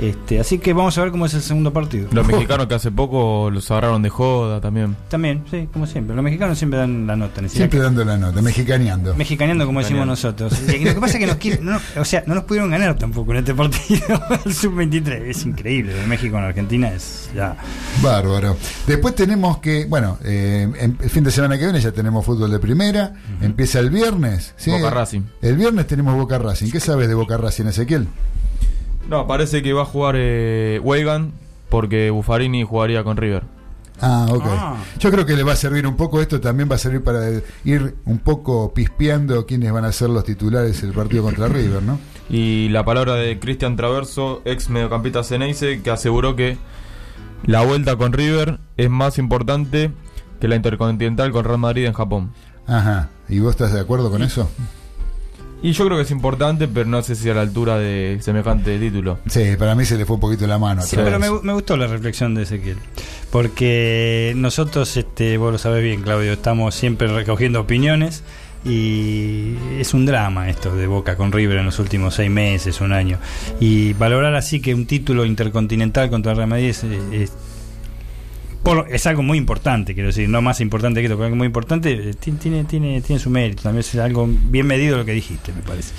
Este, 0.00 0.40
así 0.40 0.58
que 0.58 0.72
vamos 0.72 0.98
a 0.98 1.02
ver 1.02 1.10
cómo 1.12 1.24
es 1.26 1.34
el 1.34 1.42
segundo 1.42 1.72
partido. 1.72 2.08
Los 2.12 2.26
mexicanos 2.26 2.66
que 2.66 2.74
hace 2.74 2.90
poco 2.90 3.48
los 3.50 3.70
agarraron 3.70 4.02
de 4.02 4.08
joda 4.10 4.60
también. 4.60 4.96
También, 5.08 5.44
sí, 5.50 5.68
como 5.72 5.86
siempre. 5.86 6.14
Los 6.16 6.24
mexicanos 6.24 6.58
siempre 6.58 6.78
dan 6.80 7.06
la 7.06 7.14
nota. 7.16 7.46
Siempre 7.48 7.78
dando 7.78 8.04
la 8.04 8.16
nota, 8.16 8.42
mexicaneando. 8.42 9.14
Mexicaneando, 9.14 9.66
como 9.66 9.80
decimos 9.80 10.06
nosotros. 10.06 10.52
Y 10.68 10.84
Lo 10.84 10.94
que 10.94 11.00
pasa 11.00 11.14
es 11.14 11.20
que 11.20 11.26
nos 11.26 11.36
quieren- 11.36 11.60
no, 11.64 11.78
o 12.00 12.04
sea, 12.04 12.24
no 12.26 12.34
nos 12.34 12.44
pudieron 12.44 12.70
ganar 12.70 12.96
tampoco 12.96 13.30
en 13.32 13.38
este 13.38 13.54
partido. 13.54 14.02
El 14.44 14.52
sub-23 14.54 15.08
es 15.28 15.44
increíble. 15.46 15.94
De 15.94 16.06
México 16.06 16.36
en 16.38 16.44
Argentina 16.44 16.88
es 16.92 17.30
ya. 17.34 17.56
Bárbaro. 18.02 18.56
Después 18.86 19.14
tenemos 19.14 19.58
que, 19.58 19.86
bueno, 19.86 20.18
eh, 20.24 20.68
en- 20.80 20.98
el 21.00 21.10
fin 21.10 21.22
de 21.24 21.30
semana 21.30 21.56
que 21.56 21.64
viene 21.64 21.80
ya 21.80 21.92
tenemos 21.92 22.24
fútbol 22.24 22.50
de 22.50 22.58
primera. 22.58 23.12
Empieza 23.40 23.78
el 23.78 23.90
viernes. 23.90 24.54
¿sí? 24.56 24.70
Boca 24.70 24.90
Racing. 24.90 25.22
El 25.40 25.56
viernes 25.56 25.86
tenemos 25.86 26.14
Boca 26.16 26.38
Racing. 26.38 26.70
¿Qué 26.70 26.80
sabes 26.80 27.08
de 27.08 27.14
Boca 27.14 27.36
Racing, 27.36 27.66
Ezequiel? 27.66 28.08
No, 29.08 29.26
parece 29.26 29.62
que 29.62 29.72
va 29.72 29.82
a 29.82 29.86
jugar 29.86 30.14
eh, 30.18 30.80
Weigan 30.82 31.32
porque 31.68 32.10
Buffarini 32.10 32.64
jugaría 32.64 33.04
con 33.04 33.16
River. 33.16 33.42
Ah, 34.00 34.26
ok. 34.30 34.44
Ah. 34.46 34.76
Yo 34.98 35.10
creo 35.10 35.24
que 35.24 35.34
le 35.34 35.42
va 35.42 35.52
a 35.52 35.56
servir 35.56 35.86
un 35.86 35.96
poco 35.96 36.20
esto, 36.20 36.40
también 36.40 36.68
va 36.70 36.76
a 36.76 36.78
servir 36.78 37.02
para 37.02 37.30
ir 37.64 37.96
un 38.04 38.18
poco 38.18 38.72
pispeando 38.74 39.46
quiénes 39.46 39.72
van 39.72 39.84
a 39.84 39.92
ser 39.92 40.10
los 40.10 40.24
titulares 40.24 40.82
del 40.82 40.92
partido 40.92 41.22
contra 41.22 41.48
River, 41.48 41.82
¿no? 41.82 41.98
Y 42.28 42.68
la 42.70 42.84
palabra 42.84 43.14
de 43.14 43.38
Cristian 43.38 43.76
Traverso, 43.76 44.42
ex 44.44 44.70
mediocampista 44.70 45.22
Ceneice, 45.22 45.82
que 45.82 45.90
aseguró 45.90 46.34
que 46.36 46.58
la 47.44 47.62
vuelta 47.62 47.96
con 47.96 48.12
River 48.12 48.58
es 48.76 48.90
más 48.90 49.18
importante 49.18 49.92
que 50.40 50.48
la 50.48 50.56
Intercontinental 50.56 51.30
con 51.32 51.44
Real 51.44 51.58
Madrid 51.58 51.84
en 51.84 51.92
Japón. 51.92 52.32
Ajá. 52.66 53.10
¿Y 53.28 53.38
vos 53.40 53.50
estás 53.50 53.72
de 53.72 53.80
acuerdo 53.80 54.10
con 54.10 54.22
eso? 54.22 54.48
Y 55.64 55.72
yo 55.72 55.86
creo 55.86 55.96
que 55.96 56.02
es 56.04 56.10
importante, 56.10 56.68
pero 56.68 56.86
no 56.88 57.02
sé 57.02 57.14
si 57.16 57.28
a 57.30 57.34
la 57.34 57.40
altura 57.40 57.78
de 57.78 58.18
semejante 58.20 58.78
título. 58.78 59.18
Sí, 59.26 59.56
para 59.58 59.74
mí 59.74 59.84
se 59.86 59.96
le 59.96 60.04
fue 60.04 60.16
un 60.16 60.20
poquito 60.20 60.46
la 60.46 60.58
mano. 60.58 60.82
a 60.82 60.84
Sí, 60.84 60.94
pero 60.96 61.18
me, 61.18 61.30
me 61.42 61.52
gustó 61.54 61.76
la 61.78 61.86
reflexión 61.86 62.34
de 62.34 62.42
Ezequiel. 62.42 62.76
Porque 63.30 64.32
nosotros, 64.36 64.96
este, 64.96 65.38
vos 65.38 65.50
lo 65.52 65.58
sabés 65.58 65.82
bien, 65.82 66.02
Claudio, 66.02 66.34
estamos 66.34 66.74
siempre 66.74 67.08
recogiendo 67.08 67.60
opiniones. 67.60 68.22
Y 68.64 69.54
es 69.78 69.92
un 69.94 70.06
drama 70.06 70.48
esto 70.48 70.74
de 70.74 70.86
Boca 70.86 71.16
con 71.16 71.32
River 71.32 71.58
en 71.58 71.66
los 71.66 71.78
últimos 71.78 72.14
seis 72.14 72.30
meses, 72.30 72.80
un 72.80 72.92
año. 72.92 73.18
Y 73.60 73.92
valorar 73.94 74.34
así 74.34 74.60
que 74.60 74.74
un 74.74 74.86
título 74.86 75.24
intercontinental 75.24 76.10
contra 76.10 76.32
el 76.32 76.36
Real 76.38 76.48
Madrid 76.50 76.68
es, 76.68 76.84
es- 76.84 77.32
por- 78.64 78.86
es 78.90 79.06
algo 79.06 79.22
muy 79.22 79.38
importante, 79.38 79.94
quiero 79.94 80.08
decir, 80.08 80.28
no 80.28 80.42
más 80.42 80.60
importante 80.60 81.00
que 81.00 81.06
esto, 81.06 81.16
pero 81.16 81.26
algo 81.26 81.36
muy 81.36 81.46
importante, 81.46 81.92
eh, 82.10 82.14
ti- 82.14 82.32
tiene, 82.32 82.64
tiene, 82.64 83.00
tiene 83.02 83.20
su 83.20 83.30
mérito, 83.30 83.62
también 83.62 83.80
es 83.80 83.94
algo 83.96 84.28
bien 84.28 84.66
medido 84.66 84.96
lo 84.96 85.04
que 85.04 85.12
dijiste, 85.12 85.52
me 85.52 85.62
parece. 85.62 85.92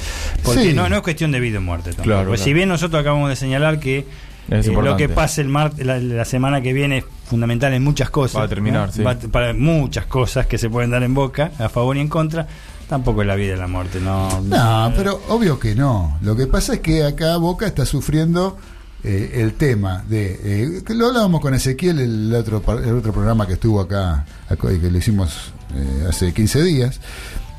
Porque 0.44 0.64
Sí. 0.64 0.74
no, 0.74 0.90
no 0.90 0.98
es 0.98 1.02
cuestión 1.02 1.32
de 1.32 1.40
vida 1.40 1.60
o 1.60 1.62
muerte 1.62 1.92
tampoco. 1.92 2.04
Claro, 2.10 2.28
Pues 2.28 2.40
claro. 2.42 2.46
si 2.50 2.54
bien 2.54 2.68
nosotros 2.70 3.00
acabamos 3.00 3.30
de 3.30 3.36
señalar 3.38 3.80
que 3.80 4.06
eh, 4.50 4.62
lo 4.84 4.96
que 4.98 5.10
pase 5.10 5.42
el 5.42 5.48
mar 5.48 5.72
la, 5.78 5.98
la 6.00 6.26
semana 6.26 6.62
que 6.62 6.72
viene 6.74 7.00
es 7.00 7.06
fundamental 7.28 7.74
en 7.74 7.84
muchas 7.84 8.10
cosas. 8.12 8.42
Va 8.42 8.46
a 8.46 8.48
terminar, 8.48 8.88
¿no? 8.88 8.94
sí. 8.94 9.02
Va 9.02 9.16
para 9.32 9.54
muchas 9.54 10.06
cosas 10.06 10.46
que 10.46 10.58
se 10.60 10.70
pueden 10.70 10.92
dar 10.92 11.02
en 11.04 11.14
boca, 11.16 11.52
a 11.58 11.70
favor 11.70 11.98
y 11.98 12.00
en 12.02 12.08
contra. 12.10 12.48
Tampoco 12.88 13.22
es 13.22 13.28
la 13.28 13.34
vida 13.34 13.56
y 13.56 13.58
la 13.58 13.66
muerte, 13.68 14.00
no. 14.00 14.42
No, 14.42 14.94
pero 14.96 15.20
obvio 15.30 15.58
que 15.60 15.74
no. 15.74 16.20
Lo 16.22 16.36
que 16.36 16.46
pasa 16.46 16.76
es 16.76 16.82
que 16.82 17.04
acá 17.04 17.36
Boca 17.38 17.66
está 17.66 17.84
sufriendo 17.88 18.60
eh, 19.08 19.42
el 19.42 19.54
tema 19.54 20.04
de. 20.10 20.40
eh, 20.44 20.84
lo 20.96 21.08
hablábamos 21.08 21.40
con 21.42 21.54
Ezequiel, 21.54 22.00
el 22.00 22.34
otro, 22.34 22.64
el 22.84 22.96
otro 22.96 23.14
programa 23.14 23.46
que 23.46 23.54
estuvo 23.54 23.80
acá, 23.80 24.26
que 24.60 24.90
lo 24.92 24.98
hicimos 24.98 25.54
eh, 25.76 26.06
hace 26.10 26.34
15 26.34 26.64
días, 26.64 27.00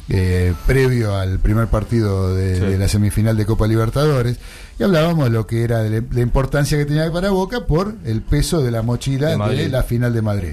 eh, 0.09 0.55
previo 0.67 1.15
al 1.17 1.39
primer 1.39 1.69
partido 1.69 2.35
de, 2.35 2.57
Sí. 2.57 2.61
de 2.63 2.79
la 2.79 2.89
semifinal 2.89 3.37
de 3.37 3.47
Copa 3.47 3.67
Libertadores. 3.67 4.39
Y 4.79 4.83
hablábamos 4.83 5.25
de 5.25 5.31
lo 5.31 5.47
que 5.47 5.63
era 5.63 5.83
de 5.83 6.03
la 6.11 6.21
importancia 6.21 6.77
que 6.77 6.85
tenía 6.85 7.11
para 7.11 7.31
Boca 7.31 7.65
por 7.67 7.95
el 8.05 8.21
peso 8.23 8.63
de 8.63 8.71
la 8.71 8.83
mochila 8.83 9.31
De 9.49 9.69
la 9.71 9.83
final 9.83 10.13
de 10.13 10.23
Madrid. 10.23 10.53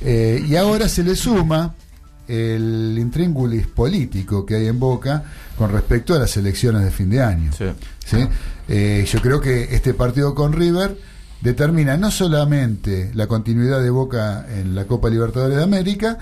Eh, 0.00 0.42
y 0.48 0.56
ahora 0.56 0.88
se 0.88 1.02
le 1.04 1.14
suma 1.14 1.74
el 2.26 2.96
intríngulis 2.98 3.66
político 3.66 4.46
que 4.46 4.54
hay 4.54 4.66
en 4.68 4.78
Boca 4.78 5.24
con 5.58 5.70
respecto 5.72 6.14
a 6.14 6.18
las 6.20 6.36
elecciones 6.36 6.82
de 6.84 6.90
fin 6.90 7.10
de 7.10 7.20
año. 7.22 7.50
Sí. 7.52 7.66
¿sí? 8.06 8.26
Eh, 8.72 9.04
yo 9.06 9.20
creo 9.20 9.40
que 9.40 9.74
este 9.74 9.92
partido 9.94 10.34
con 10.34 10.52
River 10.52 10.96
determina 11.40 11.96
no 11.96 12.10
solamente 12.10 13.10
la 13.14 13.26
continuidad 13.26 13.82
de 13.82 13.90
Boca 13.90 14.46
en 14.48 14.74
la 14.76 14.84
Copa 14.86 15.08
Libertadores 15.10 15.56
de 15.56 15.62
América, 15.64 16.18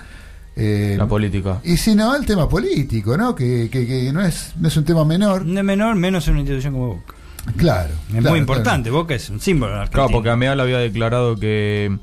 eh, 0.55 0.95
La 0.97 1.07
política. 1.07 1.61
y 1.63 1.77
sino 1.77 2.15
el 2.15 2.25
tema 2.25 2.49
político, 2.49 3.15
¿no? 3.15 3.35
Que, 3.35 3.69
que- 3.71 3.85
que 3.85 4.11
no, 4.11 4.21
es, 4.25 4.53
no 4.57 4.67
es 4.67 4.75
un 4.77 4.83
tema 4.83 5.05
menor. 5.05 5.45
No 5.45 5.59
es 5.59 5.65
menor, 5.65 5.95
menos 5.95 6.27
en 6.27 6.33
una 6.33 6.41
institución 6.41 6.73
como 6.73 6.87
Boca. 6.95 7.13
Claro. 7.55 7.93
Es 8.07 8.13
claro, 8.15 8.29
muy 8.31 8.39
importante, 8.39 8.89
Boca 8.89 9.13
es 9.15 9.29
un 9.29 9.39
símbolo 9.39 9.79
de. 9.79 9.87
Claro, 9.87 10.09
porque 10.11 10.29
Ameal 10.29 10.59
había 10.59 10.79
declarado 10.79 11.35
que 11.37 11.97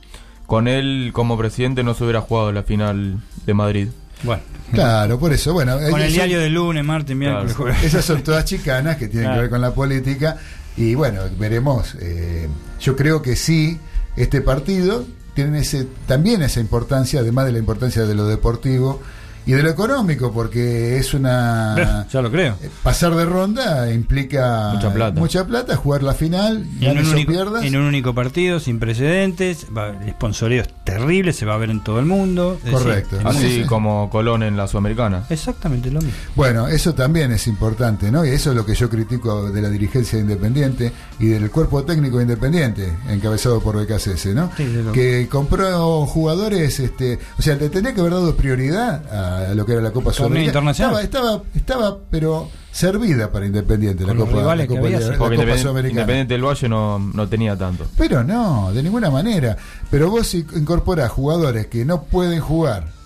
con 0.47 0.69
él 0.69 1.11
como 1.13 1.37
presidente 1.37 1.83
no 1.83 1.93
se 1.95 2.05
hubiera 2.05 2.21
jugado 2.21 2.53
la 2.53 2.63
final 2.63 3.19
de 3.45 3.55
Madrid. 3.55 3.89
Bueno, 4.23 4.43
Claro, 4.73 5.19
por 5.19 5.33
eso, 5.33 5.53
bueno. 5.53 5.79
con 5.91 6.01
el 6.01 6.13
diario 6.13 6.41
de 6.41 6.49
lunes, 6.51 6.85
martes, 6.85 7.17
miércoles, 7.17 7.55
Claro. 7.55 7.73
jueves. 7.73 7.85
Esas 7.85 8.05
son 8.05 8.23
todas 8.23 8.45
chicanas 8.45 8.97
que 8.97 9.09
tienen 9.09 9.25
Claro. 9.29 9.37
que 9.37 9.41
ver 9.43 9.51
con 9.51 9.61
la 9.61 9.73
política. 9.75 10.37
Y 10.77 10.95
bueno, 10.95 11.21
veremos. 11.39 11.95
eh, 12.01 12.49
yo 12.81 12.95
creo 12.97 13.23
que 13.23 13.37
sí, 13.37 13.79
este 14.17 14.41
partido 14.43 15.05
tiene 15.35 15.61
ese, 15.61 15.87
también 16.07 16.43
esa 16.43 16.61
importancia, 16.61 17.21
además 17.21 17.47
de 17.47 17.53
la 17.53 17.59
importancia 17.59 18.05
de 18.05 18.15
lo 18.15 18.27
deportivo 18.27 19.01
y 19.47 19.53
de 19.53 19.63
lo 19.63 19.71
económico, 19.71 20.33
porque 20.33 20.99
es 20.99 21.15
una. 21.15 22.07
Ya 22.13 22.21
lo 22.23 22.31
creo. 22.31 22.57
eh, 22.63 22.71
Pasar 22.83 23.15
de 23.15 23.25
ronda 23.25 23.91
implica 23.93 24.71
Mucha 24.75 24.93
plata. 24.93 25.19
mucha 25.21 25.47
plata, 25.47 25.77
jugar 25.77 26.03
la 26.03 26.15
final, 26.15 26.67
En 26.81 26.99
un, 26.99 27.07
único, 27.07 27.33
pierdas. 27.33 27.65
en 27.65 27.77
un 27.77 27.83
único 27.85 28.15
partido, 28.15 28.61
sin 28.61 28.79
precedentes, 28.79 29.67
va, 29.77 29.91
el 29.91 30.11
sponsoreo 30.13 30.63
es 30.63 30.69
terrible, 30.85 31.33
se 31.33 31.47
va 31.47 31.55
a 31.55 31.59
ver 31.59 31.71
en 31.71 31.83
todo 31.83 31.99
el 32.01 32.07
mundo. 32.07 32.59
Correcto. 32.71 33.17
decir, 33.17 33.29
Así 33.29 33.39
Así 33.47 33.61
sí. 33.63 33.65
como 33.67 34.09
Colón 34.11 34.43
en 34.43 34.57
la 34.57 34.67
Sudamericana. 34.69 35.25
Exactamente 35.31 35.91
lo 35.91 36.01
mismo. 36.01 36.17
Bueno, 36.35 36.69
eso 36.69 36.95
también 36.95 37.33
es 37.33 37.47
importante, 37.47 38.11
¿no? 38.11 38.25
Y 38.25 38.31
eso 38.31 38.51
es 38.51 38.57
lo 38.57 38.65
que 38.67 38.75
yo 38.75 38.89
critico 38.91 39.51
de 39.51 39.63
la 39.63 39.69
dirigencia 39.69 40.17
de 40.19 40.23
Independiente 40.23 40.93
y 41.19 41.27
del 41.27 41.51
cuerpo 41.51 41.85
técnico 41.85 42.17
de 42.19 42.25
Independiente, 42.25 42.93
encabezado 43.09 43.61
por 43.61 43.77
BKCS, 43.77 44.27
¿no? 44.35 44.51
Sí, 44.57 44.65
de 44.65 44.83
lo- 44.83 44.93
Que 44.93 45.29
compró 45.29 46.07
jugadores, 46.07 46.79
este, 46.81 47.19
o 47.39 47.43
sea, 47.43 47.57
le 47.57 47.69
tenía 47.69 47.95
que 47.95 48.01
haber 48.01 48.13
dado 48.15 48.35
prioridad 48.37 49.03
a 49.13 49.36
lo 49.55 49.67
que 49.67 49.73
era 49.73 49.83
la 49.83 49.91
Copa 49.91 50.13
Sudamericana. 50.13 50.47
internacional. 50.47 51.05
Estaba, 51.05 51.43
estaba, 51.55 51.87
estaba, 51.89 51.99
pero 52.11 52.49
servida 52.71 53.31
para 53.31 53.47
Independiente 53.47 54.05
la 54.05 54.15
Copa, 54.15 54.33
la 54.33 54.53
había, 54.53 54.55
la 54.57 54.65
Independiente, 54.65 55.17
Sudamericana. 55.17 55.89
Independiente 55.89 56.35
del 56.35 56.45
Valle 56.45 56.69
no, 56.69 56.99
no 56.99 57.29
tenía 57.29 57.57
tanto. 57.57 57.87
Pero 57.97 58.23
no, 58.23 58.73
de 58.73 58.83
ninguna 58.83 59.11
manera. 59.11 59.57
Pero 59.91 60.11
vos 60.11 60.27
si 60.27 60.47
incorporás 60.55 61.11
jugadores 61.11 61.67
que 61.67 61.85
no 61.85 62.03
pueden 62.03 62.41
jugar 62.41 62.97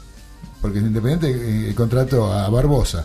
porque 0.60 0.78
Independiente 0.78 1.70
eh, 1.70 1.74
contrató 1.74 2.32
a 2.32 2.48
Barbosa, 2.50 3.04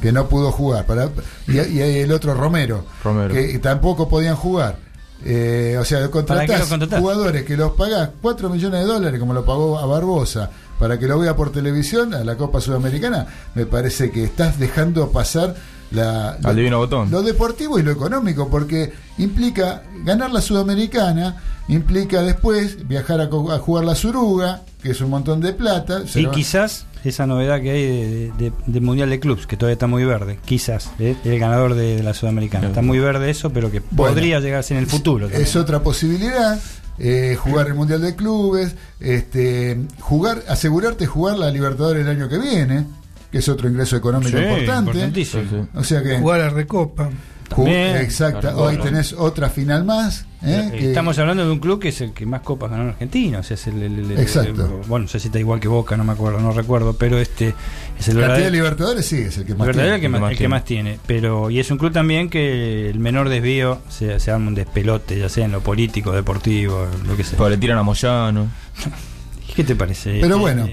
que 0.00 0.12
no 0.12 0.28
pudo 0.28 0.50
jugar, 0.52 0.86
para, 0.86 1.08
y, 1.46 1.58
y 1.58 1.80
el 1.80 2.12
otro 2.12 2.34
Romero, 2.34 2.84
Romero. 3.02 3.32
que 3.32 3.58
tampoco 3.58 4.08
podían 4.08 4.36
jugar. 4.36 4.78
Eh, 5.24 5.76
o 5.80 5.84
sea, 5.84 5.98
¿Para 5.98 6.06
qué 6.08 6.12
contratás 6.12 6.68
contratás? 6.68 7.00
jugadores 7.00 7.44
que 7.44 7.56
los 7.56 7.72
pagás 7.72 8.10
4 8.20 8.50
millones 8.50 8.80
de 8.80 8.86
dólares, 8.86 9.18
como 9.18 9.32
lo 9.32 9.44
pagó 9.44 9.78
a 9.78 9.86
Barbosa, 9.86 10.50
para 10.78 10.98
que 10.98 11.06
lo 11.06 11.18
vea 11.18 11.34
por 11.36 11.50
televisión 11.52 12.14
a 12.14 12.24
la 12.24 12.36
Copa 12.36 12.60
Sudamericana, 12.60 13.26
me 13.54 13.66
parece 13.66 14.10
que 14.10 14.24
estás 14.24 14.58
dejando 14.58 15.10
pasar 15.10 15.54
la, 15.90 16.32
Al 16.42 16.56
divino 16.56 16.78
botón. 16.78 17.10
lo 17.10 17.22
deportivo 17.22 17.78
y 17.78 17.82
lo 17.82 17.92
económico, 17.92 18.48
porque 18.50 18.92
implica 19.18 19.82
ganar 20.04 20.30
la 20.32 20.40
Sudamericana, 20.40 21.36
implica 21.68 22.22
después 22.22 22.86
viajar 22.88 23.20
a, 23.20 23.24
a 23.24 23.58
jugar 23.58 23.84
la 23.84 23.94
Suruga, 23.94 24.62
que 24.82 24.90
es 24.90 25.00
un 25.00 25.10
montón 25.10 25.40
de 25.40 25.52
plata. 25.52 26.02
Y 26.14 26.26
quizás 26.26 26.86
esa 27.04 27.24
novedad 27.26 27.60
que 27.60 27.70
hay 27.70 27.82
de, 27.86 28.32
de- 28.36 28.52
del 28.66 28.82
Mundial 28.82 29.08
de 29.10 29.20
Clubs, 29.20 29.46
que 29.46 29.56
todavía 29.56 29.74
está 29.74 29.86
muy 29.86 30.04
verde, 30.04 30.40
quizás, 30.44 30.90
¿eh? 30.98 31.16
el 31.24 31.38
ganador 31.38 31.74
de, 31.74 31.96
de 31.96 32.02
la 32.02 32.14
Sudamericana. 32.14 32.66
Está 32.66 32.82
muy 32.82 32.98
verde 32.98 33.30
eso, 33.30 33.50
pero 33.50 33.70
que 33.70 33.80
Bueno, 33.92 34.12
podría 34.12 34.40
llegarse 34.40 34.74
en 34.74 34.80
el 34.80 34.86
futuro. 34.88 35.26
también. 35.26 35.42
Es 35.42 35.54
otra 35.54 35.82
posibilidad. 35.84 36.58
Eh, 36.98 37.36
jugar 37.38 37.66
el 37.68 37.74
Mundial 37.74 38.00
de 38.02 38.14
Clubes, 38.14 38.74
este, 39.00 39.78
jugar, 40.00 40.42
asegurarte 40.48 41.06
jugar 41.06 41.38
la 41.38 41.50
Libertadores 41.50 42.02
el 42.04 42.08
año 42.10 42.28
que 42.28 42.38
viene, 42.38 42.84
que 43.30 43.38
es 43.38 43.48
otro 43.48 43.68
ingreso 43.68 43.96
económico 43.96 44.36
Sí, 44.36 44.42
importante. 44.44 44.90
importantísimo. 44.90 45.68
O 45.74 45.84
sea 45.84 46.02
que 46.02 46.18
Jugar 46.18 46.40
a 46.40 46.50
Recopa. 46.50 47.10
También. 47.48 47.96
exacta, 47.98 48.40
Claro, 48.40 48.56
hoy 48.58 48.76
bueno. 48.76 48.82
tenés 48.84 49.12
otra 49.12 49.48
final 49.50 49.84
más. 49.84 50.26
¿eh? 50.42 50.68
Eh, 50.72 50.78
que- 50.78 50.88
Estamos 50.88 51.18
hablando 51.18 51.44
de 51.44 51.50
un 51.52 51.58
club 51.60 51.80
que 51.80 51.88
es 51.88 52.00
el 52.00 52.12
que 52.12 52.26
más 52.26 52.40
copas 52.42 52.70
ganó 52.70 52.82
en 52.84 52.88
Argentina. 52.90 53.38
O 53.38 53.42
sea, 53.42 53.54
es 53.54 53.66
el, 53.68 53.82
el- 53.82 53.98
el- 54.00 54.10
el- 54.12 54.18
Exacto. 54.20 54.80
bueno, 54.88 55.04
no 55.04 55.08
sé 55.08 55.20
si 55.20 55.28
está 55.28 55.38
igual 55.38 55.60
que 55.60 55.68
Boca, 55.68 55.96
no 55.96 56.04
me 56.04 56.12
acuerdo, 56.12 56.40
no 56.40 56.52
recuerdo, 56.52 56.94
pero 56.94 57.18
este 57.18 57.48
es 57.48 57.54
el 57.54 58.14
cantidad 58.14 58.14
de 58.14 58.16
verdadero, 58.20 58.50
Libertadores 58.50 59.06
sí 59.06 59.16
es 59.18 59.38
el 59.38 59.44
que 59.46 59.52
el 59.52 59.58
más 59.58 59.66
verdadero 59.68 59.94
tiene. 59.94 60.00
que 60.02 60.08
más, 60.20 60.30
el 60.32 60.38
que 60.38 60.48
más 60.48 60.64
tiene. 60.64 60.98
Pero, 61.06 61.50
y 61.50 61.60
es 61.60 61.70
un 61.70 61.78
club 61.78 61.92
también 61.92 62.28
que 62.28 62.90
el 62.90 62.98
menor 62.98 63.28
desvío 63.28 63.80
se, 63.88 64.18
se 64.20 64.30
arma 64.30 64.48
un 64.48 64.54
despelote, 64.54 65.18
ya 65.18 65.28
sea 65.28 65.44
en 65.44 65.52
lo 65.52 65.60
político, 65.60 66.12
deportivo, 66.12 66.86
lo 67.06 67.16
que 67.16 67.24
sea. 67.24 67.38
Pues 67.38 67.50
le 67.50 67.58
tiran 67.58 67.78
a 67.78 67.82
Moyano. 67.82 68.48
¿Qué 69.54 69.64
te 69.64 69.74
parece? 69.76 70.18
Pero 70.20 70.36
Eh, 70.36 70.40
bueno, 70.40 70.68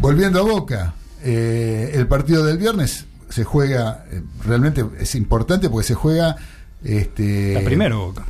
volviendo 0.00 0.40
a 0.40 0.42
Boca, 0.42 0.94
eh, 1.22 1.92
el 1.94 2.06
partido 2.08 2.44
del 2.44 2.58
viernes 2.58 3.06
se 3.32 3.44
juega, 3.44 4.04
eh, 4.10 4.22
realmente 4.46 4.84
es 5.00 5.14
importante 5.14 5.68
porque 5.70 5.86
se 5.86 5.94
juega... 5.94 6.36
Este, 6.84 7.54
Está 7.54 7.64
primero 7.64 8.06
Boca. 8.06 8.24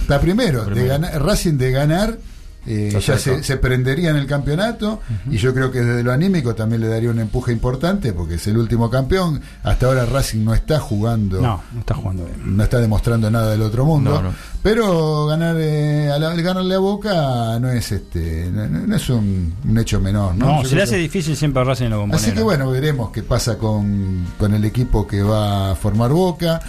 Está 0.00 0.20
primero, 0.20 0.64
de 0.64 0.86
ganar- 0.86 1.22
Racing 1.22 1.54
de 1.58 1.70
ganar. 1.72 2.18
eh, 2.66 2.90
ya 3.00 3.18
se, 3.18 3.42
se 3.42 3.56
prendería 3.56 4.10
en 4.10 4.16
el 4.16 4.26
campeonato 4.26 5.00
y 5.30 5.38
yo 5.38 5.54
creo 5.54 5.70
que 5.72 5.80
desde 5.80 6.02
lo 6.02 6.12
anímico 6.12 6.54
también 6.54 6.82
le 6.82 6.88
daría 6.88 7.08
un 7.10 7.18
empuje 7.18 7.50
importante 7.52 8.12
porque 8.12 8.34
es 8.34 8.46
el 8.46 8.58
último 8.58 8.90
campeón 8.90 9.40
hasta 9.62 9.86
ahora 9.86 10.04
Racing 10.04 10.44
no 10.44 10.52
está 10.54 10.78
jugando 10.78 11.40
No, 11.40 11.62
no 11.72 11.80
está 11.80 11.94
jugando 11.94 12.24
bien. 12.26 12.56
no 12.56 12.62
está 12.62 12.78
demostrando 12.80 13.30
nada 13.30 13.52
del 13.52 13.62
otro 13.62 13.84
mundo 13.86 14.10
No, 14.10 14.22
no. 14.22 14.34
Pero 14.70 15.24
ganar 15.26 15.56
eh, 15.58 16.10
a 16.12 16.18
la- 16.18 16.34
ganarle 16.34 16.74
a 16.74 16.78
Boca 16.78 17.58
no 17.58 17.70
es 17.70 17.90
este 17.90 18.50
no, 18.52 18.66
no 18.68 18.94
es 18.96 19.08
un, 19.08 19.54
un 19.66 19.78
hecho 19.78 19.98
menor 19.98 20.34
no, 20.34 20.56
No, 20.62 20.64
se 20.68 20.76
le 20.76 20.82
hace 20.82 20.96
que- 20.96 21.00
difícil 21.02 21.36
siempre 21.36 21.62
a 21.62 21.64
Racing 21.64 21.84
en 21.86 21.90
la 21.92 21.96
bombonera. 21.96 22.22
Así 22.26 22.36
que 22.36 22.42
bueno, 22.42 22.70
veremos 22.70 23.10
qué 23.10 23.22
pasa 23.22 23.56
con, 23.56 24.26
con 24.38 24.52
el 24.52 24.64
equipo 24.66 25.06
que 25.06 25.22
va 25.22 25.70
a 25.70 25.74
formar 25.74 26.10
Boca. 26.12 26.60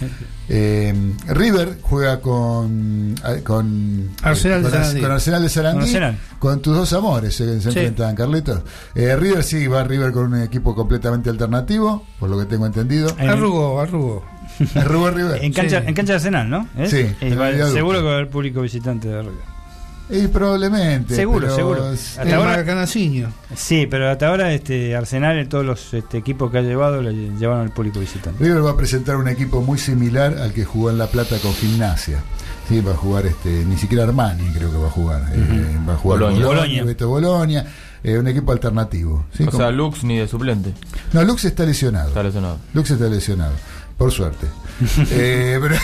Eh, 0.48 0.92
River 1.28 1.78
juega 1.82 2.20
con, 2.20 3.14
eh, 3.28 3.42
con 3.44 4.10
Arsenal 4.22 4.62
de 4.64 4.70
con, 4.70 4.78
Sarandí. 4.80 5.00
con 5.02 5.12
Arsenal 5.12 5.42
de 5.42 5.48
Sarandí, 5.48 5.78
Con 5.78 5.84
Arsenal. 5.88 6.18
con 6.40 6.60
tus 6.62 6.74
dos 6.76 6.92
amores 6.94 7.34
se, 7.36 7.44
se 7.60 7.70
Sí. 7.70 7.78
enfrentan, 7.78 8.16
Carlitos. 8.16 8.62
Eh, 8.94 9.14
River 9.14 9.44
sí, 9.44 9.66
va 9.68 9.84
River 9.84 10.10
con 10.10 10.32
un 10.32 10.40
equipo 10.42 10.74
completamente 10.74 11.30
alternativo, 11.30 12.04
por 12.18 12.30
lo 12.30 12.38
que 12.38 12.46
tengo 12.46 12.66
entendido. 12.66 13.10
En- 13.18 13.28
Arrugó, 13.28 13.78
En 15.42 15.52
cancha, 15.52 15.80
Sí. 15.80 15.86
en 15.88 15.94
cancha 15.94 16.12
de 16.12 16.16
Arsenal, 16.16 16.48
¿no? 16.50 16.68
¿Es? 16.78 16.90
Sí, 16.90 17.06
Eh, 17.20 17.34
va- 17.34 17.50
seguro 17.70 17.98
que 17.98 18.04
va 18.04 18.10
a 18.12 18.14
haber 18.14 18.28
público 18.28 18.60
visitante 18.62 19.08
de 19.08 19.22
River. 19.22 19.50
Y 20.12 20.26
probablemente. 20.26 21.14
Seguro, 21.14 21.42
pero 21.46 21.54
seguro. 21.54 21.84
Hasta 21.86 22.22
El 22.22 22.34
ahora- 22.34 22.50
Maracanacinho. 22.50 23.28
Sí, 23.54 23.86
pero 23.88 24.10
hasta 24.10 24.26
ahora 24.28 24.52
este 24.52 24.96
Arsenal 24.96 25.38
en 25.38 25.48
todos 25.48 25.64
los 25.64 25.94
este, 25.94 26.18
equipos 26.18 26.50
que 26.50 26.58
ha 26.58 26.62
llevado 26.62 27.00
le 27.00 27.12
llevaron 27.38 27.62
al 27.62 27.70
público 27.72 28.00
visitante. 28.00 28.42
River 28.42 28.64
va 28.66 28.70
a 28.72 28.76
presentar 28.76 29.16
un 29.16 29.28
equipo 29.28 29.62
muy 29.62 29.78
similar 29.78 30.36
al 30.38 30.52
que 30.52 30.64
jugó 30.64 30.90
en 30.90 30.98
La 30.98 31.06
Plata 31.06 31.36
con 31.38 31.52
Gimnasia. 31.54 32.18
Sí, 32.68 32.80
va 32.80 32.92
a 32.92 32.96
jugar 32.96 33.26
este, 33.26 33.64
ni 33.64 33.76
siquiera 33.76 34.02
Armani 34.04 34.48
creo 34.52 34.70
que 34.72 34.78
va 34.78 34.88
a 34.88 34.90
jugar. 34.90 35.22
Eh, 35.32 35.76
va 35.88 35.94
a 35.94 35.96
jugar. 35.96 36.20
Beto 36.84 37.08
Boloña, 37.08 37.64
eh, 38.02 38.18
un 38.18 38.26
equipo 38.26 38.50
alternativo. 38.50 39.26
¿sí? 39.32 39.44
O 39.44 39.46
Como- 39.46 39.58
sea, 39.58 39.70
Lux 39.70 40.02
ni 40.02 40.18
de 40.18 40.26
suplente. 40.26 40.72
no, 41.12 41.22
Lux 41.24 41.44
está 41.44 41.64
lesionado. 41.64 42.08
Está 42.08 42.22
lesionado. 42.24 42.58
Lux 42.74 42.90
está 42.90 43.06
lesionado, 43.08 43.52
por 44.00 44.10
suerte. 44.12 44.46
Eh, 45.10 45.58
pero- 45.60 45.76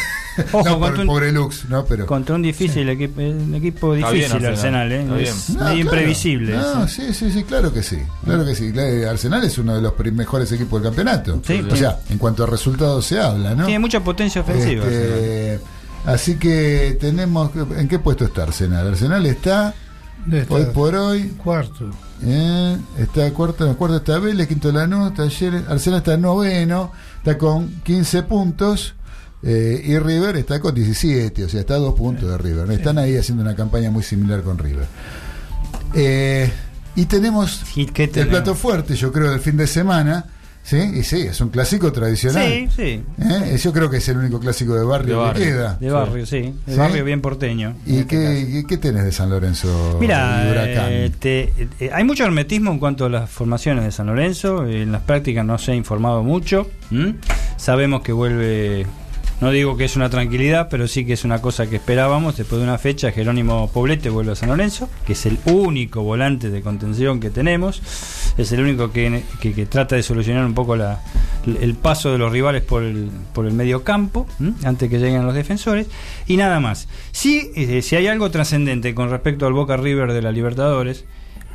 Ojo, 0.52 0.64
no, 0.68 0.78
por 0.78 0.98
un- 0.98 1.06
pobre 1.06 1.32
Lux, 1.32 1.66
no, 1.68 1.84
pero 1.84 2.06
Contra 2.06 2.34
un 2.34 2.42
difícil 2.42 2.88
equipo, 2.88 3.20
un 3.22 3.54
equipo 3.54 3.94
difícil 3.94 4.18
bien 4.18 4.32
Arsenal, 4.32 4.52
Arsenal, 4.52 4.92
¿eh? 4.92 5.04
bien. 5.04 5.20
Es 5.20 5.48
No, 5.50 5.54
medio 5.54 5.64
claro. 5.64 5.78
imprevisible. 5.78 6.52
No, 6.56 6.88
sí. 6.88 7.12
sí, 7.14 7.30
sí, 7.30 7.44
claro 7.44 7.72
que 7.72 7.82
sí. 7.82 7.98
Claro 8.24 8.44
que 8.46 8.54
sí. 8.54 8.72
Arsenal 9.08 9.44
es 9.44 9.56
uno 9.58 9.74
de 9.74 9.82
los 9.82 9.92
mejores 10.12 10.50
equipos 10.52 10.80
del 10.82 10.90
campeonato. 10.90 11.40
Sí, 11.46 11.62
o 11.70 11.76
sea, 11.76 12.00
en 12.10 12.16
cuanto 12.18 12.44
a 12.44 12.46
resultados 12.46 13.04
se 13.06 13.18
habla, 13.20 13.54
¿no? 13.54 13.64
Tiene 13.66 13.78
mucha 13.80 14.00
potencia 14.00 14.40
ofensiva. 14.42 14.84
Este, 14.86 15.60
así 16.06 16.36
que 16.36 16.96
tenemos. 17.00 17.50
¿En 17.76 17.86
qué 17.88 17.98
puesto 17.98 18.24
está 18.24 18.42
Arsenal? 18.44 18.88
Arsenal 18.88 19.24
está 19.26 19.60
¿Dónde 19.64 19.70
está? 19.70 19.85
Hoy 20.48 20.64
por 20.66 20.94
hoy. 20.94 21.28
Cuarto. 21.42 21.90
eh, 22.22 22.76
está 22.98 23.30
cuarto, 23.32 23.76
cuarto 23.76 23.96
está 23.96 24.18
Vélez, 24.18 24.48
quinto 24.48 24.72
Lanús, 24.72 25.14
Talleres. 25.14 25.62
Arsenal 25.68 25.98
está 25.98 26.16
noveno, 26.16 26.92
está 27.18 27.38
con 27.38 27.68
15 27.82 28.22
puntos. 28.24 28.94
eh, 29.42 29.82
y 29.84 29.98
River 29.98 30.36
está 30.36 30.60
con 30.60 30.74
17, 30.74 31.44
o 31.44 31.48
sea, 31.48 31.60
está 31.60 31.74
a 31.74 31.78
dos 31.78 31.94
puntos 31.94 32.28
de 32.28 32.38
River. 32.38 32.70
Están 32.72 32.98
ahí 32.98 33.16
haciendo 33.16 33.42
una 33.42 33.54
campaña 33.54 33.90
muy 33.90 34.02
similar 34.02 34.42
con 34.42 34.58
River. 34.58 34.86
Eh, 35.94 36.50
y 36.96 37.04
tenemos 37.06 37.62
¿Y 37.76 37.86
qué 37.86 38.10
el 38.14 38.28
plato 38.28 38.54
fuerte, 38.54 38.96
yo 38.96 39.12
creo, 39.12 39.30
del 39.30 39.40
fin 39.40 39.56
de 39.56 39.66
semana. 39.66 40.24
¿Sí? 40.66 40.78
Y 40.96 41.02
sí, 41.04 41.20
es 41.20 41.40
un 41.40 41.50
clásico 41.50 41.92
tradicional. 41.92 42.42
Sí, 42.44 42.68
sí. 42.74 43.02
¿Eh? 43.22 43.56
Yo 43.56 43.72
creo 43.72 43.88
que 43.88 43.98
es 43.98 44.08
el 44.08 44.16
único 44.16 44.40
clásico 44.40 44.74
de 44.74 44.84
barrio, 44.84 45.14
De 45.20 45.22
barrio. 45.26 45.44
que 45.44 45.50
queda. 45.52 45.76
De 45.80 45.90
barrio, 45.92 46.26
sí. 46.26 46.54
De 46.66 46.72
¿Sí? 46.72 46.76
barrio 46.78 47.04
bien 47.04 47.20
porteño. 47.20 47.76
¿Y 47.86 48.02
qué, 48.02 48.48
qué, 48.50 48.64
qué 48.68 48.76
tenés 48.76 49.04
de 49.04 49.12
San 49.12 49.30
Lorenzo 49.30 49.96
Mira, 50.00 50.42
eh, 50.44 51.12
te- 51.20 51.52
eh, 51.78 51.90
hay 51.94 52.02
mucho 52.02 52.24
hermetismo 52.24 52.72
en 52.72 52.80
cuanto 52.80 53.04
a 53.04 53.08
las 53.08 53.30
formaciones 53.30 53.84
de 53.84 53.92
San 53.92 54.06
Lorenzo. 54.08 54.66
En 54.66 54.90
las 54.90 55.02
prácticas 55.02 55.44
no 55.46 55.56
se 55.56 55.70
ha 55.70 55.74
informado 55.76 56.24
mucho. 56.24 56.68
Sabemos 57.56 58.02
que 58.02 58.10
vuelve, 58.12 58.86
no 59.40 59.50
digo 59.50 59.76
que 59.76 59.84
es 59.84 59.96
una 59.96 60.08
tranquilidad, 60.08 60.68
pero 60.70 60.88
sí 60.88 61.04
que 61.04 61.12
es 61.12 61.24
una 61.24 61.42
cosa 61.42 61.68
que 61.68 61.76
esperábamos. 61.76 62.36
Después 62.36 62.58
de 62.60 62.66
una 62.66 62.78
fecha, 62.78 63.12
Jerónimo 63.12 63.70
Poblete 63.72 64.08
vuelve 64.10 64.32
a 64.32 64.34
San 64.34 64.48
Lorenzo, 64.48 64.88
que 65.06 65.12
es 65.12 65.26
el 65.26 65.38
único 65.46 66.02
volante 66.02 66.48
de 66.50 66.62
contención 66.62 67.20
que 67.20 67.30
tenemos. 67.30 67.82
Es 68.38 68.52
el 68.52 68.60
único 68.60 68.92
que, 68.92 69.22
que- 69.40 69.66
trata 69.66 69.96
de 69.96 70.02
solucionar 70.02 70.44
un 70.46 70.54
poco 70.54 70.74
la- 70.76 71.00
el 71.60 71.74
paso 71.74 72.10
de 72.12 72.18
los 72.18 72.32
rivales 72.32 72.62
por 72.62 72.82
el, 72.82 73.10
por 73.34 73.46
el 73.46 73.52
medio 73.52 73.84
campo, 73.84 74.26
antes 74.64 74.88
que 74.90 74.98
lleguen 74.98 75.24
los 75.26 75.34
defensores. 75.34 75.86
Y 76.26 76.36
nada 76.36 76.58
más. 76.60 76.88
Sí, 77.12 77.50
eh, 77.56 77.82
si 77.82 77.94
hay 77.96 78.06
algo 78.06 78.30
trascendente 78.30 78.94
con 78.94 79.10
respecto 79.10 79.46
al 79.46 79.52
Boca 79.52 79.76
River 79.76 80.12
de 80.12 80.22
la 80.22 80.32
Libertadores, 80.32 81.04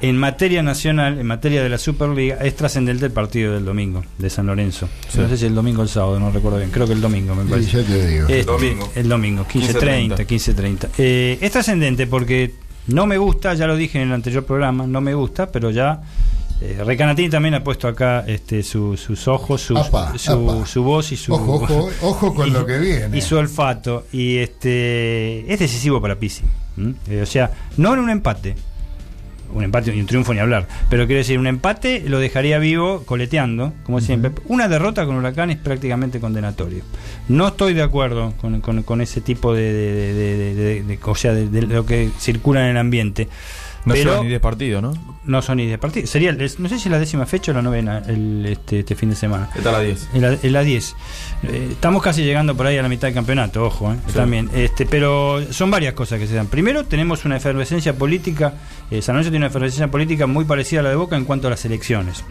en 0.02 0.18
materia 0.18 0.64
nacional, 0.64 1.20
en 1.20 1.28
materia 1.28 1.62
de 1.64 1.70
la 1.70 1.78
Superliga, 1.78 2.36
es 2.38 2.56
trascendente 2.56 3.06
el 3.06 3.12
partido 3.12 3.54
del 3.54 3.66
domingo 3.66 4.04
de 4.18 4.30
San 4.30 4.48
Lorenzo. 4.48 4.88
Sí. 5.10 5.20
No 5.20 5.30
sé 5.30 5.38
si 5.38 5.46
el 5.46 5.56
domingo 5.56 5.82
o 5.82 5.84
el 5.84 5.90
sábado, 5.90 6.20
no 6.20 6.32
recuerdo 6.32 6.58
bien. 6.58 6.72
Creo 6.72 6.88
que 6.88 6.94
el 6.94 7.02
domingo, 7.02 7.36
me 7.36 7.44
Sí, 7.44 7.50
parece. 7.50 7.84
ya 7.84 7.88
te 7.88 8.08
digo. 8.08 8.28
Este, 8.28 8.44
Domingo. 8.44 8.92
El 8.96 9.10
domingo, 9.10 9.46
15.30, 9.46 10.26
15.30. 10.26 10.90
Eh, 10.98 11.38
es 11.42 11.52
trascendente 11.52 12.08
porque 12.08 12.54
no 12.88 13.06
me 13.06 13.18
gusta, 13.18 13.54
ya 13.54 13.68
lo 13.68 13.76
dije 13.76 14.02
en 14.02 14.08
el 14.10 14.14
anterior 14.14 14.44
programa, 14.46 14.88
no 14.88 15.02
me 15.02 15.14
gusta, 15.14 15.52
pero 15.52 15.70
ya 15.70 16.02
eh, 16.62 16.82
Recanatini 16.86 17.30
también 17.30 17.54
ha 17.56 17.64
puesto 17.64 17.88
acá 17.88 18.24
este, 18.28 18.62
su- 18.64 18.96
sus 18.98 19.28
ojos, 19.28 19.72
Apa, 19.76 20.18
su, 20.18 20.32
apa. 20.32 20.66
su 20.66 20.84
voz 20.84 21.12
y 21.12 21.18
su 21.18 21.34
Ojo, 21.34 21.54
ojo, 21.56 21.90
ojo 22.02 22.34
con 22.36 22.48
y- 22.48 22.52
lo 22.52 22.66
que 22.66 22.78
viene. 22.80 23.18
y 23.18 23.22
su 23.22 23.36
olfato 23.38 24.06
y 24.12 24.38
este 24.38 25.52
es 25.52 25.60
decisivo 25.60 26.02
para 26.02 26.16
Pisi. 26.18 26.44
Eh, 27.10 27.22
o 27.22 27.26
sea, 27.26 27.52
no 27.78 27.94
en 27.94 28.00
un 28.00 28.10
empate, 28.10 28.56
un 29.54 29.64
empate 29.64 29.96
y 29.96 30.00
un 30.00 30.06
triunfo 30.06 30.34
ni 30.34 30.40
hablar, 30.40 30.68
pero 30.90 31.06
quiero 31.08 31.20
decir, 31.20 31.38
un 31.40 31.48
empate 31.48 32.04
lo 32.08 32.20
dejaría 32.20 32.60
vivo 32.60 33.04
coleteando, 33.06 33.74
como 33.84 34.00
siempre. 34.02 34.32
Una 34.48 34.68
derrota 34.68 35.06
con 35.06 35.16
Huracán 35.16 35.50
es 35.52 35.58
prácticamente 35.58 36.20
condenatorio. 36.20 36.84
No 37.28 37.48
estoy 37.50 37.74
de 37.74 37.82
acuerdo 37.82 38.34
con, 38.42 38.62
con- 38.62 38.84
con 38.84 39.02
ese 39.02 39.22
tipo 39.22 39.54
de, 39.54 39.72
de, 39.74 40.84
de- 40.84 41.00
o 41.04 41.16
sea, 41.16 41.34
de 41.34 41.62
lo 41.62 41.86
que 41.86 42.10
circula 42.20 42.62
en 42.64 42.72
el 42.72 42.78
ambiente. 42.78 43.28
No 43.86 43.96
lleva 43.96 44.22
ni 44.22 44.28
10 44.28 44.42
partidos, 44.42 44.82
¿no? 44.82 44.94
no 45.24 45.42
son 45.42 45.58
ni 45.58 45.68
de 45.68 45.78
partido. 45.78 46.08
Sería, 46.08 46.32
no 46.34 46.70
sé 46.70 46.78
si 46.80 46.88
es 46.88 46.92
la 46.92 47.00
décima 47.00 47.26
fecha 47.26 47.52
o 47.52 47.56
la 47.56 47.62
novena 47.62 48.00
el, 48.08 48.46
este, 48.46 48.80
este 48.80 48.96
fin 48.96 49.10
de 49.10 49.16
semana. 49.16 49.50
Está 49.56 49.72
la 49.72 49.80
10. 49.82 50.10
En 50.14 50.22
la, 50.22 50.38
en 50.42 50.54
la 50.54 50.62
10. 50.64 50.96
Eh, 51.44 51.68
estamos 51.72 52.02
casi 52.02 52.24
llegando 52.24 52.56
por 52.56 52.66
ahí 52.68 52.78
a 52.78 52.82
la 52.82 52.90
mitad 52.90 53.08
del 53.08 53.14
campeonato, 53.16 53.64
ojo, 53.66 53.92
eh, 53.94 53.98
Sí. 54.08 54.14
también. 54.14 54.50
Este, 54.54 54.86
pero 54.86 55.42
son 55.52 55.70
varias 55.72 55.94
cosas 55.94 56.20
que 56.20 56.28
se 56.28 56.36
dan. 56.36 56.48
Primero, 56.48 56.86
tenemos 56.86 57.26
una 57.26 57.38
efervescencia 57.38 57.94
política. 57.94 58.54
eh, 58.90 59.02
San 59.02 59.16
Lorenzo 59.16 59.32
tiene 59.32 59.46
una 59.46 59.50
efervescencia 59.50 59.90
política 59.90 60.28
muy 60.28 60.46
parecida 60.46 60.82
a 60.82 60.84
la 60.84 60.90
de 60.90 60.96
Boca 60.96 61.16
en 61.16 61.26
cuanto 61.26 61.48
a 61.48 61.50
las 61.52 61.64
elecciones. 61.66 62.24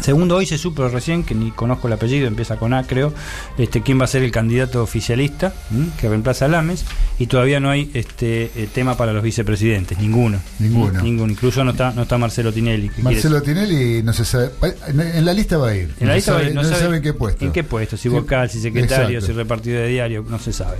Segundo, 0.00 0.36
hoy 0.36 0.46
se 0.46 0.58
supo 0.58 0.86
recién, 0.88 1.24
que 1.24 1.34
ni 1.34 1.50
conozco 1.50 1.88
el 1.88 1.94
apellido, 1.94 2.26
empieza 2.26 2.56
con 2.56 2.74
A, 2.74 2.86
creo, 2.86 3.12
este, 3.58 3.82
quién 3.82 4.00
va 4.00 4.04
a 4.04 4.08
ser 4.08 4.22
el 4.22 4.30
candidato 4.30 4.82
oficialista 4.82 5.52
¿m? 5.70 5.88
que 6.00 6.08
reemplaza 6.08 6.44
a 6.44 6.48
Lames, 6.48 6.84
y 7.18 7.26
todavía 7.26 7.60
no 7.60 7.70
hay 7.70 7.90
este 7.94 8.50
eh, 8.54 8.68
tema 8.72 8.96
para 8.96 9.12
los 9.12 9.22
vicepresidentes, 9.22 9.98
ninguno. 9.98 10.40
Ninguno. 10.58 11.00
Ninguno. 11.02 11.32
Incluso 11.32 11.64
no 11.64 11.72
está, 11.72 11.92
no 11.92 12.02
está 12.02 12.18
Marcelo 12.18 12.52
Tinelli. 12.52 12.90
Marcelo 12.98 13.42
Tinelli 13.42 14.02
no 14.02 14.12
se 14.12 14.24
sabe. 14.24 14.50
En 14.88 15.24
la 15.24 15.32
lista 15.32 15.56
va 15.56 15.68
a 15.68 15.76
ir. 15.76 15.94
en 16.00 16.06
la 16.06 16.12
no 16.12 16.16
lista 16.16 16.32
va 16.32 16.38
a 16.38 16.42
ir, 16.44 16.54
no, 16.54 16.64
se 16.64 16.74
sabe 16.74 16.96
en 16.98 17.02
qué 17.02 17.14
puesto. 17.14 17.44
En 17.44 17.52
qué 17.52 17.64
puesto, 17.64 17.96
si 17.96 18.08
vocal, 18.08 18.50
si 18.50 18.60
secretario, 18.60 19.18
exacto. 19.18 19.26
si 19.26 19.32
repartido 19.32 19.80
de 19.80 19.88
diario, 19.88 20.24
no 20.28 20.38
se 20.38 20.52
sabe. 20.52 20.78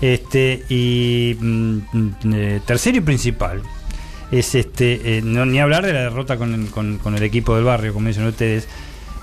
Este, 0.00 0.64
y 0.68 1.36
mm, 1.38 1.76
mm, 1.92 2.14
eh, 2.32 2.60
tercero 2.66 2.98
y 2.98 3.00
principal 3.00 3.62
es 4.32 4.54
este, 4.56 5.18
eh, 5.18 5.22
no, 5.22 5.46
ni 5.46 5.60
hablar 5.60 5.86
de 5.86 5.92
la 5.92 6.00
derrota 6.00 6.36
con, 6.36 6.52
el- 6.54 6.70
con- 6.70 6.98
con 6.98 7.14
el 7.14 7.22
equipo 7.22 7.54
del 7.54 7.64
barrio, 7.64 7.92
como 7.94 8.08
dicen 8.08 8.26
ustedes. 8.26 8.66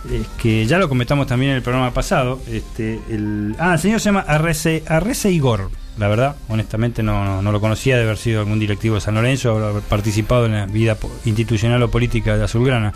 eh, 0.09 0.23
que 0.41 0.65
ya 0.65 0.77
lo 0.77 0.87
comentamos 0.87 1.27
también 1.27 1.51
en 1.51 1.57
el 1.57 1.61
programa 1.61 1.91
pasado. 1.93 2.39
Este, 2.49 3.01
el, 3.09 3.53
ah, 3.59 3.73
el 3.73 3.79
señor 3.79 3.99
se 3.99 4.05
llama 4.05 4.21
Arrece, 4.25 4.81
Arrece 4.87 5.29
Igor. 5.29 5.69
La 5.97 6.07
verdad, 6.07 6.37
honestamente 6.47 7.03
no, 7.03 7.41
no, 7.41 7.51
lo 7.51 7.59
conocía 7.59 7.97
de 7.97 8.03
haber 8.03 8.15
sido 8.15 8.39
algún 8.39 8.59
directivo 8.59 8.95
de 8.95 9.01
San 9.01 9.15
Lorenzo, 9.15 9.57
haber 9.57 9.83
participado 9.83 10.45
en 10.45 10.53
la 10.53 10.65
vida 10.67 10.97
institucional 11.25 11.83
o 11.83 11.91
política 11.91 12.37
de 12.37 12.45
Azulgrana. 12.45 12.93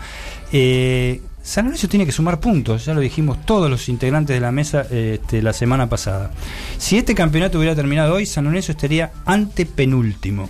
Eh, 0.50 1.20
San 1.42 1.66
Lorenzo 1.66 1.88
tiene 1.88 2.06
que 2.06 2.12
sumar 2.12 2.40
puntos, 2.40 2.86
ya 2.86 2.94
lo 2.94 3.00
dijimos 3.00 3.44
todos 3.44 3.68
los 3.68 3.90
integrantes 3.90 4.34
de 4.34 4.40
la 4.40 4.50
mesa 4.52 4.86
este, 4.90 5.42
la 5.42 5.52
semana 5.52 5.86
pasada. 5.90 6.30
Si 6.78 6.96
este 6.96 7.14
campeonato 7.14 7.58
hubiera 7.58 7.74
terminado 7.74 8.14
hoy, 8.14 8.24
San 8.24 8.44
Lorenzo 8.44 8.72
estaría 8.72 9.12
antepenúltimo. 9.26 10.48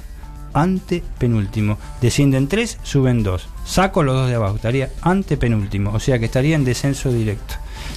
Antepenúltimo. 0.54 1.78
Descienden 2.00 2.48
tres, 2.48 2.78
suben 2.82 3.22
dos. 3.22 3.48
Saco 3.64 4.02
los 4.02 4.14
dos 4.14 4.28
de 4.28 4.36
abajo, 4.36 4.56
estaría 4.56 4.90
antepenúltimo. 5.02 5.90
O 5.92 6.00
sea 6.00 6.18
que 6.18 6.26
estaría 6.26 6.54
en 6.54 6.64
descenso 6.64 7.12
directo. 7.12 7.54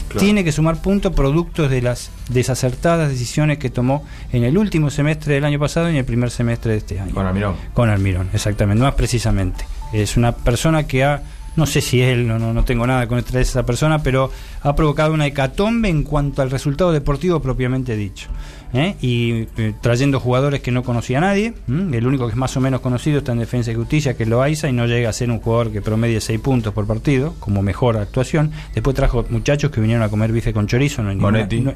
Claro. 0.09 0.19
Tiene 0.19 0.43
que 0.43 0.51
sumar 0.51 0.81
puntos 0.81 1.13
productos 1.13 1.69
de 1.69 1.81
las 1.81 2.11
desacertadas 2.29 3.09
decisiones 3.09 3.57
que 3.57 3.69
tomó 3.69 4.05
en 4.31 4.43
el 4.43 4.57
último 4.57 4.89
semestre 4.89 5.35
del 5.35 5.45
año 5.45 5.59
pasado 5.59 5.87
y 5.87 5.91
en 5.91 5.97
el 5.97 6.05
primer 6.05 6.31
semestre 6.31 6.71
de 6.73 6.77
este 6.79 6.99
año. 6.99 7.13
Con 7.13 7.25
Almirón. 7.25 7.55
Con 7.73 7.89
Almirón, 7.89 8.29
exactamente, 8.33 8.83
más 8.83 8.95
precisamente. 8.95 9.65
Es 9.93 10.17
una 10.17 10.33
persona 10.33 10.87
que 10.87 11.03
ha, 11.03 11.21
no 11.57 11.65
sé 11.65 11.81
si 11.81 12.01
él, 12.01 12.25
no, 12.27 12.39
no, 12.39 12.53
no 12.53 12.63
tengo 12.63 12.87
nada 12.87 13.05
contra 13.07 13.41
esa 13.41 13.65
persona, 13.65 14.01
pero 14.01 14.31
ha 14.61 14.75
provocado 14.75 15.13
una 15.13 15.25
hecatombe 15.27 15.89
en 15.89 16.03
cuanto 16.03 16.41
al 16.41 16.49
resultado 16.49 16.91
deportivo 16.93 17.41
propiamente 17.41 17.95
dicho. 17.97 18.29
¿eh? 18.73 18.95
Y 19.01 19.47
eh, 19.57 19.73
trayendo 19.81 20.19
jugadores 20.19 20.61
que 20.61 20.71
no 20.71 20.83
conocía 20.83 21.17
a 21.17 21.21
nadie, 21.21 21.53
el 21.67 22.05
único 22.07 22.25
que 22.27 22.31
es 22.31 22.37
más 22.37 22.55
o 22.55 22.61
menos 22.61 22.79
conocido 22.81 23.17
está 23.19 23.31
en 23.33 23.39
Defensa 23.39 23.71
y 23.71 23.75
Justicia, 23.75 24.15
que 24.15 24.23
es 24.23 24.29
Loaiza, 24.29 24.69
y 24.69 24.73
no 24.73 24.85
llega 24.85 25.09
a 25.09 25.13
ser 25.13 25.29
un 25.31 25.39
jugador 25.39 25.71
que 25.71 25.81
promedie 25.81 26.21
6 26.21 26.39
puntos 26.39 26.73
por 26.73 26.85
partido, 26.87 27.33
como 27.39 27.61
mejor 27.61 27.97
actuación. 27.97 28.51
Después 28.73 28.95
trajo 28.95 29.25
muchachos 29.29 29.71
que 29.71 29.81
vinieron 29.81 30.03
a 30.03 30.09
comer 30.09 30.31
bife 30.31 30.53
con 30.53 30.67
chorizo. 30.67 31.01
No 31.03 31.09
hay 31.09 31.15
ninguna- 31.15 31.39
no, 31.61 31.73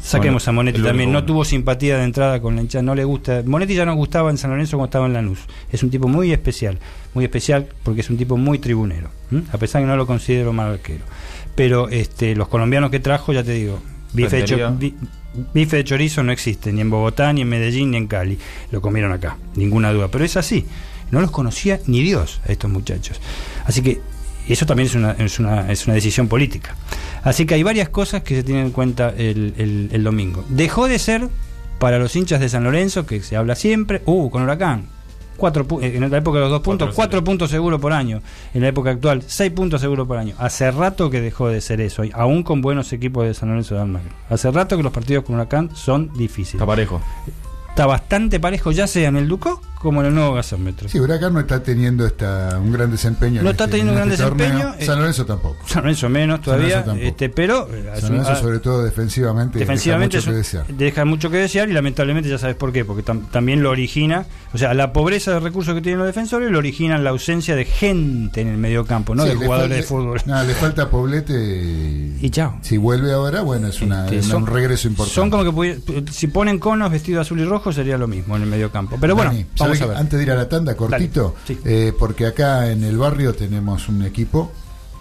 Saquemos 0.00 0.46
a 0.46 0.52
Monetti 0.52 0.78
también. 0.90 1.10
No 1.12 1.24
tuvo 1.24 1.44
simpatía 1.44 1.96
de 1.98 2.04
entrada 2.04 2.40
con 2.40 2.54
la 2.56 2.62
hinchada, 2.62 2.82
no 2.82 2.94
le 2.94 3.04
gusta. 3.04 3.42
Monetti 3.44 3.74
ya 3.74 3.84
no 3.84 3.94
gustaba 3.94 4.30
en 4.30 4.38
San 4.38 4.50
Lorenzo 4.50 4.76
cuando 4.76 4.86
estaba 4.86 5.06
en 5.06 5.12
Lanús. 5.14 5.40
Es 5.72 5.82
un 5.82 5.90
tipo 5.90 6.06
muy 6.08 6.32
especial, 6.32 6.78
muy 7.14 7.24
especial 7.24 7.66
porque 7.82 8.02
es 8.02 8.10
un 8.10 8.16
tipo 8.16 8.36
muy 8.36 8.58
tribunero, 8.58 9.10
¿m? 9.32 9.42
a 9.52 9.58
pesar 9.58 9.82
que 9.82 9.86
no 9.88 9.96
lo 9.96 10.06
considero 10.06 10.52
mal 10.52 10.72
arquero. 10.74 11.04
Pero 11.54 11.88
este, 11.88 12.36
los 12.36 12.48
colombianos 12.48 12.90
que 12.90 13.00
trajo, 13.00 13.32
ya 13.32 13.42
te 13.42 13.52
digo, 13.52 13.80
bife 14.12 14.36
de, 14.36 14.44
cho- 14.44 14.56
bi- 14.78 14.94
bife 15.54 15.76
de 15.78 15.84
chorizo 15.84 16.22
no 16.22 16.30
existe 16.32 16.72
ni 16.72 16.80
en 16.82 16.90
Bogotá, 16.90 17.32
ni 17.32 17.40
en 17.40 17.48
Medellín, 17.48 17.90
ni 17.90 17.96
en 17.96 18.06
Cali. 18.06 18.38
Lo 18.70 18.80
comieron 18.80 19.10
acá, 19.12 19.36
ninguna 19.56 19.92
duda. 19.92 20.08
Pero 20.08 20.24
es 20.24 20.36
así. 20.36 20.66
No 21.10 21.20
los 21.22 21.30
conocía 21.30 21.80
ni 21.86 22.02
Dios 22.02 22.40
a 22.46 22.52
estos 22.52 22.70
muchachos. 22.70 23.18
Así 23.64 23.82
que 23.82 24.00
eso 24.52 24.66
también 24.66 24.88
es 24.88 24.94
una, 24.94 25.12
es 25.12 25.38
una, 25.38 25.70
es 25.70 25.86
una 25.86 25.94
decisión 25.94 26.28
política. 26.28 26.74
Así 27.22 27.46
que 27.46 27.54
hay 27.54 27.62
varias 27.62 27.88
cosas 27.88 28.22
que 28.22 28.34
se 28.36 28.42
tienen 28.42 28.66
en 28.66 28.72
cuenta 28.72 29.10
el, 29.16 29.54
el- 29.58 29.88
el 29.92 30.04
domingo. 30.04 30.44
Dejó 30.48 30.88
de 30.88 30.98
ser 30.98 31.28
para 31.78 31.98
los 31.98 32.14
hinchas 32.16 32.40
de 32.40 32.48
San 32.48 32.64
Lorenzo, 32.64 33.06
que 33.06 33.20
se 33.20 33.36
habla 33.36 33.54
siempre, 33.54 34.02
uh, 34.06 34.30
con 34.30 34.42
Huracán. 34.42 34.86
Cuatro, 35.36 35.64
eh, 35.80 35.92
en 35.94 36.10
la 36.10 36.16
época 36.16 36.38
de 36.38 36.42
los 36.44 36.50
dos 36.50 36.62
puntos, 36.62 36.92
Cuatro 36.96 37.22
puntos 37.22 37.48
seguro 37.50 37.78
por 37.78 37.92
año. 37.92 38.20
En 38.54 38.62
la 38.62 38.68
época 38.68 38.90
actual, 38.90 39.22
seis 39.24 39.52
puntos 39.52 39.80
seguro 39.80 40.04
por 40.04 40.16
año. 40.18 40.34
Hace 40.38 40.68
rato 40.72 41.10
que 41.10 41.20
dejó 41.20 41.48
de 41.48 41.60
ser 41.60 41.80
eso, 41.80 42.02
y 42.04 42.10
aún 42.12 42.42
con 42.42 42.60
buenos 42.60 42.92
equipos 42.92 43.24
de 43.24 43.34
San 43.34 43.50
Lorenzo 43.50 43.76
de 43.76 43.82
Almagro. 43.82 44.10
Hace 44.28 44.50
rato 44.50 44.76
que 44.76 44.82
los 44.82 44.92
partidos 44.92 45.22
con 45.24 45.36
Huracán 45.36 45.70
son 45.76 46.12
difíciles. 46.14 46.54
Está 46.54 46.66
parejo. 46.66 47.00
Está 47.68 47.86
bastante 47.86 48.40
parejo, 48.40 48.72
ya 48.72 48.88
sea 48.88 49.08
en 49.08 49.16
el 49.16 49.28
Ducó 49.28 49.62
como 49.80 50.00
en 50.00 50.08
el 50.08 50.14
nuevo 50.14 50.34
gasómetro. 50.34 50.88
Sí, 50.88 50.98
Huracán 50.98 51.32
no 51.34 51.40
está 51.40 51.62
teniendo 51.62 52.06
esta, 52.06 52.58
un 52.62 52.72
gran 52.72 52.90
desempeño. 52.90 53.42
No 53.42 53.50
está 53.50 53.64
este- 53.64 53.78
teniendo 53.78 53.92
en 53.92 53.98
un 54.02 54.08
gran 54.08 54.12
este 54.12 54.22
desempeño, 54.24 54.74
eh, 54.78 54.84
San 54.86 54.98
Lorenzo 54.98 55.26
tampoco. 55.26 55.56
San 55.66 55.82
Lorenzo 55.82 56.08
menos 56.08 56.36
San 56.36 56.44
todavía, 56.44 56.68
Lorenzo 56.68 56.86
tampoco. 56.90 57.08
este, 57.08 57.28
pero 57.28 57.68
eh, 57.72 57.92
San 58.00 58.10
Lorenzo, 58.10 58.36
sobre 58.36 58.58
todo 58.58 58.82
defensivamente, 58.84 59.58
defensivamente 59.58 60.16
deja 60.16 60.26
mucho 60.26 60.30
que 60.32 60.36
desear. 60.36 60.66
deja 60.66 61.04
mucho 61.04 61.30
que 61.30 61.36
desear 61.38 61.68
y 61.68 61.72
lamentablemente 61.72 62.28
ya 62.28 62.38
sabes 62.38 62.56
por 62.56 62.72
qué, 62.72 62.84
porque 62.84 63.04
tam- 63.04 63.28
también 63.30 63.62
lo 63.62 63.70
origina, 63.70 64.26
o 64.52 64.58
sea, 64.58 64.74
la 64.74 64.92
pobreza 64.92 65.32
de 65.32 65.40
recursos 65.40 65.74
que 65.74 65.80
tienen 65.80 65.98
los 65.98 66.06
defensores 66.06 66.50
lo 66.50 66.58
origina 66.58 66.98
la 66.98 67.10
ausencia 67.10 67.54
de 67.56 67.64
gente 67.64 68.40
en 68.40 68.48
el 68.48 68.58
mediocampo, 68.58 69.14
no 69.14 69.22
Sí, 69.24 69.30
de 69.30 69.34
jugadores 69.36 69.76
de 69.76 69.82
fútbol. 69.84 70.20
No, 70.26 70.42
le 70.42 70.54
falta 70.54 70.88
Poblete 70.90 71.32
y, 71.34 72.18
Y 72.26 72.30
chao. 72.30 72.58
Si 72.62 72.76
vuelve 72.76 73.12
ahora, 73.12 73.42
bueno, 73.42 73.68
es, 73.68 73.80
una, 73.80 74.04
Este, 74.06 74.22
son- 74.22 74.42
un 74.42 74.48
regreso 74.48 74.88
importante. 74.88 75.14
Son 75.14 75.30
como 75.30 75.52
que 75.52 75.78
si 76.10 76.26
ponen 76.26 76.58
conos 76.58 76.90
vestido 76.90 77.20
azul 77.20 77.38
y 77.40 77.44
rojo 77.44 77.72
sería 77.72 77.96
lo 77.98 78.06
mismo 78.08 78.36
en 78.36 78.42
el 78.42 78.48
mediocampo. 78.48 78.96
Pero 79.00 79.14
bueno, 79.14 79.30
Dani, 79.30 79.46
vamos 79.68 79.78
¿sabe 79.78 79.90
a 79.90 79.94
que 79.94 79.94
ver. 79.94 79.96
Antes 79.98 80.18
de 80.18 80.22
ir 80.24 80.30
a 80.30 80.34
la 80.34 80.48
tanda, 80.48 80.76
cortito, 80.76 81.34
eh, 81.64 81.92
porque 81.98 82.26
acá 82.26 82.70
en 82.70 82.84
el 82.84 82.98
barrio 82.98 83.34
tenemos 83.34 83.88
un 83.88 84.02
equipo. 84.02 84.52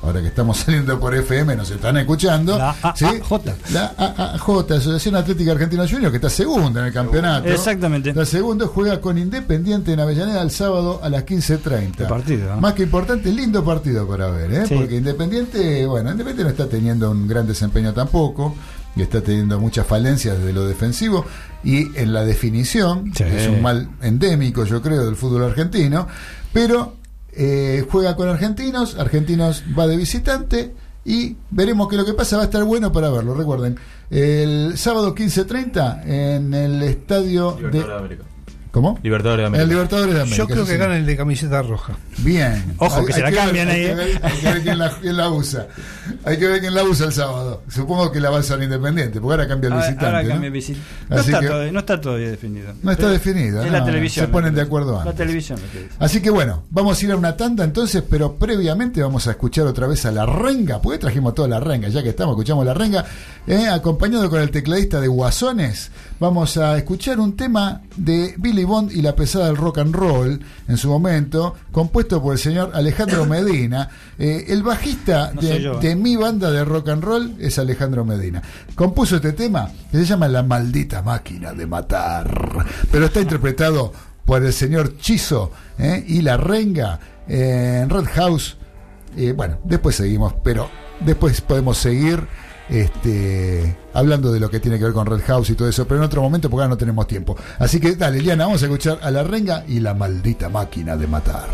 Ahora 0.04 0.22
que 0.22 0.28
estamos 0.28 0.58
saliendo 0.66 1.00
por 1.00 1.16
FM, 1.16 1.56
nos 1.56 1.72
están 1.72 1.98
escuchando. 1.98 2.58
La 2.58 2.76
¿sí? 2.96 3.06
AAJ. 3.06 3.72
La 3.74 3.94
AAJ, 3.98 4.72
Asociación 4.72 5.16
Atlética 5.16 5.54
Argentina 5.54 5.88
Junior, 5.90 6.12
que 6.12 6.18
está 6.18 6.30
segunda 6.30 6.82
en 6.82 6.88
el 6.88 6.94
campeonato. 6.94 7.50
Exactamente. 7.50 8.14
La 8.14 8.26
segunda 8.26 8.68
juega 8.68 9.02
con 9.02 9.18
Independiente 9.18 9.94
en 9.94 10.00
Avellaneda 10.00 10.42
el 10.44 10.52
sábado 10.52 11.00
a 11.02 11.10
las 11.10 11.26
15.30. 11.26 11.96
Qué 11.96 12.06
partido, 12.06 12.56
¿no? 12.56 12.62
Más 12.62 12.74
que 12.74 12.84
importante, 12.84 13.32
lindo 13.32 13.66
partido 13.66 14.08
para 14.08 14.30
ver, 14.30 14.54
¿eh? 14.54 14.66
Sí. 14.68 14.76
porque 14.76 14.98
Independiente, 14.98 15.86
bueno, 15.88 16.12
Independiente 16.12 16.44
no 16.44 16.50
está 16.50 16.70
teniendo 16.70 17.10
un 17.10 17.28
gran 17.28 17.48
desempeño 17.48 17.92
tampoco, 17.92 18.56
y 18.98 19.02
está 19.02 19.22
teniendo 19.22 19.60
muchas 19.60 19.86
falencias 19.86 20.42
de 20.44 20.52
lo 20.54 20.66
defensivo 20.66 21.26
y 21.64 21.96
en 21.98 22.14
la 22.14 22.24
definición, 22.26 23.12
Sí. 23.16 23.24
que 23.24 23.44
es 23.44 23.48
un 23.50 23.62
mal 23.62 23.90
endémico, 24.02 24.66
yo 24.66 24.82
creo, 24.82 25.06
del 25.06 25.16
fútbol 25.16 25.44
argentino, 25.44 26.08
pero 26.52 26.96
eh, 27.34 27.86
juega 27.90 28.16
con 28.16 28.28
argentinos, 28.30 28.96
argentinos 28.98 29.64
va 29.78 29.86
de 29.88 29.98
visitante. 29.98 30.74
Y 31.06 31.38
veremos 31.52 31.88
que 31.88 31.96
lo 31.96 32.04
que 32.04 32.14
pasa 32.14 32.36
va 32.36 32.42
a 32.42 32.46
estar 32.48 32.64
bueno 32.66 32.92
para 32.92 33.10
verlo. 33.10 33.34
Recuerden, 33.34 33.78
el 34.10 34.78
sábado 34.78 35.16
15.30 35.16 36.04
en 36.06 36.54
el 36.54 36.84
estadio 36.84 37.54
de. 37.54 37.70
De 37.82 37.94
América. 37.94 38.24
¿Cómo? 38.72 39.00
Libertadores 39.02 39.44
de 39.44 39.48
América. 39.48 39.64
El 39.64 39.70
Libertadores 39.70 40.14
de 40.14 40.22
América. 40.22 40.38
Yo 40.38 40.48
creo 40.48 40.66
que 40.66 40.72
sí. 40.74 40.78
gana 40.78 40.98
el 40.98 41.06
de 41.06 41.18
camiseta 41.18 41.62
roja. 41.62 41.94
Bien. 42.20 42.76
Ojo, 42.78 43.06
que 43.06 43.14
se 43.14 43.22
la 43.22 43.32
cambian 43.32 43.68
hay 43.70 43.76
ahí, 43.76 43.86
que 43.86 43.92
¿eh? 43.92 43.96
ver- 43.96 44.20
Hay 44.26 44.38
que 44.40 44.46
ver 44.54 44.62
quién 44.64 44.78
la, 44.78 44.90
quién 44.92 45.18
la 45.18 45.30
usa. 45.30 45.68
Hay 46.26 46.38
que 46.38 46.48
ver 46.48 46.60
quién 46.60 46.74
la 46.76 46.84
usa 46.84 47.06
el 47.08 47.14
sábado. 47.14 47.64
Supongo 47.70 48.12
que 48.12 48.20
la 48.20 48.30
va 48.30 48.38
a 48.38 48.40
usar 48.42 48.62
Independiente, 48.62 49.20
porque 49.22 49.34
ahora 49.34 49.48
cambia 49.48 49.70
el 49.70 49.74
visitante. 49.76 50.06
ahora 50.06 50.24
¿no? 50.24 50.30
cambia 50.30 50.48
el 50.48 50.54
visitante. 50.54 50.86
No, 51.10 51.18
está 51.20 51.40
que- 51.40 51.48
todavía, 51.48 51.72
no 51.72 51.80
está 51.80 52.02
todavía 52.02 52.30
definido. 52.30 52.74
No 52.84 52.92
está 52.92 53.10
definido. 53.10 53.62
Es 53.62 53.72
no, 53.72 53.78
la 53.78 53.86
televisión. 53.86 54.26
Se 54.26 54.32
ponen 54.32 54.54
de 54.54 54.62
acuerdo 54.62 54.94
La 54.96 55.02
antes. 55.02 55.16
televisión 55.16 55.60
lo 55.66 55.72
que 55.72 55.80
dice. 55.84 55.96
Así 56.00 56.22
que 56.22 56.30
bueno, 56.30 56.64
vamos 56.70 57.02
a 57.02 57.06
ir 57.06 57.12
a 57.12 57.16
una 57.16 57.36
tanda 57.38 57.64
entonces, 57.64 58.04
pero 58.08 58.36
previamente 58.36 59.02
vamos 59.02 59.28
a 59.28 59.32
escuchar 59.32 59.66
otra 59.66 59.88
vez 59.88 60.06
a 60.06 60.12
la 60.12 60.26
renga, 60.26 60.82
porque 60.82 61.00
trajimos 61.00 61.34
toda 61.34 61.48
la 61.48 61.60
renga, 61.60 61.88
ya 61.90 62.04
que 62.04 62.10
estamos, 62.10 62.34
escuchamos 62.34 62.66
la 62.66 62.74
renga, 62.74 63.06
eh, 63.48 63.68
acompañado 63.68 64.30
con 64.30 64.42
el 64.42 64.52
tecladista 64.52 65.00
de 65.00 65.08
Guasones, 65.08 65.90
vamos 66.20 66.58
a 66.58 66.78
escuchar 66.78 67.20
un 67.20 67.36
tema 67.38 67.82
de 67.96 68.36
Billy 68.38 68.57
Bond 68.66 68.92
y 68.92 69.02
la 69.02 69.16
pesada 69.16 69.48
del 69.48 69.58
rock 69.58 69.80
and 69.80 69.96
roll 69.96 70.40
en 70.68 70.78
su 70.78 70.90
momento, 70.90 71.56
compuesto 71.72 72.22
por 72.22 72.34
el 72.34 72.40
señor 72.40 72.72
Alejandro 72.74 73.26
Medina. 73.28 73.90
Eh, 74.18 74.46
el 74.50 74.64
bajista 74.64 75.32
No 75.34 75.42
de, 75.42 75.62
yo, 75.62 75.74
¿eh? 75.74 75.80
de 75.82 75.96
mi 75.96 76.16
banda 76.16 76.52
de 76.52 76.64
rock 76.66 76.90
and 76.90 77.04
roll 77.04 77.36
es 77.40 77.60
Alejandro 77.60 78.06
Medina. 78.06 78.42
Compuso 78.76 79.18
este 79.18 79.34
tema 79.34 79.72
que 79.92 79.98
se 79.98 80.06
llama 80.06 80.28
La 80.28 80.44
maldita 80.44 81.02
máquina 81.02 81.54
de 81.54 81.66
matar, 81.66 82.66
pero 82.92 83.06
está 83.06 83.22
interpretado 83.22 83.92
por 84.26 84.44
el 84.44 84.54
señor 84.54 84.98
Chizo 84.98 85.52
¿eh? 85.80 86.04
y 86.06 86.22
la 86.22 86.38
renga 86.38 87.00
en 87.28 87.90
Red 87.90 88.06
House. 88.14 88.58
Eh, 89.16 89.32
bueno, 89.32 89.58
después 89.64 89.96
seguimos, 89.96 90.34
pero 90.44 90.70
después 91.00 91.42
podemos 91.42 91.78
seguir 91.78 92.28
este, 92.70 93.78
hablando 93.94 94.32
de 94.32 94.40
lo 94.40 94.50
que 94.50 94.60
tiene 94.60 94.78
que 94.78 94.86
ver 94.86 94.94
con 94.94 95.06
Red 95.06 95.22
House 95.26 95.50
y 95.50 95.56
todo 95.56 95.68
eso, 95.68 95.88
pero 95.88 96.00
en 96.00 96.06
otro 96.06 96.22
momento 96.22 96.50
porque 96.50 96.64
ahora 96.64 96.70
no 96.70 96.78
tenemos 96.78 97.08
tiempo. 97.08 97.36
Así 97.60 97.80
que 97.80 97.96
dale, 97.96 98.22
Liana, 98.22 98.46
vamos 98.46 98.62
a 98.62 98.66
escuchar 98.66 99.00
a 99.02 99.12
la 99.12 99.24
renga 99.24 99.64
y 99.68 99.80
la 99.80 99.94
maldita 99.94 100.50
máquina 100.50 100.96
de 100.98 101.08
matar. 101.08 101.48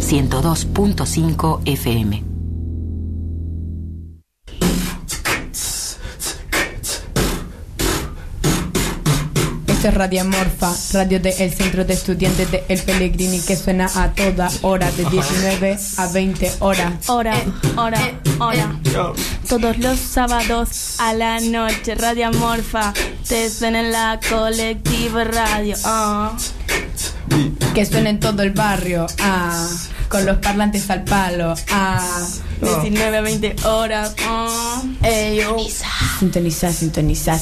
102.5 0.00 1.62
FM. 1.64 2.33
Esto 9.84 9.92
es 9.92 9.98
Radio 9.98 10.22
Amorfa, 10.22 10.72
radio 10.94 11.20
del 11.20 11.52
Centro 11.52 11.84
de 11.84 11.92
Estudiantes 11.92 12.50
de 12.50 12.64
El 12.70 12.80
Pellegrini 12.80 13.38
que 13.40 13.54
suena 13.54 13.84
a 13.94 14.14
toda 14.14 14.50
hora 14.62 14.90
de 14.92 15.04
19 15.04 15.78
a 15.98 16.06
20 16.06 16.52
horas. 16.60 17.06
Hora, 17.10 17.34
hora, 17.76 18.00
hora. 18.38 18.80
Todos 19.46 19.76
los 19.76 19.98
sábados 19.98 20.94
a 21.00 21.12
la 21.12 21.38
noche, 21.38 21.96
Radio 21.96 22.28
Amorfa, 22.28 22.94
te 23.28 23.50
suena 23.50 23.80
en 23.80 23.92
la 23.92 24.18
colectiva 24.26 25.22
radio. 25.24 25.76
ah. 25.84 26.34
Que 27.74 27.84
suena 27.84 28.08
en 28.08 28.20
todo 28.20 28.42
el 28.42 28.52
barrio, 28.52 29.06
ah, 29.20 29.68
con 30.08 30.24
los 30.24 30.38
parlantes 30.38 30.88
al 30.88 31.04
palo, 31.04 31.54
ah. 31.70 32.26
19 32.62 33.18
a 33.18 33.20
20 33.20 33.56
horas. 33.66 34.14
ah. 34.26 34.82
Ey, 35.02 35.42
oh. 35.42 35.58
Sintonizar, 36.20 36.72
sintonizar, 36.72 37.38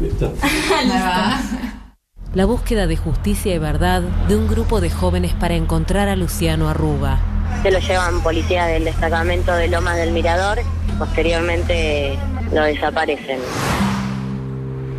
La 2.34 2.44
búsqueda 2.44 2.86
de 2.86 2.96
justicia 2.96 3.54
y 3.54 3.58
verdad 3.58 4.02
de 4.28 4.36
un 4.36 4.46
grupo 4.46 4.80
de 4.80 4.90
jóvenes 4.90 5.32
para 5.34 5.54
encontrar 5.54 6.08
a 6.08 6.16
Luciano 6.16 6.68
Arruga. 6.68 7.18
Se 7.62 7.70
lo 7.70 7.78
llevan 7.78 8.20
policía 8.22 8.66
del 8.66 8.84
destacamento 8.84 9.54
de 9.54 9.68
Lomas 9.68 9.96
del 9.96 10.12
Mirador, 10.12 10.58
posteriormente 10.98 12.18
lo 12.52 12.62
desaparecen. 12.62 13.38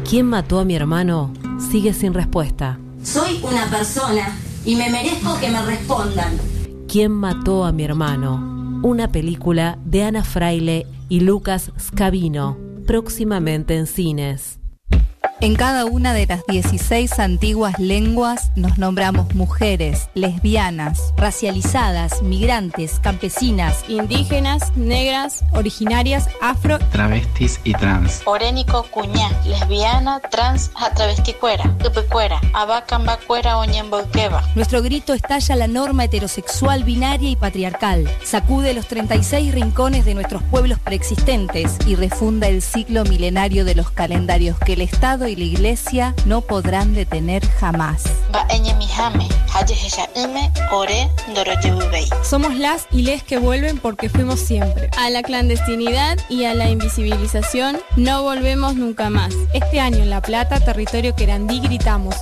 ¿Quién 0.09 0.25
mató 0.25 0.59
a 0.59 0.65
mi 0.65 0.75
hermano? 0.75 1.31
Sigue 1.69 1.93
sin 1.93 2.13
respuesta. 2.13 2.79
Soy 3.03 3.39
una 3.43 3.69
persona 3.69 4.35
y 4.65 4.75
me 4.75 4.89
merezco 4.89 5.39
que 5.39 5.49
me 5.49 5.61
respondan. 5.61 6.37
¿Quién 6.87 7.11
mató 7.11 7.65
a 7.65 7.71
mi 7.71 7.83
hermano? 7.83 8.81
Una 8.83 9.11
película 9.11 9.77
de 9.85 10.03
Ana 10.03 10.23
Fraile 10.23 10.87
y 11.09 11.19
Lucas 11.19 11.71
Scavino, 11.79 12.57
próximamente 12.85 13.75
en 13.75 13.85
cines. 13.85 14.56
En 15.39 15.53
cada 15.53 15.85
una 15.85 16.13
de 16.13 16.25
las 16.25 16.43
16 16.47 17.19
antiguas 17.19 17.77
lenguas 17.77 18.51
nos 18.55 18.79
nombramos 18.79 19.35
mujeres, 19.35 20.09
lesbianas, 20.15 21.13
racializadas, 21.15 22.23
migrantes, 22.23 22.99
campesinas, 22.99 23.87
Indígenas, 23.87 24.75
negras, 24.75 25.43
originarias, 25.53 26.27
afro. 26.41 26.79
Travestis 26.91 27.59
y 27.63 27.73
trans. 27.73 28.23
Orénico 28.25 28.87
cuñá, 28.89 29.29
lesbiana, 29.45 30.21
trans, 30.21 30.71
travesticuera, 30.95 31.63
upecuera, 31.85 32.41
abacambacuera, 32.53 33.59
oñemboqueba. 33.59 34.43
Nuestro 34.55 34.81
grito 34.81 35.13
estalla 35.13 35.55
la 35.55 35.67
norma 35.67 36.05
heterosexual 36.05 36.83
binaria 36.83 37.29
y 37.29 37.35
patriarcal, 37.35 38.09
sacude 38.23 38.73
los 38.73 38.87
36 38.87 39.53
rincones 39.53 40.03
de 40.03 40.15
nuestros 40.15 40.41
pueblos 40.41 40.79
preexistentes 40.79 41.77
y 41.85 41.93
refunda 41.93 42.47
el 42.47 42.63
ciclo 42.63 43.03
milenario 43.03 43.65
de 43.65 43.75
los 43.75 43.91
calendarios 43.91 44.57
que 44.57 44.73
el 44.73 44.81
Estado 44.81 45.26
y 45.27 45.35
la 45.35 45.43
Iglesia 45.43 46.15
no 46.25 46.41
podrán 46.41 46.93
detener 46.93 47.47
jamás. 47.47 48.03
Somos 52.23 52.55
las 52.55 52.87
y 52.91 53.01
les 53.03 53.23
que 53.23 53.37
vuelven 53.37 53.77
porque 53.77 54.09
fuimos 54.09 54.39
siempre. 54.39 54.89
A 54.97 55.09
la 55.09 55.23
clandestinidad 55.23 56.17
y 56.29 56.45
a 56.45 56.53
la 56.53 56.69
invisibilización 56.69 57.77
no 57.95 58.23
volvemos 58.23 58.75
nunca 58.75 59.09
más. 59.09 59.33
Este 59.53 59.79
año 59.79 59.97
en 59.97 60.09
La 60.09 60.21
Plata, 60.21 60.59
territorio 60.59 61.15
querandí, 61.15 61.59
gritamos. 61.59 62.15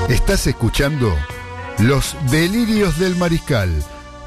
Estás 0.09 0.47
escuchando 0.47 1.15
Los 1.80 2.15
Delirios 2.30 2.99
del 2.99 3.15
Mariscal 3.15 3.69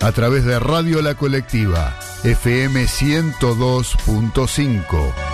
a 0.04 0.12
través 0.12 0.44
de 0.44 0.58
Radio 0.58 1.00
La 1.00 1.14
Colectiva, 1.14 1.96
FM 2.24 2.84
102.5. 2.84 5.33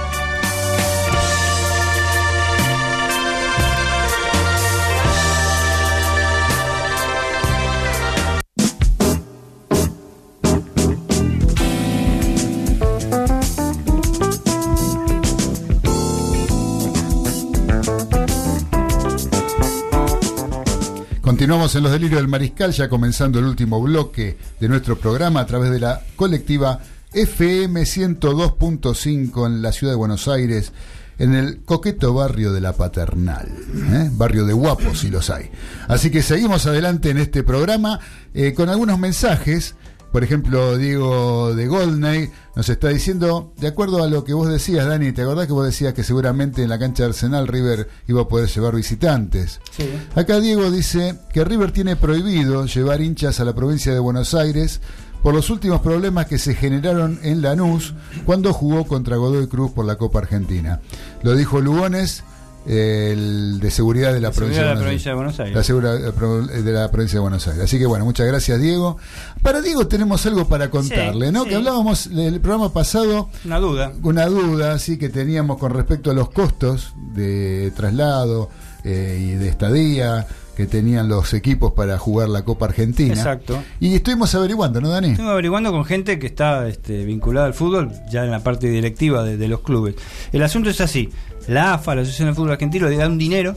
Continuamos 21.40 21.74
en 21.74 21.84
los 21.84 21.92
delirios 21.92 22.20
del 22.20 22.28
mariscal, 22.28 22.70
ya 22.70 22.90
comenzando 22.90 23.38
el 23.38 23.46
último 23.46 23.80
bloque 23.80 24.36
de 24.60 24.68
nuestro 24.68 24.98
programa 24.98 25.40
a 25.40 25.46
través 25.46 25.70
de 25.70 25.80
la 25.80 26.02
colectiva 26.14 26.80
FM 27.14 27.80
102.5 27.80 29.46
en 29.46 29.62
la 29.62 29.72
ciudad 29.72 29.94
de 29.94 29.96
Buenos 29.96 30.28
Aires, 30.28 30.74
en 31.18 31.34
el 31.34 31.62
coqueto 31.62 32.12
barrio 32.12 32.52
de 32.52 32.60
la 32.60 32.74
Paternal, 32.74 33.48
¿eh? 33.48 34.10
barrio 34.12 34.44
de 34.44 34.52
guapos 34.52 34.98
si 34.98 35.08
los 35.08 35.30
hay. 35.30 35.50
Así 35.88 36.10
que 36.10 36.20
seguimos 36.20 36.66
adelante 36.66 37.08
en 37.08 37.16
este 37.16 37.42
programa 37.42 38.00
eh, 38.34 38.52
con 38.52 38.68
algunos 38.68 38.98
mensajes. 38.98 39.76
Por 40.12 40.24
ejemplo, 40.24 40.76
Diego 40.76 41.54
de 41.54 41.68
Goldney 41.68 42.30
nos 42.56 42.68
está 42.68 42.88
diciendo, 42.88 43.52
de 43.58 43.68
acuerdo 43.68 44.02
a 44.02 44.08
lo 44.08 44.24
que 44.24 44.34
vos 44.34 44.48
decías, 44.48 44.86
Dani, 44.86 45.12
¿te 45.12 45.22
acordás 45.22 45.46
que 45.46 45.52
vos 45.52 45.64
decías 45.64 45.94
que 45.94 46.02
seguramente 46.02 46.62
en 46.62 46.68
la 46.68 46.80
cancha 46.80 47.04
de 47.04 47.10
Arsenal 47.10 47.46
River 47.46 47.88
iba 48.08 48.22
a 48.22 48.28
poder 48.28 48.48
llevar 48.48 48.74
visitantes? 48.74 49.60
Sí. 49.70 49.88
Acá 50.16 50.40
Diego 50.40 50.70
dice 50.70 51.16
que 51.32 51.44
River 51.44 51.70
tiene 51.70 51.94
prohibido 51.94 52.66
llevar 52.66 53.00
hinchas 53.00 53.38
a 53.38 53.44
la 53.44 53.54
provincia 53.54 53.92
de 53.92 54.00
Buenos 54.00 54.34
Aires 54.34 54.80
por 55.22 55.34
los 55.34 55.50
últimos 55.50 55.80
problemas 55.80 56.26
que 56.26 56.38
se 56.38 56.54
generaron 56.54 57.20
en 57.22 57.42
Lanús 57.42 57.94
cuando 58.24 58.52
jugó 58.52 58.86
contra 58.86 59.16
Godoy 59.16 59.46
Cruz 59.46 59.70
por 59.70 59.84
la 59.84 59.96
Copa 59.96 60.20
Argentina. 60.20 60.80
Lo 61.22 61.36
dijo 61.36 61.60
Lugones, 61.60 62.24
el 62.66 63.58
de 63.60 63.70
seguridad 63.70 64.12
de 64.12 64.20
la, 64.20 64.28
De 64.30 64.34
provincia, 64.36 64.62
de 64.64 64.74
la 64.74 64.80
provincia 64.80 65.10
de 65.10 65.16
Buenos 65.16 65.40
Aires. 65.40 65.56
La 65.56 65.62
segura- 65.64 65.94
eh, 65.96 66.12
pro- 66.16 66.42
de 66.46 66.72
la 66.72 66.90
provincia 66.90 67.16
de 67.16 67.20
Buenos 67.20 67.46
Aires. 67.48 67.64
Así 67.64 67.78
que 67.78 67.86
bueno, 67.86 68.04
muchas 68.04 68.26
gracias 68.26 68.60
Diego. 68.60 68.96
Para 69.42 69.60
Diego 69.60 69.86
tenemos 69.86 70.24
algo 70.26 70.46
para 70.48 70.70
contarle, 70.70 71.26
Sí, 71.28 71.32
¿no? 71.32 71.44
sí. 71.44 71.48
Que 71.50 71.56
hablábamos 71.56 72.06
el 72.08 72.40
programa 72.40 72.72
pasado 72.72 73.28
Una 73.44 73.58
duda. 73.58 73.92
una 74.02 74.26
duda 74.26 74.78
sí 74.78 74.98
que 74.98 75.08
teníamos 75.08 75.58
con 75.58 75.72
respecto 75.72 76.10
a 76.10 76.14
los 76.14 76.30
costos 76.30 76.92
de 77.14 77.72
traslado 77.74 78.50
eh, 78.84 79.18
y 79.20 79.30
de 79.36 79.48
estadía 79.48 80.26
que 80.56 80.66
tenían 80.66 81.08
los 81.08 81.32
equipos 81.32 81.72
para 81.72 81.96
jugar 81.96 82.28
la 82.28 82.44
Copa 82.44 82.66
Argentina. 82.66 83.14
Exacto. 83.14 83.62
Y 83.78 83.94
estuvimos 83.94 84.34
averiguando, 84.34 84.78
¿no, 84.82 84.90
Dani? 84.90 85.12
Estuve 85.12 85.30
averiguando 85.30 85.70
con 85.72 85.86
gente 85.86 86.18
que 86.18 86.26
está 86.26 86.68
este, 86.68 87.04
vinculada 87.06 87.46
al 87.46 87.54
fútbol, 87.54 87.90
ya 88.10 88.24
en 88.24 88.30
la 88.30 88.40
parte 88.40 88.68
directiva 88.68 89.24
de, 89.24 89.38
de 89.38 89.48
los 89.48 89.60
clubes. 89.60 89.94
El 90.32 90.42
asunto 90.42 90.68
es 90.68 90.80
así. 90.82 91.08
La 91.50 91.74
AFA, 91.74 91.94
la 91.94 92.02
Asociación 92.02 92.28
de 92.28 92.34
Fútbol 92.34 92.52
Argentino, 92.52 92.88
le 92.88 92.96
da 92.96 93.06
un 93.06 93.18
dinero 93.18 93.56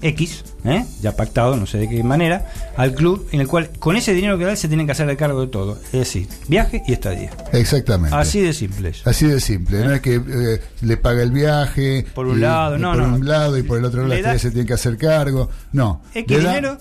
X, 0.00 0.44
¿eh? 0.64 0.84
ya 1.00 1.16
pactado, 1.16 1.56
no 1.56 1.66
sé 1.66 1.78
de 1.78 1.88
qué 1.88 2.04
manera, 2.04 2.46
al 2.76 2.94
club, 2.94 3.26
en 3.32 3.40
el 3.40 3.48
cual 3.48 3.70
con 3.80 3.96
ese 3.96 4.14
dinero 4.14 4.38
que 4.38 4.44
da 4.44 4.54
se 4.54 4.68
tienen 4.68 4.86
que 4.86 4.92
hacer 4.92 5.16
cargo 5.16 5.40
de 5.40 5.48
todo. 5.48 5.76
Es 5.86 5.90
decir, 5.92 6.28
viaje 6.46 6.82
y 6.86 6.92
estadía. 6.92 7.30
Exactamente. 7.52 8.14
Así 8.14 8.40
de 8.40 8.52
simple. 8.52 8.92
Así 9.04 9.26
de 9.26 9.40
simple, 9.40 9.84
no 9.84 9.92
es 9.92 10.00
que 10.00 10.14
eh, 10.16 10.60
le 10.82 10.96
paga 10.98 11.22
el 11.24 11.32
viaje 11.32 12.06
Por 12.14 12.28
un 12.28 12.38
y- 12.38 12.42
lado, 12.42 12.76
y 12.76 12.80
no, 12.80 12.92
por 12.92 13.02
no. 13.02 13.14
un 13.16 13.26
lado 13.26 13.58
y 13.58 13.62
por 13.64 13.78
el 13.78 13.84
otro 13.86 14.06
lado 14.06 14.22
la 14.22 14.38
se 14.38 14.50
tiene 14.52 14.66
que 14.66 14.74
hacer 14.74 14.96
cargo. 14.96 15.50
No, 15.72 16.02
X 16.14 16.26
dinero 16.38 16.78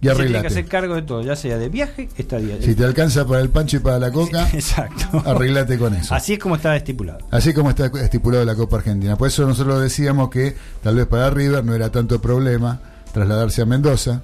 y 0.00 0.06
se 0.08 0.12
tiene 0.12 0.16
que 0.16 0.22
arreglate. 0.22 0.46
hacer 0.48 0.66
cargo 0.66 0.94
de 0.94 1.02
todo, 1.02 1.22
ya 1.22 1.36
sea 1.36 1.56
de 1.58 1.68
viaje, 1.68 2.08
estadía. 2.18 2.56
Si 2.60 2.74
te 2.74 2.84
alcanza 2.84 3.26
para 3.26 3.40
el 3.40 3.48
pancho 3.50 3.78
y 3.78 3.80
para 3.80 3.98
la 3.98 4.10
coca, 4.12 4.48
Exacto. 4.52 5.22
arreglate 5.24 5.78
con 5.78 5.94
eso. 5.94 6.14
Así 6.14 6.34
es 6.34 6.38
como 6.38 6.56
está 6.56 6.76
estipulado. 6.76 7.18
Así 7.30 7.52
como 7.54 7.70
está 7.70 7.86
estipulado 7.86 8.44
la 8.44 8.54
Copa 8.54 8.76
Argentina. 8.76 9.16
Por 9.16 9.28
eso 9.28 9.46
nosotros 9.46 9.80
decíamos 9.80 10.30
que 10.30 10.54
tal 10.82 10.96
vez 10.96 11.06
para 11.06 11.30
River 11.30 11.64
no 11.64 11.74
era 11.74 11.90
tanto 11.90 12.20
problema 12.20 12.80
trasladarse 13.12 13.62
a 13.62 13.66
Mendoza, 13.66 14.22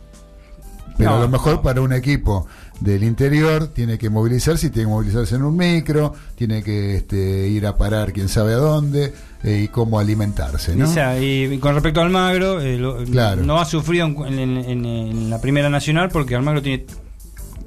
pero 0.99 1.11
No, 1.11 1.17
a 1.17 1.21
lo 1.21 1.29
mejor 1.29 1.55
no. 1.55 1.63
para 1.63 1.81
un 1.81 1.93
equipo 1.93 2.47
del 2.81 3.03
interior 3.05 3.69
tiene 3.69 3.97
que 3.97 4.11
movilizarse 4.11 4.67
y 4.67 4.71
tiene 4.71 4.89
que 4.89 4.93
movilizarse 4.95 5.37
en 5.37 5.43
un 5.45 5.57
micro, 5.57 6.13
tiene 6.35 6.63
que 6.63 6.97
este, 6.97 7.49
ir 7.49 7.67
a 7.67 7.77
parar 7.79 8.13
quién 8.13 8.29
sabe 8.29 8.53
a 8.53 8.57
dónde 8.57 9.15
y 9.45 9.69
cómo 9.69 9.99
alimentarse. 9.99 10.75
¿no? 10.77 10.87
Y, 11.21 11.59
con 11.59 11.75
respecto 11.75 12.01
a 12.01 12.05
Almagro, 12.05 12.61
eh, 12.61 12.79
lo- 12.79 13.03
Claro. 13.05 13.43
no 13.43 13.59
ha 13.61 13.65
sufrido 13.65 14.07
en, 14.07 14.39
en- 14.39 14.57
en- 14.59 14.85
en 14.87 15.31
la 15.31 15.41
Primera 15.41 15.69
Nacional 15.69 16.11
porque 16.11 16.35
Almagro 16.37 16.63
tiene 16.63 16.87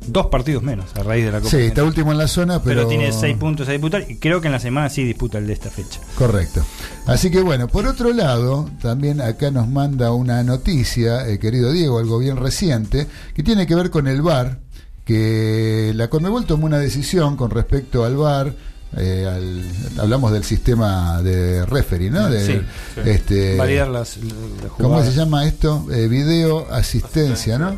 dos 0.08 0.28
partidos 0.28 0.62
menos 0.62 0.86
a 0.96 1.02
raíz 1.04 1.26
de 1.26 1.32
la 1.32 1.40
Copa. 1.40 1.50
Sí, 1.50 1.58
está 1.58 1.84
último 1.84 2.12
en 2.12 2.20
la 2.20 2.28
zona, 2.28 2.62
pero, 2.62 2.82
pero 2.82 2.88
tiene 2.88 3.12
seis 3.12 3.36
puntos 3.38 3.68
a 3.68 3.72
disputar 3.72 4.06
y 4.08 4.18
creo 4.18 4.40
que 4.40 4.48
en 4.48 4.52
la 4.54 4.60
semana 4.60 4.88
sí 4.90 5.04
disputa 5.04 5.40
el 5.40 5.48
de 5.48 5.54
esta 5.54 5.70
fecha. 5.72 6.00
Correcto. 6.16 6.64
Así 7.08 7.32
que 7.32 7.42
bueno, 7.42 7.68
por 7.68 7.88
otro 7.88 8.14
lado, 8.14 8.70
también 8.82 9.20
acá 9.20 9.50
nos 9.50 9.68
manda 9.68 10.12
una 10.14 10.44
noticia, 10.44 11.28
el 11.28 11.40
querido 11.40 11.72
Diego, 11.72 11.98
algo 11.98 12.20
bien 12.20 12.38
reciente, 12.38 13.08
que 13.34 13.42
tiene 13.44 13.66
que 13.66 13.74
ver 13.74 13.90
con 13.90 14.08
el 14.08 14.22
VAR, 14.22 14.60
que 15.06 15.92
la 15.96 16.08
Conmebol 16.10 16.46
tomó 16.46 16.66
una 16.68 16.78
decisión 16.80 17.36
con 17.36 17.50
respecto 17.52 18.06
al 18.06 18.16
VAR. 18.16 18.54
Eh, 18.98 19.26
al- 19.28 20.00
hablamos 20.00 20.32
del 20.32 20.44
sistema 20.44 21.22
de 21.22 21.66
referee, 21.66 22.10
¿no? 22.10 22.30
De, 22.30 22.46
Sí, 22.46 22.62
sí. 22.96 23.02
Este, 23.10 23.58
Validar 23.58 23.88
las, 23.90 24.18
las 24.18 24.72
¿Cómo 24.78 25.04
se 25.04 25.12
llama 25.12 25.46
esto? 25.46 25.86
Eh, 25.92 26.08
video 26.08 26.68
asistencia, 26.72 27.58
¿no? 27.58 27.76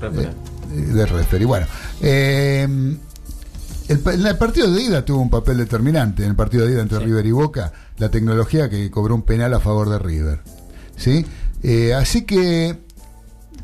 Referee. 0.00 0.28
Eh, 0.72 0.80
de 0.80 1.06
referee. 1.06 1.46
Bueno, 1.46 1.66
eh, 2.00 2.66
el, 3.88 4.00
el 4.26 4.36
partido 4.38 4.70
de 4.72 4.82
ida 4.82 5.04
tuvo 5.04 5.20
un 5.20 5.30
papel 5.30 5.58
determinante. 5.58 6.22
En 6.24 6.30
el 6.30 6.36
partido 6.36 6.66
de 6.66 6.72
ida 6.72 6.82
entre 6.82 6.98
River 7.00 7.26
y 7.26 7.32
Boca, 7.32 7.72
la 7.98 8.08
tecnología 8.10 8.68
que 8.70 8.90
cobró 8.90 9.14
un 9.14 9.22
penal 9.22 9.52
a 9.54 9.60
favor 9.60 9.88
de 9.90 9.98
River. 9.98 10.40
¿Sí? 10.96 11.24
Eh, 11.62 11.92
así 11.94 12.22
que 12.22 12.78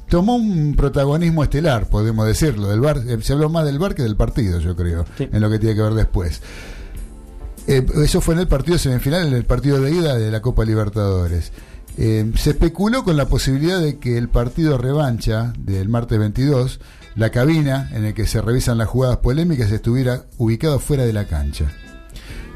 tomó 0.08 0.34
un 0.36 0.74
protagonismo 0.76 1.42
estelar, 1.44 1.86
podemos 1.88 2.26
decirlo. 2.26 2.68
Del 2.68 2.80
bar, 2.80 2.98
eh, 3.06 3.18
se 3.22 3.32
habló 3.32 3.48
más 3.48 3.64
del 3.64 3.78
bar 3.78 3.94
que 3.94 4.02
del 4.02 4.16
partido, 4.16 4.58
yo 4.58 4.74
creo, 4.76 5.04
en 5.18 5.40
lo 5.40 5.48
que 5.50 5.58
tiene 5.58 5.74
que 5.76 5.82
ver 5.82 5.94
después. 5.94 6.40
Eh, 7.70 7.86
eso 8.02 8.20
fue 8.20 8.34
en 8.34 8.40
el 8.40 8.48
partido 8.48 8.78
semifinal, 8.78 9.28
en 9.28 9.34
el 9.34 9.44
partido 9.44 9.80
de 9.80 9.92
ida 9.92 10.18
de 10.18 10.32
la 10.32 10.42
Copa 10.42 10.64
Libertadores. 10.64 11.52
Eh, 11.96 12.32
se 12.36 12.50
especuló 12.50 13.04
con 13.04 13.16
la 13.16 13.28
posibilidad 13.28 13.78
de 13.80 14.00
que 14.00 14.18
el 14.18 14.28
partido 14.28 14.76
revancha 14.76 15.52
del 15.56 15.88
martes 15.88 16.18
22, 16.18 16.80
la 17.14 17.30
cabina 17.30 17.88
en 17.92 18.06
el 18.06 18.12
que 18.12 18.26
se 18.26 18.42
revisan 18.42 18.76
las 18.76 18.88
jugadas 18.88 19.18
polémicas 19.18 19.70
estuviera 19.70 20.24
ubicado 20.36 20.80
fuera 20.80 21.04
de 21.04 21.12
la 21.12 21.26
cancha. 21.26 21.70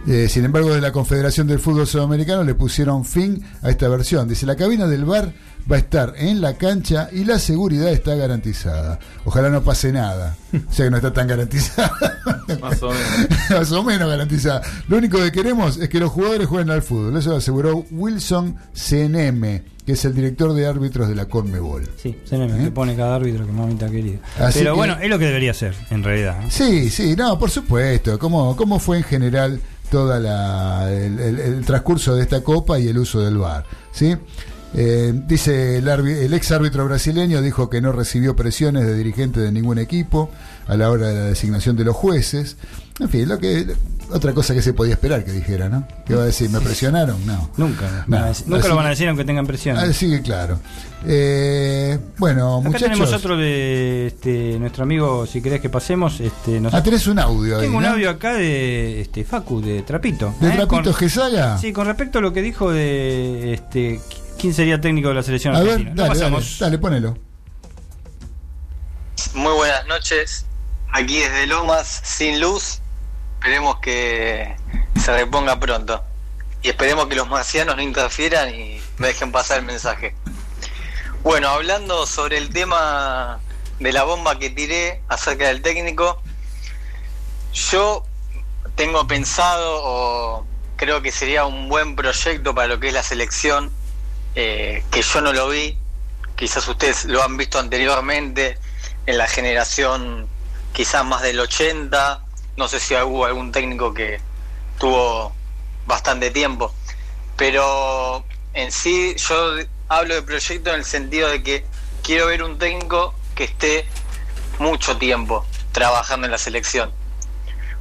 Eh, 0.08 0.28
sin 0.28 0.46
embargo, 0.46 0.74
de 0.74 0.80
la 0.80 0.90
Confederación 0.90 1.46
del 1.46 1.60
Fútbol 1.60 1.86
Sudamericano 1.86 2.42
le 2.42 2.56
pusieron 2.56 3.04
fin 3.04 3.40
a 3.62 3.70
esta 3.70 3.86
versión. 3.86 4.26
Dice, 4.26 4.46
la 4.46 4.56
cabina 4.56 4.88
del 4.88 5.04
bar 5.04 5.32
va 5.70 5.76
a 5.76 5.78
estar 5.78 6.12
en 6.16 6.40
la 6.40 6.54
cancha 6.54 7.08
y 7.12 7.24
la 7.24 7.38
seguridad 7.38 7.90
está 7.90 8.14
garantizada. 8.14 8.98
Ojalá 9.24 9.48
no 9.50 9.62
pase 9.62 9.92
nada. 9.92 10.36
O 10.54 10.72
sea 10.72 10.84
que 10.86 10.90
no 10.90 10.96
está 10.98 11.12
tan 11.12 11.26
garantizada. 11.26 11.92
Más 12.60 12.80
o 12.82 12.90
menos. 12.90 13.28
Más 13.50 13.72
o 13.72 13.82
menos 13.82 14.08
garantizada. 14.08 14.62
Lo 14.88 14.98
único 14.98 15.18
que 15.18 15.32
queremos 15.32 15.78
es 15.78 15.88
que 15.88 15.98
los 15.98 16.10
jugadores 16.12 16.46
jueguen 16.46 16.70
al 16.70 16.82
fútbol. 16.82 17.16
Eso 17.16 17.30
lo 17.30 17.36
aseguró 17.36 17.84
Wilson 17.90 18.56
CNM, 18.72 19.42
que 19.84 19.92
es 19.92 20.04
el 20.04 20.14
director 20.14 20.52
de 20.54 20.66
árbitros 20.66 21.08
de 21.08 21.14
la 21.16 21.24
Conmebol. 21.26 21.88
Sí, 22.00 22.16
se 22.24 22.38
me 22.38 22.46
que 22.46 22.70
pone 22.70 22.94
cada 22.94 23.16
árbitro 23.16 23.44
que 23.46 23.52
mamita 23.52 23.88
querida. 23.90 24.18
Así 24.38 24.60
Pero 24.60 24.72
que- 24.74 24.76
bueno, 24.76 24.96
es 25.00 25.10
lo 25.10 25.18
que 25.18 25.26
debería 25.26 25.54
ser, 25.54 25.74
en 25.90 26.02
realidad. 26.04 26.40
¿no? 26.42 26.50
Sí, 26.50 26.88
sí, 26.90 27.16
no, 27.16 27.36
por 27.38 27.50
supuesto. 27.50 28.18
¿Cómo, 28.18 28.54
cómo 28.56 28.78
fue 28.78 28.98
en 28.98 29.04
general 29.04 29.60
toda 29.90 30.20
la, 30.20 30.88
el, 30.92 31.18
el- 31.18 31.38
el 31.40 31.64
transcurso 31.64 32.14
de 32.14 32.22
esta 32.22 32.42
copa 32.42 32.78
y 32.78 32.86
el 32.88 32.98
uso 32.98 33.20
del 33.20 33.38
VAR? 33.38 33.64
¿sí? 33.92 34.16
Eh, 34.76 35.12
dice 35.28 35.78
el, 35.78 35.86
el 35.88 36.34
ex 36.34 36.50
árbitro 36.50 36.84
brasileño 36.84 37.40
dijo 37.42 37.70
que 37.70 37.80
no 37.80 37.92
recibió 37.92 38.34
presiones 38.34 38.84
de 38.86 38.96
dirigentes 38.96 39.42
de 39.42 39.52
ningún 39.52 39.78
equipo 39.78 40.30
a 40.66 40.76
la 40.76 40.90
hora 40.90 41.08
de 41.08 41.14
la 41.14 41.24
designación 41.26 41.76
de 41.76 41.84
los 41.84 41.94
jueces. 41.94 42.56
En 42.98 43.08
fin, 43.08 43.28
lo 43.28 43.38
que 43.38 43.66
otra 44.10 44.32
cosa 44.32 44.52
que 44.54 44.62
se 44.62 44.72
podía 44.72 44.94
esperar 44.94 45.24
que 45.24 45.32
dijera, 45.32 45.68
¿no? 45.68 45.86
¿Qué 46.06 46.14
va 46.14 46.22
a 46.22 46.26
decir? 46.26 46.50
¿Me 46.50 46.60
presionaron? 46.60 47.24
No. 47.26 47.50
Nunca, 47.56 48.04
No. 48.08 48.24
decir- 48.24 48.46
nunca 48.46 48.60
Así 48.60 48.68
lo 48.68 48.76
van 48.76 48.86
a 48.86 48.90
decir 48.90 49.08
aunque 49.08 49.24
tengan 49.24 49.46
presión. 49.46 49.76
Así 49.78 50.10
que 50.10 50.22
claro. 50.22 50.58
Eh, 51.06 51.98
bueno, 52.18 52.56
Acá 52.58 52.68
muchachos. 52.68 52.88
tenemos 52.88 53.12
otro 53.12 53.36
de 53.36 54.06
este, 54.08 54.58
nuestro 54.58 54.82
amigo, 54.84 55.26
si 55.26 55.40
querés 55.40 55.60
que 55.60 55.68
pasemos. 55.68 56.18
Este, 56.20 56.60
nos- 56.60 56.74
Ah, 56.74 56.82
tenés 56.82 57.06
un 57.06 57.18
audio 57.18 57.56
ahí, 57.56 57.62
Tengo 57.62 57.78
un 57.78 57.84
¿no? 57.84 57.90
audio 57.90 58.10
acá 58.10 58.32
de 58.34 59.00
este, 59.02 59.22
Facu, 59.24 59.60
de 59.60 59.82
Trapito. 59.82 60.34
¿De 60.40 60.48
¿eh? 60.48 60.52
Trapito 60.56 60.92
Gesaga? 60.94 61.58
Sí, 61.58 61.72
con 61.72 61.86
respecto 61.86 62.18
a 62.18 62.22
lo 62.22 62.32
que 62.32 62.42
dijo 62.42 62.70
de 62.72 63.54
este, 63.54 64.00
quién 64.38 64.54
sería 64.54 64.80
técnico 64.80 65.08
de 65.08 65.14
la 65.14 65.22
selección 65.22 65.54
A 65.54 65.60
ver, 65.60 65.70
argentina. 65.70 65.94
Lo 65.94 66.08
dale, 66.08 66.20
dale, 66.20 66.46
dale, 66.58 66.78
ponelo. 66.78 67.18
Muy 69.34 69.52
buenas 69.52 69.86
noches. 69.86 70.46
Aquí 70.92 71.18
desde 71.18 71.46
Lomas, 71.46 72.02
sin 72.04 72.40
luz. 72.40 72.80
Esperemos 73.34 73.78
que 73.80 74.56
se 75.02 75.16
reponga 75.16 75.58
pronto. 75.58 76.02
Y 76.62 76.68
esperemos 76.68 77.08
que 77.08 77.16
los 77.16 77.28
marcianos 77.28 77.76
no 77.76 77.82
interfieran 77.82 78.54
y 78.54 78.80
me 78.98 79.08
dejen 79.08 79.32
pasar 79.32 79.58
el 79.58 79.64
mensaje. 79.66 80.14
Bueno, 81.22 81.48
hablando 81.48 82.06
sobre 82.06 82.38
el 82.38 82.50
tema 82.50 83.40
de 83.80 83.92
la 83.92 84.04
bomba 84.04 84.38
que 84.38 84.50
tiré 84.50 85.02
acerca 85.08 85.48
del 85.48 85.62
técnico, 85.62 86.22
yo 87.52 88.04
tengo 88.76 89.06
pensado 89.06 89.80
o 89.82 90.46
creo 90.76 91.02
que 91.02 91.12
sería 91.12 91.44
un 91.44 91.68
buen 91.68 91.96
proyecto 91.96 92.54
para 92.54 92.68
lo 92.68 92.80
que 92.80 92.88
es 92.88 92.94
la 92.94 93.02
selección, 93.02 93.70
eh, 94.34 94.82
que 94.90 95.02
yo 95.02 95.20
no 95.20 95.32
lo 95.32 95.48
vi, 95.48 95.76
quizás 96.36 96.66
ustedes 96.66 97.04
lo 97.04 97.22
han 97.22 97.36
visto 97.36 97.58
anteriormente 97.58 98.58
en 99.06 99.18
la 99.18 99.28
generación 99.28 100.28
quizás 100.72 101.04
más 101.04 101.22
del 101.22 101.38
80, 101.38 102.24
no 102.56 102.68
sé 102.68 102.80
si 102.80 102.94
hubo 102.94 103.24
algún 103.24 103.52
técnico 103.52 103.94
que 103.94 104.20
tuvo 104.78 105.32
bastante 105.86 106.30
tiempo, 106.30 106.74
pero 107.36 108.24
en 108.54 108.72
sí 108.72 109.14
yo 109.16 109.56
hablo 109.88 110.14
de 110.14 110.22
proyecto 110.22 110.70
en 110.70 110.76
el 110.76 110.84
sentido 110.84 111.28
de 111.28 111.42
que 111.42 111.64
quiero 112.02 112.26
ver 112.26 112.42
un 112.42 112.58
técnico 112.58 113.14
que 113.36 113.44
esté 113.44 113.86
mucho 114.58 114.96
tiempo 114.96 115.44
trabajando 115.72 116.26
en 116.26 116.32
la 116.32 116.38
selección, 116.38 116.92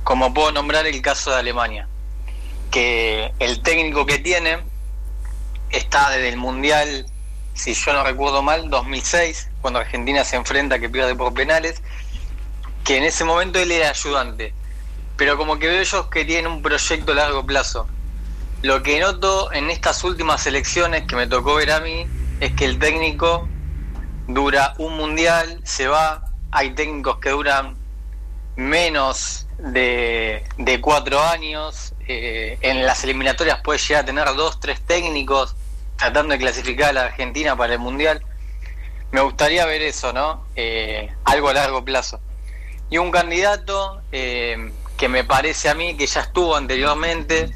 como 0.03 0.34
puedo 0.34 0.51
nombrar 0.51 0.85
el 0.85 1.01
caso 1.01 1.31
de 1.31 1.38
Alemania, 1.38 1.88
que 2.69 3.31
el 3.39 3.61
técnico 3.63 4.05
que 4.05 4.19
tiene 4.19 4.59
está 5.74 6.12
desde 6.12 6.30
el 6.30 6.38
Mundial, 6.38 7.06
si 7.54 7.74
yo 7.74 7.94
no 7.94 8.04
recuerdo 8.04 8.41
mal, 8.41 8.70
2006, 8.70 9.50
cuando 9.62 9.80
Argentina 9.80 10.24
se 10.24 10.36
enfrenta 10.36 10.80
que 10.80 10.90
pierde 10.90 11.16
por 11.16 11.34
penales, 11.34 11.82
que 12.84 12.98
en 12.98 13.04
ese 13.04 13.24
momento 13.24 13.60
él 13.60 13.72
era 13.72 13.90
ayudante, 13.90 14.54
pero 15.18 15.38
como 15.38 15.58
que 15.58 15.68
veo 15.68 15.82
ellos 15.82 16.06
que 16.08 16.26
tienen 16.26 16.48
un 16.48 16.62
proyecto 16.62 17.12
a 17.12 17.16
largo 17.16 17.45
plazo. 17.45 17.88
Lo 18.62 18.82
que 18.82 19.00
noto 19.00 19.52
en 19.52 19.70
estas 19.70 20.04
últimas 20.04 20.45
elecciones 20.48 21.06
que 21.06 21.16
me 21.16 21.28
tocó 21.28 21.56
ver 21.56 21.72
a 21.72 21.80
mí 21.80 22.08
es 22.40 22.54
que 22.54 22.66
el 22.66 22.80
técnico 22.80 23.48
dura 24.28 24.74
un 24.78 24.95
mundial, 24.95 25.60
se 25.64 25.88
va, 25.88 26.24
hay 26.52 26.72
técnicos 26.72 27.18
que 27.18 27.32
duran 27.32 27.76
menos 28.56 29.48
de, 29.58 30.45
de 30.58 30.82
cuatro 30.82 31.22
años, 31.22 31.94
eh, 32.08 32.58
en 32.62 32.86
las 32.86 33.04
eliminatorias 33.04 33.62
puede 33.62 33.80
llegar 33.80 34.04
a 34.04 34.06
tener 34.06 34.26
dos, 34.36 34.60
tres 34.60 34.82
técnicos 34.82 35.56
tratando 36.03 36.34
de 36.34 36.39
clasificar 36.39 36.89
a 36.89 36.93
la 36.93 37.01
Argentina 37.05 37.55
para 37.55 37.73
el 37.73 37.80
mundial. 37.80 38.21
Me 39.11 39.21
gustaría 39.21 39.65
ver 39.65 39.81
eso, 39.81 40.11
¿no? 40.11 40.45
Eh, 40.55 41.09
algo 41.23 41.49
a 41.49 41.53
largo 41.53 41.85
plazo. 41.85 42.19
Y 42.89 42.97
un 42.97 43.09
candidato 43.11 44.01
eh, 44.11 44.71
que 44.97 45.07
me 45.07 45.23
parece 45.23 45.69
a 45.69 45.75
mí 45.75 45.95
que 45.95 46.05
ya 46.05 46.21
estuvo 46.21 46.55
anteriormente, 46.57 47.51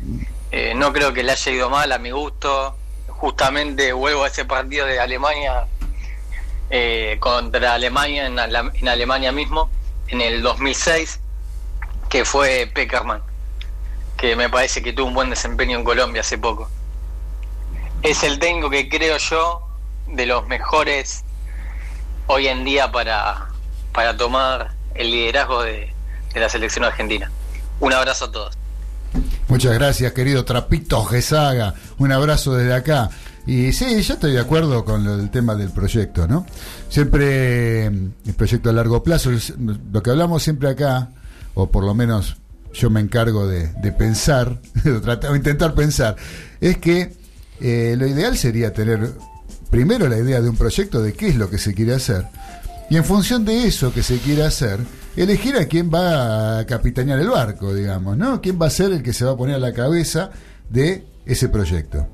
eh, 0.52 0.74
no 0.76 0.94
creo 0.94 1.14
que 1.14 1.24
le 1.24 1.34
haya 1.34 1.52
ido 1.52 1.70
mal 1.70 1.92
a 1.92 1.98
mi 1.98 2.12
gusto. 2.12 2.76
Justamente 3.10 3.92
vuelvo 3.94 4.24
a 4.24 4.28
ese 4.28 4.46
partido 4.46 4.86
de 4.86 5.00
Alemania 5.00 5.66
contra 7.20 7.74
Alemania 7.74 8.28
en, 8.28 8.38
Ale- 8.40 8.72
en 8.74 8.88
Alemania 8.88 9.32
mismo, 9.32 9.70
en 10.10 10.22
el 10.22 10.42
2006, 10.42 11.20
que 12.10 12.24
fue 12.26 12.70
Peckerman, 12.74 13.22
que 14.18 14.36
me 14.36 14.50
parece 14.50 14.82
que 14.84 14.94
tuvo 14.94 15.08
un 15.08 15.14
buen 15.14 15.30
desempeño 15.30 15.78
en 15.78 15.84
Colombia 15.84 16.22
hace 16.22 16.38
poco. 16.38 16.70
Es 18.10 18.24
el 18.24 18.40
técnico 18.40 18.70
que 18.70 18.88
creo 18.88 19.18
yo 19.18 19.68
de 20.08 20.26
los 20.26 20.48
mejores 20.48 21.26
hoy 22.28 22.48
en 22.48 22.64
día 22.64 22.90
para, 22.90 23.50
para 23.92 24.16
tomar 24.16 24.72
el 24.96 25.12
liderazgo 25.12 25.62
de, 25.64 25.94
de 26.34 26.40
la 26.40 26.48
selección 26.48 26.86
argentina. 26.86 27.30
Un 27.82 27.92
abrazo 27.92 28.26
a 28.26 28.32
todos. 28.32 28.58
Muchas 29.50 29.74
gracias, 29.74 30.14
querido 30.14 30.46
Trapito 30.46 31.04
Gesaga. 31.04 31.74
Un 31.98 32.14
abrazo 32.14 32.56
desde 32.56 32.74
acá. 32.74 33.10
Y 33.46 33.74
sí, 33.74 34.02
yo 34.02 34.14
estoy 34.14 34.32
de 34.32 34.40
acuerdo 34.40 34.86
con 34.86 35.06
el 35.06 35.30
tema 35.30 35.56
del 35.56 35.72
proyecto, 35.72 36.28
¿no? 36.28 36.46
Siempre 36.88 37.88
el 37.88 38.34
proyecto 38.38 38.70
a 38.70 38.74
largo 38.74 39.04
plazo, 39.04 39.32
lo 39.92 40.02
que 40.02 40.10
hablamos 40.10 40.44
siempre 40.44 40.70
acá, 40.70 41.10
o 41.56 41.70
por 41.70 41.84
lo 41.84 41.94
menos 41.94 42.38
yo 42.74 42.90
me 42.90 43.02
encargo 43.02 43.48
de, 43.48 43.68
de 43.68 43.92
pensar, 43.92 44.60
o 45.30 45.36
intentar 45.36 45.74
pensar, 45.76 46.16
es 46.62 46.78
que 46.78 47.27
eh, 47.62 47.96
lo 47.98 48.08
ideal 48.08 48.38
sería 48.38 48.74
tener 48.74 49.12
primero 49.70 50.08
la 50.08 50.18
idea 50.18 50.42
de 50.42 50.50
un 50.50 50.56
proyecto 50.56 51.02
de 51.02 51.14
qué 51.14 51.28
es 51.28 51.36
lo 51.36 51.50
que 51.50 51.58
se 51.58 51.74
quiere 51.74 51.94
hacer, 51.94 52.26
y 52.90 52.96
en 52.96 53.04
función 53.04 53.44
de 53.44 53.68
eso 53.68 53.94
que 53.94 54.02
se 54.02 54.18
quiere 54.20 54.44
hacer, 54.44 54.80
elegir 55.18 55.58
a 55.58 55.66
quién 55.66 55.92
va 55.94 56.60
a 56.60 56.66
capitanear 56.66 57.20
el 57.20 57.30
barco, 57.30 57.74
digamos, 57.74 58.18
¿no? 58.18 58.40
¿Quién 58.40 58.58
va 58.62 58.68
a 58.68 58.70
ser 58.70 58.92
el 58.92 59.04
que 59.04 59.14
se 59.14 59.26
va 59.26 59.32
a 59.32 59.38
poner 59.38 59.56
a 59.56 59.60
la 59.60 59.74
cabeza 59.74 60.32
de 60.70 61.06
ese 61.26 61.50
proyecto? 61.50 62.08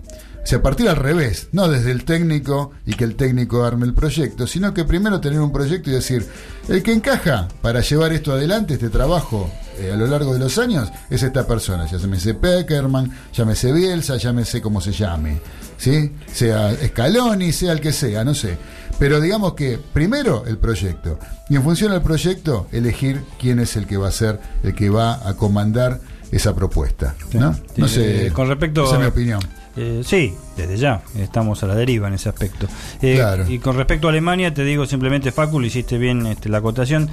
O 0.44 0.46
sea, 0.46 0.62
partir 0.62 0.90
al 0.90 0.98
revés, 0.98 1.48
no 1.52 1.70
desde 1.70 1.92
el 1.92 2.04
técnico 2.04 2.72
y 2.86 2.96
que 2.96 3.04
el 3.04 3.16
técnico 3.16 3.64
arme 3.64 3.86
el 3.86 3.94
proyecto, 3.94 4.46
sino 4.46 4.74
que 4.74 4.84
primero 4.84 5.22
tener 5.22 5.40
un 5.40 5.54
proyecto 5.54 5.90
y 5.90 5.94
decir, 5.94 6.26
el 6.68 6.84
que 6.84 6.92
encaja 6.92 7.48
para 7.62 7.82
llevar 7.82 8.12
esto 8.12 8.34
adelante, 8.34 8.74
este 8.74 8.90
trabajo, 8.90 9.50
eh, 9.80 9.92
a 9.94 9.96
lo 9.96 10.08
largo 10.08 10.34
de 10.34 10.40
los 10.40 10.58
años, 10.58 10.90
es 11.10 11.24
esta 11.24 11.46
persona, 11.48 11.86
ya 11.86 11.98
llámese 11.98 12.34
Peckerman, 12.34 13.12
llámese 13.34 13.72
Bielsa, 13.72 14.18
llámese 14.18 14.62
como 14.62 14.82
se 14.82 14.92
llame, 14.92 15.40
¿sí? 15.78 16.12
Sea 16.32 16.76
Scaloni, 16.88 17.52
sea 17.52 17.74
el 17.74 17.82
que 17.82 17.92
sea, 17.92 18.24
no 18.24 18.34
sé. 18.34 18.58
Pero 19.00 19.20
digamos 19.20 19.54
que 19.54 19.80
primero 19.92 20.46
el 20.46 20.58
proyecto, 20.58 21.18
y 21.50 21.56
en 21.56 21.64
función 21.64 21.92
del 21.92 22.02
proyecto, 22.02 22.68
elegir 22.72 23.22
quién 23.40 23.60
es 23.60 23.76
el 23.76 23.88
que 23.88 23.98
va 23.98 24.08
a 24.08 24.12
ser, 24.12 24.40
el 24.64 24.76
que 24.76 24.90
va 24.90 25.28
a 25.28 25.34
comandar 25.36 26.00
esa 26.32 26.56
propuesta, 26.56 27.16
¿no? 27.34 27.56
No 27.78 27.88
sé, 27.88 28.28
Eh, 28.28 28.32
con 28.32 28.48
respecto 28.48 28.86
esa 28.86 28.96
es 28.96 29.02
mi 29.02 29.08
opinión. 29.08 29.40
Eh, 29.76 30.04
sí, 30.06 30.36
desde 30.56 30.78
ya, 30.78 31.02
estamos 31.18 31.64
a 31.64 31.68
la 31.68 31.74
deriva 31.76 32.08
en 32.08 32.14
ese 32.14 32.30
aspecto. 32.30 32.68
Eh, 33.02 33.16
Claro. 33.16 33.50
Y 33.50 33.58
con 33.58 33.76
respecto 33.76 34.08
a 34.08 34.12
Alemania, 34.12 34.54
te 34.54 34.64
digo 34.64 34.86
simplemente, 34.86 35.32
Facu, 35.32 35.60
hiciste 35.62 35.98
bien 35.98 36.28
este, 36.28 36.50
la 36.50 36.60
acotación. 36.60 37.10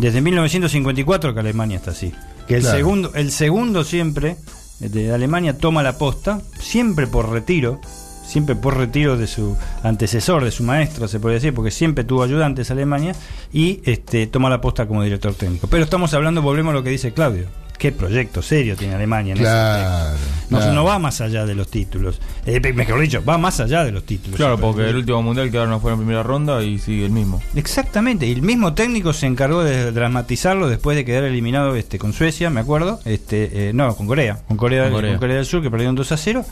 Desde 0.00 0.20
1954 0.22 1.34
que 1.34 1.40
Alemania 1.40 1.76
está 1.76 1.90
así. 1.90 2.12
Que 2.48 2.56
el 2.56 2.62
Claro. 2.62 2.76
segundo, 2.78 3.12
el 3.14 3.30
segundo 3.30 3.84
siempre 3.84 4.36
eh, 4.80 4.88
de 4.88 5.12
Alemania 5.12 5.58
toma 5.58 5.82
la 5.82 5.98
posta, 5.98 6.40
siempre 6.58 7.06
por 7.06 7.28
retiro, 7.30 7.80
siempre 8.26 8.56
por 8.56 8.76
retiro 8.78 9.16
de 9.18 9.26
su 9.26 9.56
antecesor, 9.82 10.42
de 10.44 10.50
su 10.50 10.62
maestro, 10.62 11.06
se 11.06 11.20
puede 11.20 11.34
decir, 11.34 11.52
porque 11.52 11.70
siempre 11.70 12.04
tuvo 12.04 12.22
ayudantes 12.22 12.70
Alemania, 12.70 13.14
y 13.52 13.80
este, 13.84 14.26
toma 14.26 14.48
la 14.48 14.60
posta 14.60 14.86
como 14.86 15.02
director 15.02 15.34
técnico. 15.34 15.66
Pero 15.66 15.84
estamos 15.84 16.14
hablando, 16.14 16.40
volvemos 16.40 16.70
a 16.70 16.74
lo 16.74 16.82
que 16.82 16.90
dice 16.90 17.12
Claudio. 17.12 17.46
¿Qué 17.80 17.92
proyecto 17.92 18.42
serio 18.42 18.76
tiene 18.76 18.94
Alemania 18.94 19.32
en 19.32 19.38
ese 19.38 19.44
Claro, 19.44 20.12
aspecto? 20.12 20.26
No, 20.50 20.58
claro. 20.58 20.72
no 20.74 20.84
va 20.84 20.98
más 20.98 21.20
allá 21.22 21.46
de 21.46 21.54
los 21.54 21.68
títulos. 21.68 22.20
Eh, 22.44 22.60
mejor 22.74 23.00
dicho, 23.00 23.24
va 23.24 23.38
más 23.38 23.58
allá 23.58 23.84
de 23.84 23.90
los 23.90 24.04
títulos. 24.04 24.36
Claro, 24.36 24.58
porque 24.58 24.88
el 24.90 24.96
último 24.96 25.22
mundial 25.22 25.50
quedaron 25.50 25.80
fuera 25.80 25.94
en 25.94 26.00
primera 26.00 26.22
ronda 26.22 26.62
y 26.62 26.78
sigue 26.78 27.06
el 27.06 27.10
mismo. 27.10 27.40
Exactamente, 27.54 28.26
y 28.26 28.32
el 28.32 28.42
mismo 28.42 28.74
técnico 28.74 29.14
se 29.14 29.24
encargó 29.26 29.64
de 29.64 29.92
dramatizarlo 29.92 30.68
después 30.68 30.94
de 30.94 31.06
quedar 31.06 31.24
eliminado 31.24 31.74
este 31.74 31.98
con 31.98 32.12
Suecia, 32.12 32.50
me 32.50 32.60
acuerdo, 32.60 33.00
este 33.06 33.70
eh, 33.70 33.72
no, 33.72 33.96
con 33.96 34.06
Corea, 34.06 34.40
con 34.46 34.58
Corea, 34.58 34.82
Con 34.84 34.92
con 34.92 35.00
Corea. 35.00 35.18
Corea. 35.18 35.36
del 35.36 35.46
Sur 35.46 35.62
que 35.62 35.70
perdieron 35.70 35.94
2 35.94 36.12
a 36.12 36.16
0. 36.18 36.44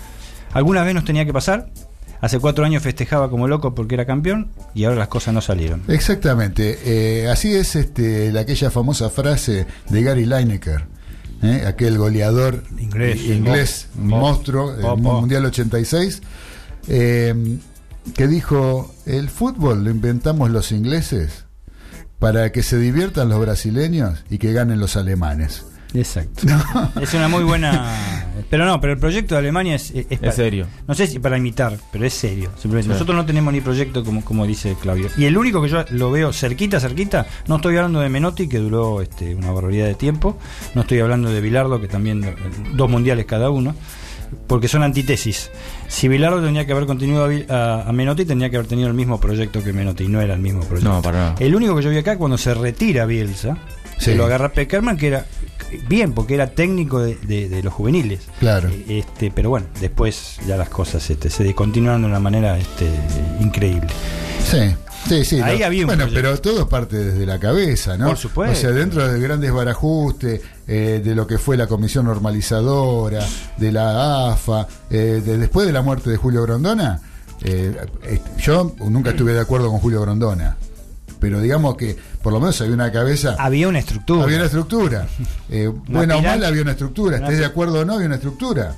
Alguna 0.55 0.83
vez 0.83 0.95
nos 0.95 1.05
tenía 1.05 1.27
que 1.27 1.33
pasar. 1.35 1.69
Hace 2.23 2.39
cuatro 2.41 2.65
años 2.65 2.83
festejaba 2.83 3.29
como 3.31 3.47
loco 3.47 3.75
porque 3.75 3.95
era 3.95 4.05
campeón 4.07 4.49
y 4.75 4.85
ahora 4.85 4.97
las 4.97 5.09
cosas 5.09 5.35
no 5.35 5.41
salieron. 5.43 5.83
Exactamente. 5.89 6.79
Eh, 6.85 7.29
así 7.29 7.55
es 7.55 7.77
este, 7.77 8.33
la, 8.33 8.41
aquella 8.41 8.71
famosa 8.71 9.09
frase 9.11 9.67
de 9.91 10.03
Gary 10.03 10.25
Lineker, 10.25 10.85
¿eh? 11.43 11.65
aquel 11.67 11.99
goleador 11.99 12.65
Inglés. 12.79 13.21
inglés 13.27 13.89
Mo- 13.97 14.19
monstruo 14.19 14.73
del 14.73 14.83
Po- 14.83 14.97
po. 14.97 15.21
Mundial 15.21 15.45
86, 15.47 16.23
eh, 16.89 17.59
que 18.15 18.27
dijo, 18.27 18.95
el 19.07 19.29
fútbol 19.29 19.85
lo 19.85 19.91
inventamos 19.91 20.51
los 20.51 20.73
ingleses 20.73 21.45
para 22.19 22.51
que 22.53 22.63
se 22.63 22.79
diviertan 22.79 23.29
los 23.29 23.41
brasileños 23.41 24.25
y 24.31 24.39
que 24.39 24.53
ganen 24.53 24.81
los 24.81 24.97
alemanes. 24.97 25.65
Exacto. 25.95 26.47
Es 27.01 27.15
una 27.15 27.29
muy 27.29 27.45
buena. 27.45 28.18
Pero 28.49 28.65
no, 28.67 28.81
pero 28.81 28.93
el 28.93 28.99
proyecto 28.99 29.35
de 29.35 29.41
Alemania 29.41 29.75
es, 29.77 29.91
es, 29.95 30.19
para- 30.19 30.33
serio. 30.33 30.67
No 30.87 30.95
sé 30.95 31.07
si 31.07 31.19
para 31.19 31.37
imitar, 31.39 31.77
pero 31.93 32.05
es 32.07 32.15
serio. 32.15 32.51
Simplemente. 32.57 32.85
Sí. 32.89 32.93
Nosotros 32.93 33.17
no 33.17 33.25
tenemos 33.27 33.53
ni 33.53 33.61
proyecto 33.61 34.05
como, 34.05 34.25
como 34.25 34.47
dice 34.47 34.77
Claudio. 34.81 35.09
Y 35.17 35.25
el 35.25 35.37
único 35.37 35.61
que 35.63 35.69
yo 35.69 35.85
lo 35.91 36.11
veo 36.11 36.33
cerquita, 36.33 36.81
cerquita, 36.81 37.27
no 37.47 37.57
estoy 37.57 37.77
hablando 37.77 38.01
de 38.01 38.09
Menotti, 38.09 38.49
que 38.49 38.59
duró 38.59 39.01
este, 39.03 39.35
una 39.35 39.51
barbaridad 39.53 39.87
de 39.87 39.95
tiempo. 39.95 40.39
No 40.75 40.83
estoy 40.83 41.01
hablando 41.01 41.31
de 41.31 41.41
Bilardo, 41.41 41.81
que 41.81 41.89
también 41.89 42.25
eh, 42.25 42.35
dos 42.75 42.89
mundiales 42.91 43.27
cada 43.27 43.51
uno. 43.51 43.75
Porque 44.47 44.69
son 44.69 44.83
antítesis. 44.83 45.51
Si 45.89 46.07
Bilardo 46.07 46.43
tendría 46.43 46.67
que 46.67 46.73
haber 46.73 46.85
continuado 46.85 47.25
a, 47.25 47.29
Bi- 47.29 47.47
a- 47.49 47.85
a 47.89 47.93
Menotti, 47.95 48.27
tendría 48.27 48.51
que 48.51 48.57
haber 48.57 48.69
tenido 48.69 48.87
el 48.89 48.93
mismo 48.95 49.19
proyecto 49.19 49.65
que 49.65 49.73
Menotti, 49.73 50.05
y 50.05 50.09
no 50.09 50.21
era 50.21 50.35
el 50.35 50.41
mismo 50.41 50.61
proyecto. 50.65 50.93
No, 50.93 51.01
para 51.01 51.19
nada. 51.19 51.35
El 51.41 51.55
único 51.55 51.75
que 51.75 51.83
yo 51.83 51.89
vi 51.91 51.97
acá 51.97 52.19
cuando 52.19 52.37
se 52.37 52.53
retira 52.53 53.07
Bielsa, 53.07 53.57
se 53.99 54.13
Sí. 54.13 54.17
lo 54.17 54.25
agarra 54.27 54.51
Peckerman, 54.53 54.97
que 54.97 55.09
era 55.09 55.27
bien, 55.89 56.13
porque 56.15 56.35
era 56.35 56.47
técnico 56.51 57.01
de, 57.01 57.17
de- 57.17 57.49
de 57.49 57.63
los 57.63 57.73
juveniles. 57.75 58.21
Claro. 58.41 58.71
Este, 58.89 59.31
pero 59.31 59.51
bueno, 59.51 59.67
después 59.81 60.37
ya 60.47 60.57
las 60.57 60.69
cosas 60.71 61.09
este, 61.11 61.29
se 61.31 61.55
continuaron 61.55 62.03
de 62.03 62.09
una 62.09 62.21
manera 62.21 62.57
este, 62.59 62.89
increíble. 63.41 63.89
Sí. 64.45 64.75
Sí, 65.09 65.25
sí. 65.25 65.41
Ahí 65.41 65.63
había 65.63 65.87
bueno, 65.87 66.05
proyecto. 66.05 66.15
pero 66.29 66.41
todo 66.41 66.69
parte 66.69 66.97
desde 66.97 67.25
la 67.25 67.39
cabeza, 67.39 67.97
¿no? 67.97 68.09
Por 68.09 68.17
supuesto. 68.19 68.53
O 68.59 68.61
sea, 68.61 68.73
dentro 68.73 69.07
de 69.11 69.19
grandes 69.21 69.51
barajustes, 69.53 70.41
eh, 70.67 71.01
de 71.03 71.15
lo 71.15 71.27
que 71.27 71.39
fue 71.39 71.57
la 71.57 71.67
comisión 71.67 72.05
normalizadora, 72.07 73.25
de 73.57 73.73
la 73.73 74.33
AFA, 74.33 74.67
eh, 74.91 75.23
de- 75.25 75.39
después 75.39 75.67
de 75.67 75.73
la 75.73 75.83
muerte 75.83 76.11
de 76.11 76.17
Julio 76.17 76.43
Grondona, 76.43 77.01
eh, 77.43 77.75
eh, 78.03 78.21
yo 78.39 78.75
nunca 78.81 79.11
estuve 79.11 79.33
de 79.33 79.41
acuerdo 79.41 79.71
con 79.71 79.79
Julio 79.79 80.01
Grondona. 80.03 80.57
Pero 81.21 81.41
digamos 81.41 81.77
que 81.77 81.97
por 82.23 82.33
lo 82.33 82.41
menos 82.41 82.61
había 82.61 82.75
una 82.75 82.93
cabeza. 82.93 83.37
Había 83.39 83.69
una 83.69 83.81
estructura. 83.81 84.25
Había 84.25 84.37
una 84.37 84.47
estructura. 84.47 85.07
Eh, 85.51 85.67
buena 85.67 86.19
o 86.19 86.23
mala 86.23 86.49
había 86.49 86.61
una 86.61 86.73
estructura. 86.73 87.17
Estés 87.17 87.39
de 87.39 87.47
acuerdo 87.47 87.81
o 87.81 87.85
no, 87.85 87.95
había 87.95 88.07
una 88.07 88.17
estructura. 88.17 88.77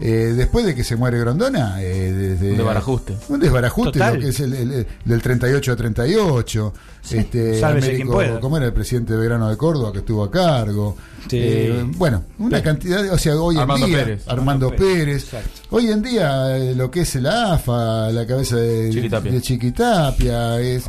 Eh, 0.00 0.32
después 0.36 0.64
de 0.64 0.76
que 0.76 0.84
se 0.84 0.94
muere 0.94 1.18
Grondona, 1.18 1.82
eh, 1.82 2.12
desde- 2.12 2.52
Un 2.52 2.56
desbarajuste. 2.58 3.16
Un 3.28 3.40
desbarajuste, 3.40 3.92
Total. 3.98 4.14
lo 4.14 4.20
que 4.20 4.28
es 4.28 4.38
el, 4.40 4.54
el- 4.54 4.72
el- 4.72 4.86
del 5.04 5.22
38 5.22 5.72
a 5.72 5.76
38. 5.76 6.72
este, 7.10 7.58
sálvese 7.58 7.86
Américo, 7.88 7.96
quien 7.96 8.08
pueda. 8.28 8.40
¿Cómo 8.40 8.56
era 8.58 8.66
el 8.66 8.72
presidente 8.74 9.14
de 9.14 9.18
Verano 9.18 9.48
de 9.48 9.56
Córdoba 9.56 9.90
que 9.92 9.98
estuvo 9.98 10.22
a 10.22 10.30
cargo? 10.30 10.96
Sí. 11.28 11.38
Eh, 11.40 11.84
bueno, 11.96 12.22
una 12.38 12.62
cantidad, 12.62 13.02
de- 13.02 13.10
o 13.10 13.18
sea, 13.18 13.34
hoy 13.36 13.56
Armando 13.56 13.86
en 13.86 13.92
día, 13.92 14.04
Pérez. 14.04 14.22
Armando 14.28 14.66
Armando 14.68 14.76
Pérez. 14.76 15.26
Hoy 15.70 15.90
en 15.90 16.02
día, 16.02 16.56
eh, 16.58 16.74
lo 16.76 16.90
que 16.90 17.00
es 17.00 17.14
la 17.16 17.54
AFA, 17.54 18.10
la 18.12 18.26
cabeza 18.26 18.56
de 18.56 18.90
Chiquitapia. 18.92 19.32
de 19.32 19.40
Chiquitapia, 19.40 20.60
es, 20.60 20.84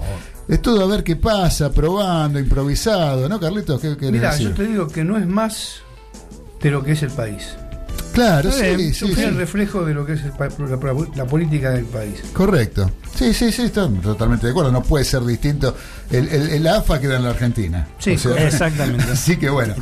es 0.48 0.62
todo 0.62 0.84
a 0.84 0.88
ver 0.88 1.04
qué 1.04 1.16
pasa, 1.16 1.72
probando, 1.72 2.38
improvisado, 2.40 3.28
¿no, 3.30 3.40
Carlitos? 3.40 3.80
¿Qué 3.82 3.90
decir? 3.96 4.50
yo 4.50 4.54
te 4.54 4.68
digo 4.68 4.88
que 4.88 5.04
no 5.04 5.18
es 5.18 5.26
más 5.26 5.78
de 6.62 6.70
lo 6.72 6.84
que 6.84 6.92
es 6.92 7.02
el 7.04 7.12
país. 7.12 7.56
Claro, 8.20 8.52
sí, 8.52 8.94
sí, 8.94 9.06
fiel 9.14 9.32
sí. 9.32 9.38
reflejo 9.38 9.86
de 9.86 9.94
lo 9.94 10.06
que 10.06 10.14
es 10.14 10.22
el 10.24 10.32
la, 10.38 10.96
la 11.16 11.26
política 11.26 11.72
del 11.72 11.86
país. 11.86 12.22
Correcto. 12.34 12.92
Sí, 13.16 13.34
sí, 13.34 13.52
sí, 13.52 13.64
estoy 13.64 13.90
totalmente 14.00 14.46
de 14.46 14.52
acuerdo. 14.52 14.72
No 14.72 14.84
puede 14.84 15.06
ser 15.06 15.24
distinto. 15.24 15.76
El, 16.12 16.28
el, 16.30 16.50
el 16.50 16.68
AFA 16.68 17.00
queda 17.00 17.16
en 17.18 17.24
la 17.24 17.30
Argentina. 17.32 17.88
Sí, 17.98 18.12
exactamente. 18.12 19.04
Así 19.12 19.38
que 19.38 19.50
bueno, 19.50 19.74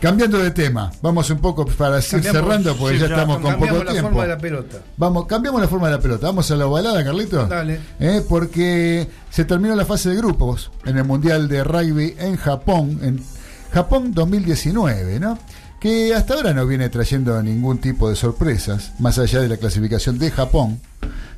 cambiando 0.00 0.38
de 0.38 0.50
tema, 0.50 0.90
vamos 1.02 1.30
un 1.30 1.38
poco 1.38 1.64
para 1.66 1.98
ir 1.98 2.04
Cambiamos- 2.04 2.32
cerrando 2.32 2.76
porque 2.76 2.94
sí, 2.96 3.00
ya 3.00 3.06
estamos 3.06 3.38
con 3.40 3.54
poco 3.58 3.84
la 3.84 3.90
tiempo. 3.92 4.08
forma 4.10 4.22
de 4.22 4.28
la 4.28 4.38
pelota. 4.38 4.78
Vamos, 4.96 5.26
cambiamos 5.26 5.60
la 5.60 5.68
forma 5.68 5.88
de 5.88 5.94
la 5.96 6.00
pelota. 6.00 6.26
Vamos 6.26 6.50
a 6.50 6.56
la 6.56 6.66
ovalada, 6.66 7.02
Carlitos. 7.04 7.48
Dale. 7.48 7.80
Eh, 8.00 8.22
porque 8.28 9.08
se 9.30 9.44
terminó 9.44 9.74
la 9.74 9.84
fase 9.84 10.10
de 10.10 10.16
grupos 10.16 10.70
en 10.84 10.98
el 10.98 11.04
Mundial 11.04 11.48
de 11.48 11.64
Rugby 11.64 12.14
en 12.18 12.36
Japón, 12.36 12.98
en 13.02 13.22
Japón 13.72 14.12
2019, 14.14 15.20
¿no? 15.20 15.38
Que 15.80 16.12
hasta 16.14 16.34
ahora 16.34 16.52
no 16.54 16.66
viene 16.66 16.88
trayendo 16.88 17.40
ningún 17.42 17.78
tipo 17.78 18.10
de 18.10 18.16
sorpresas, 18.16 18.92
más 18.98 19.18
allá 19.18 19.40
de 19.40 19.48
la 19.48 19.56
clasificación 19.58 20.18
de 20.18 20.30
Japón. 20.30 20.80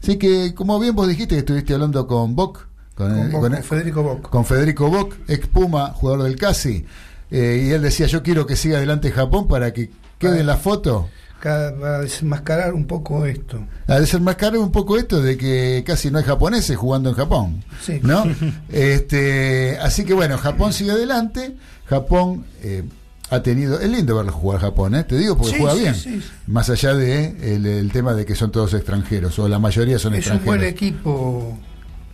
Así 0.02 0.16
que, 0.16 0.54
como 0.54 0.78
bien 0.80 0.94
vos 0.96 1.06
dijiste 1.08 1.34
que 1.34 1.40
estuviste 1.40 1.74
hablando 1.74 2.06
con 2.06 2.34
Bock, 2.34 2.66
con, 2.94 3.08
Con, 3.10 3.18
eh, 3.18 3.30
Boc- 3.32 3.40
con- 3.40 3.52
con 3.52 3.62
Federico 3.64 4.02
Boc. 4.02 4.30
con 4.30 4.44
Federico 4.46 4.88
Bock, 4.90 5.14
ex 5.28 5.46
Puma, 5.46 5.88
jugador 5.92 6.22
del 6.22 6.36
Casi, 6.36 6.86
eh, 7.30 7.66
y 7.66 7.70
él 7.70 7.82
decía, 7.82 8.06
yo 8.06 8.22
quiero 8.22 8.46
que 8.46 8.56
siga 8.56 8.78
adelante 8.78 9.10
Japón 9.10 9.46
para 9.46 9.72
que 9.74 9.90
quede 10.18 10.40
en 10.40 10.46
la 10.46 10.56
foto. 10.56 11.08
Para 11.42 12.00
desmascarar 12.00 12.72
un 12.74 12.86
poco 12.86 13.24
esto. 13.26 13.66
A 13.86 13.98
desenmascarar 14.00 14.58
un 14.58 14.72
poco 14.72 14.98
esto 14.98 15.22
de 15.22 15.36
que 15.38 15.82
casi 15.86 16.10
no 16.10 16.18
hay 16.18 16.24
japoneses 16.24 16.76
jugando 16.76 17.08
en 17.10 17.14
Japón. 17.14 17.64
Sí. 17.82 17.98
¿No? 18.02 18.24
este, 18.70 19.78
así 19.80 20.04
que 20.04 20.14
bueno, 20.14 20.36
Japón 20.38 20.72
sigue 20.72 20.90
adelante. 20.92 21.56
Japón, 21.86 22.44
eh, 22.62 22.84
ha 23.30 23.42
tenido. 23.42 23.80
Es 23.80 23.88
lindo 23.88 24.16
verlo 24.16 24.32
jugar 24.32 24.58
a 24.58 24.60
Japón, 24.62 24.94
¿eh? 24.94 25.04
te 25.04 25.16
digo 25.16 25.36
porque 25.36 25.52
Sí, 25.54 25.58
juega 25.60 25.74
sí, 25.74 25.80
bien. 25.80 25.94
sí. 25.94 26.22
Más 26.46 26.68
allá 26.70 26.94
de 26.94 27.54
el, 27.54 27.64
el 27.66 27.90
tema 27.92 28.12
de 28.14 28.26
que 28.26 28.34
son 28.34 28.50
todos 28.50 28.74
extranjeros, 28.74 29.38
o 29.38 29.48
la 29.48 29.58
mayoría 29.58 29.98
son 29.98 30.14
Es 30.14 30.26
un 30.26 30.32
extranjeros. 30.34 30.46
buen 30.46 30.64
equipo 30.68 31.58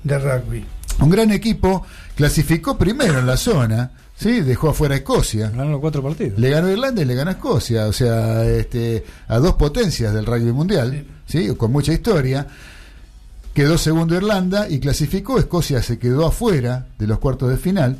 de 0.04 0.18
rugby. 0.18 0.64
Un 1.00 1.10
gran 1.10 1.30
equipo, 1.32 1.84
clasificó 2.14 2.78
primero 2.78 3.18
en 3.18 3.26
la 3.26 3.36
zona, 3.36 3.90
¿sí? 4.16 4.40
dejó 4.40 4.70
afuera 4.70 4.94
a 4.94 4.98
Escocia. 4.98 5.50
Ganaron 5.50 5.72
los 5.72 5.80
cuatro 5.80 6.02
partidos. 6.02 6.38
Le 6.38 6.48
ganó 6.50 6.70
Irlanda 6.70 7.02
y 7.02 7.04
le 7.04 7.14
ganó 7.14 7.30
a 7.30 7.34
Escocia, 7.34 7.86
o 7.86 7.92
sea, 7.92 8.44
este, 8.46 9.04
a 9.28 9.38
dos 9.38 9.54
potencias 9.56 10.14
del 10.14 10.24
rugby 10.24 10.52
mundial, 10.52 11.04
¿sí? 11.26 11.48
con 11.56 11.70
mucha 11.72 11.92
historia. 11.92 12.46
Quedó 13.52 13.78
segundo 13.78 14.14
Irlanda 14.14 14.68
y 14.68 14.78
clasificó. 14.80 15.38
Escocia 15.38 15.82
se 15.82 15.98
quedó 15.98 16.26
afuera 16.26 16.86
de 16.98 17.06
los 17.06 17.18
cuartos 17.18 17.48
de 17.50 17.56
final. 17.56 17.96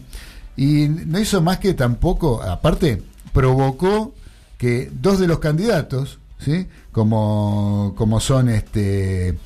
Y 0.57 0.89
no 0.89 1.19
hizo 1.19 1.43
más 1.43 1.59
que 1.59 1.75
tampoco, 1.75 2.43
aparte, 2.43 3.03
provocó 3.33 4.15
que 4.57 4.91
dos 4.93 5.19
de 5.19 5.27
los 5.27 5.39
candidatos, 5.39 6.19
¿sí? 6.39 6.67
como, 6.93 7.95
como 7.97 8.21
son 8.21 8.49
este 8.49 9.39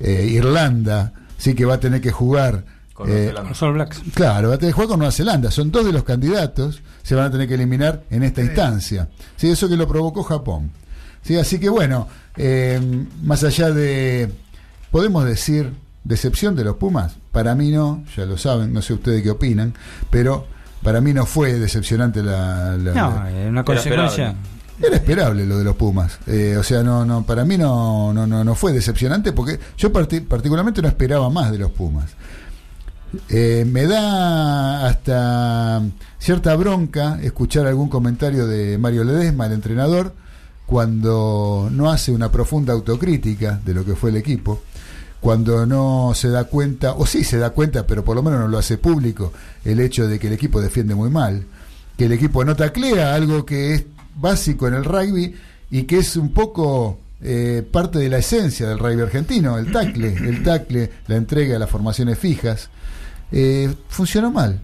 eh, 0.00 0.26
Irlanda, 0.30 1.14
sí 1.38 1.54
que 1.54 1.64
va 1.64 1.74
a 1.74 1.80
tener 1.80 2.00
que 2.00 2.10
jugar 2.10 2.64
Con 2.92 3.08
Nueva 3.08 3.50
eh, 3.50 3.54
All 3.60 3.72
Blacks. 3.72 4.02
Claro, 4.14 4.50
va 4.50 4.56
a 4.56 4.58
tener 4.58 4.72
que 4.72 4.74
jugar 4.74 4.88
con 4.88 4.98
Nueva 4.98 5.12
Zelanda. 5.12 5.50
Son 5.50 5.70
dos 5.70 5.86
de 5.86 5.92
los 5.92 6.04
candidatos, 6.04 6.82
se 7.02 7.14
van 7.14 7.26
a 7.26 7.30
tener 7.30 7.48
que 7.48 7.54
eliminar 7.54 8.02
en 8.10 8.22
esta 8.22 8.42
instancia. 8.42 9.08
Sí, 9.36 9.48
eso 9.48 9.68
que 9.68 9.76
lo 9.76 9.88
provocó 9.88 10.22
Japón. 10.22 10.70
Sí, 11.22 11.36
así 11.36 11.58
que 11.58 11.68
bueno, 11.68 12.08
eh, 12.36 12.80
más 13.22 13.44
allá 13.44 13.70
de, 13.70 14.30
podemos 14.90 15.24
decir, 15.24 15.72
decepción 16.04 16.56
de 16.56 16.64
los 16.64 16.76
Pumas, 16.76 17.16
para 17.32 17.54
mí 17.54 17.70
no, 17.70 18.04
ya 18.16 18.24
lo 18.26 18.36
saben, 18.38 18.72
no 18.72 18.82
sé 18.82 18.94
ustedes 18.94 19.22
qué 19.22 19.30
opinan, 19.30 19.74
pero 20.10 20.46
para 20.82 21.00
mí 21.00 21.12
no 21.12 21.26
fue 21.26 21.52
decepcionante 21.58 22.22
la... 22.22 22.76
la- 22.76 22.92
No, 22.94 23.10
la- 23.22 23.30
es 23.42 23.48
una 23.48 23.64
consecuencia. 23.64 24.34
era 24.82 24.96
esperable 24.96 25.44
lo 25.46 25.58
de 25.58 25.64
los 25.64 25.76
Pumas. 25.76 26.18
Eh, 26.26 26.56
o 26.58 26.62
sea, 26.62 26.82
no, 26.82 27.04
no, 27.04 27.24
para 27.24 27.44
mí 27.44 27.58
no, 27.58 28.12
no, 28.14 28.26
no, 28.26 28.42
no 28.42 28.54
fue 28.54 28.72
decepcionante 28.72 29.32
porque 29.32 29.60
yo 29.76 29.92
parti- 29.92 30.20
particularmente 30.26 30.80
no 30.80 30.88
esperaba 30.88 31.28
más 31.28 31.52
de 31.52 31.58
los 31.58 31.70
Pumas. 31.70 32.06
Eh, 33.28 33.66
me 33.68 33.86
da 33.86 34.86
hasta 34.86 35.82
cierta 36.18 36.54
bronca 36.54 37.18
escuchar 37.20 37.66
algún 37.66 37.88
comentario 37.88 38.46
de 38.46 38.78
Mario 38.78 39.02
Ledesma, 39.04 39.46
el 39.46 39.52
entrenador, 39.52 40.14
cuando 40.64 41.68
no 41.72 41.90
hace 41.90 42.12
una 42.12 42.30
profunda 42.30 42.72
autocrítica 42.72 43.60
de 43.64 43.74
lo 43.74 43.84
que 43.84 43.96
fue 43.96 44.10
el 44.10 44.16
equipo, 44.16 44.62
cuando 45.20 45.66
no 45.66 46.12
se 46.14 46.28
da 46.28 46.44
cuenta, 46.44 46.94
o 46.94 47.06
sí 47.06 47.24
se 47.24 47.38
da 47.38 47.50
cuenta, 47.50 47.86
pero 47.86 48.04
por 48.04 48.16
lo 48.16 48.22
menos 48.22 48.40
no 48.40 48.48
lo 48.48 48.58
hace 48.58 48.78
público, 48.78 49.32
el 49.64 49.80
hecho 49.80 50.08
de 50.08 50.18
que 50.18 50.28
el 50.28 50.32
equipo 50.32 50.60
defiende 50.60 50.94
muy 50.94 51.10
mal, 51.10 51.44
que 51.96 52.06
el 52.06 52.12
equipo 52.12 52.44
no 52.44 52.56
taclea, 52.56 53.14
algo 53.14 53.44
que 53.44 53.74
es 53.74 53.84
básico 54.16 54.66
en 54.66 54.74
el 54.74 54.84
rugby 54.84 55.34
y 55.70 55.82
que 55.82 55.98
es 55.98 56.16
un 56.16 56.32
poco 56.32 56.98
eh, 57.22 57.66
parte 57.70 57.98
de 57.98 58.08
la 58.08 58.18
esencia 58.18 58.68
del 58.68 58.78
rugby 58.78 59.02
argentino, 59.02 59.58
el 59.58 59.70
tacle, 59.70 60.14
el 60.14 60.42
tacle, 60.42 60.90
la 61.06 61.16
entrega 61.16 61.58
las 61.58 61.70
formaciones 61.70 62.18
fijas. 62.18 62.70
Eh, 63.30 63.72
funcionó 63.88 64.30
mal. 64.30 64.60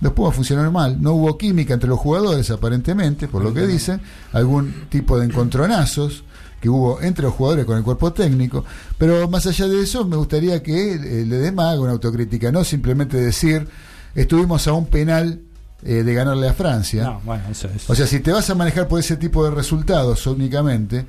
Los 0.00 0.12
Pumas 0.12 0.34
funcionaron 0.34 0.72
mal. 0.72 1.00
No 1.00 1.12
hubo 1.12 1.36
química 1.36 1.74
entre 1.74 1.88
los 1.88 1.98
jugadores, 1.98 2.50
aparentemente, 2.50 3.28
por 3.28 3.42
lo 3.42 3.52
que 3.52 3.66
dicen. 3.66 4.00
Algún 4.32 4.86
tipo 4.88 5.18
de 5.18 5.26
encontronazos 5.26 6.24
que 6.60 6.68
hubo 6.68 7.00
entre 7.00 7.24
los 7.24 7.34
jugadores 7.34 7.64
con 7.64 7.78
el 7.78 7.82
cuerpo 7.84 8.12
técnico. 8.12 8.64
Pero 8.98 9.28
más 9.28 9.46
allá 9.46 9.66
de 9.66 9.82
eso, 9.82 10.04
me 10.04 10.16
gustaría 10.16 10.62
que 10.62 10.92
eh, 10.94 11.24
le 11.26 11.36
dé 11.38 11.52
más 11.52 11.78
una 11.78 11.92
autocrítica, 11.92 12.52
no 12.52 12.64
simplemente 12.64 13.16
decir, 13.16 13.66
estuvimos 14.14 14.66
a 14.68 14.72
un 14.72 14.86
penal 14.86 15.40
eh, 15.82 16.02
de 16.02 16.14
ganarle 16.14 16.48
a 16.48 16.52
Francia. 16.52 17.04
No, 17.04 17.20
bueno, 17.24 17.44
eso 17.50 17.68
es. 17.74 17.88
O 17.88 17.94
sea, 17.94 18.06
si 18.06 18.20
te 18.20 18.32
vas 18.32 18.48
a 18.50 18.54
manejar 18.54 18.86
por 18.88 19.00
ese 19.00 19.16
tipo 19.16 19.44
de 19.44 19.50
resultados 19.50 20.26
únicamente, 20.26 21.06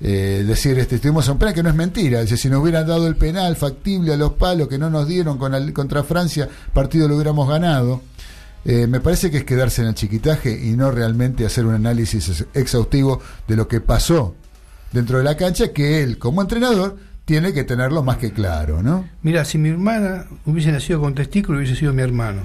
eh, 0.00 0.44
decir, 0.46 0.78
este, 0.78 0.96
estuvimos 0.96 1.28
a 1.28 1.32
un 1.32 1.38
penal 1.38 1.54
que 1.54 1.62
no 1.62 1.68
es 1.70 1.74
mentira. 1.74 2.20
Dice, 2.22 2.36
si 2.36 2.48
nos 2.48 2.60
hubieran 2.62 2.86
dado 2.86 3.06
el 3.06 3.16
penal 3.16 3.56
factible 3.56 4.12
a 4.12 4.16
los 4.16 4.34
palos 4.34 4.68
que 4.68 4.78
no 4.78 4.90
nos 4.90 5.08
dieron 5.08 5.38
con 5.38 5.54
el- 5.54 5.72
contra 5.72 6.04
Francia, 6.04 6.48
partido 6.72 7.08
lo 7.08 7.14
hubiéramos 7.16 7.48
ganado. 7.48 8.02
Eh, 8.66 8.86
me 8.86 9.00
parece 9.00 9.30
que 9.30 9.38
es 9.38 9.44
quedarse 9.44 9.82
en 9.82 9.88
el 9.88 9.94
chiquitaje 9.94 10.50
y 10.64 10.70
no 10.76 10.90
realmente 10.90 11.44
hacer 11.44 11.66
un 11.66 11.74
análisis 11.74 12.28
ex- 12.30 12.46
exhaustivo 12.54 13.20
de 13.46 13.56
lo 13.56 13.68
que 13.68 13.80
pasó 13.80 14.34
dentro 14.94 15.18
de 15.18 15.24
la 15.24 15.36
cancha, 15.36 15.72
que 15.72 16.02
él, 16.02 16.18
como 16.18 16.40
entrenador, 16.40 16.96
tiene 17.24 17.52
que 17.52 17.64
tenerlo 17.64 18.04
más 18.04 18.18
que 18.18 18.32
claro, 18.32 18.80
¿no? 18.80 19.08
Mira, 19.22 19.44
si 19.44 19.58
mi 19.58 19.70
hermana 19.70 20.26
hubiese 20.46 20.70
nacido 20.70 21.00
con 21.00 21.14
testículo, 21.14 21.58
hubiese 21.58 21.74
sido 21.74 21.92
mi 21.92 22.02
hermano. 22.02 22.42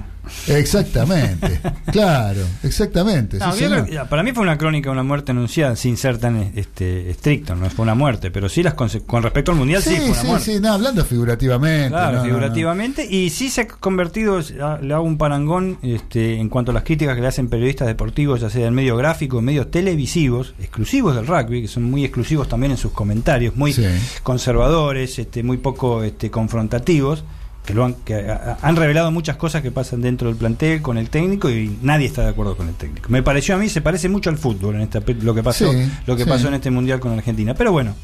Exactamente, 0.48 1.60
claro, 1.92 2.40
exactamente. 2.62 3.38
No, 3.38 3.52
sí, 3.52 3.64
creo 3.64 4.08
para 4.08 4.22
mí 4.22 4.32
fue 4.32 4.42
una 4.42 4.58
crónica 4.58 4.90
de 4.90 4.92
una 4.92 5.02
muerte 5.02 5.32
anunciada, 5.32 5.76
sin 5.76 5.96
ser 5.96 6.18
tan 6.18 6.52
este, 6.54 7.10
estricto, 7.10 7.54
no 7.54 7.68
fue 7.70 7.82
una 7.82 7.94
muerte, 7.94 8.30
pero 8.30 8.48
sí 8.48 8.62
las 8.62 8.74
con 8.74 9.22
respecto 9.22 9.52
al 9.52 9.58
mundial 9.58 9.82
sí, 9.82 9.90
Sí, 9.90 9.96
fue 9.96 10.10
una 10.10 10.20
sí, 10.20 10.26
muerte. 10.26 10.44
sí, 10.54 10.60
no, 10.60 10.72
hablando 10.72 11.04
figurativamente. 11.04 11.88
Claro, 11.88 12.12
no, 12.12 12.18
no, 12.18 12.18
no. 12.18 12.24
figurativamente. 12.24 13.06
Y 13.08 13.30
sí 13.30 13.50
se 13.50 13.62
ha 13.62 13.68
convertido, 13.68 14.40
le 14.80 14.94
hago 14.94 15.04
un 15.04 15.18
parangón 15.18 15.78
este, 15.82 16.36
en 16.36 16.48
cuanto 16.48 16.70
a 16.70 16.74
las 16.74 16.84
críticas 16.84 17.14
que 17.14 17.22
le 17.22 17.28
hacen 17.28 17.48
periodistas 17.48 17.88
deportivos, 17.88 18.40
ya 18.40 18.50
sea 18.50 18.66
en 18.66 18.74
medio 18.74 18.96
gráfico, 18.96 19.38
en 19.38 19.44
medios 19.46 19.70
televisivos, 19.70 20.54
exclusivos 20.58 21.14
del 21.16 21.26
rugby, 21.26 21.62
que 21.62 21.68
son 21.68 21.84
muy 21.84 22.04
exclusivos 22.04 22.48
también 22.48 22.72
en 22.72 22.78
sus 22.78 22.92
comentarios, 22.92 23.56
muy 23.56 23.74
conservadores, 24.22 25.18
este, 25.18 25.42
muy 25.42 25.58
poco 25.58 26.02
este, 26.02 26.30
confrontativos. 26.30 27.24
Que, 27.66 27.74
lo 27.74 27.84
han, 27.84 27.94
que 27.94 28.26
han 28.62 28.74
revelado 28.76 29.10
muchas 29.12 29.36
cosas 29.36 29.62
que 29.62 29.70
pasan 29.70 30.00
dentro 30.00 30.28
del 30.28 30.36
plantel 30.36 30.82
con 30.82 30.98
el 30.98 31.08
técnico 31.10 31.48
y 31.50 31.78
nadie 31.82 32.06
está 32.06 32.22
de 32.22 32.28
acuerdo 32.30 32.56
con 32.56 32.68
el 32.68 32.74
técnico. 32.74 33.08
Me 33.10 33.22
pareció 33.22 33.54
a 33.54 33.58
mí, 33.58 33.68
se 33.68 33.80
parece 33.80 34.08
mucho 34.08 34.28
al 34.30 34.38
fútbol 34.38 34.74
en 34.76 34.80
esta, 34.80 35.00
lo 35.22 35.34
que 35.34 35.42
pasó, 35.42 35.70
Sí, 35.72 35.88
lo 36.06 36.16
que 36.16 36.24
sí. 36.24 36.28
pasó 36.28 36.48
en 36.48 36.54
este 36.54 36.70
mundial 36.70 36.98
con 36.98 37.12
Argentina. 37.12 37.54
Pero 37.54 37.70
bueno, 37.70 37.94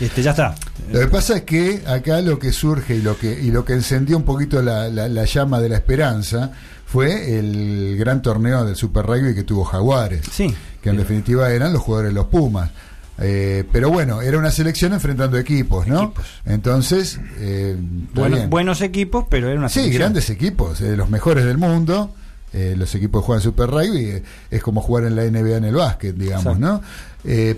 este 0.00 0.22
ya 0.22 0.32
está. 0.32 0.54
Lo 0.92 1.00
que 1.00 1.06
pasa 1.06 1.36
es 1.36 1.42
que 1.42 1.82
acá 1.86 2.20
lo 2.20 2.38
que 2.38 2.52
surge 2.52 2.96
y 2.96 3.02
lo 3.02 3.16
que, 3.16 3.40
y 3.40 3.50
lo 3.50 3.64
que 3.64 3.72
encendió 3.74 4.16
un 4.16 4.24
poquito 4.24 4.60
la, 4.60 4.88
la- 4.88 5.08
la 5.08 5.24
llama 5.24 5.60
de 5.60 5.68
la 5.70 5.76
esperanza 5.76 6.50
fue 6.84 7.38
el 7.38 7.96
gran 7.96 8.20
torneo 8.20 8.64
del 8.64 8.76
Super 8.76 9.06
Rugby 9.06 9.34
que 9.34 9.44
tuvo 9.44 9.64
Jaguares. 9.64 10.22
Sí. 10.30 10.54
Que 10.82 10.90
en 10.90 10.96
definitiva 10.98 11.50
eran 11.50 11.72
los 11.72 11.80
jugadores 11.82 12.10
de 12.10 12.14
los 12.14 12.26
Pumas. 12.26 12.70
Eh, 13.18 13.64
pero 13.72 13.90
bueno, 13.90 14.22
era 14.22 14.38
una 14.38 14.50
selección 14.50 14.92
enfrentando 14.92 15.38
equipos, 15.38 15.86
¿no? 15.86 16.12
Entonces, 16.44 17.20
eh, 17.38 17.76
Bueno- 18.14 18.48
buenos 18.48 18.80
equipos, 18.80 19.26
pero 19.30 19.48
era 19.48 19.58
una 19.58 19.68
Sí, 19.68 19.80
selección. 19.80 20.00
grandes 20.00 20.30
equipos, 20.30 20.80
eh, 20.80 20.96
los 20.96 21.10
mejores 21.10 21.44
del 21.44 21.58
mundo. 21.58 22.12
eh, 22.56 22.76
los 22.78 22.94
equipos 22.94 23.20
que 23.22 23.26
juegan 23.26 23.42
Super 23.42 23.68
Rugby 23.68 24.04
eh, 24.10 24.22
es 24.48 24.62
como 24.62 24.80
jugar 24.80 25.06
en 25.06 25.16
la 25.16 25.24
NBA 25.24 25.56
en 25.56 25.64
el 25.64 25.74
básquet, 25.74 26.14
digamos, 26.14 26.56
Exacto. 26.56 26.64
¿no? 26.64 26.82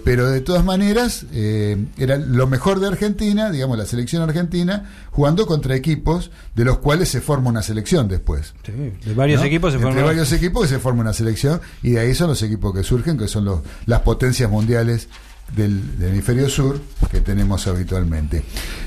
Pero 0.05 0.31
de 0.31 0.41
todas 0.41 0.65
maneras, 0.65 1.27
era 1.35 2.17
lo 2.17 2.47
mejor 2.47 2.81
de 2.81 2.87
Argentina, 2.87 3.51
digamos, 3.51 3.77
la 3.77 3.85
selección 3.85 4.23
argentina, 4.23 4.85
jugando 5.11 5.47
contra 5.47 5.75
equipos 5.77 6.31
de 6.55 6.65
los 6.65 6.79
cuales 6.79 7.11
se 7.11 7.21
forma 7.21 7.51
una 7.51 7.61
selección 7.63 8.09
después. 8.09 8.55
Sí, 8.65 8.73
de 8.73 9.13
varios 9.15 9.41
¿no? 9.43 9.47
equipos 9.47 9.73
se 9.73 9.77
Entre 9.77 9.89
formaron. 9.91 10.09
varios 10.17 10.33
equipos 10.33 10.63
que 10.63 10.69
se 10.69 10.79
forma 10.79 11.03
una 11.03 11.13
selección 11.13 11.61
y 11.83 11.91
de 11.91 12.01
ahí 12.01 12.15
son 12.15 12.29
los 12.29 12.43
equipos 12.43 12.73
que 12.75 12.83
surgen, 12.83 13.19
que 13.19 13.29
son 13.29 13.45
los, 13.45 13.61
las 13.85 14.01
potencias 14.01 14.51
mundiales 14.51 15.09
del, 15.55 15.99
del 15.99 16.11
hemisferio 16.11 16.49
sur 16.49 16.81
que 17.11 17.21
tenemos 17.21 17.67
habitualmente. 17.67 18.43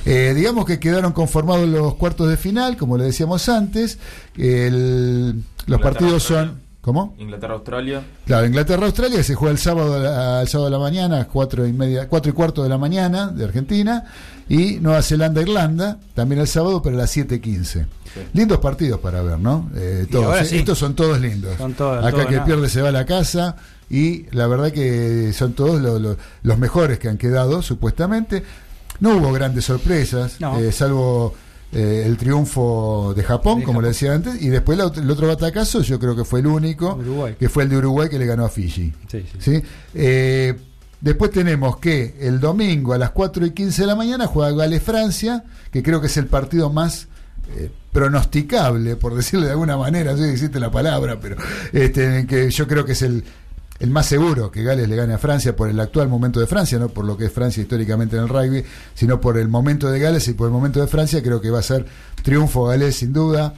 Eh, 0.06 0.34
digamos 0.36 0.66
que 0.66 0.80
quedaron 0.80 1.12
conformados 1.14 1.68
los 1.68 1.96
cuartos 1.96 2.30
de 2.30 2.38
final, 2.38 2.76
como 2.78 2.98
le 2.98 3.06
decíamos 3.06 3.48
antes. 3.50 3.98
El- 4.38 5.44
los 5.68 5.82
partidos 5.82 6.24
son... 6.24 6.68
¿Cómo? 6.82 7.14
Inglaterra-Australia. 7.20 8.02
Claro, 8.26 8.48
Inglaterra-Australia 8.48 9.22
se 9.22 9.36
juega 9.36 9.52
el 9.52 9.58
sábado, 9.58 9.96
a 9.96 10.00
la- 10.00 10.40
al 10.40 10.48
sábado 10.48 10.70
de 10.70 10.78
la 10.78 10.80
mañana, 10.80 11.28
cuatro 11.28 11.68
y 11.68 11.74
media, 11.74 12.08
cuatro 12.08 12.32
y 12.32 12.34
cuarto 12.34 12.64
de 12.64 12.70
la 12.70 12.78
mañana 12.78 13.28
de 13.28 13.44
Argentina, 13.44 14.06
y 14.48 14.80
Nueva 14.80 15.02
Zelanda-Irlanda, 15.02 16.00
también 16.16 16.40
el 16.40 16.48
sábado, 16.48 16.82
pero 16.82 16.96
a 16.96 17.00
las 17.00 17.16
7.15. 17.16 17.86
Lindos 18.34 18.60
partidos 18.60 19.00
para 19.02 19.22
ver, 19.22 19.38
¿no? 19.40 19.70
Eh, 19.76 20.08
todos, 20.10 20.40
eh, 20.42 20.46
sí. 20.46 20.58
Estos 20.60 20.80
son 20.80 20.96
todos 20.96 21.20
lindos. 21.20 21.58
Son 21.58 21.74
todos- 21.74 22.00
Acá 22.00 22.12
todos 22.12 22.26
que 22.28 22.34
nada. 22.36 22.46
pierde 22.46 22.70
se 22.70 22.82
va 22.82 22.90
a 22.90 22.94
la 22.94 23.06
casa, 23.06 23.58
y 23.90 24.26
la 24.32 24.48
verdad 24.48 24.72
que 24.72 25.32
son 25.34 25.54
todos 25.54 25.82
lo- 25.82 26.00
lo- 26.00 26.18
los 26.44 26.58
mejores 26.58 27.00
que 27.00 27.08
han 27.10 27.18
quedado, 27.18 27.62
supuestamente. 27.62 28.44
No 29.00 29.16
hubo 29.18 29.32
grandes 29.32 29.66
sorpresas, 29.66 30.40
No. 30.42 30.60
eh, 30.60 30.72
salvo 30.72 31.34
eh, 31.72 32.04
el 32.06 32.18
triunfo 32.18 33.14
de 33.16 33.24
Japón, 33.24 33.60
De 33.60 33.66
como 33.66 33.80
le 33.82 33.90
Japón. 33.90 33.94
decía 33.94 34.14
antes, 34.14 34.42
y 34.42 34.50
después 34.50 34.76
la 34.78 34.92
el 34.96 35.10
otro 35.12 35.28
batacazo, 35.28 35.82
yo 35.82 36.00
creo 36.00 36.16
que 36.16 36.26
fue 36.26 36.40
el 36.40 36.48
único, 36.48 36.96
Uruguay. 36.96 37.36
que 37.40 37.48
fue 37.48 37.64
el 37.64 37.70
de 37.70 37.78
Uruguay 37.78 38.10
que 38.10 38.18
le 38.18 38.26
ganó 38.26 38.44
a 38.46 38.50
Fiji. 38.50 38.92
Sí, 39.08 39.24
sí. 39.32 39.38
¿sí? 39.40 39.64
Eh, 39.94 40.56
después 41.00 41.30
tenemos 41.32 41.78
que 41.78 42.16
el 42.22 42.40
domingo 42.40 42.94
a 42.94 42.98
las 42.98 43.12
4 43.12 43.46
y 43.46 43.52
15 43.52 43.84
de 43.84 43.88
la 43.88 43.96
mañana 43.96 44.26
juega 44.26 44.52
Gales-Francia, 44.52 45.44
que 45.72 45.84
creo 45.84 46.02
que 46.02 46.08
es 46.08 46.18
el 46.18 46.26
partido 46.26 46.72
más 46.72 47.08
pronosticable, 47.92 48.96
por 48.96 49.16
decirlo 49.16 49.46
de 49.46 49.52
alguna 49.52 49.76
manera, 49.78 50.12
no 50.12 50.18
sé 50.18 50.26
si 50.26 50.32
existe 50.32 50.60
la 50.60 50.72
palabra, 50.72 51.20
pero 51.20 51.36
este, 51.74 52.26
que 52.28 52.50
yo 52.50 52.68
creo 52.68 52.86
que 52.86 52.92
es 52.94 53.02
el, 53.02 53.24
el 53.80 53.90
más 53.92 54.06
seguro 54.06 54.52
que 54.52 54.64
Gales 54.64 54.90
le 54.90 54.96
gane 54.96 55.14
a 55.14 55.18
Francia 55.18 55.56
por 55.56 55.70
el 55.70 55.80
actual 55.80 56.10
momento 56.10 56.40
de 56.40 56.48
Francia, 56.48 56.78
no 56.80 56.90
por 56.90 57.06
lo 57.06 57.16
que 57.16 57.26
es 57.26 57.32
Francia 57.32 57.62
históricamente 57.62 58.18
en 58.18 58.24
el 58.24 58.30
rugby, 58.30 58.64
sino 58.94 59.22
por 59.22 59.38
el 59.38 59.48
momento 59.48 59.90
de 59.90 60.00
Gales 60.00 60.28
y 60.28 60.34
por 60.34 60.48
el 60.48 60.54
momento 60.54 60.82
de 60.82 60.88
Francia, 60.88 61.24
creo 61.24 61.40
que 61.40 61.50
va 61.50 61.60
a 61.60 61.64
ser 61.64 61.86
triunfo 62.22 62.66
Gales 62.66 62.98
sin 62.98 63.14
duda. 63.14 63.54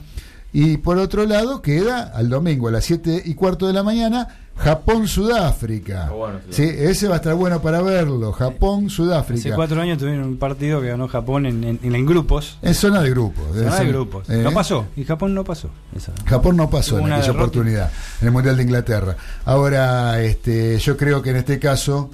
Y 0.52 0.76
por 0.76 0.98
otro 0.98 1.26
lado, 1.26 1.62
queda 1.62 2.02
al 2.02 2.28
domingo 2.28 2.68
a 2.68 2.70
las 2.70 2.84
7 2.84 3.22
y 3.24 3.34
cuarto 3.34 3.66
de 3.66 3.72
la 3.72 3.82
mañana 3.82 4.41
Japón-Sudáfrica. 4.56 6.10
Sí, 6.50 6.62
ese 6.62 7.08
va 7.08 7.14
a 7.14 7.16
estar 7.16 7.34
bueno 7.34 7.60
para 7.60 7.82
verlo. 7.82 8.30
Hace 8.30 8.44
Japón-Sudáfrica. 8.44 9.54
cuatro 9.54 9.80
años 9.80 9.98
tuvieron 9.98 10.24
un 10.24 10.36
partido 10.36 10.80
que 10.80 10.88
ganó 10.88 11.08
Japón 11.08 11.46
en, 11.46 11.64
en- 11.64 11.94
en 11.94 12.06
grupos. 12.06 12.58
En 12.62 12.74
zona 12.74 13.00
de 13.02 13.10
grupos. 13.10 13.44
Zona 13.54 13.70
de 13.70 13.76
ser. 13.76 13.88
grupos. 13.88 14.28
Eh, 14.30 14.40
No 14.44 14.52
pasó. 14.52 14.86
Y 14.96 15.04
Japón 15.04 15.34
no 15.34 15.44
pasó. 15.44 15.68
Esa. 15.96 16.12
Japón 16.26 16.56
no 16.56 16.70
pasó 16.70 16.96
Hubo 16.96 17.06
en 17.06 17.12
aquella 17.14 17.26
derrota. 17.28 17.40
oportunidad, 17.44 17.90
en 18.20 18.26
el 18.26 18.32
Mundial 18.32 18.56
de 18.56 18.62
Inglaterra. 18.62 19.16
Ahora, 19.44 20.20
este, 20.22 20.78
yo 20.78 20.96
creo 20.96 21.22
que 21.22 21.30
en 21.30 21.36
este 21.36 21.58
caso, 21.58 22.10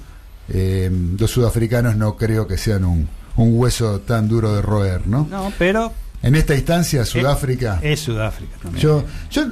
eh, 0.49 0.89
los 1.19 1.29
sudafricanos 1.31 1.95
no 1.95 2.15
creo 2.17 2.47
que 2.47 2.57
sean 2.57 2.83
un, 2.85 3.07
un 3.35 3.57
hueso 3.59 3.99
tan 4.01 4.27
duro 4.27 4.53
de 4.53 4.61
roer, 4.61 5.07
¿no? 5.07 5.27
No, 5.29 5.51
pero 5.57 5.91
En 6.21 6.35
esta 6.35 6.53
instancia, 6.53 7.05
Sudáfrica. 7.05 7.79
es 7.81 8.01
Sudáfrica 8.01 8.57
también. 8.61 8.81
Yo, 8.83 9.05
yo, 9.31 9.43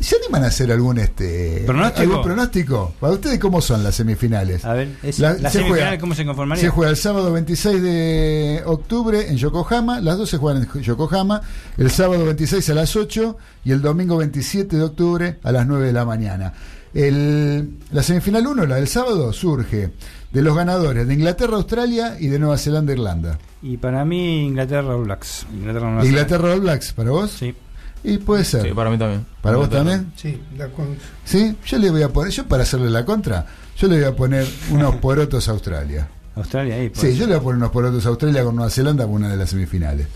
¿Se 0.00 0.16
animan 0.16 0.44
a 0.44 0.46
hacer 0.46 0.70
algún 0.70 0.98
este 0.98 1.64
¿Pronóstico? 1.66 2.00
algún 2.02 2.22
pronóstico? 2.22 2.94
¿Para 3.00 3.14
ustedes 3.14 3.40
cómo 3.40 3.60
son 3.60 3.82
las 3.82 3.96
semifinales? 3.96 4.64
A 4.64 4.74
ver, 4.74 4.90
es- 5.02 5.18
La- 5.18 5.32
¿la 5.34 5.50
se 5.50 5.58
semifinal 5.58 5.68
juega- 5.88 5.98
cómo 5.98 6.14
se 6.14 6.24
conformaría? 6.24 6.62
Se 6.62 6.68
juega 6.70 6.90
el 6.90 6.96
sábado 6.96 7.32
26 7.32 7.82
de 7.82 8.62
octubre 8.64 9.28
en 9.28 9.36
Yokohama, 9.36 10.00
las 10.00 10.16
dos 10.16 10.30
se 10.30 10.36
juegan 10.38 10.68
en 10.72 10.82
Yokohama, 10.82 11.40
el 11.78 11.90
sábado 11.90 12.24
26 12.26 12.70
a 12.70 12.74
las 12.74 12.94
8 12.94 13.36
y 13.64 13.72
el 13.72 13.82
domingo 13.82 14.16
27 14.16 14.76
de 14.76 14.82
octubre 14.84 15.38
a 15.42 15.50
las 15.50 15.66
9 15.66 15.86
de 15.88 15.92
la 15.92 16.04
mañana. 16.04 16.52
El- 16.94 17.70
la 17.90 18.04
semifinal 18.04 18.46
1, 18.46 18.66
la 18.66 18.76
del 18.76 18.86
sábado, 18.86 19.32
surge 19.32 19.90
de 20.34 20.42
los 20.42 20.56
ganadores 20.56 21.06
de 21.06 21.14
Inglaterra, 21.14 21.54
Australia 21.56 22.16
y 22.18 22.26
de 22.26 22.40
Nueva 22.40 22.58
Zelanda, 22.58 22.92
Irlanda. 22.92 23.38
Y 23.62 23.76
para 23.76 24.04
mí, 24.04 24.46
Inglaterra 24.46 24.96
All 24.96 25.04
Blacks. 25.04 25.46
Inglaterra, 25.52 25.88
Nueva 25.90 26.04
Inglaterra 26.04 26.52
All 26.52 26.60
Blacks, 26.60 26.92
¿para 26.92 27.10
vos? 27.10 27.30
Sí. 27.30 27.54
Y 28.02 28.18
puede 28.18 28.44
ser. 28.44 28.62
Sí, 28.62 28.70
para 28.74 28.90
mí 28.90 28.98
también. 28.98 29.24
¿Para 29.40 29.56
vos 29.56 29.70
también? 29.70 30.12
Sí, 30.16 30.38
la 30.58 30.68
Sí, 31.24 31.56
yo 31.64 31.78
le 31.78 31.90
voy 31.90 32.02
a 32.02 32.08
poner, 32.08 32.32
yo 32.32 32.46
para 32.46 32.64
hacerle 32.64 32.90
la 32.90 33.04
contra, 33.04 33.46
yo 33.78 33.86
le 33.86 33.96
voy 33.96 34.04
a 34.04 34.16
poner 34.16 34.46
unos 34.72 34.96
porotos 35.00 35.48
a 35.48 35.52
Australia. 35.52 36.08
Australia 36.36 36.74
ahí. 36.74 36.90
Sí, 36.94 37.14
yo 37.16 37.26
le 37.26 37.34
voy 37.34 37.40
a 37.40 37.42
poner 37.42 37.56
unos 37.58 37.70
porotos 37.70 38.04
a 38.06 38.08
Australia 38.08 38.42
con 38.42 38.56
Nueva 38.56 38.70
Zelanda 38.70 39.04
por 39.06 39.14
una 39.14 39.28
de 39.28 39.36
las 39.36 39.50
semifinales. 39.50 40.06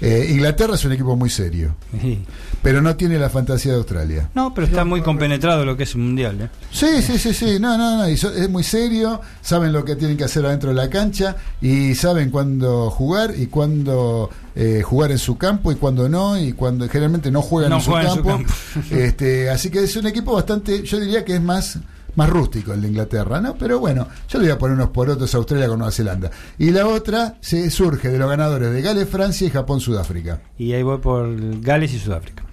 Eh, 0.00 0.28
Inglaterra 0.30 0.74
es 0.74 0.84
un 0.84 0.92
equipo 0.92 1.14
muy 1.16 1.30
serio, 1.30 1.74
Sí. 2.00 2.24
pero 2.62 2.80
no 2.82 2.96
tiene 2.96 3.18
la 3.18 3.28
fantasía 3.30 3.72
de 3.72 3.78
Australia. 3.78 4.28
No, 4.34 4.52
pero 4.54 4.66
está 4.66 4.84
muy 4.84 5.02
compenetrado 5.02 5.64
lo 5.64 5.76
que 5.76 5.84
es 5.84 5.94
un 5.94 6.06
mundial. 6.06 6.40
¿eh? 6.40 6.48
Sí, 6.72 7.00
sí, 7.02 7.18
sí, 7.18 7.32
sí, 7.32 7.58
no, 7.60 7.78
no, 7.78 7.98
no, 7.98 8.08
y 8.08 8.16
so- 8.16 8.32
es 8.32 8.48
muy 8.50 8.62
serio, 8.64 9.20
saben 9.40 9.72
lo 9.72 9.84
que 9.84 9.94
tienen 9.96 10.16
que 10.16 10.24
hacer 10.24 10.44
adentro 10.46 10.70
de 10.70 10.76
la 10.76 10.88
cancha 10.90 11.36
y 11.60 11.94
saben 11.94 12.30
cuándo 12.30 12.90
jugar 12.90 13.34
y 13.36 13.46
cuándo 13.46 14.30
eh, 14.56 14.82
jugar 14.84 15.12
en 15.12 15.18
su 15.18 15.38
campo 15.38 15.70
y 15.70 15.76
cuándo 15.76 16.08
no, 16.08 16.36
y 16.38 16.52
cuando 16.52 16.88
generalmente 16.88 17.30
no 17.30 17.42
juegan 17.42 17.70
No 17.70 17.76
en 17.76 17.82
su 17.82 17.96
en 17.96 18.08
su 18.08 18.14
campo. 18.16 18.28
campo. 18.28 18.52
este, 18.90 19.48
así 19.50 19.70
que 19.70 19.84
es 19.84 19.94
un 19.96 20.06
equipo 20.08 20.32
bastante, 20.32 20.82
yo 20.82 20.98
diría 20.98 21.24
que 21.24 21.36
es 21.36 21.40
más 21.42 21.78
más 22.14 22.30
rústico 22.30 22.72
el 22.72 22.82
de 22.82 22.88
Inglaterra, 22.88 23.40
¿no? 23.40 23.56
Pero 23.56 23.78
bueno, 23.78 24.08
yo 24.28 24.38
le 24.38 24.46
voy 24.46 24.52
a 24.52 24.58
poner 24.58 24.76
unos 24.76 24.90
porotos 24.90 25.34
a 25.34 25.38
Australia 25.38 25.68
con 25.68 25.78
Nueva 25.78 25.92
Zelanda. 25.92 26.30
Y 26.58 26.70
la 26.70 26.86
otra 26.86 27.36
se 27.40 27.70
surge 27.70 28.08
de 28.08 28.18
los 28.18 28.28
ganadores 28.28 28.72
de 28.72 28.82
Gales, 28.82 29.08
Francia 29.08 29.46
y 29.46 29.50
Japón, 29.50 29.80
Sudáfrica. 29.80 30.40
Y 30.58 30.72
ahí 30.72 30.82
voy 30.82 30.98
por 30.98 31.60
Gales 31.60 31.92
y 31.94 31.98
Sudáfrica. 31.98 32.44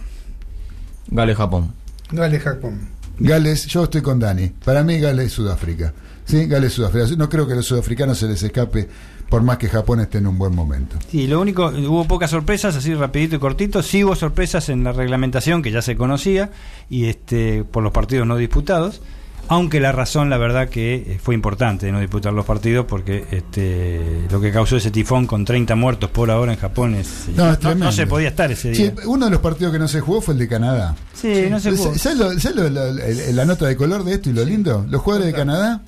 Gales, 1.07 1.37
Japón. 1.37 1.73
Gales, 2.11 2.41
Japón. 2.41 2.89
Gales, 3.17 3.65
yo 3.67 3.85
estoy 3.85 4.01
con 4.01 4.19
Dani. 4.19 4.47
Para 4.63 4.83
mí 4.83 4.99
Gales, 4.99 5.31
Sudáfrica. 5.31 5.93
Sí, 6.25 6.47
Gales, 6.47 6.73
Sudáfrica. 6.73 7.07
No 7.17 7.29
creo 7.29 7.47
que 7.47 7.53
a 7.53 7.55
los 7.55 7.65
sudafricanos 7.65 8.17
se 8.17 8.27
les 8.27 8.41
escape 8.43 8.89
por 9.29 9.41
más 9.41 9.57
que 9.57 9.69
Japón 9.69 9.99
esté 9.99 10.19
en 10.19 10.27
un 10.27 10.37
buen 10.37 10.55
momento. 10.55 10.97
Sí, 11.09 11.27
lo 11.27 11.41
único, 11.41 11.67
hubo 11.67 12.05
pocas 12.05 12.29
sorpresas, 12.29 12.75
así 12.75 12.93
rapidito 12.93 13.35
y 13.35 13.39
cortito. 13.39 13.81
Sí 13.81 14.03
hubo 14.03 14.15
sorpresas 14.15 14.69
en 14.69 14.83
la 14.83 14.91
reglamentación 14.91 15.61
que 15.61 15.71
ya 15.71 15.81
se 15.81 15.95
conocía 15.95 16.51
y 16.89 17.05
este 17.05 17.63
por 17.63 17.83
los 17.83 17.91
partidos 17.91 18.27
no 18.27 18.37
disputados. 18.37 19.01
Aunque 19.47 19.79
la 19.79 19.91
razón, 19.91 20.29
la 20.29 20.37
verdad, 20.37 20.69
que 20.69 20.95
eh, 20.95 21.19
fue 21.21 21.35
importante 21.35 21.85
de 21.85 21.91
no 21.91 21.99
disputar 21.99 22.33
los 22.33 22.45
partidos 22.45 22.85
porque 22.87 23.25
este 23.31 24.25
lo 24.31 24.41
que 24.41 24.51
causó 24.51 24.77
ese 24.77 24.91
tifón 24.91 25.27
con 25.27 25.45
30 25.45 25.75
muertos 25.75 26.09
por 26.09 26.31
ahora 26.31 26.53
en 26.53 26.59
Japón 26.59 26.95
es. 26.95 27.25
No, 27.35 27.45
es 27.45 27.51
no, 27.51 27.57
tremendo. 27.59 27.91
se 27.91 28.07
podía 28.07 28.29
estar 28.29 28.51
ese 28.51 28.73
Sí, 28.73 28.83
día. 28.83 28.93
uno 29.05 29.25
de 29.25 29.31
los 29.31 29.41
partidos 29.41 29.71
que 29.73 29.79
no 29.79 29.87
se 29.87 30.01
jugó 30.01 30.21
fue 30.21 30.33
el 30.33 30.39
de 30.39 30.47
Canadá. 30.47 30.95
Sí, 31.13 31.45
no 31.49 31.59
se 31.59 31.71
jugó. 31.75 31.95
¿Sabes 31.95 32.17
lo- 32.17 32.39
sabes 32.39 32.55
lo- 32.55 32.69
lo- 32.69 32.87
el- 33.03 33.35
la 33.35 33.45
nota 33.45 33.65
de 33.67 33.75
color 33.75 34.03
de 34.03 34.13
esto 34.15 34.29
y 34.29 34.33
lo 34.33 34.43
lindo? 34.43 34.85
Los 34.89 35.01
jugadores 35.01 35.27
de 35.31 35.33
Canadá 35.37 35.81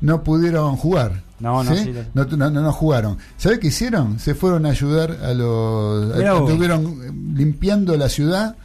no 0.00 0.22
pudieron 0.22 0.76
jugar. 0.76 1.22
No, 1.40 1.62
no, 1.62 1.74
¿sí? 1.76 1.84
sí, 1.84 1.94
no, 2.14 2.24
no, 2.24 2.50
no, 2.50 2.60
no 2.62 2.72
jugaron. 2.72 3.16
¿Sabes 3.36 3.60
qué 3.60 3.68
hicieron? 3.68 4.18
Se 4.18 4.34
fueron 4.34 4.66
a 4.66 4.70
ayudar 4.70 5.12
a 5.22 5.32
los. 5.34 6.16
Mirá 6.16 6.32
vos. 6.34 6.50
Estuvieron 6.50 6.82
eh, 7.04 7.12
limpiando 7.38 7.96
la 7.96 8.08
ciudad. 8.08 8.56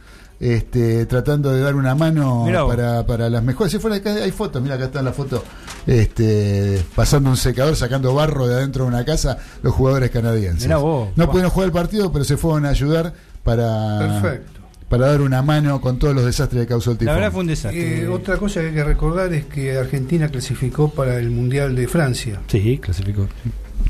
Este, 0.44 1.06
tratando 1.06 1.50
de 1.54 1.62
dar 1.62 1.74
una 1.74 1.94
mano 1.94 2.44
para, 2.68 3.06
para 3.06 3.30
las 3.30 3.42
mejores. 3.42 3.72
Si 3.72 3.78
fuera 3.78 3.96
acá 3.96 4.12
hay 4.12 4.30
fotos, 4.30 4.60
mira 4.60 4.74
acá 4.74 4.84
está 4.84 5.00
la 5.00 5.14
foto, 5.14 5.42
este, 5.86 6.84
pasando 6.94 7.30
un 7.30 7.38
secador, 7.38 7.74
sacando 7.76 8.14
barro 8.14 8.46
de 8.46 8.56
adentro 8.56 8.84
de 8.84 8.88
una 8.88 9.06
casa, 9.06 9.38
los 9.62 9.72
jugadores 9.72 10.10
canadienses. 10.10 10.64
Mirá 10.64 10.76
vos. 10.76 11.08
No 11.16 11.30
pudieron 11.30 11.50
jugar 11.50 11.68
el 11.68 11.72
partido, 11.72 12.12
pero 12.12 12.26
se 12.26 12.36
fueron 12.36 12.66
a 12.66 12.68
ayudar 12.68 13.14
para, 13.42 14.20
Perfecto. 14.20 14.60
para 14.90 15.06
dar 15.06 15.22
una 15.22 15.40
mano 15.40 15.80
con 15.80 15.98
todos 15.98 16.14
los 16.14 16.26
desastres 16.26 16.64
que 16.64 16.68
causó 16.68 16.90
el 16.90 16.98
tifón. 16.98 17.14
La 17.14 17.20
verdad 17.20 17.32
fue 17.32 17.40
un 17.40 17.46
desastre. 17.46 18.02
Eh, 18.02 18.08
otra 18.08 18.36
cosa 18.36 18.60
que 18.60 18.66
hay 18.66 18.74
que 18.74 18.84
recordar 18.84 19.32
es 19.32 19.46
que 19.46 19.78
Argentina 19.78 20.28
clasificó 20.28 20.90
para 20.90 21.16
el 21.18 21.30
Mundial 21.30 21.74
de 21.74 21.88
Francia. 21.88 22.42
Sí, 22.48 22.76
clasificó. 22.76 23.26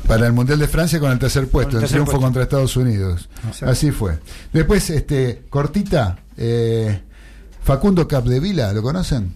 Para 0.07 0.27
el 0.27 0.33
Mundial 0.33 0.59
de 0.59 0.67
Francia 0.67 0.99
con 0.99 1.11
el 1.11 1.17
tercer 1.19 1.47
puesto, 1.47 1.77
el 1.77 1.81
tercer 1.81 1.95
triunfo 1.95 2.11
puesto. 2.11 2.25
contra 2.25 2.43
Estados 2.43 2.77
Unidos. 2.77 3.27
Exacto. 3.47 3.69
Así 3.69 3.91
fue. 3.91 4.19
Después, 4.53 4.89
este, 4.91 5.45
cortita, 5.49 6.19
eh, 6.37 7.01
Facundo 7.63 8.07
Capdevila, 8.07 8.71
¿lo 8.73 8.83
conocen? 8.83 9.33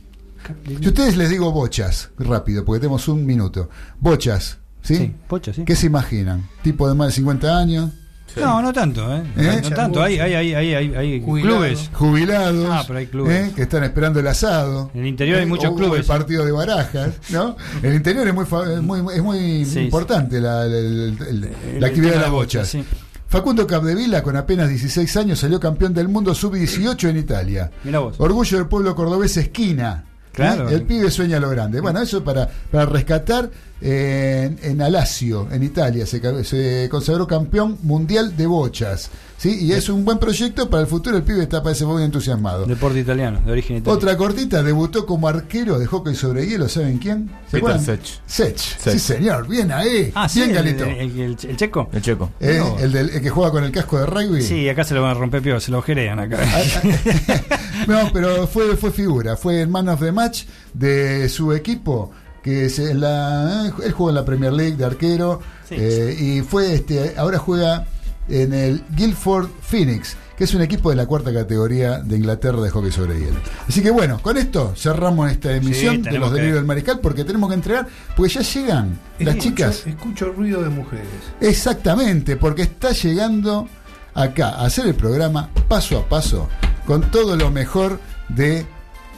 Si 0.66 0.88
ustedes 0.88 1.18
les 1.18 1.30
digo 1.30 1.52
bochas, 1.52 2.10
rápido, 2.18 2.64
porque 2.64 2.80
tenemos 2.82 3.08
un 3.08 3.26
minuto. 3.26 3.70
Bochas, 4.00 4.60
¿sí? 4.82 4.96
Sí, 4.96 5.16
bochas, 5.28 5.56
sí. 5.56 5.64
¿Qué 5.66 5.76
se 5.76 5.88
imaginan? 5.88 6.48
¿Tipo 6.64 6.88
de 6.88 6.96
más 6.96 7.08
de 7.08 7.14
50 7.14 7.58
años? 7.58 7.92
No, 8.38 8.62
no 8.62 8.72
tanto, 8.74 9.16
¿eh? 9.16 9.24
¿Eh? 9.38 9.60
No 9.64 9.70
tanto. 9.72 10.02
Hay, 10.02 10.20
hay, 10.20 10.34
hay, 10.34 10.54
hay, 10.54 10.74
hay, 10.96 11.22
Jubilado. 11.22 11.58
clubes. 11.58 11.90
Jubilados, 11.94 12.68
Ah, 12.72 12.84
pero 12.88 13.00
hay 13.00 13.08
clubes. 13.08 13.50
¿eh? 13.50 13.52
que 13.56 13.62
están 13.64 13.84
esperando 13.84 14.20
el 14.20 14.28
asado. 14.28 14.92
En 14.94 15.02
el 15.02 15.08
interior 15.08 15.38
hay 15.38 15.44
¿eh? 15.44 15.48
muchos 15.48 15.76
clubes. 15.76 16.02
El 16.02 16.06
partido 16.06 16.46
de 16.46 16.52
barajas, 16.52 17.10
¿no? 17.30 17.56
El 17.84 17.94
interior 17.96 18.28
es 18.28 18.34
muy, 18.34 19.02
muy, 19.02 19.16
es 19.16 19.22
muy 19.24 19.66
Sí, 19.66 19.80
importante 19.82 20.40
la, 20.40 20.64
actividad 21.86 22.14
de 22.14 22.20
las 22.20 22.32
bochas. 22.32 22.68
sí. 22.68 22.84
Facundo 23.28 23.68
Capdevila, 23.68 24.24
con 24.24 24.36
apenas 24.36 24.70
16 24.70 25.16
años, 25.18 25.38
salió 25.40 25.60
campeón 25.60 25.94
del 25.94 26.08
mundo 26.08 26.34
sub-18 26.34 27.10
en 27.10 27.18
Italia. 27.18 27.70
Vos. 27.84 28.16
Orgullo 28.18 28.58
del 28.58 28.66
pueblo 28.68 28.96
cordobés 28.96 29.38
esquina. 29.38 30.06
Claro. 30.32 30.70
¿eh? 30.70 30.76
El 30.76 30.84
pibe 30.84 31.12
sueña 31.12 31.40
lo 31.40 31.50
grande. 31.50 31.82
Bueno, 31.82 32.02
eso 32.02 32.24
para, 32.24 32.48
para 32.48 32.86
rescatar 32.86 33.50
eh, 33.82 34.56
en, 34.62 34.72
en 34.72 34.82
Alacio, 34.82 35.48
en 35.52 35.64
Italia, 35.64 36.06
se, 36.06 36.44
se 36.44 36.88
consagró 36.90 37.28
campeón 37.28 37.78
mundial 37.84 38.36
de 38.38 38.46
bochas. 38.48 39.10
¿Sí? 39.40 39.58
Y 39.66 39.72
es 39.74 39.90
un 39.90 40.06
buen 40.06 40.20
proyecto 40.20 40.70
para 40.70 40.84
el 40.84 40.88
futuro. 40.88 41.18
El 41.18 41.24
pibe 41.24 41.42
está, 41.42 41.64
parece 41.64 41.86
muy 41.86 42.04
entusiasmado. 42.04 42.66
Deporte 42.68 43.00
italiano, 43.00 43.42
de 43.44 43.52
origen 43.52 43.78
italiano. 43.78 43.98
Otra 43.98 44.16
cortita, 44.16 44.62
debutó 44.62 45.08
como 45.08 45.28
arquero 45.28 45.80
de 45.80 45.88
hockey 45.88 46.14
sobre 46.14 46.46
hielo, 46.46 46.70
¿saben 46.70 47.00
quién? 47.00 47.32
¿Se 47.50 47.60
Peter? 47.60 47.80
Sech. 47.82 48.02
Sech. 48.28 48.58
Sech. 48.58 48.94
Sí, 48.94 49.00
señor, 49.00 49.48
bien 49.48 49.72
ahí. 49.72 50.12
Ah, 50.14 50.30
sí, 50.30 50.40
bien, 50.42 50.52
el, 50.52 50.56
Galito. 50.58 50.84
el, 50.84 50.92
el- 51.00 51.20
el- 51.22 51.38
el 51.50 51.58
checo. 51.58 51.90
El 51.92 52.02
checo. 52.04 52.30
Eh, 52.40 52.58
No. 52.60 52.78
el, 52.78 52.92
del- 52.92 53.10
el 53.10 53.22
que 53.22 53.30
juega 53.32 53.50
con 53.52 53.64
el 53.64 53.72
casco 53.72 53.98
de 53.98 54.06
rugby. 54.06 54.42
Sí, 54.44 54.70
acá 54.70 54.84
se 54.84 54.94
lo 54.94 55.02
van 55.02 55.12
a 55.12 55.20
romper 55.20 55.42
peor, 55.42 55.60
se 55.62 55.72
lo 55.72 55.80
ojerean 55.80 56.20
acá. 56.20 56.38
no, 57.88 58.10
pero 58.14 58.48
fue, 58.48 58.76
fue 58.78 58.92
figura, 58.92 59.36
fue 59.38 59.62
el 59.62 59.68
man 59.68 59.88
of 59.90 60.00
the 60.02 60.12
match 60.12 60.44
de 60.74 61.28
su 61.30 61.54
equipo, 61.54 62.12
que 62.44 62.66
es 62.66 62.80
en 62.80 63.02
la, 63.02 63.72
él 63.84 63.92
jugó 63.92 64.10
en 64.10 64.16
la 64.16 64.26
Premier 64.26 64.54
League 64.54 64.76
de 64.76 64.86
arquero 64.86 65.40
Sí. 65.68 65.76
eh, 65.78 66.18
y 66.20 66.42
fue 66.42 66.74
este, 66.74 67.14
ahora 67.18 67.38
juega 67.38 67.86
en 68.30 68.54
el 68.54 68.84
Guildford 68.96 69.50
Phoenix, 69.62 70.16
que 70.38 70.44
es 70.46 70.54
un 70.54 70.62
equipo 70.62 70.90
de 70.90 70.96
la 70.96 71.06
cuarta 71.06 71.34
categoría 71.34 72.00
de 72.00 72.16
Inglaterra 72.16 72.62
de 72.62 72.70
hockey 72.70 72.92
sobre 72.92 73.20
hielo. 73.20 73.38
Así 73.68 73.82
que 73.82 73.92
bueno, 73.92 74.22
con 74.22 74.38
esto 74.38 74.74
cerramos 74.76 75.30
esta 75.32 75.54
emisión 75.56 76.02
de 76.02 76.12
los 76.18 76.30
que- 76.30 76.36
delirios 76.36 76.56
del 76.58 76.66
mariscal 76.66 77.00
porque 77.00 77.26
tenemos 77.26 77.50
que 77.50 77.56
entregar, 77.56 77.88
porque 78.16 78.34
ya 78.34 78.42
llegan 78.42 79.00
las 79.20 79.36
Escucho- 79.36 79.42
chicas. 79.50 79.88
Escucho 79.88 80.32
ruido 80.32 80.62
de 80.64 80.70
mujeres. 80.70 81.08
Exactamente, 81.42 82.38
porque 82.38 82.62
está 82.62 82.92
llegando 82.92 83.68
acá 84.14 84.50
a 84.50 84.66
hacer 84.66 84.86
el 84.88 84.96
programa 84.96 85.50
paso 85.68 85.98
a 85.98 86.08
paso 86.08 86.48
con 86.86 87.02
todo 87.12 87.36
lo 87.36 87.52
mejor 87.52 88.00
de 88.30 88.66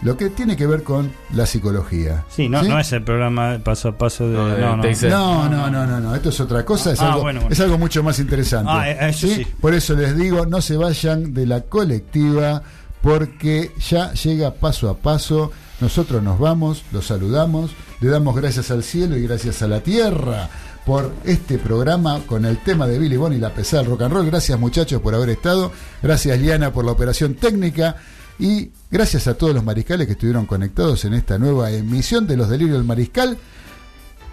lo 0.02 0.18
que 0.18 0.30
tiene 0.30 0.56
que 0.57 0.65
ver 0.68 0.84
con 0.84 1.11
la 1.34 1.45
psicología. 1.45 2.26
Sí, 2.30 2.49
no, 2.49 2.64
no 2.64 2.80
es 2.80 2.91
el 2.91 3.03
programa 3.03 3.60
paso 3.64 3.90
a 3.90 3.98
paso 3.98 4.28
de. 4.28 4.36
No, 4.36 4.48
de 4.48 5.10
No, 5.10 5.49
no. 5.49 5.49
No, 5.49 5.49
no, 5.49 5.69
no, 5.69 5.88
no, 5.88 5.99
no, 5.99 6.15
esto 6.15 6.30
es 6.30 6.40
otra 6.40 6.65
cosa, 6.65 6.91
es, 6.94 6.99
Ah, 6.99 7.10
algo, 7.14 7.22
bueno, 7.23 7.41
bueno. 7.41 7.53
es 7.53 7.60
algo 7.60 7.78
mucho 7.78 8.02
más 8.03 8.19
interesante. 8.19 8.72
Ah, 8.73 8.90
eh, 8.90 9.10
eso 9.10 9.28
sí. 9.28 9.45
Por 9.60 9.73
eso 9.73 9.94
les 9.95 10.18
digo, 10.18 10.45
no 10.45 10.61
se 10.61 10.76
vayan 10.78 11.34
de 11.34 11.45
la 11.45 11.61
colectiva, 11.61 12.64
porque 13.02 13.72
ya 13.90 14.11
llega 14.14 14.53
paso 14.56 14.90
a 14.90 14.98
paso. 14.98 15.52
Nosotros 15.80 16.22
nos 16.22 16.40
vamos, 16.40 16.84
los 16.91 17.07
saludamos, 17.07 17.72
le 18.02 18.10
damos 18.10 18.36
gracias 18.36 18.69
al 18.72 18.84
cielo 18.84 19.18
y 19.18 19.23
gracias 19.23 19.61
a 19.64 19.68
la 19.68 19.80
tierra 19.82 20.49
por 20.86 21.11
este 21.26 21.57
programa 21.57 22.19
con 22.26 22.45
el 22.45 22.57
tema 22.60 22.88
de 22.88 22.98
Billy 22.99 23.18
Bonnie 23.18 23.38
y 23.38 23.41
la 23.41 23.49
pesada 23.52 23.82
del 23.84 23.91
rock 23.91 24.02
and 24.03 24.14
roll. 24.14 24.26
Gracias 24.26 24.60
muchachos 24.60 25.02
por 25.02 25.14
haber 25.15 25.30
estado. 25.30 25.72
Gracias 26.03 26.40
Liana 26.40 26.72
por 26.72 26.86
la 26.86 26.91
operación 26.91 27.34
técnica. 27.36 27.95
Y 28.40 28.69
gracias 28.91 29.27
a 29.27 29.35
todos 29.35 29.55
los 29.55 29.63
mariscales 29.63 30.05
que 30.05 30.13
estuvieron 30.13 30.45
conectados 30.45 31.05
en 31.05 31.13
esta 31.13 31.39
nueva 31.39 31.72
emisión 31.72 32.27
de 32.27 32.38
Los 32.38 32.49
Delirios 32.49 32.77
del 32.77 32.85
Mariscal. 32.85 33.38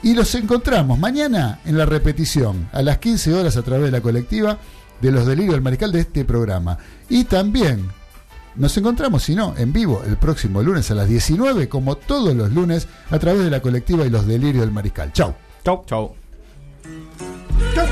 Y 0.02 0.14
los 0.14 0.34
encontramos 0.34 0.98
mañana 0.98 1.60
en 1.64 1.78
la 1.78 1.86
repetición, 1.86 2.68
a 2.72 2.82
las 2.82 2.98
15 2.98 3.34
horas 3.34 3.56
a 3.56 3.62
través 3.62 3.86
de 3.86 3.90
la 3.92 4.00
colectiva 4.00 4.58
de 5.00 5.10
Los 5.10 5.26
Delirios 5.26 5.54
del 5.54 5.62
Mariscal 5.62 5.92
de 5.92 6.00
este 6.00 6.24
programa. 6.24 6.78
Y 7.08 7.24
también 7.24 7.88
nos 8.54 8.76
encontramos, 8.76 9.22
si 9.22 9.34
no, 9.34 9.54
en 9.56 9.72
vivo 9.72 10.02
el 10.06 10.16
próximo 10.16 10.62
lunes 10.62 10.90
a 10.90 10.94
las 10.94 11.08
19, 11.08 11.68
como 11.68 11.96
todos 11.96 12.34
los 12.34 12.52
lunes, 12.52 12.88
a 13.10 13.18
través 13.18 13.44
de 13.44 13.50
la 13.50 13.60
colectiva 13.60 14.04
y 14.04 14.10
Los 14.10 14.26
Delirios 14.26 14.62
del 14.64 14.72
Mariscal. 14.72 15.12
Chau. 15.12 15.34
Chau. 15.64 15.84
Chau. 15.86 16.14
Gas, 17.74 17.90